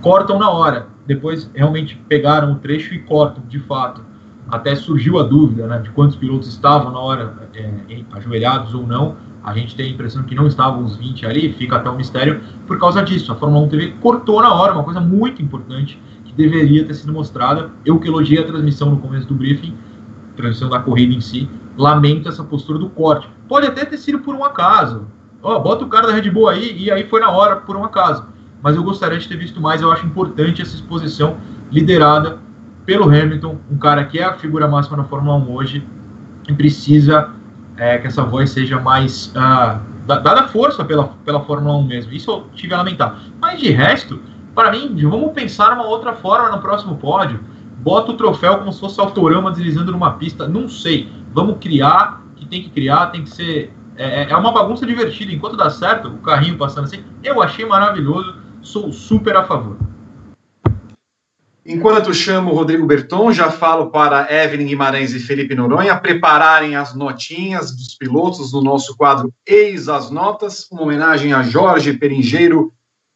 Cortam 0.02 0.38
na 0.38 0.50
hora. 0.50 0.88
Depois 1.06 1.50
realmente 1.54 1.96
pegaram 2.06 2.52
o 2.52 2.56
trecho 2.56 2.92
e 2.92 2.98
cortam, 2.98 3.42
de 3.48 3.60
fato. 3.60 4.02
Até 4.50 4.74
surgiu 4.74 5.18
a 5.18 5.22
dúvida 5.22 5.66
né, 5.66 5.78
de 5.78 5.88
quantos 5.90 6.16
pilotos 6.16 6.48
estavam 6.48 6.92
na 6.92 6.98
hora 6.98 7.34
é, 7.54 8.02
ajoelhados 8.12 8.74
ou 8.74 8.86
não 8.86 9.16
a 9.47 9.55
gente 9.55 9.77
tem 9.77 9.86
a 9.86 9.90
impressão 9.90 10.24
que 10.24 10.35
não 10.35 10.48
estavam 10.48 10.82
os 10.82 10.97
20 10.97 11.24
ali, 11.24 11.52
fica 11.52 11.77
até 11.77 11.89
um 11.89 11.94
mistério 11.94 12.40
por 12.66 12.81
causa 12.81 13.01
disso. 13.01 13.31
A 13.31 13.36
Fórmula 13.36 13.64
1 13.66 13.68
TV 13.68 13.94
cortou 14.01 14.43
na 14.43 14.52
hora, 14.52 14.73
uma 14.73 14.82
coisa 14.82 15.01
muito 15.01 15.40
importante 15.40 16.02
que 16.24 16.32
deveria 16.32 16.85
ter 16.85 16.94
sido 16.94 17.12
mostrada. 17.12 17.70
Eu 17.85 18.01
que 18.01 18.09
elogiei 18.09 18.43
a 18.43 18.44
transmissão 18.44 18.90
no 18.90 18.97
começo 18.97 19.28
do 19.28 19.35
briefing, 19.35 19.73
transmissão 20.35 20.68
da 20.68 20.81
corrida 20.81 21.14
em 21.14 21.20
si, 21.20 21.48
lamento 21.77 22.28
essa 22.28 22.43
postura 22.43 22.81
do 22.81 22.90
corte. 22.90 23.28
Pode 23.48 23.68
até 23.68 23.85
ter 23.85 23.98
sido 23.98 24.18
por 24.18 24.35
um 24.35 24.44
acaso. 24.44 25.06
Ó, 25.40 25.60
bota 25.60 25.85
o 25.85 25.89
cara 25.89 26.09
da 26.09 26.12
Red 26.12 26.28
Bull 26.28 26.48
aí 26.48 26.77
e 26.77 26.90
aí 26.90 27.05
foi 27.05 27.20
na 27.20 27.31
hora 27.31 27.55
por 27.55 27.77
um 27.77 27.85
acaso. 27.85 28.24
Mas 28.60 28.74
eu 28.74 28.82
gostaria 28.82 29.16
de 29.16 29.28
ter 29.28 29.36
visto 29.36 29.60
mais, 29.60 29.81
eu 29.81 29.93
acho 29.93 30.05
importante 30.05 30.60
essa 30.60 30.74
exposição 30.74 31.36
liderada 31.70 32.40
pelo 32.85 33.05
Hamilton, 33.05 33.59
um 33.70 33.78
cara 33.78 34.05
que 34.06 34.18
é 34.18 34.24
a 34.24 34.32
figura 34.32 34.66
máxima 34.66 34.97
na 34.97 35.05
Fórmula 35.05 35.36
1 35.36 35.52
hoje 35.52 35.86
e 36.48 36.52
precisa 36.52 37.35
é, 37.77 37.98
que 37.98 38.07
essa 38.07 38.23
voz 38.23 38.51
seja 38.51 38.81
mais 38.81 39.28
uh, 39.28 39.81
dada 40.07 40.48
força 40.48 40.85
pela, 40.85 41.09
pela 41.24 41.40
Fórmula 41.40 41.77
1 41.78 41.82
mesmo. 41.85 42.12
Isso 42.12 42.31
eu 42.31 42.47
tive 42.55 42.74
a 42.74 42.78
lamentar. 42.78 43.20
Mas 43.40 43.61
de 43.61 43.70
resto, 43.70 44.20
para 44.55 44.70
mim, 44.70 44.97
vamos 45.03 45.32
pensar 45.32 45.73
uma 45.73 45.86
outra 45.86 46.15
forma 46.15 46.51
no 46.51 46.61
próximo 46.61 46.97
pódio. 46.97 47.40
Bota 47.78 48.12
o 48.12 48.16
troféu 48.16 48.59
como 48.59 48.73
se 48.73 48.81
fosse 48.81 49.01
autorama 49.01 49.51
deslizando 49.51 49.93
numa 49.93 50.12
pista. 50.12 50.48
Não 50.48 50.69
sei. 50.69 51.12
Vamos 51.32 51.59
criar, 51.61 52.23
que 52.36 52.47
tem 52.47 52.62
que 52.62 52.70
criar, 52.70 53.07
tem 53.07 53.23
que 53.23 53.31
ser. 53.31 53.74
É, 53.97 54.23
é, 54.23 54.31
é 54.31 54.36
uma 54.36 54.53
bagunça 54.53 54.86
divertida. 54.86 55.32
Enquanto 55.32 55.57
dá 55.57 55.70
certo, 55.70 56.09
o 56.09 56.19
carrinho 56.19 56.57
passando 56.57 56.85
assim, 56.85 57.05
eu 57.23 57.43
achei 57.43 57.65
maravilhoso. 57.65 58.36
Sou 58.62 58.90
super 58.90 59.36
a 59.36 59.44
favor. 59.44 59.77
Enquanto 61.68 62.14
chamo 62.14 62.52
o 62.52 62.55
Rodrigo 62.55 62.86
Berton, 62.86 63.32
já 63.32 63.51
falo 63.51 63.90
para 63.90 64.32
Evelyn 64.32 64.68
Guimarães 64.68 65.12
e 65.12 65.18
Felipe 65.18 65.52
Noronha 65.52 65.97
prepararem 65.97 66.76
as 66.76 66.94
notinhas 66.94 67.74
dos 67.74 67.97
pilotos 67.97 68.52
do 68.52 68.62
nosso 68.62 68.97
quadro 68.97 69.34
Eis 69.44 69.88
as 69.88 70.09
Notas, 70.09 70.68
uma 70.70 70.82
homenagem 70.82 71.32
a 71.32 71.43
Jorge 71.43 71.93
Peringeiro. 71.94 72.72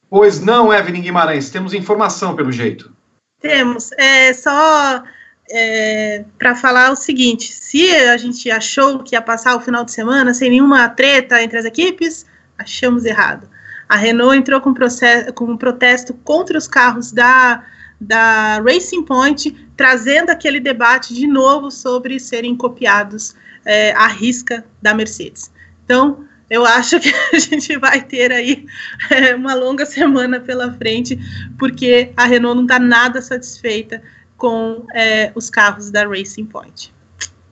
Pois 0.08 0.40
não, 0.40 0.74
Evelyn 0.74 1.00
Guimarães, 1.00 1.48
temos 1.48 1.72
informação 1.72 2.34
pelo 2.34 2.50
jeito. 2.50 2.92
Temos. 3.40 3.92
É 3.92 4.32
só 4.32 5.00
é, 5.48 6.24
para 6.36 6.56
falar 6.56 6.90
o 6.90 6.96
seguinte: 6.96 7.52
se 7.52 7.88
a 7.94 8.16
gente 8.16 8.50
achou 8.50 8.98
que 8.98 9.14
ia 9.14 9.22
passar 9.22 9.54
o 9.54 9.60
final 9.60 9.84
de 9.84 9.92
semana 9.92 10.34
sem 10.34 10.50
nenhuma 10.50 10.88
treta 10.88 11.40
entre 11.40 11.56
as 11.56 11.64
equipes, 11.64 12.26
achamos 12.58 13.04
errado. 13.04 13.48
A 13.88 13.94
Renault 13.94 14.36
entrou 14.36 14.60
com, 14.60 14.74
processo, 14.74 15.32
com 15.32 15.44
um 15.44 15.56
protesto 15.56 16.14
contra 16.24 16.58
os 16.58 16.66
carros 16.66 17.12
da 17.12 17.64
da 18.00 18.60
Racing 18.60 19.04
Point, 19.04 19.68
trazendo 19.76 20.30
aquele 20.30 20.58
debate 20.58 21.12
de 21.12 21.26
novo 21.26 21.70
sobre 21.70 22.18
serem 22.18 22.56
copiados 22.56 23.34
é, 23.64 23.92
à 23.92 24.06
risca 24.06 24.64
da 24.80 24.94
Mercedes. 24.94 25.52
Então, 25.84 26.24
eu 26.48 26.64
acho 26.64 26.98
que 26.98 27.12
a 27.32 27.38
gente 27.38 27.76
vai 27.76 28.02
ter 28.02 28.32
aí 28.32 28.66
é, 29.10 29.34
uma 29.34 29.54
longa 29.54 29.84
semana 29.84 30.40
pela 30.40 30.72
frente, 30.72 31.18
porque 31.58 32.12
a 32.16 32.24
Renault 32.24 32.56
não 32.56 32.64
está 32.64 32.78
nada 32.78 33.20
satisfeita 33.20 34.02
com 34.36 34.86
é, 34.94 35.30
os 35.34 35.50
carros 35.50 35.90
da 35.90 36.06
Racing 36.08 36.46
Point. 36.46 36.92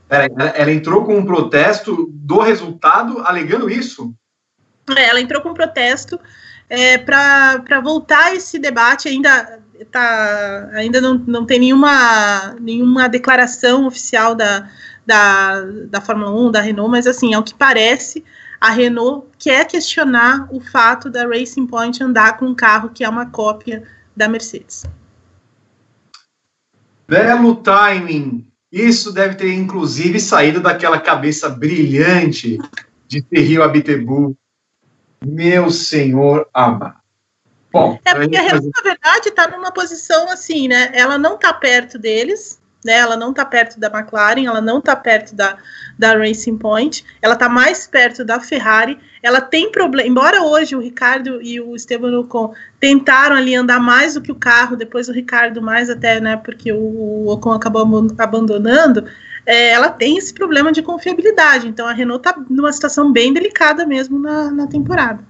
Ela, 0.09 0.25
ela, 0.55 0.71
entrou 0.73 1.05
com 1.05 1.19
um 1.19 1.25
protesto 1.25 2.09
do 2.11 2.41
resultado, 2.41 3.21
alegando 3.21 3.69
isso? 3.69 4.15
É, 4.97 5.09
ela 5.09 5.21
entrou 5.21 5.43
com 5.43 5.51
um 5.51 5.55
protesto 5.55 6.19
é, 6.69 6.97
para 6.97 7.81
voltar 7.83 8.35
esse 8.35 8.59
debate 8.59 9.07
ainda 9.07 9.61
tá, 9.91 10.71
ainda 10.73 11.01
não, 11.01 11.15
não 11.15 11.47
tem 11.47 11.61
nenhuma, 11.61 12.57
nenhuma 12.61 13.09
declaração 13.09 13.87
oficial 13.87 14.35
da, 14.35 14.69
da, 15.07 15.61
da 15.89 16.01
Fórmula 16.01 16.31
1, 16.31 16.51
da 16.51 16.61
Renault, 16.61 16.91
mas 16.91 17.07
assim, 17.07 17.35
ao 17.35 17.43
que 17.43 17.55
parece, 17.55 18.25
a 18.61 18.71
Renault 18.71 19.27
quer 19.39 19.67
questionar 19.67 20.49
o 20.51 20.61
fato 20.61 21.09
da 21.09 21.27
Racing 21.27 21.67
Point 21.67 22.03
andar 22.03 22.37
com 22.37 22.47
um 22.47 22.55
carro 22.55 22.91
que 22.91 23.05
é 23.05 23.09
uma 23.09 23.27
cópia 23.27 23.85
da 24.17 24.29
Mercedes. 24.29 24.85
Belo 27.07 27.57
timing. 27.57 28.47
Isso 28.71 29.13
deve 29.13 29.37
ter, 29.37 29.55
inclusive, 29.55 30.21
saído 30.21 30.61
daquela 30.61 31.01
cabeça 31.01 31.49
brilhante 31.49 32.59
de 33.07 33.23
Terrio 33.23 33.63
Abitebu. 33.63 34.37
Meu 35.25 35.71
senhor 35.71 36.47
amado. 36.53 36.98
Bom, 37.73 37.99
é 38.05 38.15
porque 38.15 38.37
a 38.37 38.43
Renault, 38.43 38.71
na 38.75 38.83
verdade, 38.83 39.29
está 39.29 39.49
numa 39.49 39.71
posição 39.71 40.31
assim, 40.31 40.69
né? 40.69 40.91
Ela 40.95 41.19
não 41.19 41.35
está 41.35 41.53
perto 41.53 41.99
deles, 41.99 42.59
né? 42.85 42.95
Ela 42.95 43.17
não 43.17 43.31
está 43.31 43.45
perto 43.45 43.79
da 43.79 43.89
McLaren, 43.89 44.47
ela 44.47 44.61
não 44.61 44.79
está 44.79 44.97
perto 44.97 45.35
da, 45.35 45.59
da 45.99 46.17
Racing 46.17 46.57
Point, 46.57 47.05
ela 47.21 47.35
está 47.35 47.49
mais 47.49 47.87
perto 47.87 48.25
da 48.25 48.41
Ferrari. 48.41 48.99
Ela 49.23 49.41
tem 49.41 49.71
problema, 49.71 50.09
embora 50.09 50.43
hoje 50.43 50.75
o 50.75 50.81
Ricardo 50.81 51.43
e 51.43 51.61
o 51.61 51.77
Esteban 51.77 52.19
Ocon 52.21 52.55
tentaram 52.81 53.37
ali 53.37 53.55
andar 53.55 53.81
mais 53.81 54.15
do 54.15 54.23
que 54.23 54.33
o 54.33 54.37
carro, 54.37 54.77
depois 54.77 55.09
o 55.09 55.13
Ricardo 55.13 55.61
mais 55.61 55.91
até, 55.91 56.21
né? 56.21 56.37
Porque 56.37 56.73
o 56.73 57.27
Ocon 57.29 57.53
acabou 57.53 57.87
abandonando. 58.17 59.05
É, 59.45 59.71
ela 59.71 59.91
tem 59.91 60.17
esse 60.17 60.33
problema 60.33 60.73
de 60.73 60.83
confiabilidade. 60.83 61.69
Então 61.69 61.87
a 61.87 61.93
Renault 61.93 62.27
está 62.27 62.41
numa 62.49 62.73
situação 62.73 63.13
bem 63.13 63.33
delicada 63.33 63.85
mesmo 63.85 64.19
na, 64.19 64.51
na 64.51 64.67
temporada. 64.67 65.23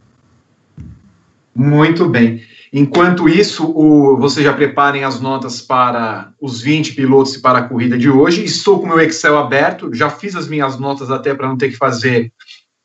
Muito 1.58 2.08
bem. 2.08 2.40
Enquanto 2.72 3.28
isso, 3.28 3.68
o, 3.68 4.16
vocês 4.16 4.46
já 4.46 4.52
preparem 4.52 5.02
as 5.02 5.20
notas 5.20 5.60
para 5.60 6.32
os 6.40 6.60
20 6.60 6.94
pilotos 6.94 7.34
e 7.34 7.42
para 7.42 7.58
a 7.58 7.62
corrida 7.68 7.98
de 7.98 8.08
hoje. 8.08 8.44
Estou 8.44 8.78
com 8.78 8.86
o 8.86 8.88
meu 8.88 9.00
Excel 9.00 9.36
aberto, 9.36 9.92
já 9.92 10.08
fiz 10.08 10.36
as 10.36 10.46
minhas 10.46 10.78
notas 10.78 11.10
até 11.10 11.34
para 11.34 11.48
não 11.48 11.56
ter 11.56 11.70
que 11.70 11.76
fazer 11.76 12.32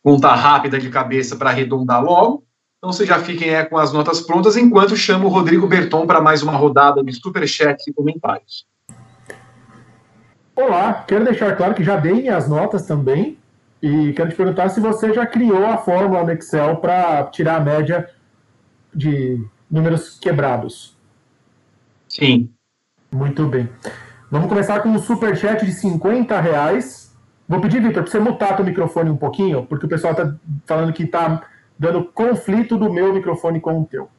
conta 0.01 0.33
rápida 0.33 0.79
de 0.79 0.89
cabeça 0.89 1.35
para 1.35 1.51
arredondar 1.51 2.03
logo. 2.03 2.45
Então 2.79 2.91
vocês 2.91 3.07
já 3.07 3.19
fiquem 3.19 3.53
é, 3.53 3.63
com 3.63 3.77
as 3.77 3.93
notas 3.93 4.21
prontas, 4.21 4.57
enquanto 4.57 4.97
chamo 4.97 5.27
o 5.27 5.29
Rodrigo 5.29 5.67
Berton 5.67 6.07
para 6.07 6.19
mais 6.19 6.41
uma 6.41 6.53
rodada 6.53 7.03
de 7.03 7.13
superchats 7.13 7.85
e 7.85 7.93
comentários. 7.93 8.65
Olá, 10.55 11.05
quero 11.07 11.25
deixar 11.25 11.55
claro 11.55 11.75
que 11.75 11.83
já 11.83 11.95
dei 11.95 12.13
minhas 12.13 12.49
notas 12.49 12.87
também. 12.87 13.37
E 13.83 14.13
quero 14.13 14.31
te 14.31 14.35
perguntar 14.35 14.69
se 14.69 14.79
você 14.79 15.13
já 15.13 15.27
criou 15.27 15.63
a 15.63 15.77
fórmula 15.77 16.23
no 16.23 16.31
Excel 16.31 16.77
para 16.77 17.23
tirar 17.25 17.57
a 17.57 17.59
média 17.59 18.09
de 18.95 19.44
números 19.70 20.18
quebrados. 20.20 20.98
Sim. 22.07 22.49
Muito 23.11 23.45
bem. 23.48 23.70
Vamos 24.30 24.49
começar 24.49 24.82
com 24.82 24.90
um 24.90 24.99
superchat 24.99 25.65
de 25.65 25.72
50 25.72 26.40
reais. 26.40 27.15
Vou 27.48 27.61
pedir, 27.61 27.82
Vitor, 27.82 28.03
para 28.03 28.11
você 28.11 28.20
mutar 28.20 28.60
o 28.60 28.64
microfone 28.64 29.10
um 29.10 29.18
pouquinho, 29.18 29.65
porque 29.65 29.86
o 29.86 29.90
pessoal 29.90 30.14
está 30.14 30.36
falando 30.65 30.94
que 30.94 31.03
está 31.03 31.44
dando 31.78 32.06
conflito 32.06 32.78
do 32.78 32.91
meu 32.91 33.14
microfone 33.14 33.60
com 33.60 33.82
o 33.82 33.86
teu. 33.86 34.10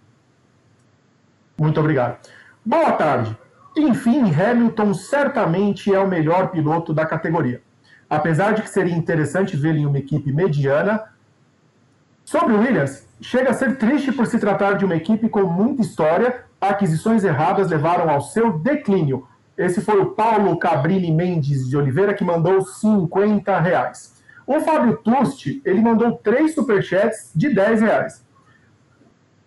Muito 1.58 1.80
obrigado. 1.80 2.18
Boa 2.64 2.92
tarde. 2.92 3.36
Enfim, 3.76 4.32
Hamilton 4.32 4.94
certamente 4.94 5.92
é 5.92 5.98
o 5.98 6.08
melhor 6.08 6.50
piloto 6.50 6.94
da 6.94 7.04
categoria. 7.04 7.60
Apesar 8.08 8.52
de 8.52 8.62
que 8.62 8.70
seria 8.70 8.94
interessante 8.94 9.56
vê-lo 9.56 9.78
em 9.78 9.86
uma 9.86 9.98
equipe 9.98 10.32
mediana. 10.32 11.02
Sobre 12.24 12.54
o 12.54 12.60
Williams, 12.60 13.06
chega 13.24 13.50
a 13.50 13.54
ser 13.54 13.78
triste 13.78 14.12
por 14.12 14.26
se 14.26 14.38
tratar 14.38 14.74
de 14.74 14.84
uma 14.84 14.94
equipe 14.94 15.28
com 15.28 15.44
muita 15.44 15.80
história. 15.80 16.44
Aquisições 16.60 17.24
erradas 17.24 17.70
levaram 17.70 18.10
ao 18.10 18.20
seu 18.20 18.58
declínio. 18.58 19.26
Esse 19.56 19.80
foi 19.80 19.98
o 20.00 20.10
Paulo 20.10 20.58
Cabrini 20.58 21.10
Mendes 21.10 21.68
de 21.68 21.76
Oliveira 21.76 22.12
que 22.12 22.22
mandou 22.22 22.60
50 22.60 23.58
reais. 23.60 24.22
O 24.46 24.60
Fábio 24.60 24.98
Tusti, 24.98 25.62
ele 25.64 25.80
mandou 25.80 26.12
três 26.12 26.54
superchats 26.54 27.30
de 27.34 27.54
10 27.54 27.80
reais. 27.80 28.26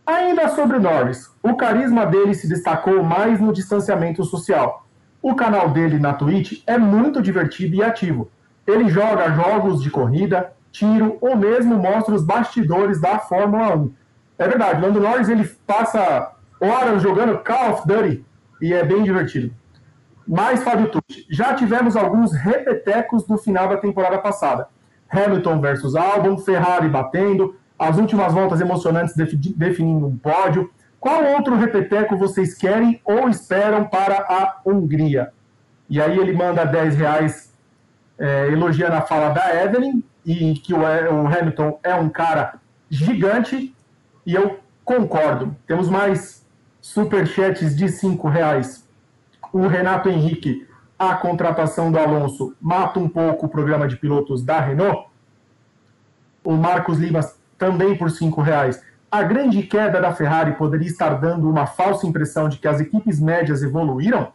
Ainda 0.06 0.50
sobre 0.50 0.80
Norris, 0.80 1.32
o 1.44 1.56
carisma 1.56 2.06
dele 2.06 2.34
se 2.34 2.48
destacou 2.48 3.04
mais 3.04 3.40
no 3.40 3.54
distanciamento 3.54 4.24
social. 4.24 4.88
O 5.22 5.36
canal 5.36 5.70
dele 5.70 6.00
na 6.00 6.14
Twitch 6.14 6.64
é 6.66 6.80
muito 6.80 7.22
divertido 7.22 7.76
e 7.76 7.84
ativo. 7.84 8.32
Ele 8.66 8.90
joga 8.90 9.32
jogos 9.34 9.84
de 9.84 9.92
corrida, 9.92 10.54
tiro 10.78 11.18
ou 11.20 11.36
mesmo 11.36 11.76
mostra 11.76 12.14
os 12.14 12.24
bastidores 12.24 13.02
da 13.02 13.20
Fórmula 13.20 13.76
1. 13.76 13.94
É 14.38 14.48
verdade, 14.48 14.82
Lando 14.82 15.00
Norris 15.00 15.30
ele 15.30 15.44
passa 15.66 16.34
horas 16.60 17.02
jogando 17.02 17.40
Call 17.40 17.74
of 17.74 17.88
Duty 17.88 18.24
e 18.62 18.74
é 18.74 18.84
bem 18.84 19.04
divertido. 19.04 19.54
Mas, 20.28 20.62
Fábio 20.62 20.90
Tucci, 20.90 21.26
já 21.30 21.54
tivemos 21.54 21.96
alguns 21.96 22.34
repetecos 22.34 23.24
do 23.26 23.38
final 23.38 23.70
da 23.70 23.78
temporada 23.78 24.18
passada. 24.18 24.68
Hamilton 25.10 25.62
versus 25.62 25.96
Albon, 25.96 26.38
Ferrari 26.38 26.90
batendo, 26.90 27.56
as 27.80 27.98
últimas 27.98 28.34
voltas 28.34 28.60
emocionantes 28.60 29.16
definindo 29.16 30.06
um 30.06 30.18
pódio. 30.18 30.70
Qual 31.00 31.24
outro 31.24 31.56
repeteco 31.56 32.18
vocês 32.18 32.54
querem 32.56 33.02
ou 33.06 33.30
esperam 33.30 33.86
para 33.86 34.18
a 34.18 34.60
Hungria? 34.66 35.32
E 35.90 36.02
aí 36.02 36.18
ele 36.20 36.34
manda 36.34 36.66
10 36.66 36.96
reais 36.98 37.54
é, 38.20 38.48
elogiando 38.48 38.96
a 38.96 39.02
fala 39.02 39.30
da 39.30 39.64
Evelyn, 39.64 40.04
e 40.28 40.56
que 40.56 40.74
o, 40.74 40.80
o 40.80 41.28
Hamilton 41.28 41.80
é 41.82 41.96
um 41.96 42.10
cara 42.10 42.56
gigante, 42.90 43.74
e 44.26 44.36
eu 44.36 44.60
concordo. 44.84 45.56
Temos 45.66 45.90
mais 45.90 46.46
superchats 46.82 47.74
de 47.74 47.88
cinco 47.88 48.28
reais. 48.28 48.86
O 49.54 49.68
Renato 49.68 50.10
Henrique, 50.10 50.68
a 51.00 51.16
contratação 51.16 51.90
do 51.90 51.98
Alonso 51.98 52.54
mata 52.60 53.00
um 53.00 53.08
pouco 53.08 53.46
o 53.46 53.50
programa 53.50 53.88
de 53.88 53.96
pilotos 53.96 54.44
da 54.44 54.60
Renault. 54.60 55.08
O 56.44 56.54
Marcos 56.54 57.00
Lima 57.00 57.22
também 57.58 57.96
por 57.96 58.12
cinco 58.12 58.42
reais. 58.42 58.84
A 59.10 59.24
grande 59.24 59.64
queda 59.64 60.02
da 60.02 60.14
Ferrari 60.14 60.56
poderia 60.56 60.88
estar 60.88 61.14
dando 61.22 61.50
uma 61.50 61.66
falsa 61.66 62.06
impressão 62.06 62.50
de 62.50 62.58
que 62.58 62.68
as 62.68 62.82
equipes 62.82 63.22
médias 63.22 63.64
evoluíram? 63.64 64.34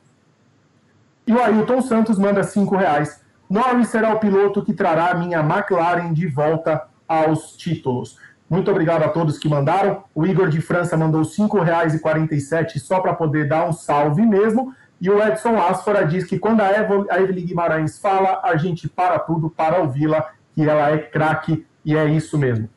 E 1.27 1.35
o 1.35 1.43
Ailton 1.43 1.83
Santos 1.83 2.19
manda 2.19 2.43
cinco 2.43 2.77
reais. 2.77 3.23
Norris 3.49 3.89
será 3.89 4.15
o 4.15 4.19
piloto 4.19 4.63
que 4.63 4.73
trará 4.73 5.15
minha 5.15 5.41
McLaren 5.41 6.13
de 6.13 6.27
volta 6.27 6.83
aos 7.07 7.57
títulos. 7.57 8.17
Muito 8.49 8.71
obrigado 8.71 9.03
a 9.03 9.09
todos 9.09 9.39
que 9.39 9.49
mandaram. 9.49 10.05
O 10.15 10.27
Igor 10.27 10.49
de 10.49 10.61
França 10.61 10.97
mandou 10.97 11.23
R$ 11.23 11.29
5,47 11.29 12.79
só 12.79 13.01
para 13.01 13.15
poder 13.15 13.49
dar 13.49 13.67
um 13.69 13.73
salve 13.73 14.23
mesmo. 14.23 14.75
E 15.01 15.09
o 15.09 15.23
Edson 15.23 15.57
Asfora 15.57 16.07
diz 16.07 16.25
que 16.25 16.39
quando 16.39 16.61
a, 16.61 16.67
a 16.67 17.21
Evelyn 17.21 17.47
Guimarães 17.47 17.99
fala, 17.99 18.41
a 18.45 18.57
gente 18.57 18.89
para 18.89 19.19
tudo 19.19 19.51
para 19.51 19.81
ouvi-la, 19.81 20.33
que 20.55 20.63
ela 20.63 20.91
é 20.91 20.99
craque 20.99 21.67
e 21.85 21.97
é 21.97 22.09
isso 22.11 22.37
mesmo. 22.39 22.69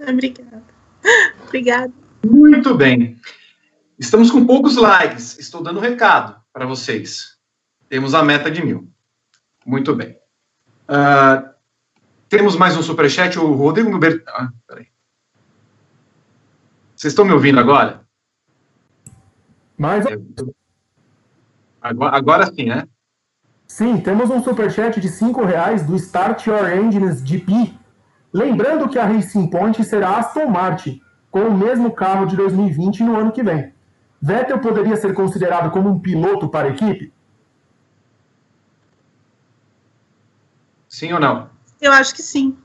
Obrigada. 0.00 0.62
Obrigada. 1.46 1.92
Muito 2.26 2.74
bem. 2.74 3.18
Estamos 3.98 4.30
com 4.30 4.46
poucos 4.46 4.76
likes. 4.76 5.38
Estou 5.38 5.62
dando 5.62 5.78
um 5.78 5.82
recado 5.82 6.36
para 6.52 6.66
vocês. 6.66 7.36
Temos 7.88 8.14
a 8.14 8.22
meta 8.22 8.50
de 8.50 8.64
mil. 8.64 8.90
Muito 9.64 9.94
bem. 9.94 10.18
Uh, 10.88 11.48
temos 12.28 12.56
mais 12.56 12.76
um 12.76 12.82
superchat. 12.82 13.38
O 13.38 13.52
Rodrigo 13.54 13.98
Bert... 13.98 14.22
ah, 14.28 14.50
peraí. 14.66 14.88
Vocês 16.94 17.12
estão 17.12 17.24
me 17.24 17.32
ouvindo 17.32 17.58
agora? 17.58 18.04
Mais... 19.76 20.04
Agora, 21.80 22.16
agora 22.16 22.46
sim, 22.46 22.66
né? 22.66 22.88
Sim, 23.66 24.00
temos 24.00 24.30
um 24.30 24.42
superchat 24.42 25.00
de 25.00 25.08
cinco 25.08 25.44
reais 25.44 25.84
do 25.84 25.96
Start 25.96 26.46
Your 26.46 26.70
Engines 26.70 27.20
GP. 27.26 27.74
Lembrando 28.32 28.88
que 28.88 28.98
a 28.98 29.06
Racing 29.06 29.48
Point 29.48 29.82
será 29.84 30.18
Aston 30.18 30.46
Martin, 30.46 31.00
com 31.30 31.40
o 31.40 31.58
mesmo 31.58 31.92
carro 31.92 32.26
de 32.26 32.36
2020 32.36 33.02
no 33.02 33.16
ano 33.16 33.32
que 33.32 33.42
vem. 33.42 33.72
Vettel 34.20 34.58
poderia 34.60 34.96
ser 34.96 35.12
considerado 35.12 35.70
como 35.70 35.90
um 35.90 36.00
piloto 36.00 36.48
para 36.48 36.68
a 36.68 36.70
equipe? 36.70 37.12
Sim 40.94 41.12
ou 41.12 41.18
não? 41.18 41.50
Eu 41.82 41.90
acho 41.90 42.14
que 42.14 42.22
sim. 42.22 42.56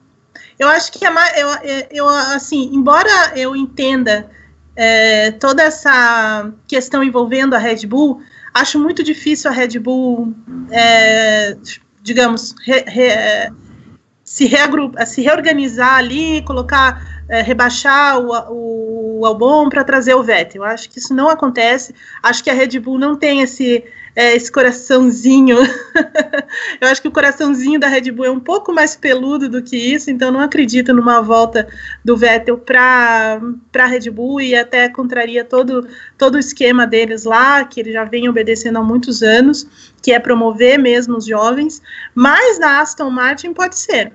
Eu 0.59 0.67
acho 0.67 0.91
que 0.91 1.03
é 1.03 1.09
mais, 1.09 1.35
eu, 1.35 1.47
eu, 1.89 2.07
assim, 2.07 2.69
embora 2.71 3.09
eu 3.35 3.55
entenda 3.55 4.29
é, 4.75 5.31
toda 5.31 5.63
essa 5.63 6.51
questão 6.67 7.03
envolvendo 7.03 7.55
a 7.55 7.57
Red 7.57 7.87
Bull, 7.87 8.21
acho 8.53 8.77
muito 8.77 9.03
difícil 9.03 9.49
a 9.49 9.53
Red 9.53 9.79
Bull, 9.79 10.35
é, 10.69 11.57
digamos, 12.03 12.53
re, 12.63 12.83
re, 12.85 13.51
se, 14.23 14.45
reagrupa, 14.45 15.03
se 15.07 15.23
reorganizar 15.23 15.95
ali, 15.95 16.43
colocar, 16.43 17.23
é, 17.27 17.41
rebaixar 17.41 18.19
o, 18.19 19.21
o 19.21 19.25
Albon 19.25 19.69
para 19.69 19.83
trazer 19.83 20.13
o 20.13 20.21
Vettel. 20.21 20.63
Acho 20.63 20.87
que 20.87 20.99
isso 20.99 21.15
não 21.15 21.29
acontece. 21.29 21.95
Acho 22.21 22.43
que 22.43 22.51
a 22.51 22.53
Red 22.53 22.79
Bull 22.79 22.99
não 22.99 23.15
tem 23.15 23.41
esse 23.41 23.83
é, 24.19 24.35
esse 24.35 24.51
coraçãozinho. 24.51 25.59
eu 26.81 26.87
acho 26.89 27.01
que 27.01 27.07
o 27.07 27.11
coraçãozinho 27.11 27.79
da 27.79 27.87
Red 27.87 28.11
Bull 28.11 28.25
é 28.25 28.29
um 28.29 28.39
pouco 28.39 28.73
mais 28.73 28.93
peludo 28.93 29.47
do 29.47 29.63
que 29.63 29.77
isso, 29.77 30.11
então 30.11 30.29
não 30.29 30.41
acredito 30.41 30.93
numa 30.93 31.21
volta 31.21 31.69
do 32.03 32.17
Vettel 32.17 32.57
para 32.57 33.39
a 33.73 33.85
Red 33.85 34.09
Bull 34.09 34.41
e 34.41 34.53
até 34.53 34.89
contraria 34.89 35.45
todo, 35.45 35.87
todo 36.17 36.35
o 36.35 36.39
esquema 36.39 36.85
deles 36.85 37.23
lá, 37.23 37.63
que 37.63 37.79
ele 37.79 37.93
já 37.93 38.03
vem 38.03 38.27
obedecendo 38.27 38.77
há 38.79 38.83
muitos 38.83 39.23
anos, 39.23 39.65
que 40.03 40.11
é 40.11 40.19
promover 40.19 40.77
mesmo 40.77 41.15
os 41.15 41.25
jovens, 41.25 41.81
mas 42.13 42.59
na 42.59 42.81
Aston 42.81 43.09
Martin 43.09 43.53
pode 43.53 43.79
ser. 43.79 44.11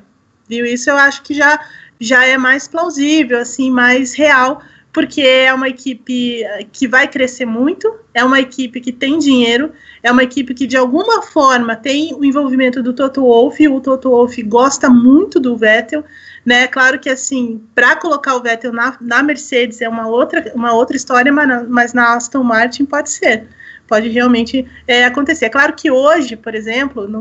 Viu? 0.47 0.67
Isso 0.67 0.91
eu 0.91 0.99
acho 0.99 1.23
que 1.23 1.33
já, 1.33 1.59
já 1.99 2.27
é 2.27 2.37
mais 2.37 2.69
plausível, 2.69 3.39
assim, 3.39 3.71
mais 3.71 4.13
real 4.13 4.61
porque 4.95 5.23
é 5.23 5.53
uma 5.53 5.69
equipe 5.69 6.45
eh, 6.45 6.67
que 6.73 6.87
vai 6.87 7.09
crescer 7.09 7.45
muito, 7.45 7.93
é 8.15 8.25
uma 8.25 8.39
equipe 8.39 8.81
que 8.81 8.93
tem 8.93 9.19
dinheiro, 9.19 9.73
é 10.05 10.13
uma 10.13 10.23
equipe 10.23 10.53
que 10.53 10.67
de 10.67 10.77
alguma 10.77 11.23
forma 11.23 11.75
tem 11.75 12.15
o 12.15 12.23
envolvimento 12.23 12.83
do 12.83 12.93
Toto 12.93 13.23
Wolff, 13.23 13.67
o 13.67 13.81
Toto 13.81 14.11
Wolff 14.11 14.43
gosta 14.43 14.91
muito 14.91 15.41
do 15.41 15.57
Vettel, 15.57 16.05
né? 16.45 16.69
Claro 16.69 16.99
que 16.99 17.09
assim, 17.09 17.63
para 17.75 17.97
colocar 17.97 18.37
o 18.37 18.43
Vettel 18.43 18.71
na, 18.71 18.99
na, 19.01 19.23
Mercedes 19.23 19.81
é 19.81 19.89
uma 19.89 20.07
outra, 20.07 20.53
uma 20.55 20.75
outra 20.75 20.95
história, 20.95 21.33
mas 21.33 21.49
na, 21.49 21.65
mas 21.65 21.93
na 21.95 22.15
Aston 22.15 22.43
Martin 22.43 22.85
pode 22.85 23.11
ser 23.11 23.49
pode 23.87 24.09
realmente 24.09 24.67
é, 24.87 25.05
acontecer. 25.05 25.47
É 25.47 25.51
claro 25.51 25.75
que 25.75 25.91
hoje, 25.91 26.37
por 26.37 26.55
exemplo, 26.55 27.07
não, 27.07 27.21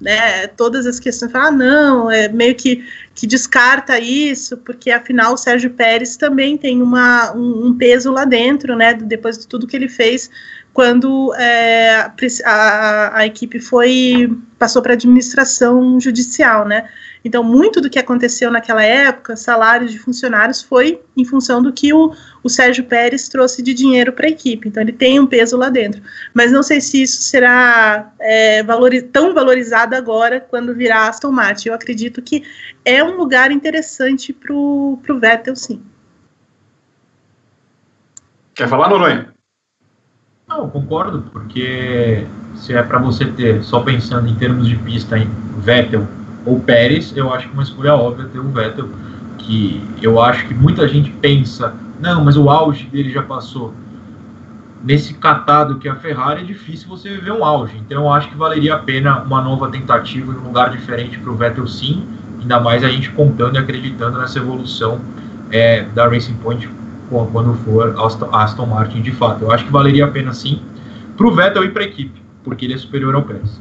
né, 0.00 0.46
todas 0.46 0.86
as 0.86 0.98
questões 0.98 1.30
falam, 1.30 1.48
ah, 1.48 1.50
não, 1.50 2.10
é 2.10 2.28
meio 2.28 2.54
que, 2.54 2.84
que 3.14 3.26
descarta 3.26 3.98
isso, 3.98 4.56
porque 4.56 4.90
afinal 4.90 5.34
o 5.34 5.36
Sérgio 5.36 5.70
Pérez 5.70 6.16
também 6.16 6.56
tem 6.56 6.80
uma, 6.80 7.34
um, 7.36 7.66
um 7.66 7.76
peso 7.76 8.10
lá 8.10 8.24
dentro, 8.24 8.74
né, 8.74 8.94
depois 8.94 9.38
de 9.38 9.46
tudo 9.46 9.66
que 9.66 9.76
ele 9.76 9.88
fez 9.88 10.30
quando 10.78 11.34
é, 11.34 12.08
a, 12.44 13.18
a, 13.18 13.26
equipe 13.26 13.58
foi 13.58 14.32
passou 14.56 14.80
para 14.80 14.92
administração 14.92 15.98
judicial, 15.98 16.64
né? 16.64 16.88
Então, 17.24 17.42
muito 17.42 17.80
do 17.80 17.90
que 17.90 17.98
aconteceu 17.98 18.48
naquela 18.48 18.84
época, 18.84 19.34
salários 19.34 19.90
de 19.90 19.98
funcionários, 19.98 20.62
foi 20.62 21.00
em 21.16 21.24
função 21.24 21.60
do 21.60 21.72
que 21.72 21.92
o, 21.92 22.14
o 22.44 22.48
Sérgio 22.48 22.84
Pérez 22.84 23.28
trouxe 23.28 23.60
de 23.60 23.74
dinheiro 23.74 24.12
para 24.12 24.26
a 24.26 24.30
equipe. 24.30 24.68
Então, 24.68 24.80
ele 24.80 24.92
tem 24.92 25.18
um 25.18 25.26
peso 25.26 25.56
lá 25.56 25.68
dentro. 25.68 26.00
Mas 26.32 26.52
não 26.52 26.62
sei 26.62 26.80
se 26.80 27.02
isso 27.02 27.22
será 27.22 28.12
é, 28.20 28.62
valori 28.62 29.02
tão 29.02 29.34
valorizado 29.34 29.96
agora 29.96 30.38
quando 30.38 30.76
virar 30.76 31.08
Aston 31.08 31.32
Martin. 31.32 31.70
Eu 31.70 31.74
acredito 31.74 32.22
que 32.22 32.44
é 32.84 33.02
um 33.02 33.16
lugar 33.16 33.50
interessante 33.50 34.32
para 34.32 34.54
o 34.54 35.00
Vettel, 35.20 35.56
sim. 35.56 35.82
Quer 38.54 38.68
falar, 38.68 38.88
Noronha? 38.88 39.37
Não, 40.48 40.66
concordo, 40.66 41.24
porque 41.30 42.26
se 42.54 42.72
é 42.72 42.82
para 42.82 42.98
você 42.98 43.26
ter, 43.26 43.62
só 43.62 43.80
pensando 43.80 44.26
em 44.28 44.34
termos 44.34 44.66
de 44.66 44.76
pista, 44.76 45.18
em 45.18 45.28
Vettel 45.58 46.06
ou 46.46 46.58
Pérez, 46.58 47.14
eu 47.14 47.32
acho 47.32 47.48
que 47.48 47.52
uma 47.52 47.62
escolha 47.62 47.94
óbvia 47.94 48.26
ter 48.32 48.38
o 48.38 48.48
Vettel, 48.48 48.88
que 49.36 49.86
eu 50.00 50.18
acho 50.18 50.46
que 50.46 50.54
muita 50.54 50.88
gente 50.88 51.10
pensa, 51.10 51.74
não, 52.00 52.24
mas 52.24 52.38
o 52.38 52.48
auge 52.48 52.86
dele 52.86 53.10
já 53.10 53.22
passou. 53.22 53.74
Nesse 54.82 55.12
catado 55.12 55.78
que 55.78 55.86
é 55.86 55.90
a 55.90 55.96
Ferrari, 55.96 56.40
é 56.40 56.44
difícil 56.44 56.88
você 56.88 57.10
viver 57.10 57.32
um 57.32 57.44
auge. 57.44 57.76
Então 57.76 58.04
eu 58.04 58.12
acho 58.12 58.30
que 58.30 58.36
valeria 58.36 58.74
a 58.74 58.78
pena 58.78 59.20
uma 59.22 59.42
nova 59.42 59.68
tentativa 59.68 60.32
em 60.32 60.36
um 60.36 60.44
lugar 60.44 60.70
diferente 60.70 61.18
para 61.18 61.30
o 61.30 61.36
Vettel, 61.36 61.66
sim. 61.66 62.06
Ainda 62.40 62.58
mais 62.58 62.82
a 62.82 62.88
gente 62.88 63.10
contando 63.10 63.56
e 63.56 63.58
acreditando 63.58 64.16
nessa 64.18 64.38
evolução 64.38 64.98
é, 65.50 65.82
da 65.94 66.08
Racing 66.08 66.36
Point 66.36 66.66
quando 67.08 67.54
for 67.64 67.94
Aston 68.32 68.66
Martin 68.66 69.02
de 69.02 69.12
fato. 69.12 69.44
Eu 69.44 69.52
acho 69.52 69.64
que 69.64 69.72
valeria 69.72 70.04
a 70.04 70.10
pena 70.10 70.32
sim 70.32 70.62
para 71.16 71.26
o 71.26 71.34
Vettel 71.34 71.64
e 71.64 71.70
para 71.70 71.82
a 71.82 71.86
equipe, 71.86 72.22
porque 72.44 72.64
ele 72.64 72.74
é 72.74 72.78
superior 72.78 73.14
ao 73.14 73.24
Pérez. 73.24 73.60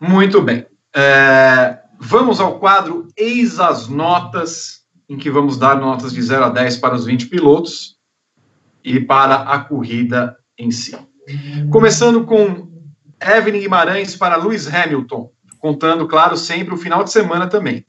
Muito 0.00 0.40
bem. 0.40 0.66
É, 0.96 1.78
vamos 1.98 2.40
ao 2.40 2.58
quadro 2.58 3.06
Eis 3.16 3.60
as 3.60 3.86
Notas, 3.88 4.80
em 5.08 5.18
que 5.18 5.30
vamos 5.30 5.58
dar 5.58 5.76
notas 5.76 6.12
de 6.12 6.22
0 6.22 6.44
a 6.44 6.48
10 6.48 6.78
para 6.78 6.94
os 6.94 7.04
20 7.04 7.26
pilotos 7.26 7.96
e 8.82 8.98
para 9.00 9.36
a 9.42 9.58
corrida 9.58 10.36
em 10.56 10.70
si. 10.70 10.96
Começando 11.70 12.24
com 12.24 12.70
Evelyn 13.20 13.60
Guimarães 13.60 14.16
para 14.16 14.36
Lewis 14.36 14.72
Hamilton, 14.72 15.30
contando, 15.58 16.08
claro, 16.08 16.36
sempre 16.36 16.74
o 16.74 16.78
final 16.78 17.04
de 17.04 17.12
semana 17.12 17.46
também. 17.46 17.84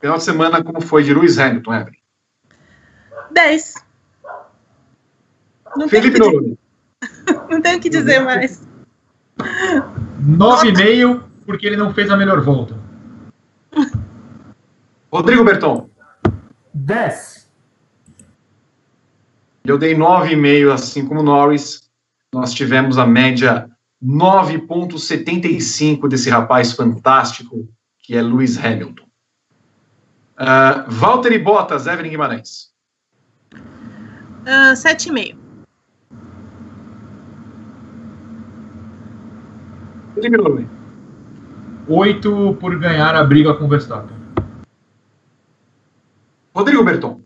Final 0.00 0.16
de 0.16 0.24
semana, 0.24 0.64
como 0.64 0.80
foi 0.80 1.04
de 1.04 1.12
Lewis 1.12 1.38
Hamilton, 1.38 1.74
Evelyn? 1.74 1.99
10. 3.32 3.74
Não 5.76 5.88
Felipe 5.88 6.18
Noronha. 6.18 6.56
Não 7.48 7.60
tenho 7.60 7.78
o 7.78 7.80
que 7.80 7.88
dizer 7.88 8.20
mais. 8.20 8.66
9,5 9.38 11.22
porque 11.46 11.66
ele 11.66 11.76
não 11.76 11.92
fez 11.92 12.10
a 12.10 12.16
melhor 12.16 12.40
volta. 12.42 12.78
Rodrigo 15.12 15.42
Berton. 15.42 15.88
10. 16.72 17.50
Eu 19.64 19.76
dei 19.76 19.96
9,5, 19.96 20.72
assim 20.72 21.04
como 21.06 21.22
Norris. 21.22 21.90
Nós 22.32 22.52
tivemos 22.52 22.98
a 22.98 23.06
média 23.06 23.68
9,75 24.02 26.08
desse 26.08 26.30
rapaz 26.30 26.72
fantástico, 26.72 27.68
que 27.98 28.16
é 28.16 28.22
Lewis 28.22 28.56
Hamilton. 28.56 29.04
Uh, 30.38 30.88
Valtteri 30.88 31.38
Bottas, 31.38 31.86
Evelyn 31.86 32.08
Guimarães. 32.10 32.69
Uh, 34.42 34.74
7,5. 34.74 35.36
Felipe 40.14 40.36
Noronha. 40.36 40.68
8 41.88 42.56
por 42.60 42.78
ganhar 42.78 43.14
a 43.14 43.24
briga 43.24 43.54
com 43.54 43.64
o 43.64 43.68
Verstappen. 43.68 44.16
Rodrigo 46.54 46.84
Berton. 46.84 47.20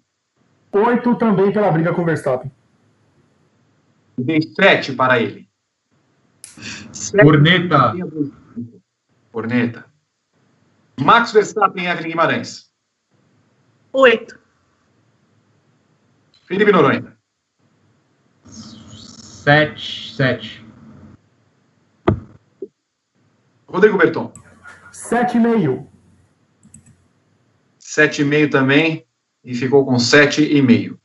8 0.72 1.14
também 1.16 1.52
pela 1.52 1.70
briga 1.70 1.92
com 1.92 2.02
o 2.02 2.04
Verstappen. 2.04 2.50
Dei 4.18 4.40
7 4.42 4.94
para 4.94 5.20
ele. 5.20 5.48
Corneta. 7.20 7.92
Corneta. 9.32 9.86
Max 11.00 11.32
Verstappen 11.32 11.84
e 11.84 11.88
Evelyn 11.88 12.10
Guimarães. 12.10 12.70
8. 13.92 14.43
Felipe 16.46 16.72
Noronha. 16.72 17.16
7. 18.44 20.14
7. 20.14 20.64
Rodrigo 23.74 23.98
Berton. 23.98 24.32
Sete 24.92 25.36
e 25.36 25.40
meio. 25.40 25.88
Sete 27.76 28.22
e 28.22 28.24
meio 28.24 28.48
também, 28.48 29.04
e 29.42 29.52
ficou 29.52 29.84
com 29.84 29.98
sete 29.98 30.44
e 30.44 30.62
meio. 30.62 30.98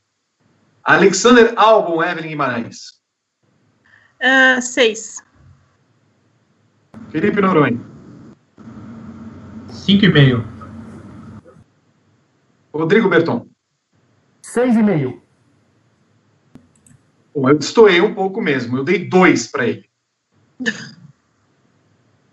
Alexander 0.84 1.52
Albon, 1.56 2.00
Evelyn 2.02 2.28
Guimarães. 2.28 3.00
Uh, 4.20 4.62
seis. 4.62 5.22
Felipe 7.10 7.40
Noronha. 7.40 7.80
Cinco 9.68 10.04
e 10.04 10.12
meio. 10.12 10.44
Rodrigo 12.72 13.08
Berton. 13.08 13.48
Seis 14.42 14.76
e 14.76 14.82
meio. 14.82 15.20
Bom, 17.34 17.48
eu 17.48 17.58
destoei 17.58 18.00
um 18.00 18.14
pouco 18.14 18.40
mesmo. 18.40 18.78
Eu 18.78 18.84
dei 18.84 19.08
dois 19.08 19.46
para 19.46 19.66
ele. 19.66 19.84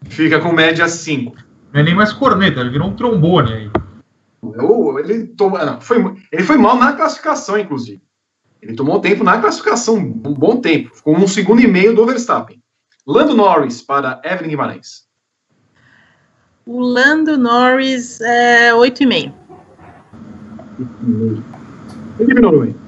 Fica 0.09 0.39
com 0.39 0.51
média 0.51 0.87
cinco. 0.87 1.35
Não 1.73 1.81
é 1.81 1.83
nem 1.83 1.95
mais 1.95 2.13
corneta, 2.13 2.61
ele 2.61 2.69
virou 2.69 2.89
um 2.89 2.95
trombone 2.95 3.53
aí. 3.53 3.71
Eu, 4.41 4.99
ele, 4.99 5.33
não, 5.37 5.81
foi, 5.81 5.97
ele 6.31 6.43
foi 6.43 6.57
mal 6.57 6.77
na 6.77 6.93
classificação, 6.93 7.57
inclusive. 7.57 8.01
Ele 8.61 8.75
tomou 8.75 8.99
tempo 8.99 9.23
na 9.23 9.39
classificação, 9.39 9.97
um 9.97 10.33
bom 10.33 10.59
tempo. 10.59 10.95
Ficou 10.95 11.15
um 11.15 11.27
segundo 11.27 11.61
e 11.61 11.67
meio 11.67 11.95
do 11.95 12.05
Verstappen. 12.05 12.61
Lando 13.05 13.35
Norris 13.35 13.81
para 13.81 14.21
Evelyn 14.23 14.49
Guimarães. 14.49 15.05
O 16.65 16.81
Lando 16.81 17.37
Norris 17.37 18.19
é 18.21 18.73
8,5. 18.73 19.33
Felipe 22.17 22.41
Noronha. 22.41 22.86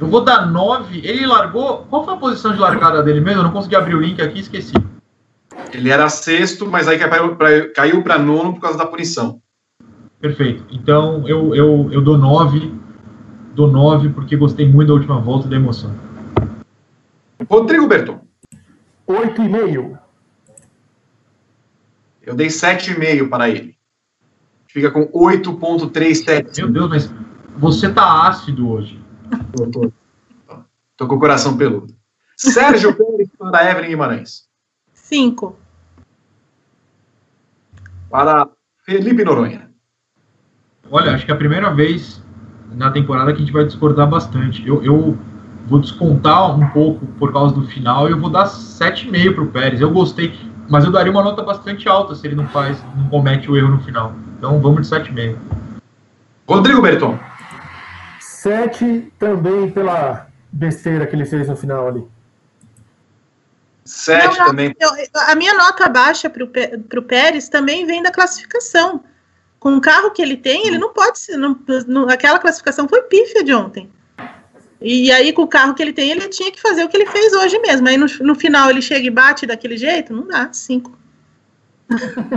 Eu 0.00 0.06
vou 0.06 0.24
dar 0.24 0.46
9. 0.46 1.06
Ele 1.06 1.26
largou. 1.26 1.84
Qual 1.90 2.04
foi 2.04 2.14
a 2.14 2.16
posição 2.16 2.52
de 2.52 2.58
largada 2.58 3.02
dele 3.02 3.20
mesmo? 3.20 3.40
Eu 3.40 3.44
não 3.44 3.52
consegui 3.52 3.76
abrir 3.76 3.94
o 3.94 4.00
link 4.00 4.20
aqui, 4.22 4.40
esqueci. 4.40 4.72
Ele 5.72 5.90
era 5.90 6.08
sexto, 6.08 6.66
mas 6.66 6.88
aí 6.88 6.98
caiu 7.74 8.02
para 8.02 8.18
nono 8.18 8.54
por 8.54 8.60
causa 8.60 8.78
da 8.78 8.86
punição. 8.86 9.42
Perfeito. 10.18 10.64
Então 10.70 11.28
eu, 11.28 11.54
eu, 11.54 11.88
eu 11.92 12.00
dou 12.00 12.16
9. 12.16 12.72
Dou 13.54 13.70
9 13.70 14.10
porque 14.10 14.36
gostei 14.36 14.66
muito 14.66 14.88
da 14.88 14.94
última 14.94 15.20
volta 15.20 15.46
da 15.46 15.56
emoção. 15.56 15.94
Rodrigo 17.48 17.86
Berton. 17.86 18.20
8,5. 19.06 19.98
Eu 22.24 22.34
dei 22.34 22.46
7,5 22.46 23.28
para 23.28 23.50
ele. 23.50 23.76
Fica 24.68 24.90
com 24.90 25.06
8,37. 25.08 26.62
Meu 26.62 26.68
Deus, 26.68 26.88
mas 26.88 27.14
você 27.56 27.92
tá 27.92 28.28
ácido 28.28 28.70
hoje. 28.70 28.99
Tô, 29.52 29.66
tô, 29.66 29.92
tô 30.96 31.08
com 31.08 31.14
o 31.14 31.20
coração 31.20 31.56
peludo. 31.56 31.94
Sérgio 32.36 32.94
Pérez 32.94 33.28
para 33.38 33.70
Evelyn 33.70 33.90
Guimarães. 33.90 34.48
5. 34.94 35.56
Para 38.10 38.48
Felipe 38.84 39.24
Noronha. 39.24 39.70
Olha, 40.90 41.14
acho 41.14 41.24
que 41.24 41.30
é 41.30 41.34
a 41.34 41.38
primeira 41.38 41.72
vez 41.72 42.22
na 42.72 42.90
temporada 42.90 43.32
que 43.32 43.38
a 43.38 43.40
gente 43.40 43.52
vai 43.52 43.64
discordar 43.64 44.08
bastante. 44.08 44.66
Eu, 44.66 44.82
eu 44.82 45.18
vou 45.66 45.78
descontar 45.78 46.58
um 46.58 46.68
pouco 46.70 47.06
por 47.18 47.32
causa 47.32 47.54
do 47.54 47.66
final 47.66 48.08
e 48.08 48.12
eu 48.12 48.18
vou 48.18 48.30
dar 48.30 48.46
7,5 48.46 49.34
para 49.34 49.44
o 49.44 49.46
Pérez. 49.48 49.80
Eu 49.80 49.90
gostei, 49.90 50.34
mas 50.68 50.84
eu 50.84 50.90
daria 50.90 51.12
uma 51.12 51.22
nota 51.22 51.42
bastante 51.42 51.88
alta 51.88 52.14
se 52.14 52.26
ele 52.26 52.34
não 52.34 52.46
faz, 52.48 52.82
não 52.96 53.08
comete 53.08 53.50
o 53.50 53.56
erro 53.56 53.68
no 53.68 53.80
final. 53.80 54.14
Então 54.38 54.60
vamos 54.60 54.88
de 54.88 54.96
7,5. 54.96 55.36
Rodrigo 56.48 56.82
Berton. 56.82 57.18
7 58.40 59.12
também 59.18 59.70
pela 59.70 60.26
besteira 60.50 61.06
que 61.06 61.14
ele 61.14 61.26
fez 61.26 61.46
no 61.46 61.56
final 61.56 61.88
ali. 61.88 62.08
7 63.84 64.34
também. 64.38 64.74
Eu, 64.80 64.90
a 65.26 65.34
minha 65.34 65.52
nota 65.52 65.88
baixa 65.90 66.30
para 66.30 66.42
o 66.42 67.02
Pérez 67.02 67.50
também 67.50 67.84
vem 67.84 68.02
da 68.02 68.10
classificação 68.10 69.04
com 69.58 69.76
o 69.76 69.80
carro 69.80 70.10
que 70.12 70.22
ele 70.22 70.38
tem, 70.38 70.66
ele 70.66 70.78
não 70.78 70.90
pode 70.94 71.18
ser. 71.18 71.36
Não, 71.36 71.58
não, 71.86 72.08
aquela 72.08 72.38
classificação 72.38 72.88
foi 72.88 73.02
pífia 73.02 73.44
de 73.44 73.52
ontem. 73.52 73.90
E 74.80 75.12
aí, 75.12 75.34
com 75.34 75.42
o 75.42 75.48
carro 75.48 75.74
que 75.74 75.82
ele 75.82 75.92
tem, 75.92 76.10
ele 76.10 76.26
tinha 76.28 76.50
que 76.50 76.62
fazer 76.62 76.82
o 76.82 76.88
que 76.88 76.96
ele 76.96 77.06
fez 77.06 77.34
hoje 77.34 77.58
mesmo. 77.58 77.86
Aí 77.88 77.98
no, 77.98 78.06
no 78.22 78.34
final 78.34 78.70
ele 78.70 78.80
chega 78.80 79.06
e 79.06 79.10
bate 79.10 79.44
daquele 79.44 79.76
jeito? 79.76 80.14
Não 80.14 80.26
dá, 80.26 80.50
cinco. 80.50 80.98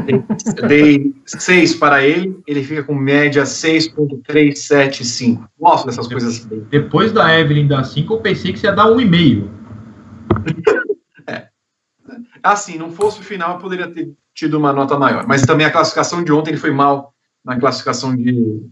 Eu 0.08 0.68
dei 0.68 1.14
seis 1.26 1.76
para 1.76 2.04
ele, 2.04 2.42
ele 2.48 2.64
fica 2.64 2.84
com 2.84 2.96
média 2.96 3.44
6.375. 3.44 5.48
Gosto 5.60 5.86
dessas 5.86 6.08
coisas 6.08 6.38
assim. 6.38 6.66
Depois 6.70 7.12
da 7.12 7.40
Evelyn 7.40 7.68
dar 7.68 7.84
5, 7.84 8.14
eu 8.14 8.20
pensei 8.20 8.52
que 8.52 8.60
você 8.60 8.68
ia 8.68 8.74
dar 8.74 8.92
um 8.92 9.00
e 9.00 9.06
meio. 9.06 9.52
é. 11.28 11.48
Assim, 12.42 12.78
não 12.78 12.92
fosse 12.92 13.20
o 13.20 13.24
final, 13.24 13.54
eu 13.54 13.60
poderia 13.60 13.88
ter 13.88 14.12
tido 14.34 14.58
uma 14.58 14.74
nota 14.74 14.98
maior. 14.98 15.28
Mas 15.28 15.44
também 15.44 15.68
a 15.68 15.72
classificação 15.72 16.24
de 16.24 16.32
ontem 16.32 16.52
ele 16.52 16.58
foi 16.58 16.72
mal 16.72 17.14
na 17.46 17.60
classificação 17.60 18.16
de. 18.16 18.64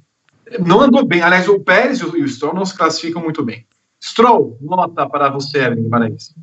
Não 0.66 0.82
andou 0.82 1.06
bem. 1.06 1.22
Aliás, 1.22 1.48
o 1.48 1.60
Pérez 1.60 2.00
e 2.00 2.06
o 2.06 2.28
Stroll 2.28 2.56
não 2.56 2.66
se 2.66 2.76
classificam 2.76 3.22
muito 3.22 3.44
bem. 3.44 3.68
Stroll, 4.04 4.58
nota 4.60 5.08
para 5.08 5.30
você, 5.30 5.60
Evelyn 5.60 5.84
Guimarães. 5.84 6.34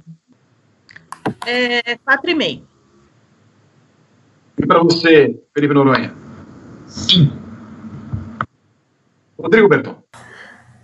É 1.45 1.97
4,5. 1.97 2.63
E 4.59 4.67
para 4.67 4.83
você, 4.83 5.41
Felipe 5.55 5.73
Noronha? 5.73 6.13
Sim. 6.87 7.33
Rodrigo 9.39 9.69
Berton. 9.69 10.03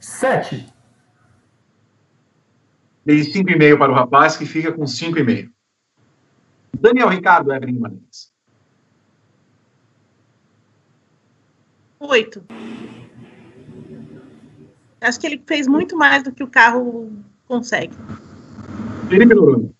7. 0.00 0.66
Dei 3.04 3.20
5,5 3.20 3.76
para 3.76 3.92
o 3.92 3.94
rapaz, 3.94 4.36
que 4.36 4.46
fica 4.46 4.72
com 4.72 4.84
5,5. 4.84 5.50
Daniel 6.80 7.08
Ricardo, 7.08 7.52
Evelyn 7.52 7.74
Guimarães. 7.74 8.32
Oito. 12.00 12.44
Acho 15.00 15.20
que 15.20 15.26
ele 15.26 15.42
fez 15.46 15.66
muito 15.66 15.96
mais 15.96 16.22
do 16.22 16.32
que 16.32 16.42
o 16.42 16.48
carro 16.48 17.12
consegue. 17.46 17.94
Felipe 19.08 19.34
Noronha. 19.34 19.70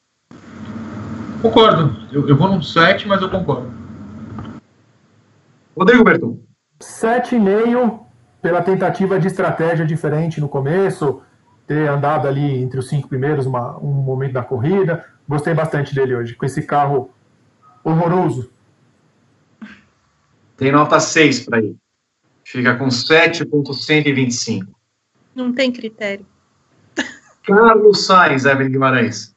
Concordo. 1.40 1.94
Eu, 2.12 2.28
eu 2.28 2.36
vou 2.36 2.48
num 2.48 2.62
7, 2.62 3.06
mas 3.06 3.22
eu 3.22 3.30
concordo. 3.30 3.83
Rodrigo 5.76 6.04
Berton. 6.04 6.40
7,5 6.80 8.04
pela 8.40 8.62
tentativa 8.62 9.18
de 9.18 9.26
estratégia 9.26 9.86
diferente 9.86 10.40
no 10.40 10.48
começo, 10.48 11.22
ter 11.66 11.88
andado 11.88 12.28
ali 12.28 12.58
entre 12.58 12.78
os 12.78 12.88
cinco 12.88 13.08
primeiros 13.08 13.46
uma, 13.46 13.78
um 13.78 13.90
momento 13.90 14.34
da 14.34 14.42
corrida. 14.42 15.04
Gostei 15.26 15.54
bastante 15.54 15.94
dele 15.94 16.14
hoje, 16.14 16.34
com 16.34 16.44
esse 16.44 16.62
carro 16.62 17.10
horroroso. 17.82 18.50
Tem 20.56 20.70
nota 20.70 21.00
6 21.00 21.40
para 21.46 21.58
ele. 21.58 21.76
Fica 22.44 22.76
com 22.76 22.90
7,125. 22.90 24.78
Não 25.34 25.52
tem 25.52 25.72
critério. 25.72 26.26
Carlos 27.42 28.04
Sainz, 28.04 28.44
Evelyn 28.44 28.70
Guimarães. 28.70 29.34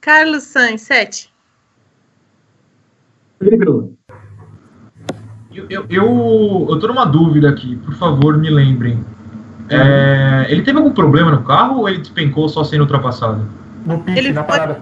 Carlos 0.00 0.42
Sainz, 0.42 0.82
7. 0.82 1.32
Felipe 3.38 3.56
Bruno. 3.56 3.96
Eu, 5.52 5.66
eu, 5.68 5.86
eu, 5.90 6.66
eu 6.70 6.78
tô 6.78 6.86
numa 6.86 7.04
dúvida 7.04 7.48
aqui, 7.50 7.76
por 7.76 7.94
favor, 7.94 8.38
me 8.38 8.48
lembrem. 8.50 9.04
É, 9.68 10.46
ele 10.48 10.62
teve 10.62 10.78
algum 10.78 10.92
problema 10.92 11.30
no 11.30 11.42
carro 11.44 11.80
ou 11.80 11.88
ele 11.88 11.98
despencou 11.98 12.48
só 12.48 12.62
sendo 12.64 12.82
ultrapassado? 12.82 13.46
No 13.86 14.00
pique, 14.00 14.18
Ele 14.18 14.32
na 14.32 14.44
foi- 14.44 14.58
parada. 14.58 14.80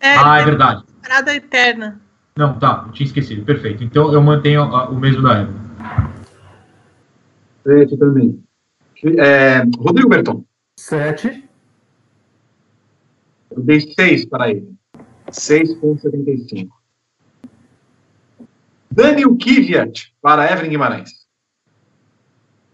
É, 0.00 0.16
ah, 0.16 0.38
é 0.38 0.44
verdade. 0.44 0.84
Parada 1.02 1.34
eterna. 1.34 2.00
Não, 2.36 2.56
tá, 2.58 2.84
eu 2.86 2.92
tinha 2.92 3.06
esquecido. 3.06 3.44
Perfeito. 3.44 3.82
Então 3.82 4.12
eu 4.12 4.22
mantenho 4.22 4.62
a- 4.62 4.88
o 4.88 4.94
mesmo 4.96 5.22
da 5.22 5.40
Evelyn. 5.42 5.58
7 7.66 7.96
também. 7.96 8.42
É, 9.18 9.62
Rodrigo 9.78 10.08
Berton. 10.08 10.44
7. 10.78 11.44
Eu 13.50 13.62
dei 13.62 13.80
6 13.80 14.24
para 14.26 14.50
ele. 14.50 14.68
6,75. 15.30 16.68
Daniel 18.90 19.36
Kvyat 19.36 20.12
para 20.20 20.50
Evelyn 20.50 20.70
Guimarães. 20.70 21.10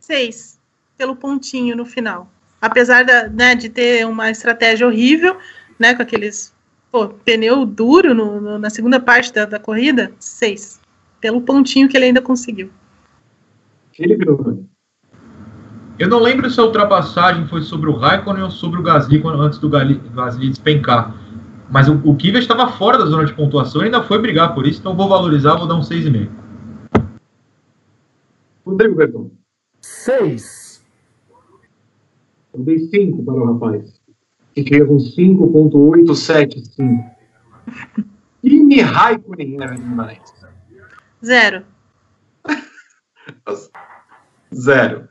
6. 0.00 0.58
Pelo 0.96 1.16
pontinho 1.16 1.76
no 1.76 1.84
final. 1.84 2.30
Apesar 2.60 3.04
da, 3.04 3.28
né, 3.28 3.54
de 3.54 3.68
ter 3.68 4.06
uma 4.06 4.30
estratégia 4.30 4.86
horrível, 4.86 5.38
né, 5.78 5.94
com 5.94 6.02
aqueles 6.02 6.54
pô, 6.90 7.08
pneu 7.08 7.66
duro 7.66 8.14
no, 8.14 8.40
no- 8.40 8.58
na 8.58 8.70
segunda 8.70 9.00
parte 9.00 9.32
da, 9.32 9.44
da 9.44 9.58
corrida, 9.58 10.12
6. 10.18 10.80
Pelo 11.20 11.40
pontinho 11.40 11.88
que 11.88 11.96
ele 11.96 12.06
ainda 12.06 12.22
conseguiu. 12.22 12.70
Felipe 13.94 14.24
Bruno. 14.24 14.68
Eu 15.98 16.08
não 16.08 16.18
lembro 16.18 16.50
se 16.50 16.58
a 16.58 16.64
ultrapassagem 16.64 17.46
foi 17.46 17.62
sobre 17.62 17.88
o 17.88 17.96
Raikkonen 17.96 18.42
ou 18.42 18.50
sobre 18.50 18.80
o 18.80 18.82
Gasly 18.82 19.22
antes 19.24 19.58
do 19.58 19.68
Gasly 19.68 20.48
despencar. 20.50 21.14
Mas 21.74 21.88
o, 21.88 21.94
o 22.08 22.16
Kvyat 22.16 22.38
estava 22.38 22.68
fora 22.68 22.96
da 22.96 23.06
zona 23.06 23.24
de 23.24 23.34
pontuação 23.34 23.82
e 23.82 23.86
ainda 23.86 24.04
foi 24.04 24.20
brigar 24.20 24.54
por 24.54 24.64
isso, 24.64 24.78
então 24.78 24.96
vou 24.96 25.08
valorizar, 25.08 25.56
vou 25.56 25.66
dar 25.66 25.74
um 25.74 25.80
6,5. 25.80 26.30
Rodrigo 28.64 28.94
Berton. 28.94 29.32
6. 29.80 30.86
Eu 32.54 32.60
dei 32.60 32.78
5 32.78 33.24
para 33.24 33.34
o 33.34 33.52
rapaz. 33.52 34.00
Que 34.54 34.62
chega 34.62 34.86
com 34.86 35.00
5,875. 35.00 37.10
Kimi 38.40 38.80
Raikkonen, 38.80 39.60
Evelyn 39.60 39.80
Guimarães. 39.80 40.32
Zero. 41.24 41.64
Zero. 44.54 45.08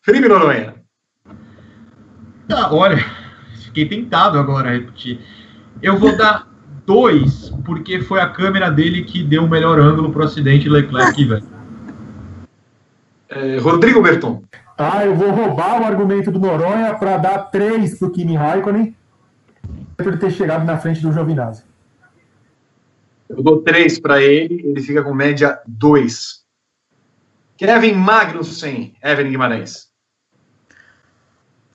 Felipe 0.00 0.26
Noronha. 0.26 0.74
Ah, 2.50 2.74
olha, 2.74 2.96
fiquei 3.62 3.88
tentado 3.88 4.36
agora 4.36 4.68
a 4.68 4.72
repetir. 4.72 5.20
Eu 5.82 5.98
vou 5.98 6.16
dar 6.16 6.48
dois, 6.86 7.50
porque 7.64 8.00
foi 8.00 8.20
a 8.20 8.28
câmera 8.28 8.70
dele 8.70 9.04
que 9.04 9.22
deu 9.22 9.44
o 9.44 9.48
melhor 9.48 9.80
ângulo 9.80 10.12
para 10.12 10.22
o 10.22 10.24
acidente 10.24 10.68
Leclerc, 10.68 11.24
velho. 11.24 11.46
É, 13.28 13.58
Rodrigo 13.58 14.00
Berton. 14.02 14.42
Ah, 14.78 15.04
eu 15.04 15.14
vou 15.14 15.30
roubar 15.30 15.80
o 15.80 15.84
argumento 15.84 16.30
do 16.30 16.38
Noronha 16.38 16.94
para 16.94 17.16
dar 17.16 17.38
três 17.50 17.98
para 17.98 18.08
o 18.08 18.10
Kimi 18.10 18.36
Raikkonen 18.36 18.96
por 19.96 20.18
ter 20.18 20.30
chegado 20.30 20.64
na 20.64 20.78
frente 20.78 21.00
do 21.00 21.12
Giovinazzi. 21.12 21.64
Eu 23.28 23.42
dou 23.42 23.62
três 23.62 23.98
para 23.98 24.22
ele, 24.22 24.60
ele 24.64 24.80
fica 24.82 25.02
com 25.02 25.14
média 25.14 25.60
dois. 25.66 26.42
Kevin 27.56 27.94
Magnussen, 27.94 28.94
Evelyn 29.02 29.30
Guimarães. 29.30 29.90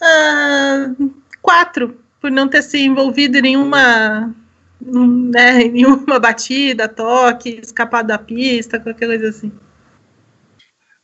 Uh, 0.01 1.13
quatro, 1.41 1.99
por 2.21 2.31
não 2.31 2.47
ter 2.47 2.61
se 2.61 2.79
envolvido 2.79 3.37
em 3.37 3.41
nenhuma, 3.41 4.33
né, 4.81 5.61
em 5.63 5.71
nenhuma 5.71 6.19
batida, 6.19 6.87
toque, 6.87 7.59
escapado 7.61 8.07
da 8.07 8.17
pista, 8.17 8.79
qualquer 8.79 9.07
coisa 9.07 9.29
assim. 9.29 9.51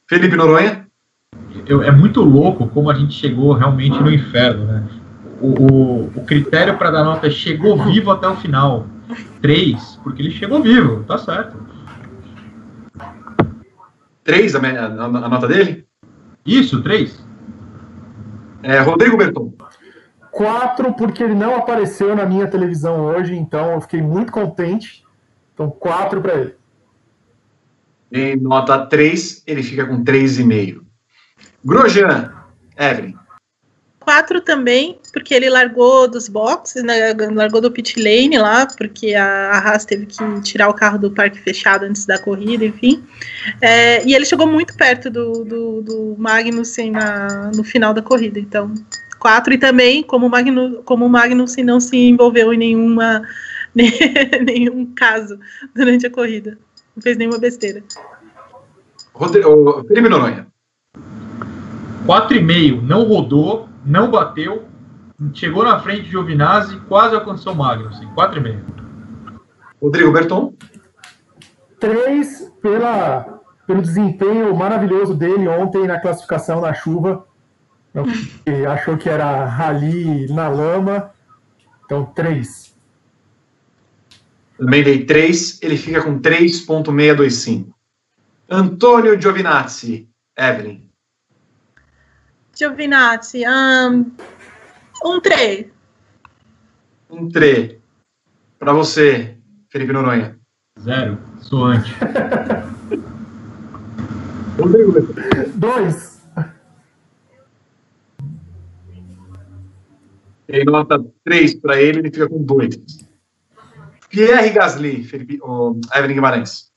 Felipe 0.07 0.35
Noronha? 0.35 0.88
Eu, 1.68 1.81
é 1.81 1.91
muito 1.91 2.22
louco 2.22 2.68
como 2.68 2.90
a 2.90 2.94
gente 2.94 3.14
chegou 3.14 3.53
realmente 3.53 3.99
no 3.99 4.11
inferno, 4.11 4.65
né? 4.65 4.88
O, 5.40 5.48
o, 5.48 6.02
o 6.15 6.26
critério 6.26 6.77
para 6.77 6.91
dar 6.91 7.03
nota 7.03 7.27
é 7.27 7.30
chegou 7.30 7.84
vivo 7.84 8.11
até 8.11 8.27
o 8.27 8.35
final. 8.35 8.88
Três, 9.41 9.99
porque 10.03 10.22
ele 10.22 10.31
chegou 10.31 10.61
vivo, 10.61 11.03
tá 11.03 11.18
certo. 11.18 11.57
Três 14.23 14.56
a, 14.56 14.60
a, 14.60 15.06
a 15.06 15.30
nota 15.30 15.48
dele? 15.48 15.85
Isso, 16.45 16.81
três. 16.81 17.26
É, 18.61 18.80
Rodrigo 18.80 19.18
Berton. 19.18 19.53
Quatro, 20.34 20.93
porque 20.93 21.23
ele 21.23 21.35
não 21.35 21.55
apareceu 21.55 22.15
na 22.15 22.26
minha 22.26 22.47
televisão 22.47 23.05
hoje, 23.05 23.35
então 23.35 23.73
eu 23.73 23.81
fiquei 23.81 24.01
muito 24.01 24.31
contente. 24.31 25.03
Então, 25.53 25.69
quatro 25.69 26.19
para 26.19 26.34
ele. 26.34 26.55
Em 28.11 28.35
nota 28.35 28.84
3, 28.84 29.43
ele 29.45 29.61
fica 29.61 29.85
com 29.85 30.03
3,5. 30.03 30.81
Grosjean, 31.64 32.34
Evelyn. 32.76 33.14
Quatro 33.99 34.41
também, 34.41 34.99
porque 35.14 35.35
ele 35.35 35.49
largou 35.49 36.10
dos 36.10 36.27
boxes, 36.27 36.84
né, 36.84 37.14
largou 37.31 37.61
do 37.61 37.72
pit 37.72 38.01
lane 38.01 38.38
lá, 38.38 38.65
porque 38.65 39.14
a 39.14 39.51
Haas 39.60 39.85
teve 39.85 40.07
que 40.07 40.41
tirar 40.41 40.68
o 40.68 40.73
carro 40.73 40.97
do 40.97 41.11
parque 41.11 41.39
fechado 41.39 41.85
antes 41.85 42.05
da 42.05 42.18
corrida, 42.18 42.65
enfim. 42.65 43.03
É, 43.61 44.03
e 44.03 44.14
ele 44.14 44.26
chegou 44.26 44.47
muito 44.47 44.76
perto 44.76 45.10
do, 45.10 45.45
do, 45.45 45.81
do 45.81 46.15
Magnussen 46.18 46.91
na, 46.91 47.51
no 47.55 47.64
final 47.64 47.93
da 47.93 48.01
corrida, 48.01 48.39
então 48.39 48.73
quatro. 49.24 49.54
E 49.54 49.58
também, 49.58 50.04
como 50.04 50.28
o, 50.28 50.30
Magnu, 50.30 50.84
como 50.84 51.06
o 51.06 51.10
Magnussen 51.10 51.64
não 51.64 51.80
se 51.80 51.95
envolveu 51.95 52.54
em 52.54 52.58
nenhuma, 52.58 53.24
nenhum 53.74 54.86
caso 54.94 55.40
durante 55.74 56.06
a 56.06 56.12
corrida, 56.12 56.58
não 56.94 57.02
fez 57.02 57.18
nenhuma 57.18 57.40
besteira. 57.40 57.82
Rodrigo, 59.14 59.86
Felipe 59.88 60.10
Noronha. 60.10 60.48
4,5, 62.06 62.82
não 62.82 63.06
rodou, 63.06 63.70
não 63.86 64.12
bateu, 64.12 64.66
chegou 65.34 65.64
na 65.64 65.80
frente 65.80 66.02
de 66.02 66.10
Giovinazzi, 66.10 66.78
quase 66.90 67.16
alcançou 67.16 67.54
o 67.54 67.56
Magnussen. 67.56 68.10
4,5. 68.10 68.60
Rodrigo 69.82 70.12
Berton. 70.12 70.54
3 71.80 72.52
pela, 72.62 73.40
pelo 73.66 73.82
desempenho 73.82 74.54
maravilhoso 74.54 75.14
dele 75.14 75.48
ontem 75.48 75.88
na 75.88 76.00
classificação 76.00 76.60
na 76.60 76.74
chuva. 76.74 77.26
Achou 78.72 78.98
que 78.98 79.10
era 79.10 79.45
rally 79.45 80.28
na 80.32 80.48
lama. 80.48 81.11
Então, 81.86 82.06
3. 82.06 82.74
Também 84.57 84.84
dei 84.84 85.06
3, 85.06 85.61
ele 85.61 85.78
fica 85.78 86.02
com 86.02 86.20
3,625. 86.20 87.74
Antônio 88.49 89.20
Giovinazzi, 89.20 90.10
Evelyn. 90.38 90.90
Giovinazzi, 92.56 93.44
um, 93.48 94.11
um 95.03 95.20
3. 95.20 95.68
Um 97.10 97.30
3. 97.30 97.78
Para 98.60 98.74
você, 98.74 99.38
Felipe 99.70 99.91
Noronha. 99.91 100.40
Zero. 100.80 101.18
Sou. 101.41 101.68
Rodrigo. 104.57 105.14
Dois. 105.56 106.12
Tem 110.53 110.63
nota 110.65 111.03
3 111.25 111.55
para 111.55 111.81
ele, 111.81 111.97
ele 111.97 112.11
fica 112.11 112.30
com 112.30 112.43
2. 112.43 112.80
Pierre 114.07 114.51
Gasly, 114.51 115.03
Felipe, 115.03 115.39
oh, 115.41 115.75
Evelyn 115.91 116.13
Guimarães. 116.13 116.71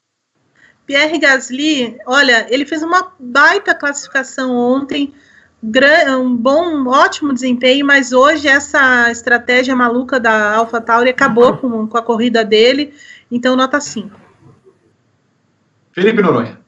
Pierre 0.86 1.18
Gasly, 1.18 1.98
olha, 2.06 2.46
ele 2.48 2.64
fez 2.64 2.82
uma 2.82 3.12
baita 3.20 3.74
classificação 3.74 4.56
ontem 4.56 5.12
um 6.18 6.34
bom, 6.34 6.86
ótimo 6.86 7.34
desempenho, 7.34 7.84
mas 7.84 8.14
hoje 8.14 8.48
essa 8.48 9.10
estratégia 9.10 9.76
maluca 9.76 10.18
da 10.18 10.54
AlphaTauri 10.54 11.10
acabou 11.10 11.58
com, 11.58 11.86
com 11.86 11.98
a 11.98 12.02
corrida 12.02 12.42
dele, 12.42 12.94
então 13.30 13.54
nota 13.56 13.78
5. 13.78 14.18
Felipe 15.92 16.22
Noronha. 16.22 16.58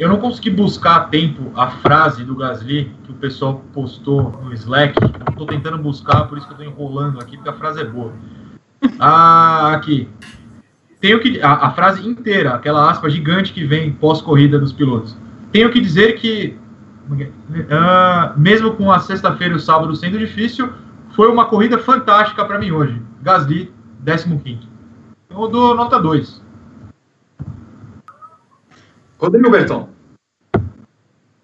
Eu 0.00 0.08
não 0.08 0.16
consegui 0.16 0.50
buscar 0.50 0.96
a 0.96 1.00
tempo 1.04 1.52
a 1.54 1.70
frase 1.70 2.24
do 2.24 2.34
Gasly 2.34 2.90
que 3.04 3.12
o 3.12 3.14
pessoal 3.14 3.62
postou 3.72 4.32
no 4.42 4.52
Slack. 4.54 4.94
Estou 5.30 5.46
tentando 5.46 5.78
buscar, 5.78 6.24
por 6.24 6.38
isso 6.38 6.48
que 6.48 6.54
eu 6.54 6.58
estou 6.58 6.72
enrolando 6.72 7.20
aqui, 7.20 7.36
porque 7.36 7.50
a 7.50 7.52
frase 7.52 7.80
é 7.80 7.84
boa. 7.84 8.12
Ah, 8.98 9.72
aqui. 9.74 10.08
Tenho 11.00 11.20
que 11.20 11.40
a, 11.40 11.52
a 11.52 11.70
frase 11.72 12.06
inteira, 12.06 12.54
aquela 12.54 12.90
aspa 12.90 13.08
gigante 13.08 13.52
que 13.52 13.64
vem 13.64 13.92
pós-corrida 13.92 14.58
dos 14.58 14.72
pilotos 14.72 15.16
tenho 15.52 15.70
que 15.70 15.80
dizer 15.80 16.14
que, 16.14 16.56
uh, 17.10 18.38
mesmo 18.38 18.72
com 18.74 18.90
a 18.90 19.00
sexta-feira 19.00 19.54
e 19.54 19.56
o 19.56 19.60
sábado 19.60 19.94
sendo 19.96 20.18
difícil, 20.18 20.72
foi 21.10 21.28
uma 21.28 21.46
corrida 21.46 21.78
fantástica 21.78 22.44
para 22.44 22.58
mim 22.58 22.70
hoje. 22.70 23.00
Gasly, 23.22 23.72
15. 24.04 24.60
Eu 25.28 25.48
dou 25.48 25.74
nota 25.74 25.98
2. 25.98 26.42
Rodrigo 29.20 29.50
Berton. 29.50 29.90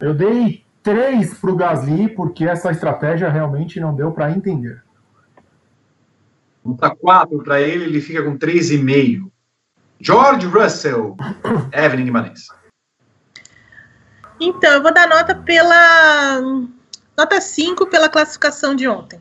Eu 0.01 0.15
dei 0.15 0.65
3 0.83 1.35
para 1.35 1.51
o 1.51 1.57
Gasly, 1.57 2.09
porque 2.09 2.45
essa 2.47 2.71
estratégia 2.71 3.29
realmente 3.29 3.79
não 3.79 3.95
deu 3.95 4.13
para 4.13 4.31
entender. 4.31 4.83
Nota 6.65 6.97
4 6.97 7.39
para 7.45 7.61
ele, 7.61 7.85
ele 7.85 8.01
fica 8.01 8.23
com 8.23 8.39
3,5. 8.39 9.31
George 10.01 10.47
Russell, 10.47 11.17
Evelyn 11.71 12.07
Guimarães. 12.07 12.49
Então, 14.41 14.73
eu 14.73 14.83
vou 14.83 14.93
dar 14.93 15.07
nota 15.07 15.35
pela. 15.35 16.41
Nota 17.17 17.41
5 17.41 17.87
pela 17.89 18.09
classificação 18.09 18.75
de 18.75 18.89
ontem. 18.89 19.21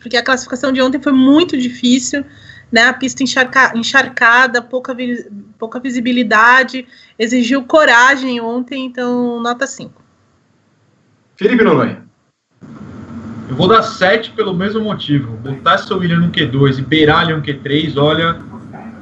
Porque 0.00 0.16
a 0.16 0.24
classificação 0.24 0.72
de 0.72 0.80
ontem 0.80 1.02
foi 1.02 1.12
muito 1.12 1.56
difícil, 1.56 2.24
né? 2.70 2.84
A 2.84 2.92
pista 2.92 3.22
encharca, 3.22 3.72
encharcada, 3.76 4.60
pouca, 4.60 4.94
vi, 4.94 5.24
pouca 5.58 5.80
visibilidade, 5.80 6.86
exigiu 7.18 7.64
coragem 7.64 8.40
ontem, 8.40 8.86
então 8.86 9.40
nota 9.40 9.66
5. 9.66 10.02
Felipe 11.36 11.62
Noronha. 11.62 12.04
Eu 13.48 13.54
vou 13.54 13.68
dar 13.68 13.82
7 13.82 14.32
pelo 14.32 14.52
mesmo 14.52 14.80
motivo. 14.80 15.36
Botar 15.36 15.78
seu 15.78 15.98
William 15.98 16.18
no 16.18 16.30
Q2 16.30 16.78
e 16.78 16.82
beirar 16.82 17.20
ali 17.20 17.32
um 17.32 17.40
Q3, 17.40 17.96
olha, 17.96 18.40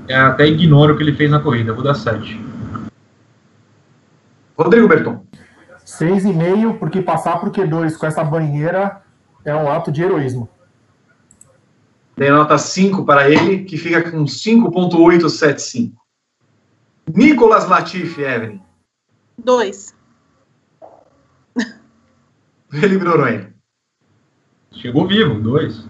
é, 0.06 0.14
até 0.14 0.46
ignoro 0.46 0.94
o 0.94 0.96
que 0.96 1.02
ele 1.02 1.14
fez 1.14 1.30
na 1.30 1.40
corrida. 1.40 1.72
Vou 1.72 1.82
dar 1.82 1.94
7. 1.94 2.38
Rodrigo 4.56 4.86
Berton. 4.86 5.24
6,5, 5.86 6.78
porque 6.78 7.00
passar 7.00 7.38
para 7.38 7.48
o 7.48 7.52
Q2 7.52 7.96
com 7.96 8.06
essa 8.06 8.22
banheira 8.22 9.02
é 9.44 9.54
um 9.54 9.70
ato 9.70 9.90
de 9.90 10.02
heroísmo. 10.02 10.48
Tem 12.16 12.30
nota 12.30 12.56
5 12.56 13.04
para 13.04 13.28
ele, 13.28 13.64
que 13.64 13.76
fica 13.76 14.10
com 14.10 14.26
5,875. 14.26 16.00
Nicolas 17.12 17.68
Latifi, 17.68 18.22
Evelyn. 18.22 18.62
2. 19.38 19.94
Felipe 22.70 23.04
Noronha. 23.04 23.52
Chegou 24.72 25.06
vivo, 25.06 25.40
2. 25.40 25.88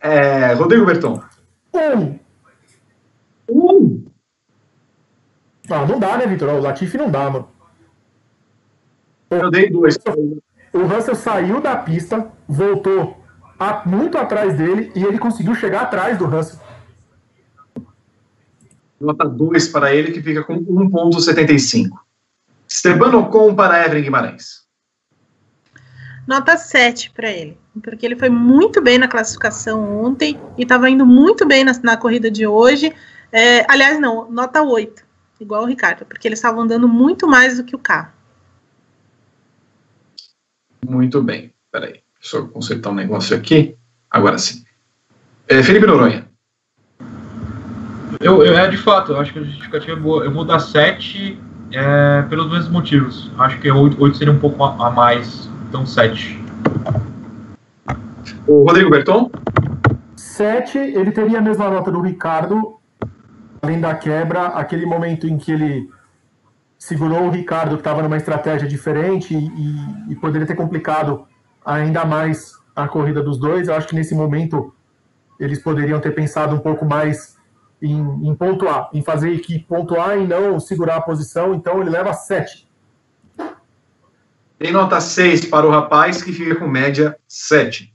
É, 0.00 0.52
Rodrigo 0.54 0.86
Berton. 0.86 1.22
1. 1.72 2.02
Um. 2.02 2.18
um. 3.48 4.06
Ah, 5.70 5.86
não 5.86 5.98
dá, 5.98 6.18
né, 6.18 6.26
Vitor? 6.26 6.48
O 6.48 6.60
Latifi 6.60 6.96
não 6.96 7.10
dá, 7.10 7.30
mano. 7.30 7.48
Eu 9.30 9.50
dei 9.50 9.68
dois. 9.68 9.98
O 10.72 10.82
Russell 10.84 11.16
saiu 11.16 11.60
da 11.60 11.76
pista, 11.76 12.30
voltou 12.46 13.25
muito 13.86 14.18
atrás 14.18 14.56
dele 14.56 14.92
e 14.94 15.02
ele 15.02 15.18
conseguiu 15.18 15.54
chegar 15.54 15.82
atrás 15.82 16.18
do 16.18 16.26
Russell. 16.26 16.60
Nota 19.00 19.28
2 19.28 19.68
para 19.68 19.94
ele, 19.94 20.12
que 20.12 20.22
fica 20.22 20.42
com 20.42 20.56
1,75. 20.56 21.90
Esteban 22.68 23.16
Ocon 23.16 23.54
para 23.54 23.84
Evelyn 23.84 24.02
Guimarães. 24.02 24.66
nota 26.26 26.56
7 26.56 27.10
para 27.10 27.30
ele, 27.30 27.58
porque 27.82 28.04
ele 28.04 28.16
foi 28.16 28.28
muito 28.28 28.82
bem 28.82 28.98
na 28.98 29.06
classificação 29.06 30.04
ontem 30.04 30.40
e 30.58 30.62
estava 30.62 30.90
indo 30.90 31.06
muito 31.06 31.46
bem 31.46 31.64
na, 31.64 31.72
na 31.82 31.96
corrida 31.96 32.30
de 32.30 32.46
hoje. 32.46 32.92
É, 33.30 33.70
aliás, 33.70 34.00
não, 34.00 34.30
nota 34.30 34.62
8, 34.62 35.04
igual 35.40 35.62
o 35.62 35.66
Ricardo, 35.66 36.04
porque 36.06 36.26
eles 36.26 36.38
estavam 36.38 36.62
andando 36.62 36.88
muito 36.88 37.28
mais 37.28 37.58
do 37.58 37.64
que 37.64 37.76
o 37.76 37.78
carro. 37.78 38.12
Muito 40.84 41.22
bem, 41.22 41.52
peraí, 41.70 42.02
deixa 42.26 42.38
eu 42.38 42.48
consertar 42.48 42.90
um 42.90 42.94
negócio 42.94 43.36
aqui. 43.36 43.76
Agora 44.10 44.36
sim. 44.36 44.64
É, 45.48 45.62
Felipe 45.62 45.86
Noronha. 45.86 46.26
Eu, 48.20 48.42
eu, 48.42 48.58
é 48.58 48.68
de 48.68 48.76
fato, 48.76 49.12
eu 49.12 49.20
acho 49.20 49.32
que 49.32 49.38
a 49.38 49.42
justificativa 49.42 49.92
é 49.92 50.00
boa. 50.00 50.24
Eu 50.24 50.32
vou 50.32 50.44
dar 50.44 50.58
7 50.58 51.38
é, 51.72 52.22
pelos 52.22 52.50
mesmos 52.50 52.68
motivos. 52.68 53.30
Acho 53.38 53.60
que 53.60 53.70
8, 53.70 54.02
8 54.02 54.16
seria 54.16 54.32
um 54.32 54.38
pouco 54.38 54.62
a, 54.64 54.88
a 54.88 54.90
mais, 54.90 55.48
então 55.68 55.86
7. 55.86 56.44
O 58.46 58.64
Rodrigo 58.64 58.90
Berton? 58.90 59.30
7, 60.16 60.78
ele 60.78 61.12
teria 61.12 61.38
a 61.38 61.42
mesma 61.42 61.70
nota 61.70 61.90
do 61.90 62.00
Ricardo, 62.00 62.78
além 63.62 63.80
da 63.80 63.94
quebra, 63.94 64.48
aquele 64.48 64.86
momento 64.86 65.26
em 65.28 65.38
que 65.38 65.52
ele 65.52 65.88
segurou 66.78 67.26
o 67.26 67.30
Ricardo, 67.30 67.76
que 67.76 67.80
estava 67.80 68.02
numa 68.02 68.16
estratégia 68.16 68.68
diferente 68.68 69.34
e, 69.34 70.12
e, 70.12 70.16
poderia 70.16 70.46
ter 70.46 70.54
complicado 70.54 71.26
ainda 71.66 72.04
mais 72.04 72.54
a 72.74 72.86
corrida 72.86 73.22
dos 73.22 73.38
dois. 73.38 73.66
Eu 73.66 73.74
acho 73.74 73.88
que 73.88 73.94
nesse 73.94 74.14
momento 74.14 74.72
eles 75.38 75.58
poderiam 75.58 76.00
ter 76.00 76.12
pensado 76.12 76.54
um 76.54 76.60
pouco 76.60 76.84
mais 76.84 77.36
em, 77.82 77.98
em 78.26 78.34
pontuar, 78.34 78.88
em 78.92 79.02
fazer 79.02 79.30
a 79.30 79.34
equipe 79.34 79.66
pontuar 79.66 80.16
e 80.16 80.26
não 80.26 80.60
segurar 80.60 80.96
a 80.96 81.00
posição. 81.00 81.52
Então 81.52 81.80
ele 81.80 81.90
leva 81.90 82.12
7. 82.12 82.66
Tem 84.58 84.72
nota 84.72 85.00
6 85.00 85.46
para 85.46 85.66
o 85.66 85.70
rapaz, 85.70 86.22
que 86.22 86.32
fica 86.32 86.54
com 86.54 86.66
média 86.66 87.18
7. 87.28 87.92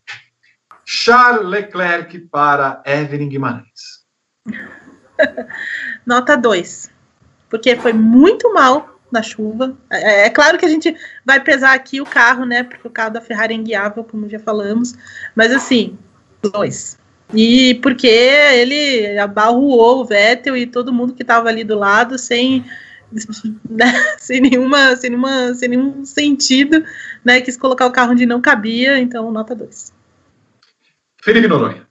Charles 0.86 1.48
Leclerc 1.48 2.20
para 2.28 2.84
Evelyn 2.86 3.30
Guimarães. 3.30 4.06
nota 6.06 6.36
2. 6.36 6.92
Porque 7.50 7.76
foi 7.78 7.94
muito 7.94 8.54
mal 8.54 8.91
na 9.12 9.22
chuva. 9.22 9.76
É, 9.90 10.26
é, 10.26 10.30
claro 10.30 10.58
que 10.58 10.66
a 10.66 10.70
gente 10.70 10.96
vai 11.26 11.40
pesar 11.40 11.74
aqui 11.74 12.00
o 12.00 12.06
carro, 12.06 12.46
né? 12.46 12.64
Porque 12.64 12.88
o 12.88 12.92
carro 12.92 13.12
da 13.12 13.22
Ferrari 13.22 13.54
é 13.54 13.58
inguiável, 13.58 14.04
como 14.04 14.30
já 14.30 14.40
falamos. 14.40 14.96
Mas 15.36 15.52
assim, 15.52 15.98
dois. 16.42 16.98
E 17.34 17.76
porque 17.76 18.08
ele 18.08 19.18
abarruou 19.18 20.02
o 20.02 20.06
Vettel 20.06 20.58
e 20.58 20.66
todo 20.66 20.94
mundo 20.94 21.14
que 21.14 21.22
estava 21.22 21.48
ali 21.50 21.64
do 21.64 21.78
lado 21.78 22.18
sem, 22.18 22.66
né, 23.70 23.94
sem, 24.20 24.42
nenhuma, 24.42 24.96
sem, 24.96 25.10
nenhuma, 25.10 25.54
sem 25.54 25.70
nenhum 25.70 26.06
sentido, 26.06 26.84
né? 27.24 27.42
Quis 27.42 27.58
colocar 27.58 27.86
o 27.86 27.92
carro 27.92 28.12
onde 28.12 28.26
não 28.26 28.42
cabia, 28.42 29.00
então 29.00 29.32
nota 29.32 29.56
2. 29.56 29.94
Felipe 31.24 31.48
Noronha. 31.48 31.88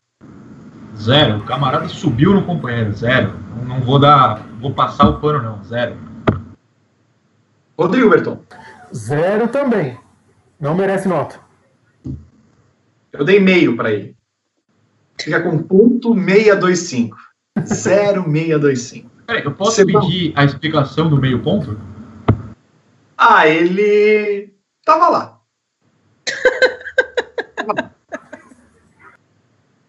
Zero. 0.97 1.39
O 1.39 1.45
camarada 1.45 1.89
subiu 1.89 2.35
no 2.35 2.43
companheiro, 2.43 2.93
zero. 2.93 3.35
Não 3.67 3.81
vou 3.81 3.99
dar. 3.99 4.47
Vou 4.61 4.75
passar 4.75 5.09
o 5.09 5.19
pano, 5.19 5.43
não. 5.43 5.65
Zero. 5.65 5.97
Rodrigo 7.81 8.11
Berton. 8.11 8.45
Zero 8.95 9.49
também. 9.49 9.99
Não 10.61 10.75
merece 10.75 11.09
nota. 11.09 11.41
Eu 13.11 13.25
dei 13.25 13.41
meio 13.41 13.75
para 13.75 13.91
ele. 13.91 14.15
Fica 15.19 15.41
com 15.41 15.63
ponto 15.63 16.15
625. 16.15 17.17
0625. 17.67 19.11
Peraí, 19.27 19.45
eu 19.45 19.55
posso 19.55 19.77
Você 19.77 19.87
pedir 19.87 20.35
a 20.37 20.45
explicação 20.45 21.09
do 21.09 21.17
meio 21.17 21.43
ponto? 21.43 21.81
Ah, 23.17 23.49
ele 23.49 24.55
tava 24.85 25.09
lá. 25.09 25.41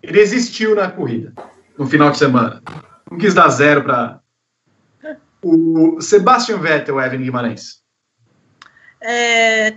ele 0.02 0.20
existiu 0.20 0.76
na 0.76 0.90
corrida, 0.90 1.34
no 1.78 1.86
final 1.86 2.10
de 2.12 2.18
semana. 2.18 2.62
Não 3.10 3.18
quis 3.18 3.34
dar 3.34 3.50
zero 3.50 3.84
para 3.84 4.22
o 5.42 6.00
Sebastian 6.00 6.60
Vettel, 6.60 7.02
Evelyn 7.02 7.24
Guimarães. 7.24 7.81
É, 9.02 9.76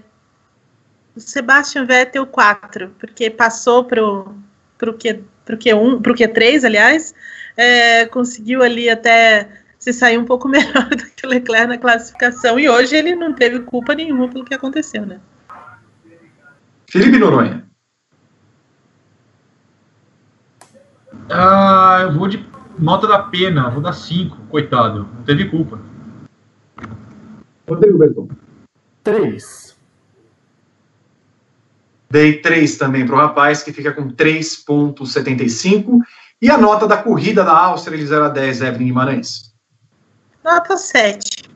o 1.16 1.20
Sebastian 1.20 1.86
Vettel 1.86 2.26
4, 2.26 2.90
porque 2.98 3.30
passou 3.30 3.84
pro 3.84 4.34
pro 4.76 4.94
Q 4.94 5.24
para 5.44 5.54
o 5.54 5.58
Q1, 5.58 6.02
para 6.02 6.12
o 6.12 6.14
Q3, 6.14 6.64
aliás, 6.64 7.14
é, 7.56 8.06
conseguiu 8.06 8.62
ali 8.62 8.88
até 8.88 9.48
se 9.78 9.92
sair 9.92 10.16
um 10.16 10.24
pouco 10.24 10.48
melhor 10.48 10.88
do 10.88 11.04
que 11.10 11.26
o 11.26 11.28
Leclerc 11.28 11.66
na 11.66 11.78
classificação 11.78 12.58
e 12.58 12.68
hoje 12.68 12.96
ele 12.96 13.14
não 13.14 13.32
teve 13.32 13.60
culpa 13.60 13.94
nenhuma 13.94 14.28
pelo 14.28 14.44
que 14.44 14.54
aconteceu, 14.54 15.04
né? 15.04 15.20
Felipe 16.90 17.18
Noronha. 17.18 17.64
Ah, 21.30 21.98
eu 22.02 22.12
vou 22.12 22.28
de 22.28 22.44
nota 22.78 23.06
da 23.06 23.18
pena, 23.18 23.70
vou 23.70 23.82
dar 23.82 23.92
5, 23.92 24.36
coitado, 24.48 25.08
não 25.14 25.22
teve 25.24 25.48
culpa. 25.48 25.78
Rodrigo 27.68 27.98
Berton. 27.98 28.28
3. 29.04 29.76
Dei 32.10 32.40
3 32.40 32.76
também 32.76 33.06
para 33.06 33.14
o 33.14 33.18
rapaz, 33.18 33.62
que 33.62 33.72
fica 33.72 33.92
com 33.92 34.08
3,75. 34.08 36.00
E 36.40 36.50
a 36.50 36.58
nota 36.58 36.86
da 36.86 36.96
corrida 36.96 37.44
da 37.44 37.56
Áustria 37.56 37.98
de 37.98 38.06
0 38.06 38.24
a 38.24 38.28
10, 38.28 38.62
Evelyn 38.62 38.86
Guimarães? 38.86 39.54
Nota 40.44 40.76
7. 40.76 41.50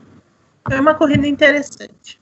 Foi 0.67 0.79
uma 0.79 0.93
corrida 0.95 1.27
interessante. 1.27 2.19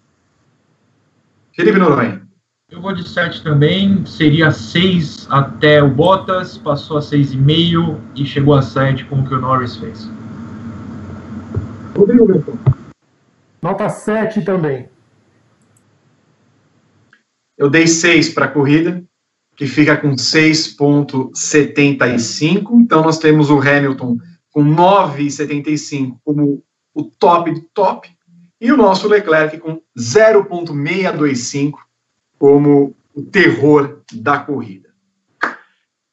Felipe 1.54 1.78
Noronha. 1.78 2.26
Eu 2.70 2.82
vou 2.82 2.94
de 2.94 3.08
7 3.08 3.44
também. 3.44 4.06
Seria 4.06 4.52
6 4.52 5.28
até 5.30 5.82
o 5.82 5.90
Bottas, 5.90 6.58
passou 6.58 6.98
a 6.98 7.02
6,5 7.02 7.98
e 8.16 8.26
chegou 8.26 8.54
a 8.54 8.62
7 8.62 9.06
com 9.06 9.22
o 9.22 9.28
que 9.28 9.34
o 9.34 9.40
Norris 9.40 9.78
fez. 9.78 10.10
Rodrigo 11.96 12.26
Berton. 12.26 12.58
Nota 13.62 13.90
7 13.90 14.42
também. 14.42 14.90
Eu 17.58 17.70
dei 17.70 17.88
6 17.88 18.30
para 18.30 18.46
a 18.46 18.50
corrida, 18.50 19.04
que 19.56 19.66
fica 19.66 19.98
com 19.98 20.16
6,75. 20.16 22.80
Então, 22.80 23.02
nós 23.02 23.18
temos 23.18 23.50
o 23.50 23.60
Hamilton 23.60 24.20
com 24.52 24.64
9,75 24.64 26.20
como 26.24 26.64
o 26.94 27.04
top 27.04 27.52
do 27.52 27.62
top. 27.74 28.08
E 28.60 28.72
o 28.72 28.78
nosso 28.78 29.08
Leclerc 29.08 29.60
com 29.60 29.80
0,625 29.98 31.80
como 32.40 32.96
o 33.14 33.22
terror 33.24 34.02
da 34.14 34.40
corrida. 34.40 34.90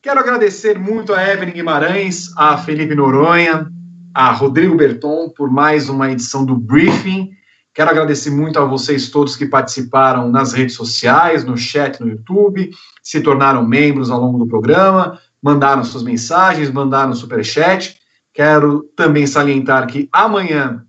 Quero 0.03 0.21
agradecer 0.21 0.79
muito 0.79 1.15
a 1.15 1.27
Evelyn 1.27 1.53
Guimarães, 1.53 2.31
a 2.37 2.59
Felipe 2.59 2.95
Noronha, 2.95 3.67
a 4.13 4.31
Rodrigo 4.33 4.77
Berton 4.77 5.31
por 5.31 5.51
mais 5.51 5.89
uma 5.89 6.13
edição 6.13 6.45
do 6.45 6.55
Briefing. 6.57 7.35
Quero 7.75 7.91
agradecer 7.91 8.31
muito 8.31 8.57
a 8.61 8.65
vocês 8.65 9.11
todos 9.11 9.35
que 9.35 9.47
participaram 9.47 10.31
nas 10.31 10.53
redes 10.53 10.77
sociais, 10.77 11.45
no 11.45 11.57
chat 11.57 12.01
no 12.01 12.09
YouTube, 12.09 12.71
se 13.03 13.21
tornaram 13.21 13.67
membros 13.67 14.11
ao 14.11 14.21
longo 14.21 14.39
do 14.39 14.47
programa, 14.47 15.19
mandaram 15.43 15.83
suas 15.83 16.05
mensagens, 16.05 16.71
mandaram 16.71 17.13
superchat. 17.15 17.99
Quero 18.33 18.85
também 18.97 19.27
salientar 19.27 19.89
que 19.89 20.09
amanhã 20.13 20.87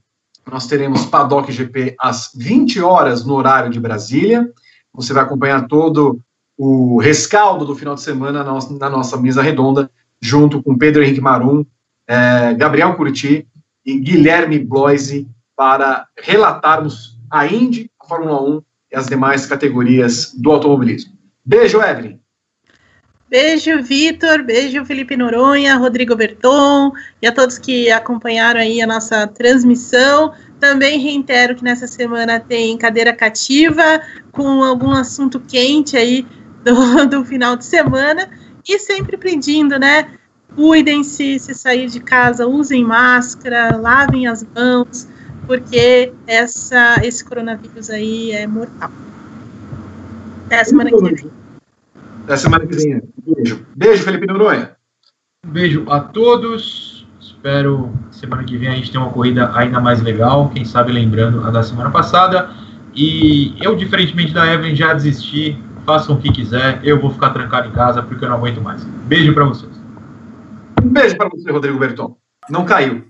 nós 0.50 0.68
teremos 0.68 1.08
Paddock 1.08 1.52
GP 1.52 1.96
às 2.00 2.30
20 2.36 2.80
horas 2.82 3.26
no 3.26 3.34
horário 3.34 3.72
de 3.72 3.80
Brasília. 3.80 4.48
Você 4.94 5.12
vai 5.12 5.24
acompanhar 5.24 5.68
todo 5.68 6.20
o 6.56 7.00
rescaldo 7.00 7.66
do 7.66 7.76
final 7.76 7.96
de 7.96 8.02
semana 8.02 8.44
na 8.44 8.90
nossa 8.90 9.18
mesa 9.18 9.42
redonda, 9.42 9.90
junto 10.22 10.62
com 10.62 10.78
Pedro 10.78 11.04
Henrique 11.04 11.20
Marum, 11.20 11.66
eh, 12.08 12.54
Gabriel 12.54 12.96
Curti 12.96 13.48
e 13.84 14.00
Guilherme 14.00 14.60
Bloise, 14.60 15.28
para 15.56 16.08
relatarmos 16.18 17.20
a 17.30 17.48
Indy, 17.48 17.90
a 18.02 18.08
Fórmula 18.08 18.42
1 18.42 18.64
e 18.92 18.96
as 18.96 19.08
demais 19.08 19.46
categorias 19.46 20.34
do 20.34 20.52
automobilismo. 20.52 21.14
Beijo, 21.44 21.82
Evelyn. 21.82 22.20
Beijo, 23.30 23.82
Vitor. 23.82 24.44
Beijo, 24.44 24.86
Felipe 24.86 25.18
Noronha, 25.18 25.76
Rodrigo 25.78 26.16
Berton 26.16 26.92
e 27.22 27.28
a 27.28 27.32
todos 27.32 27.58
que 27.58 27.92
acompanharam 27.92 28.60
aí 28.60 28.82
a 28.82 28.88
nossa 28.88 29.28
transmissão. 29.28 30.34
Também 30.60 31.00
reitero 31.00 31.56
que 31.56 31.64
nessa 31.64 31.88
semana 31.88 32.40
tem 32.40 32.78
cadeira 32.78 33.14
cativa 33.14 34.02
com 34.32 34.64
algum 34.64 34.92
assunto 34.92 35.40
quente 35.40 35.98
aí 35.98 36.26
do, 36.64 37.06
do 37.10 37.26
final 37.26 37.56
de 37.56 37.66
semana 37.66 38.30
e 38.68 38.80
sempre 38.80 39.18
pedindo, 39.18 39.78
né? 39.78 40.12
Cuidem-se, 40.56 41.38
se 41.40 41.54
sair 41.54 41.88
de 41.88 42.00
casa, 42.00 42.48
usem 42.48 42.84
máscara, 42.84 43.76
lavem 43.76 44.28
as 44.28 44.46
mãos, 44.56 45.08
porque 45.46 46.14
essa, 46.28 46.96
esse 47.04 47.24
coronavírus 47.24 47.90
aí 47.90 48.32
é 48.32 48.48
mortal. 48.48 48.92
Até 50.46 50.62
a 50.62 50.66
semana 50.66 50.90
que 50.90 51.02
vem. 51.02 51.32
Até 52.24 52.34
a 52.34 52.38
semana 52.38 52.66
que 52.66 52.76
vem. 52.76 53.02
Beijo. 53.26 53.66
Beijo, 53.76 54.04
Felipe 54.04 54.28
Noronha. 54.28 54.76
Um 55.46 55.50
beijo 55.50 55.86
a 55.90 56.00
todos. 56.00 57.08
Espero 57.20 57.92
que 58.10 58.18
semana 58.18 58.44
que 58.44 58.58
vem 58.58 58.70
a 58.70 58.76
gente 58.76 58.92
tenha 58.92 59.04
uma 59.04 59.12
corrida 59.12 59.52
ainda 59.56 59.80
mais 59.80 60.02
legal. 60.02 60.50
Quem 60.50 60.66
sabe 60.66 60.92
lembrando 60.92 61.46
a 61.46 61.52
da 61.52 61.64
semana 61.64 61.90
passada. 61.90 62.50
E 62.94 63.56
eu, 63.62 63.76
diferentemente 63.76 64.34
da 64.34 64.52
Evelyn, 64.52 64.76
já 64.76 64.94
desisti. 64.94 65.58
façam 65.86 66.16
o 66.16 66.20
que 66.20 66.32
quiser, 66.32 66.80
eu 66.84 67.00
vou 67.00 67.12
ficar 67.12 67.30
trancado 67.30 67.68
em 67.68 67.72
casa 67.72 68.02
porque 68.02 68.26
eu 68.26 68.30
não 68.30 68.38
aguento 68.38 68.62
mais. 68.62 68.84
Beijo 68.84 69.34
para 69.34 69.46
vocês. 69.46 69.72
Um 70.84 70.90
beijo 70.90 71.16
para 71.16 71.30
você, 71.30 71.52
Rodrigo 71.52 71.78
Berton. 71.78 72.18
Não 72.50 72.66
caiu. 72.66 73.04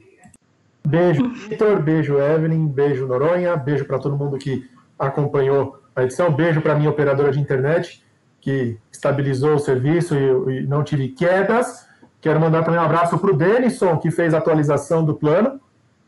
Beijo, 0.86 1.30
Vitor. 1.30 1.82
Beijo, 1.82 2.20
Evelyn. 2.20 2.68
Beijo, 2.68 3.07
Noronha. 3.07 3.56
Beijo 3.56 3.86
para 3.86 3.99
todo 3.99 4.18
mundo 4.18 4.38
que 4.38 4.70
acompanhou 4.98 5.80
a 5.95 6.03
edição. 6.03 6.32
Beijo 6.32 6.62
para 6.62 6.76
minha 6.76 6.90
operadora 6.90 7.32
de 7.32 7.40
internet, 7.40 8.03
que 8.41 8.78
estabilizou 8.91 9.56
o 9.56 9.60
serviço 9.60 10.16
e, 10.16 10.60
e 10.60 10.68
não 10.68 10.84
tive 10.84 11.10
quedas. 11.10 11.88
Quero 12.22 12.40
mandar 12.40 12.64
também 12.64 12.80
um 12.80 12.84
abraço 12.84 13.18
para 13.18 13.32
o 13.32 13.38
Denison, 13.38 13.98
que 13.98 14.10
fez 14.10 14.34
a 14.34 14.40
atualização 14.40 15.06
do 15.06 15.14
plano 15.14 15.60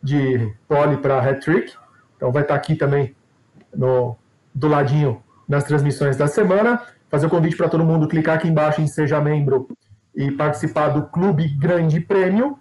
de 0.01 0.51
pole 0.67 0.97
para 0.97 1.19
hat-trick. 1.19 1.73
Então 2.15 2.31
vai 2.31 2.41
estar 2.41 2.55
aqui 2.55 2.75
também 2.75 3.15
no, 3.73 4.15
do 4.53 4.67
ladinho 4.67 5.21
nas 5.47 5.63
transmissões 5.63 6.17
da 6.17 6.27
semana. 6.27 6.81
Fazer 7.09 7.27
o 7.27 7.29
convite 7.29 7.55
para 7.55 7.69
todo 7.69 7.85
mundo 7.85 8.07
clicar 8.07 8.35
aqui 8.35 8.47
embaixo 8.47 8.81
em 8.81 8.87
Seja 8.87 9.21
Membro 9.21 9.69
e 10.15 10.31
participar 10.31 10.89
do 10.89 11.03
Clube 11.03 11.47
Grande 11.49 11.99
Prêmio. 11.99 12.57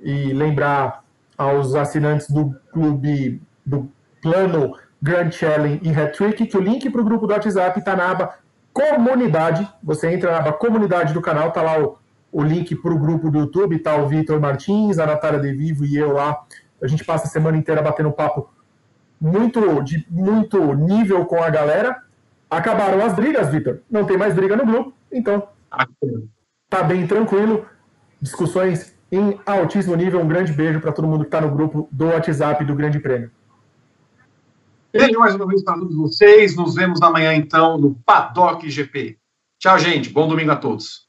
E 0.00 0.32
lembrar 0.32 1.03
aos 1.36 1.74
assinantes 1.74 2.28
do 2.30 2.54
clube, 2.72 3.42
do 3.64 3.90
plano 4.22 4.74
Grand 5.02 5.30
Challenge 5.30 5.80
e 5.82 5.90
Hat-Trick, 5.90 6.46
que 6.46 6.56
o 6.56 6.60
link 6.60 6.88
para 6.88 7.00
o 7.00 7.04
grupo 7.04 7.26
do 7.26 7.32
WhatsApp 7.32 7.78
está 7.78 7.94
na 7.94 8.10
aba 8.10 8.34
Comunidade. 8.72 9.68
Você 9.82 10.10
entra 10.10 10.32
na 10.32 10.38
aba 10.38 10.52
Comunidade 10.52 11.12
do 11.12 11.20
canal, 11.20 11.48
está 11.48 11.62
lá 11.62 11.78
o, 11.78 11.98
o 12.32 12.42
link 12.42 12.74
para 12.74 12.92
o 12.92 12.98
grupo 12.98 13.30
do 13.30 13.38
YouTube, 13.38 13.76
está 13.76 13.96
o 13.96 14.08
Vitor 14.08 14.40
Martins, 14.40 14.98
a 14.98 15.06
Natália 15.06 15.38
De 15.38 15.52
Vivo 15.52 15.84
e 15.84 15.96
eu 15.96 16.12
lá. 16.12 16.44
A 16.82 16.86
gente 16.86 17.04
passa 17.04 17.26
a 17.26 17.30
semana 17.30 17.56
inteira 17.56 17.82
batendo 17.82 18.10
papo 18.10 18.48
muito 19.20 19.82
de 19.82 20.06
muito 20.10 20.74
nível 20.74 21.24
com 21.26 21.42
a 21.42 21.50
galera. 21.50 22.02
Acabaram 22.50 23.04
as 23.04 23.14
brigas, 23.14 23.48
Vitor. 23.48 23.80
Não 23.90 24.04
tem 24.04 24.16
mais 24.16 24.34
briga 24.34 24.56
no 24.56 24.66
grupo, 24.66 24.92
então 25.12 25.48
tá 26.68 26.82
bem 26.82 27.06
tranquilo. 27.06 27.66
Discussões 28.20 28.93
em 29.14 29.40
altíssimo 29.46 29.94
nível. 29.94 30.20
Um 30.20 30.28
grande 30.28 30.52
beijo 30.52 30.80
para 30.80 30.92
todo 30.92 31.06
mundo 31.06 31.20
que 31.20 31.28
está 31.28 31.40
no 31.40 31.50
grupo 31.50 31.88
do 31.90 32.06
WhatsApp 32.06 32.64
do 32.64 32.74
Grande 32.74 32.98
Prêmio. 32.98 33.30
Beijo 34.92 35.18
mais 35.18 35.34
uma 35.34 35.46
vez 35.46 35.62
para 35.62 35.78
todos 35.78 35.96
vocês. 35.96 36.56
Nos 36.56 36.74
vemos 36.74 37.02
amanhã, 37.02 37.34
então, 37.34 37.78
no 37.78 37.94
Paddock 38.06 38.68
GP. 38.68 39.18
Tchau, 39.58 39.78
gente. 39.78 40.10
Bom 40.10 40.28
domingo 40.28 40.52
a 40.52 40.56
todos. 40.56 41.03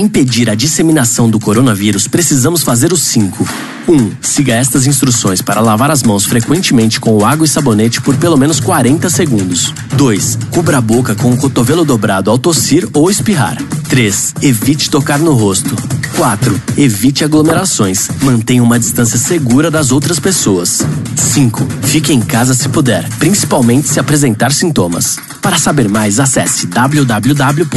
Impedir 0.00 0.48
a 0.50 0.54
disseminação 0.54 1.28
do 1.30 1.38
coronavírus, 1.38 2.08
precisamos 2.08 2.62
fazer 2.62 2.92
os 2.92 3.02
cinco. 3.02 3.46
1. 3.86 3.92
Um, 3.92 4.12
siga 4.20 4.54
estas 4.54 4.86
instruções 4.86 5.42
para 5.42 5.60
lavar 5.60 5.90
as 5.90 6.02
mãos 6.02 6.24
frequentemente 6.24 7.00
com 7.00 7.24
água 7.24 7.44
e 7.44 7.48
sabonete 7.48 8.00
por 8.00 8.16
pelo 8.16 8.36
menos 8.36 8.60
40 8.60 9.10
segundos. 9.10 9.74
2. 9.94 10.38
Cubra 10.50 10.78
a 10.78 10.80
boca 10.80 11.14
com 11.14 11.30
o 11.32 11.36
cotovelo 11.36 11.84
dobrado 11.84 12.30
ao 12.30 12.38
tossir 12.38 12.88
ou 12.92 13.10
espirrar. 13.10 13.56
3. 13.88 14.34
Evite 14.42 14.88
tocar 14.90 15.18
no 15.18 15.34
rosto. 15.34 15.74
4. 16.16 16.60
Evite 16.76 17.24
aglomerações. 17.24 18.08
Mantenha 18.22 18.62
uma 18.62 18.78
distância 18.78 19.18
segura 19.18 19.70
das 19.70 19.90
outras 19.90 20.20
pessoas. 20.20 20.82
5. 21.16 21.66
Fique 21.82 22.12
em 22.12 22.20
casa 22.20 22.54
se 22.54 22.68
puder, 22.68 23.08
principalmente 23.18 23.88
se 23.88 23.98
apresentar 23.98 24.52
sintomas. 24.52 25.18
Para 25.42 25.58
saber 25.58 25.88
mais, 25.88 26.20
acesse 26.20 26.66
www.who.int. 26.66 27.70